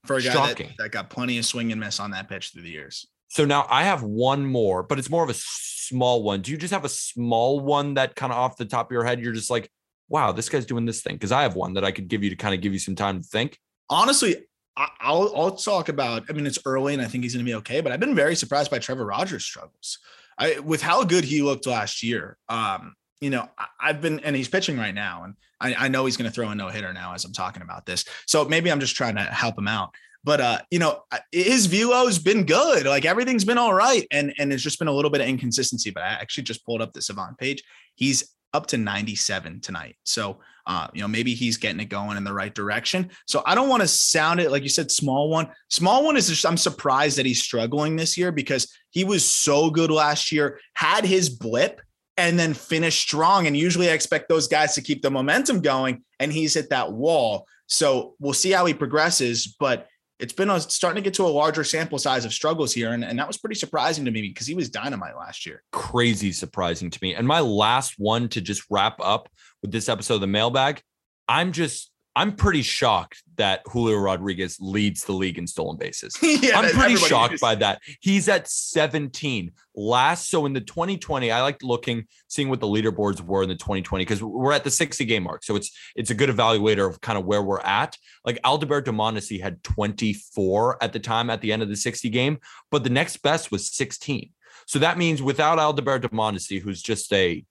for 0.06 0.18
a 0.18 0.22
guy 0.22 0.34
Shocking. 0.34 0.68
that, 0.78 0.84
that 0.84 0.92
got 0.92 1.10
plenty 1.10 1.38
of 1.38 1.46
swing 1.46 1.72
and 1.72 1.80
miss 1.80 2.00
on 2.00 2.12
that 2.12 2.28
pitch 2.28 2.50
through 2.52 2.64
the 2.64 2.70
years. 2.72 3.08
So 3.30 3.46
now 3.46 3.66
I 3.70 3.84
have 3.86 4.04
one 4.04 4.46
more, 4.46 4.84
but 4.84 5.00
it's 5.00 5.10
more 5.10 5.24
of 5.24 5.30
a 5.30 5.36
small 5.36 6.24
one. 6.24 6.42
Do 6.42 6.52
you 6.52 6.58
just 6.58 6.74
have 6.74 6.86
a 6.86 6.90
small 6.90 7.60
one 7.62 7.96
that 7.96 8.16
kind 8.16 8.32
of 8.32 8.38
off 8.38 8.58
the 8.58 8.66
top 8.66 8.88
of 8.88 8.92
your 8.92 9.04
head, 9.04 9.22
you're 9.22 9.34
just 9.34 9.50
like, 9.50 9.70
wow, 10.14 10.32
this 10.32 10.48
guy's 10.48 10.66
doing 10.66 10.86
this 10.86 11.02
thing? 11.02 11.16
Because 11.16 11.32
I 11.32 11.42
have 11.42 11.56
one 11.56 11.74
that 11.74 11.84
I 11.84 11.92
could 11.92 12.08
give 12.08 12.24
you 12.24 12.30
to 12.30 12.36
kind 12.36 12.54
of 12.54 12.62
give 12.62 12.72
you 12.72 12.80
some 12.80 12.96
time 12.96 13.22
to 13.22 13.28
think. 13.28 13.58
Honestly, 13.90 14.38
I'll 14.78 15.34
I'll 15.36 15.56
talk 15.56 15.90
about. 15.90 16.24
I 16.30 16.34
mean, 16.34 16.46
it's 16.46 16.60
early, 16.66 16.94
and 16.94 17.02
I 17.02 17.06
think 17.06 17.24
he's 17.24 17.34
going 17.34 17.44
to 17.44 17.50
be 17.50 17.56
okay. 17.56 17.82
But 17.82 17.92
I've 17.92 18.00
been 18.00 18.16
very 18.16 18.36
surprised 18.36 18.72
by 18.72 18.80
Trevor 18.80 19.06
Rogers' 19.06 19.44
struggles. 19.44 19.98
I, 20.38 20.60
with 20.60 20.82
how 20.82 21.04
good 21.04 21.24
he 21.24 21.42
looked 21.42 21.68
last 21.68 22.04
year. 22.04 22.38
Um, 22.48 22.96
you 23.22 23.30
know, 23.30 23.50
I've 23.80 24.02
been, 24.02 24.20
and 24.20 24.36
he's 24.36 24.50
pitching 24.50 24.78
right 24.78 24.94
now, 24.94 25.24
and 25.24 25.36
I, 25.60 25.86
I 25.86 25.88
know 25.88 26.06
he's 26.06 26.18
going 26.18 26.30
to 26.30 26.34
throw 26.34 26.50
a 26.50 26.56
no 26.56 26.68
hitter 26.68 26.92
now 26.92 27.14
as 27.14 27.24
I'm 27.24 27.34
talking 27.34 27.62
about 27.62 27.86
this. 27.86 28.06
So 28.28 28.46
maybe 28.46 28.72
I'm 28.72 28.80
just 28.80 28.96
trying 28.96 29.16
to 29.16 29.22
help 29.22 29.58
him 29.58 29.68
out. 29.68 29.92
But 30.24 30.42
uh, 30.42 30.60
you 30.72 30.80
know, 30.80 31.04
his 31.32 31.66
velo's 31.66 32.20
been 32.20 32.46
good. 32.46 32.86
Like 32.86 33.06
everything's 33.06 33.46
been 33.46 33.58
all 33.58 33.74
right, 33.74 34.08
and 34.12 34.34
and 34.38 34.54
it's 34.54 34.64
just 34.64 34.80
been 34.80 34.88
a 34.88 34.94
little 34.94 35.12
bit 35.12 35.22
of 35.22 35.28
inconsistency. 35.28 35.90
But 35.90 36.04
I 36.04 36.08
actually 36.08 36.44
just 36.44 36.66
pulled 36.66 36.82
up 36.82 36.94
the 36.94 37.02
Savant 37.02 37.38
page. 37.38 37.64
He's 37.96 38.34
up 38.54 38.68
to 38.68 38.78
97 38.78 39.60
tonight. 39.62 39.96
So, 40.04 40.40
uh, 40.66 40.88
you 40.94 41.02
know, 41.02 41.08
maybe 41.08 41.34
he's 41.34 41.58
getting 41.58 41.80
it 41.80 41.90
going 41.90 42.18
in 42.18 42.24
the 42.24 42.34
right 42.34 42.54
direction. 42.54 43.10
So 43.28 43.44
I 43.46 43.56
don't 43.56 43.70
want 43.70 43.82
to 43.82 43.88
sound 43.88 44.40
it 44.40 44.52
like 44.52 44.64
you 44.64 44.70
said, 44.70 44.92
small 44.92 45.30
one. 45.30 45.50
Small 45.70 46.06
one 46.06 46.16
is 46.16 46.30
just, 46.30 46.46
I'm 46.46 46.58
surprised 46.58 47.18
that 47.18 47.26
he's 47.26 47.42
struggling 47.42 47.96
this 47.96 48.18
year 48.18 48.32
because 48.32 48.74
he 48.92 49.04
was 49.04 49.26
so 49.26 49.70
good 49.70 49.92
last 49.92 50.32
year, 50.32 50.60
had 50.74 51.06
his 51.06 51.30
blip, 51.30 51.82
and 52.18 52.38
then 52.38 52.54
finished 52.54 53.02
strong. 53.02 53.48
And 53.48 53.58
usually 53.58 53.90
I 53.90 53.94
expect 53.94 54.30
those 54.30 54.48
guys 54.48 54.76
to 54.76 54.82
keep 54.82 55.02
the 55.02 55.12
momentum 55.12 55.62
going, 55.62 56.04
and 56.20 56.32
he's 56.32 56.54
hit 56.54 56.70
that 56.70 56.94
wall. 56.94 57.48
So 57.68 58.14
we'll 58.20 58.34
see 58.34 58.52
how 58.52 58.66
he 58.66 58.74
progresses. 58.74 59.56
But 59.60 59.88
it's 60.20 60.34
been 60.34 60.50
a, 60.50 60.60
starting 60.60 61.04
to 61.04 61.06
get 61.06 61.16
to 61.16 61.24
a 61.24 61.28
larger 61.28 61.64
sample 61.64 61.98
size 61.98 62.26
of 62.26 62.34
struggles 62.34 62.74
here. 62.74 62.92
And, 62.92 63.04
and 63.04 63.18
that 63.20 63.28
was 63.28 63.38
pretty 63.38 63.56
surprising 63.56 64.06
to 64.06 64.12
me 64.12 64.22
because 64.22 64.48
he 64.48 64.56
was 64.56 64.70
dynamite 64.70 65.16
last 65.18 65.46
year. 65.46 65.64
Crazy 65.72 66.32
surprising 66.32 66.90
to 66.90 67.00
me. 67.02 67.16
And 67.16 67.28
my 67.28 67.40
last 67.40 67.96
one 67.98 68.30
to 68.30 68.42
just 68.42 68.64
wrap 68.70 68.98
up 69.02 69.30
with 69.62 69.72
this 69.72 69.90
episode 69.90 70.16
of 70.16 70.22
the 70.22 70.28
mailbag, 70.28 70.82
I'm 71.28 71.52
just 71.52 71.92
I'm 72.16 72.36
pretty 72.36 72.62
shocked 72.62 73.24
that 73.38 73.62
Julio 73.66 73.98
Rodriguez 73.98 74.58
leads 74.60 75.04
the 75.04 75.14
league 75.14 75.40
in 75.40 75.48
stolen 75.48 75.78
bases. 75.78 76.16
yeah, 76.22 76.60
I'm 76.60 76.72
pretty 76.72 76.96
shocked 76.96 77.36
is. 77.36 77.42
by 77.42 77.56
that. 77.56 77.82
He's 78.02 78.30
at 78.30 78.48
17 78.48 79.52
last. 79.76 80.30
So 80.30 80.46
in 80.46 80.54
the 80.54 80.62
2020, 80.62 81.32
I 81.32 81.42
liked 81.42 81.64
looking, 81.64 82.06
seeing 82.28 82.50
what 82.50 82.60
the 82.60 82.68
leaderboards 82.68 83.20
were 83.22 83.42
in 83.42 83.50
the 83.50 83.56
2020 83.56 84.04
because 84.04 84.22
we're 84.22 84.52
at 84.52 84.64
the 84.64 84.70
60 84.70 85.06
game 85.06 85.24
mark. 85.24 85.44
So 85.44 85.56
it's 85.56 85.72
it's 85.96 86.12
a 86.12 86.16
good 86.16 86.30
evaluator 86.30 86.88
of 86.88 87.02
kind 87.02 87.18
of 87.18 87.26
where 87.26 87.42
we're 87.42 87.62
at. 87.62 87.98
Like 88.24 88.40
Adalberto 88.44 88.90
Mondesi 88.90 89.42
had 89.42 89.64
24 89.64 90.84
at 90.84 90.94
the 90.94 91.00
time 91.00 91.32
at 91.32 91.42
the 91.42 91.52
end 91.52 91.64
of 91.64 91.70
the 91.70 91.76
60 91.76 92.10
game, 92.10 92.38
but 92.70 92.84
the 92.84 92.92
next 92.92 93.18
best 93.18 93.52
was 93.52 93.72
16. 93.72 94.30
So 94.68 94.80
that 94.80 95.00
means 95.00 95.22
without 95.22 95.58
Adalberto 95.58 96.10
Mondesi, 96.12 96.62
who's 96.62 96.82
just 96.82 97.12
a 97.12 97.44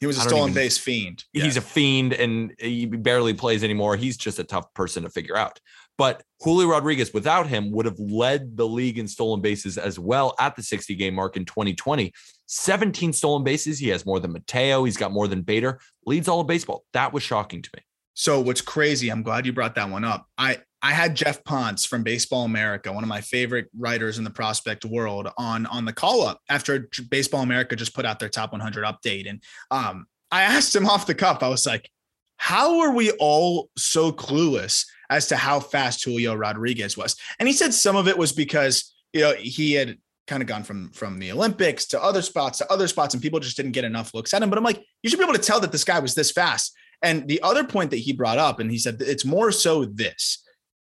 he 0.00 0.06
was 0.06 0.18
a 0.18 0.20
stolen 0.20 0.50
even, 0.50 0.54
base 0.54 0.78
fiend. 0.78 1.24
He's 1.32 1.56
yeah. 1.56 1.58
a 1.58 1.62
fiend 1.62 2.12
and 2.12 2.54
he 2.58 2.86
barely 2.86 3.34
plays 3.34 3.64
anymore. 3.64 3.96
He's 3.96 4.16
just 4.16 4.38
a 4.38 4.44
tough 4.44 4.72
person 4.74 5.02
to 5.02 5.10
figure 5.10 5.36
out. 5.36 5.60
But 5.96 6.22
Julio 6.40 6.68
Rodriguez, 6.68 7.12
without 7.12 7.48
him, 7.48 7.72
would 7.72 7.84
have 7.84 7.98
led 7.98 8.56
the 8.56 8.66
league 8.66 8.98
in 8.98 9.08
stolen 9.08 9.40
bases 9.40 9.76
as 9.76 9.98
well 9.98 10.36
at 10.38 10.54
the 10.54 10.62
60 10.62 10.94
game 10.94 11.14
mark 11.14 11.36
in 11.36 11.44
2020. 11.44 12.12
17 12.46 13.12
stolen 13.12 13.42
bases. 13.42 13.80
He 13.80 13.88
has 13.88 14.06
more 14.06 14.20
than 14.20 14.32
Mateo. 14.32 14.84
He's 14.84 14.96
got 14.96 15.10
more 15.10 15.26
than 15.26 15.42
Bader. 15.42 15.80
Leads 16.06 16.28
all 16.28 16.40
of 16.40 16.46
baseball. 16.46 16.84
That 16.92 17.12
was 17.12 17.24
shocking 17.24 17.62
to 17.62 17.70
me. 17.76 17.82
So 18.14 18.40
what's 18.40 18.60
crazy? 18.60 19.10
I'm 19.10 19.22
glad 19.22 19.44
you 19.44 19.52
brought 19.52 19.74
that 19.74 19.90
one 19.90 20.04
up. 20.04 20.26
I 20.38 20.58
I 20.82 20.92
had 20.92 21.16
Geoff 21.16 21.42
Pontes 21.42 21.84
from 21.84 22.04
Baseball 22.04 22.44
America, 22.44 22.92
one 22.92 23.02
of 23.02 23.08
my 23.08 23.20
favorite 23.20 23.68
writers 23.76 24.18
in 24.18 24.24
the 24.24 24.30
prospect 24.30 24.84
world, 24.84 25.28
on 25.36 25.66
on 25.66 25.84
the 25.84 25.92
call 25.92 26.22
up 26.22 26.40
after 26.48 26.88
Baseball 27.10 27.42
America 27.42 27.74
just 27.74 27.94
put 27.94 28.06
out 28.06 28.18
their 28.18 28.28
top 28.28 28.52
100 28.52 28.84
update, 28.84 29.28
and 29.28 29.42
um, 29.70 30.06
I 30.30 30.42
asked 30.56 30.74
him 30.74 30.86
off 30.86 31.06
the 31.06 31.14
cuff. 31.14 31.42
I 31.42 31.48
was 31.48 31.66
like, 31.66 31.90
"How 32.36 32.80
are 32.80 32.92
we 32.92 33.10
all 33.12 33.70
so 33.76 34.12
clueless 34.12 34.86
as 35.10 35.26
to 35.28 35.36
how 35.36 35.58
fast 35.58 36.04
Julio 36.04 36.34
Rodriguez 36.34 36.96
was?" 36.96 37.16
And 37.38 37.48
he 37.48 37.54
said 37.54 37.74
some 37.74 37.96
of 37.96 38.06
it 38.06 38.16
was 38.16 38.32
because 38.32 38.94
you 39.12 39.22
know 39.22 39.34
he 39.34 39.72
had 39.72 39.98
kind 40.28 40.42
of 40.42 40.48
gone 40.48 40.62
from 40.62 40.90
from 40.90 41.18
the 41.18 41.32
Olympics 41.32 41.86
to 41.86 42.02
other 42.02 42.22
spots 42.22 42.58
to 42.58 42.72
other 42.72 42.86
spots, 42.86 43.14
and 43.14 43.22
people 43.22 43.40
just 43.40 43.56
didn't 43.56 43.72
get 43.72 43.84
enough 43.84 44.14
looks 44.14 44.32
at 44.32 44.42
him. 44.42 44.48
But 44.48 44.58
I'm 44.58 44.64
like, 44.64 44.84
you 45.02 45.10
should 45.10 45.18
be 45.18 45.24
able 45.24 45.34
to 45.34 45.40
tell 45.40 45.58
that 45.60 45.72
this 45.72 45.84
guy 45.84 45.98
was 45.98 46.14
this 46.14 46.30
fast. 46.30 46.76
And 47.02 47.28
the 47.28 47.40
other 47.42 47.64
point 47.64 47.90
that 47.90 47.98
he 47.98 48.12
brought 48.12 48.38
up, 48.38 48.58
and 48.60 48.70
he 48.70 48.78
said 48.78 48.96
it's 49.00 49.24
more 49.24 49.52
so 49.52 49.84
this 49.84 50.44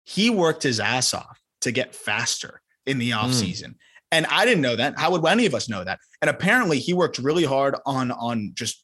he 0.03 0.29
worked 0.29 0.63
his 0.63 0.79
ass 0.79 1.13
off 1.13 1.39
to 1.61 1.71
get 1.71 1.95
faster 1.95 2.61
in 2.85 2.97
the 2.97 3.11
offseason. 3.11 3.69
Mm. 3.69 3.75
And 4.13 4.25
I 4.27 4.45
didn't 4.45 4.61
know 4.61 4.75
that. 4.75 4.99
How 4.99 5.11
would 5.11 5.25
any 5.25 5.45
of 5.45 5.55
us 5.55 5.69
know 5.69 5.83
that? 5.83 5.99
And 6.21 6.29
apparently 6.29 6.79
he 6.79 6.93
worked 6.93 7.17
really 7.17 7.45
hard 7.45 7.75
on 7.85 8.11
on 8.11 8.51
just 8.53 8.83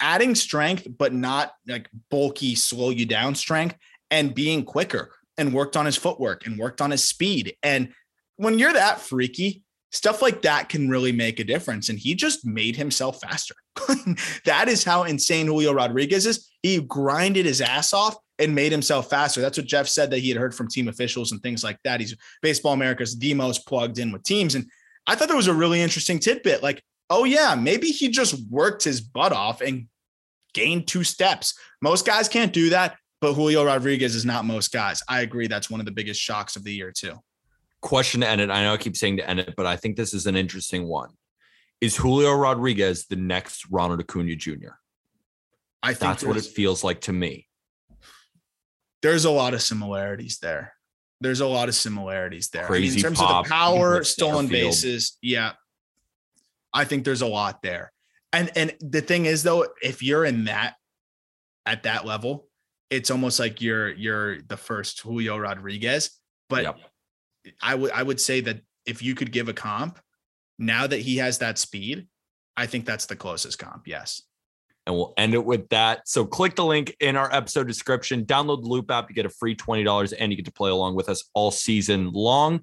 adding 0.00 0.34
strength, 0.34 0.86
but 0.98 1.12
not 1.12 1.52
like 1.66 1.88
bulky, 2.10 2.54
slow 2.54 2.90
you 2.90 3.06
down 3.06 3.34
strength 3.34 3.76
and 4.10 4.34
being 4.34 4.64
quicker 4.64 5.12
and 5.38 5.54
worked 5.54 5.76
on 5.76 5.86
his 5.86 5.96
footwork 5.96 6.46
and 6.46 6.58
worked 6.58 6.80
on 6.80 6.90
his 6.90 7.04
speed. 7.04 7.56
And 7.62 7.92
when 8.36 8.58
you're 8.58 8.72
that 8.72 9.00
freaky, 9.00 9.63
stuff 9.94 10.20
like 10.20 10.42
that 10.42 10.68
can 10.68 10.88
really 10.88 11.12
make 11.12 11.38
a 11.38 11.44
difference. 11.44 11.88
And 11.88 11.98
he 11.98 12.14
just 12.14 12.44
made 12.44 12.74
himself 12.74 13.20
faster. 13.20 13.54
that 14.44 14.68
is 14.68 14.82
how 14.82 15.04
insane 15.04 15.46
Julio 15.46 15.72
Rodriguez 15.72 16.26
is. 16.26 16.50
He 16.62 16.80
grinded 16.80 17.46
his 17.46 17.60
ass 17.60 17.92
off 17.92 18.16
and 18.40 18.54
made 18.54 18.72
himself 18.72 19.08
faster. 19.08 19.40
That's 19.40 19.56
what 19.56 19.68
Geoff 19.68 19.88
said 19.88 20.10
that 20.10 20.18
he 20.18 20.28
had 20.30 20.38
heard 20.38 20.54
from 20.54 20.68
team 20.68 20.88
officials 20.88 21.30
and 21.30 21.40
things 21.40 21.62
like 21.62 21.78
that. 21.84 22.00
He's 22.00 22.16
Baseball 22.42 22.72
America's 22.72 23.16
the 23.16 23.34
most 23.34 23.66
plugged 23.68 24.00
in 24.00 24.10
with 24.10 24.24
teams. 24.24 24.56
And 24.56 24.66
I 25.06 25.14
thought 25.14 25.28
that 25.28 25.36
was 25.36 25.46
a 25.46 25.54
really 25.54 25.80
interesting 25.80 26.18
tidbit. 26.18 26.62
Like, 26.62 26.82
oh, 27.08 27.22
yeah, 27.22 27.54
maybe 27.54 27.88
he 27.88 28.08
just 28.08 28.34
worked 28.50 28.82
his 28.82 29.00
butt 29.00 29.32
off 29.32 29.60
and 29.60 29.86
gained 30.54 30.88
two 30.88 31.04
steps. 31.04 31.56
Most 31.80 32.04
guys 32.04 32.28
can't 32.28 32.52
do 32.52 32.70
that, 32.70 32.96
but 33.20 33.34
Julio 33.34 33.64
Rodriguez 33.64 34.16
is 34.16 34.24
not 34.24 34.44
most 34.44 34.72
guys. 34.72 35.02
I 35.08 35.20
agree. 35.20 35.46
That's 35.46 35.70
one 35.70 35.78
of 35.78 35.86
the 35.86 35.92
biggest 35.92 36.20
shocks 36.20 36.56
of 36.56 36.64
the 36.64 36.72
year, 36.72 36.90
too. 36.90 37.20
Question 37.84 38.22
to 38.22 38.28
end 38.28 38.40
it. 38.40 38.50
I 38.50 38.64
know 38.64 38.72
I 38.72 38.76
keep 38.78 38.96
saying 38.96 39.18
to 39.18 39.28
end 39.28 39.40
it, 39.40 39.54
but 39.56 39.66
I 39.66 39.76
think 39.76 39.96
this 39.96 40.14
is 40.14 40.26
an 40.26 40.36
interesting 40.36 40.88
one. 40.88 41.10
Is 41.80 41.94
Julio 41.96 42.32
Rodriguez 42.32 43.06
the 43.06 43.16
next 43.16 43.66
Ronald 43.70 44.00
Acuna 44.00 44.34
Jr.? 44.34 44.70
I 45.82 45.88
think 45.88 46.00
That's 46.00 46.24
what 46.24 46.38
it 46.38 46.46
feels 46.46 46.82
like 46.82 47.02
to 47.02 47.12
me. 47.12 47.46
there's 49.02 49.26
a 49.26 49.30
lot 49.30 49.52
of 49.52 49.60
similarities 49.60 50.38
there. 50.38 50.72
There's 51.20 51.40
a 51.40 51.46
lot 51.46 51.68
of 51.68 51.74
similarities 51.74 52.48
there. 52.48 52.66
I 52.66 52.80
mean, 52.80 52.92
in 52.94 52.98
terms 52.98 53.18
pop, 53.18 53.44
of 53.44 53.44
the 53.44 53.50
power, 53.50 54.02
stolen 54.02 54.48
bases, 54.48 55.18
yeah. 55.20 55.52
I 56.72 56.84
think 56.84 57.04
there's 57.04 57.22
a 57.22 57.26
lot 57.26 57.62
there. 57.62 57.92
And 58.32 58.50
and 58.56 58.74
the 58.80 59.02
thing 59.02 59.26
is 59.26 59.42
though, 59.42 59.66
if 59.82 60.02
you're 60.02 60.24
in 60.24 60.44
that 60.44 60.74
at 61.66 61.82
that 61.82 62.04
level, 62.06 62.48
it's 62.88 63.10
almost 63.10 63.38
like 63.38 63.60
you're 63.60 63.92
you're 63.92 64.40
the 64.42 64.56
first 64.56 65.00
Julio 65.02 65.36
Rodriguez. 65.36 66.18
But 66.48 66.64
Yep. 66.64 66.78
I 67.62 67.74
would 67.74 67.90
I 67.92 68.02
would 68.02 68.20
say 68.20 68.40
that 68.42 68.60
if 68.86 69.02
you 69.02 69.14
could 69.14 69.32
give 69.32 69.48
a 69.48 69.52
comp, 69.52 69.98
now 70.58 70.86
that 70.86 71.00
he 71.00 71.16
has 71.16 71.38
that 71.38 71.58
speed, 71.58 72.06
I 72.56 72.66
think 72.66 72.86
that's 72.86 73.06
the 73.06 73.16
closest 73.16 73.58
comp. 73.58 73.86
Yes. 73.86 74.22
and 74.86 74.94
we'll 74.94 75.14
end 75.16 75.34
it 75.34 75.44
with 75.44 75.68
that. 75.70 76.06
So 76.06 76.26
click 76.26 76.54
the 76.56 76.64
link 76.64 76.94
in 77.00 77.16
our 77.16 77.32
episode 77.32 77.66
description, 77.66 78.26
download 78.26 78.62
the 78.62 78.68
Loupe 78.68 78.90
app, 78.90 79.08
you 79.08 79.14
get 79.14 79.24
a 79.24 79.30
free 79.30 79.56
$20 79.56 80.12
and 80.18 80.30
you 80.30 80.36
get 80.36 80.44
to 80.44 80.52
play 80.52 80.70
along 80.70 80.94
with 80.94 81.08
us 81.08 81.24
all 81.32 81.50
season 81.50 82.10
long. 82.12 82.60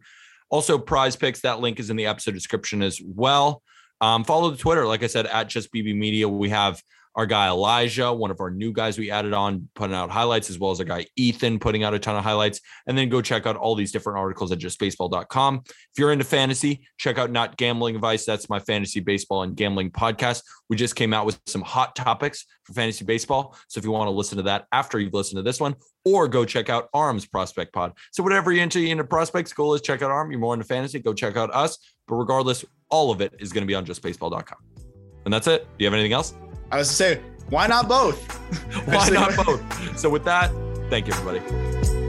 Also, 0.49 0.77
PrizePicks, 0.77 1.41
that 1.41 1.61
link 1.61 1.79
is 1.79 1.89
in 1.89 1.95
the 1.95 2.05
episode 2.05 2.33
description 2.33 2.83
as 2.83 3.01
well. 3.03 3.63
Um, 4.01 4.23
follow 4.23 4.51
the 4.51 4.57
Twitter, 4.57 4.85
like 4.85 5.01
I 5.03 5.07
said, 5.07 5.25
at 5.27 5.47
just 5.47 5.73
BB 5.73 5.95
Media. 5.95 6.27
We 6.27 6.49
have 6.49 6.81
our 7.15 7.25
guy 7.25 7.47
Elijah, 7.47 8.13
one 8.13 8.31
of 8.31 8.39
our 8.39 8.49
new 8.49 8.71
guys 8.71 8.97
we 8.97 9.11
added 9.11 9.33
on, 9.33 9.69
putting 9.75 9.95
out 9.95 10.09
highlights, 10.09 10.49
as 10.49 10.57
well 10.57 10.71
as 10.71 10.79
our 10.79 10.85
guy 10.85 11.05
Ethan 11.15 11.59
putting 11.59 11.83
out 11.83 11.93
a 11.93 11.99
ton 11.99 12.15
of 12.15 12.23
highlights. 12.23 12.61
And 12.88 12.97
then 12.97 13.09
go 13.09 13.21
check 13.21 13.45
out 13.45 13.57
all 13.57 13.75
these 13.75 13.91
different 13.91 14.19
articles 14.19 14.51
at 14.51 14.59
justbaseball.com. 14.59 15.61
If 15.65 15.99
you're 15.99 16.11
into 16.11 16.23
fantasy, 16.23 16.88
check 16.97 17.17
out 17.17 17.31
Not 17.31 17.57
Gambling 17.57 17.95
Advice. 17.95 18.25
That's 18.25 18.49
my 18.49 18.59
fantasy 18.59 18.99
baseball 18.99 19.43
and 19.43 19.55
gambling 19.55 19.91
podcast. 19.91 20.43
We 20.69 20.77
just 20.77 20.95
came 20.95 21.13
out 21.13 21.25
with 21.25 21.39
some 21.47 21.61
hot 21.61 21.95
topics 21.95 22.45
for 22.63 22.73
fantasy 22.73 23.03
baseball. 23.03 23.57
So 23.67 23.79
if 23.79 23.83
you 23.83 23.91
want 23.91 24.07
to 24.07 24.11
listen 24.11 24.38
to 24.38 24.43
that 24.43 24.65
after 24.71 24.99
you've 24.99 25.13
listened 25.13 25.38
to 25.38 25.43
this 25.43 25.59
one, 25.59 25.75
or 26.05 26.27
go 26.27 26.45
check 26.45 26.69
out 26.69 26.89
Aram's 26.93 27.25
Prospect 27.27 27.73
Pod. 27.73 27.93
So 28.11 28.23
whatever 28.23 28.51
you're 28.51 28.63
into, 28.63 28.79
you're 28.79 28.91
into 28.91 29.03
prospects, 29.03 29.53
goal 29.53 29.73
is 29.75 29.81
check 29.81 30.01
out 30.01 30.11
Arm. 30.11 30.31
You're 30.31 30.39
more 30.39 30.53
into 30.53 30.65
fantasy, 30.65 30.99
go 30.99 31.13
check 31.13 31.35
out 31.35 31.53
us. 31.53 31.77
But 32.07 32.15
regardless, 32.15 32.65
all 32.89 33.11
of 33.11 33.21
it 33.21 33.33
is 33.39 33.51
going 33.51 33.63
to 33.63 33.67
be 33.67 33.75
on 33.75 33.85
justbaseball.com. 33.85 34.57
And 35.25 35.33
that's 35.33 35.47
it. 35.47 35.63
Do 35.63 35.83
you 35.83 35.85
have 35.85 35.93
anything 35.93 36.13
else? 36.13 36.33
I 36.72 36.77
was 36.77 36.88
to 36.88 36.93
say, 36.93 37.22
why 37.49 37.68
not 37.68 37.89
both? 37.89 38.26
Why 38.88 39.10
not 39.14 39.35
both? 39.35 39.99
So 39.99 40.10
with 40.10 40.23
that, 40.23 40.52
thank 40.89 41.07
you, 41.07 41.14
everybody. 41.14 42.00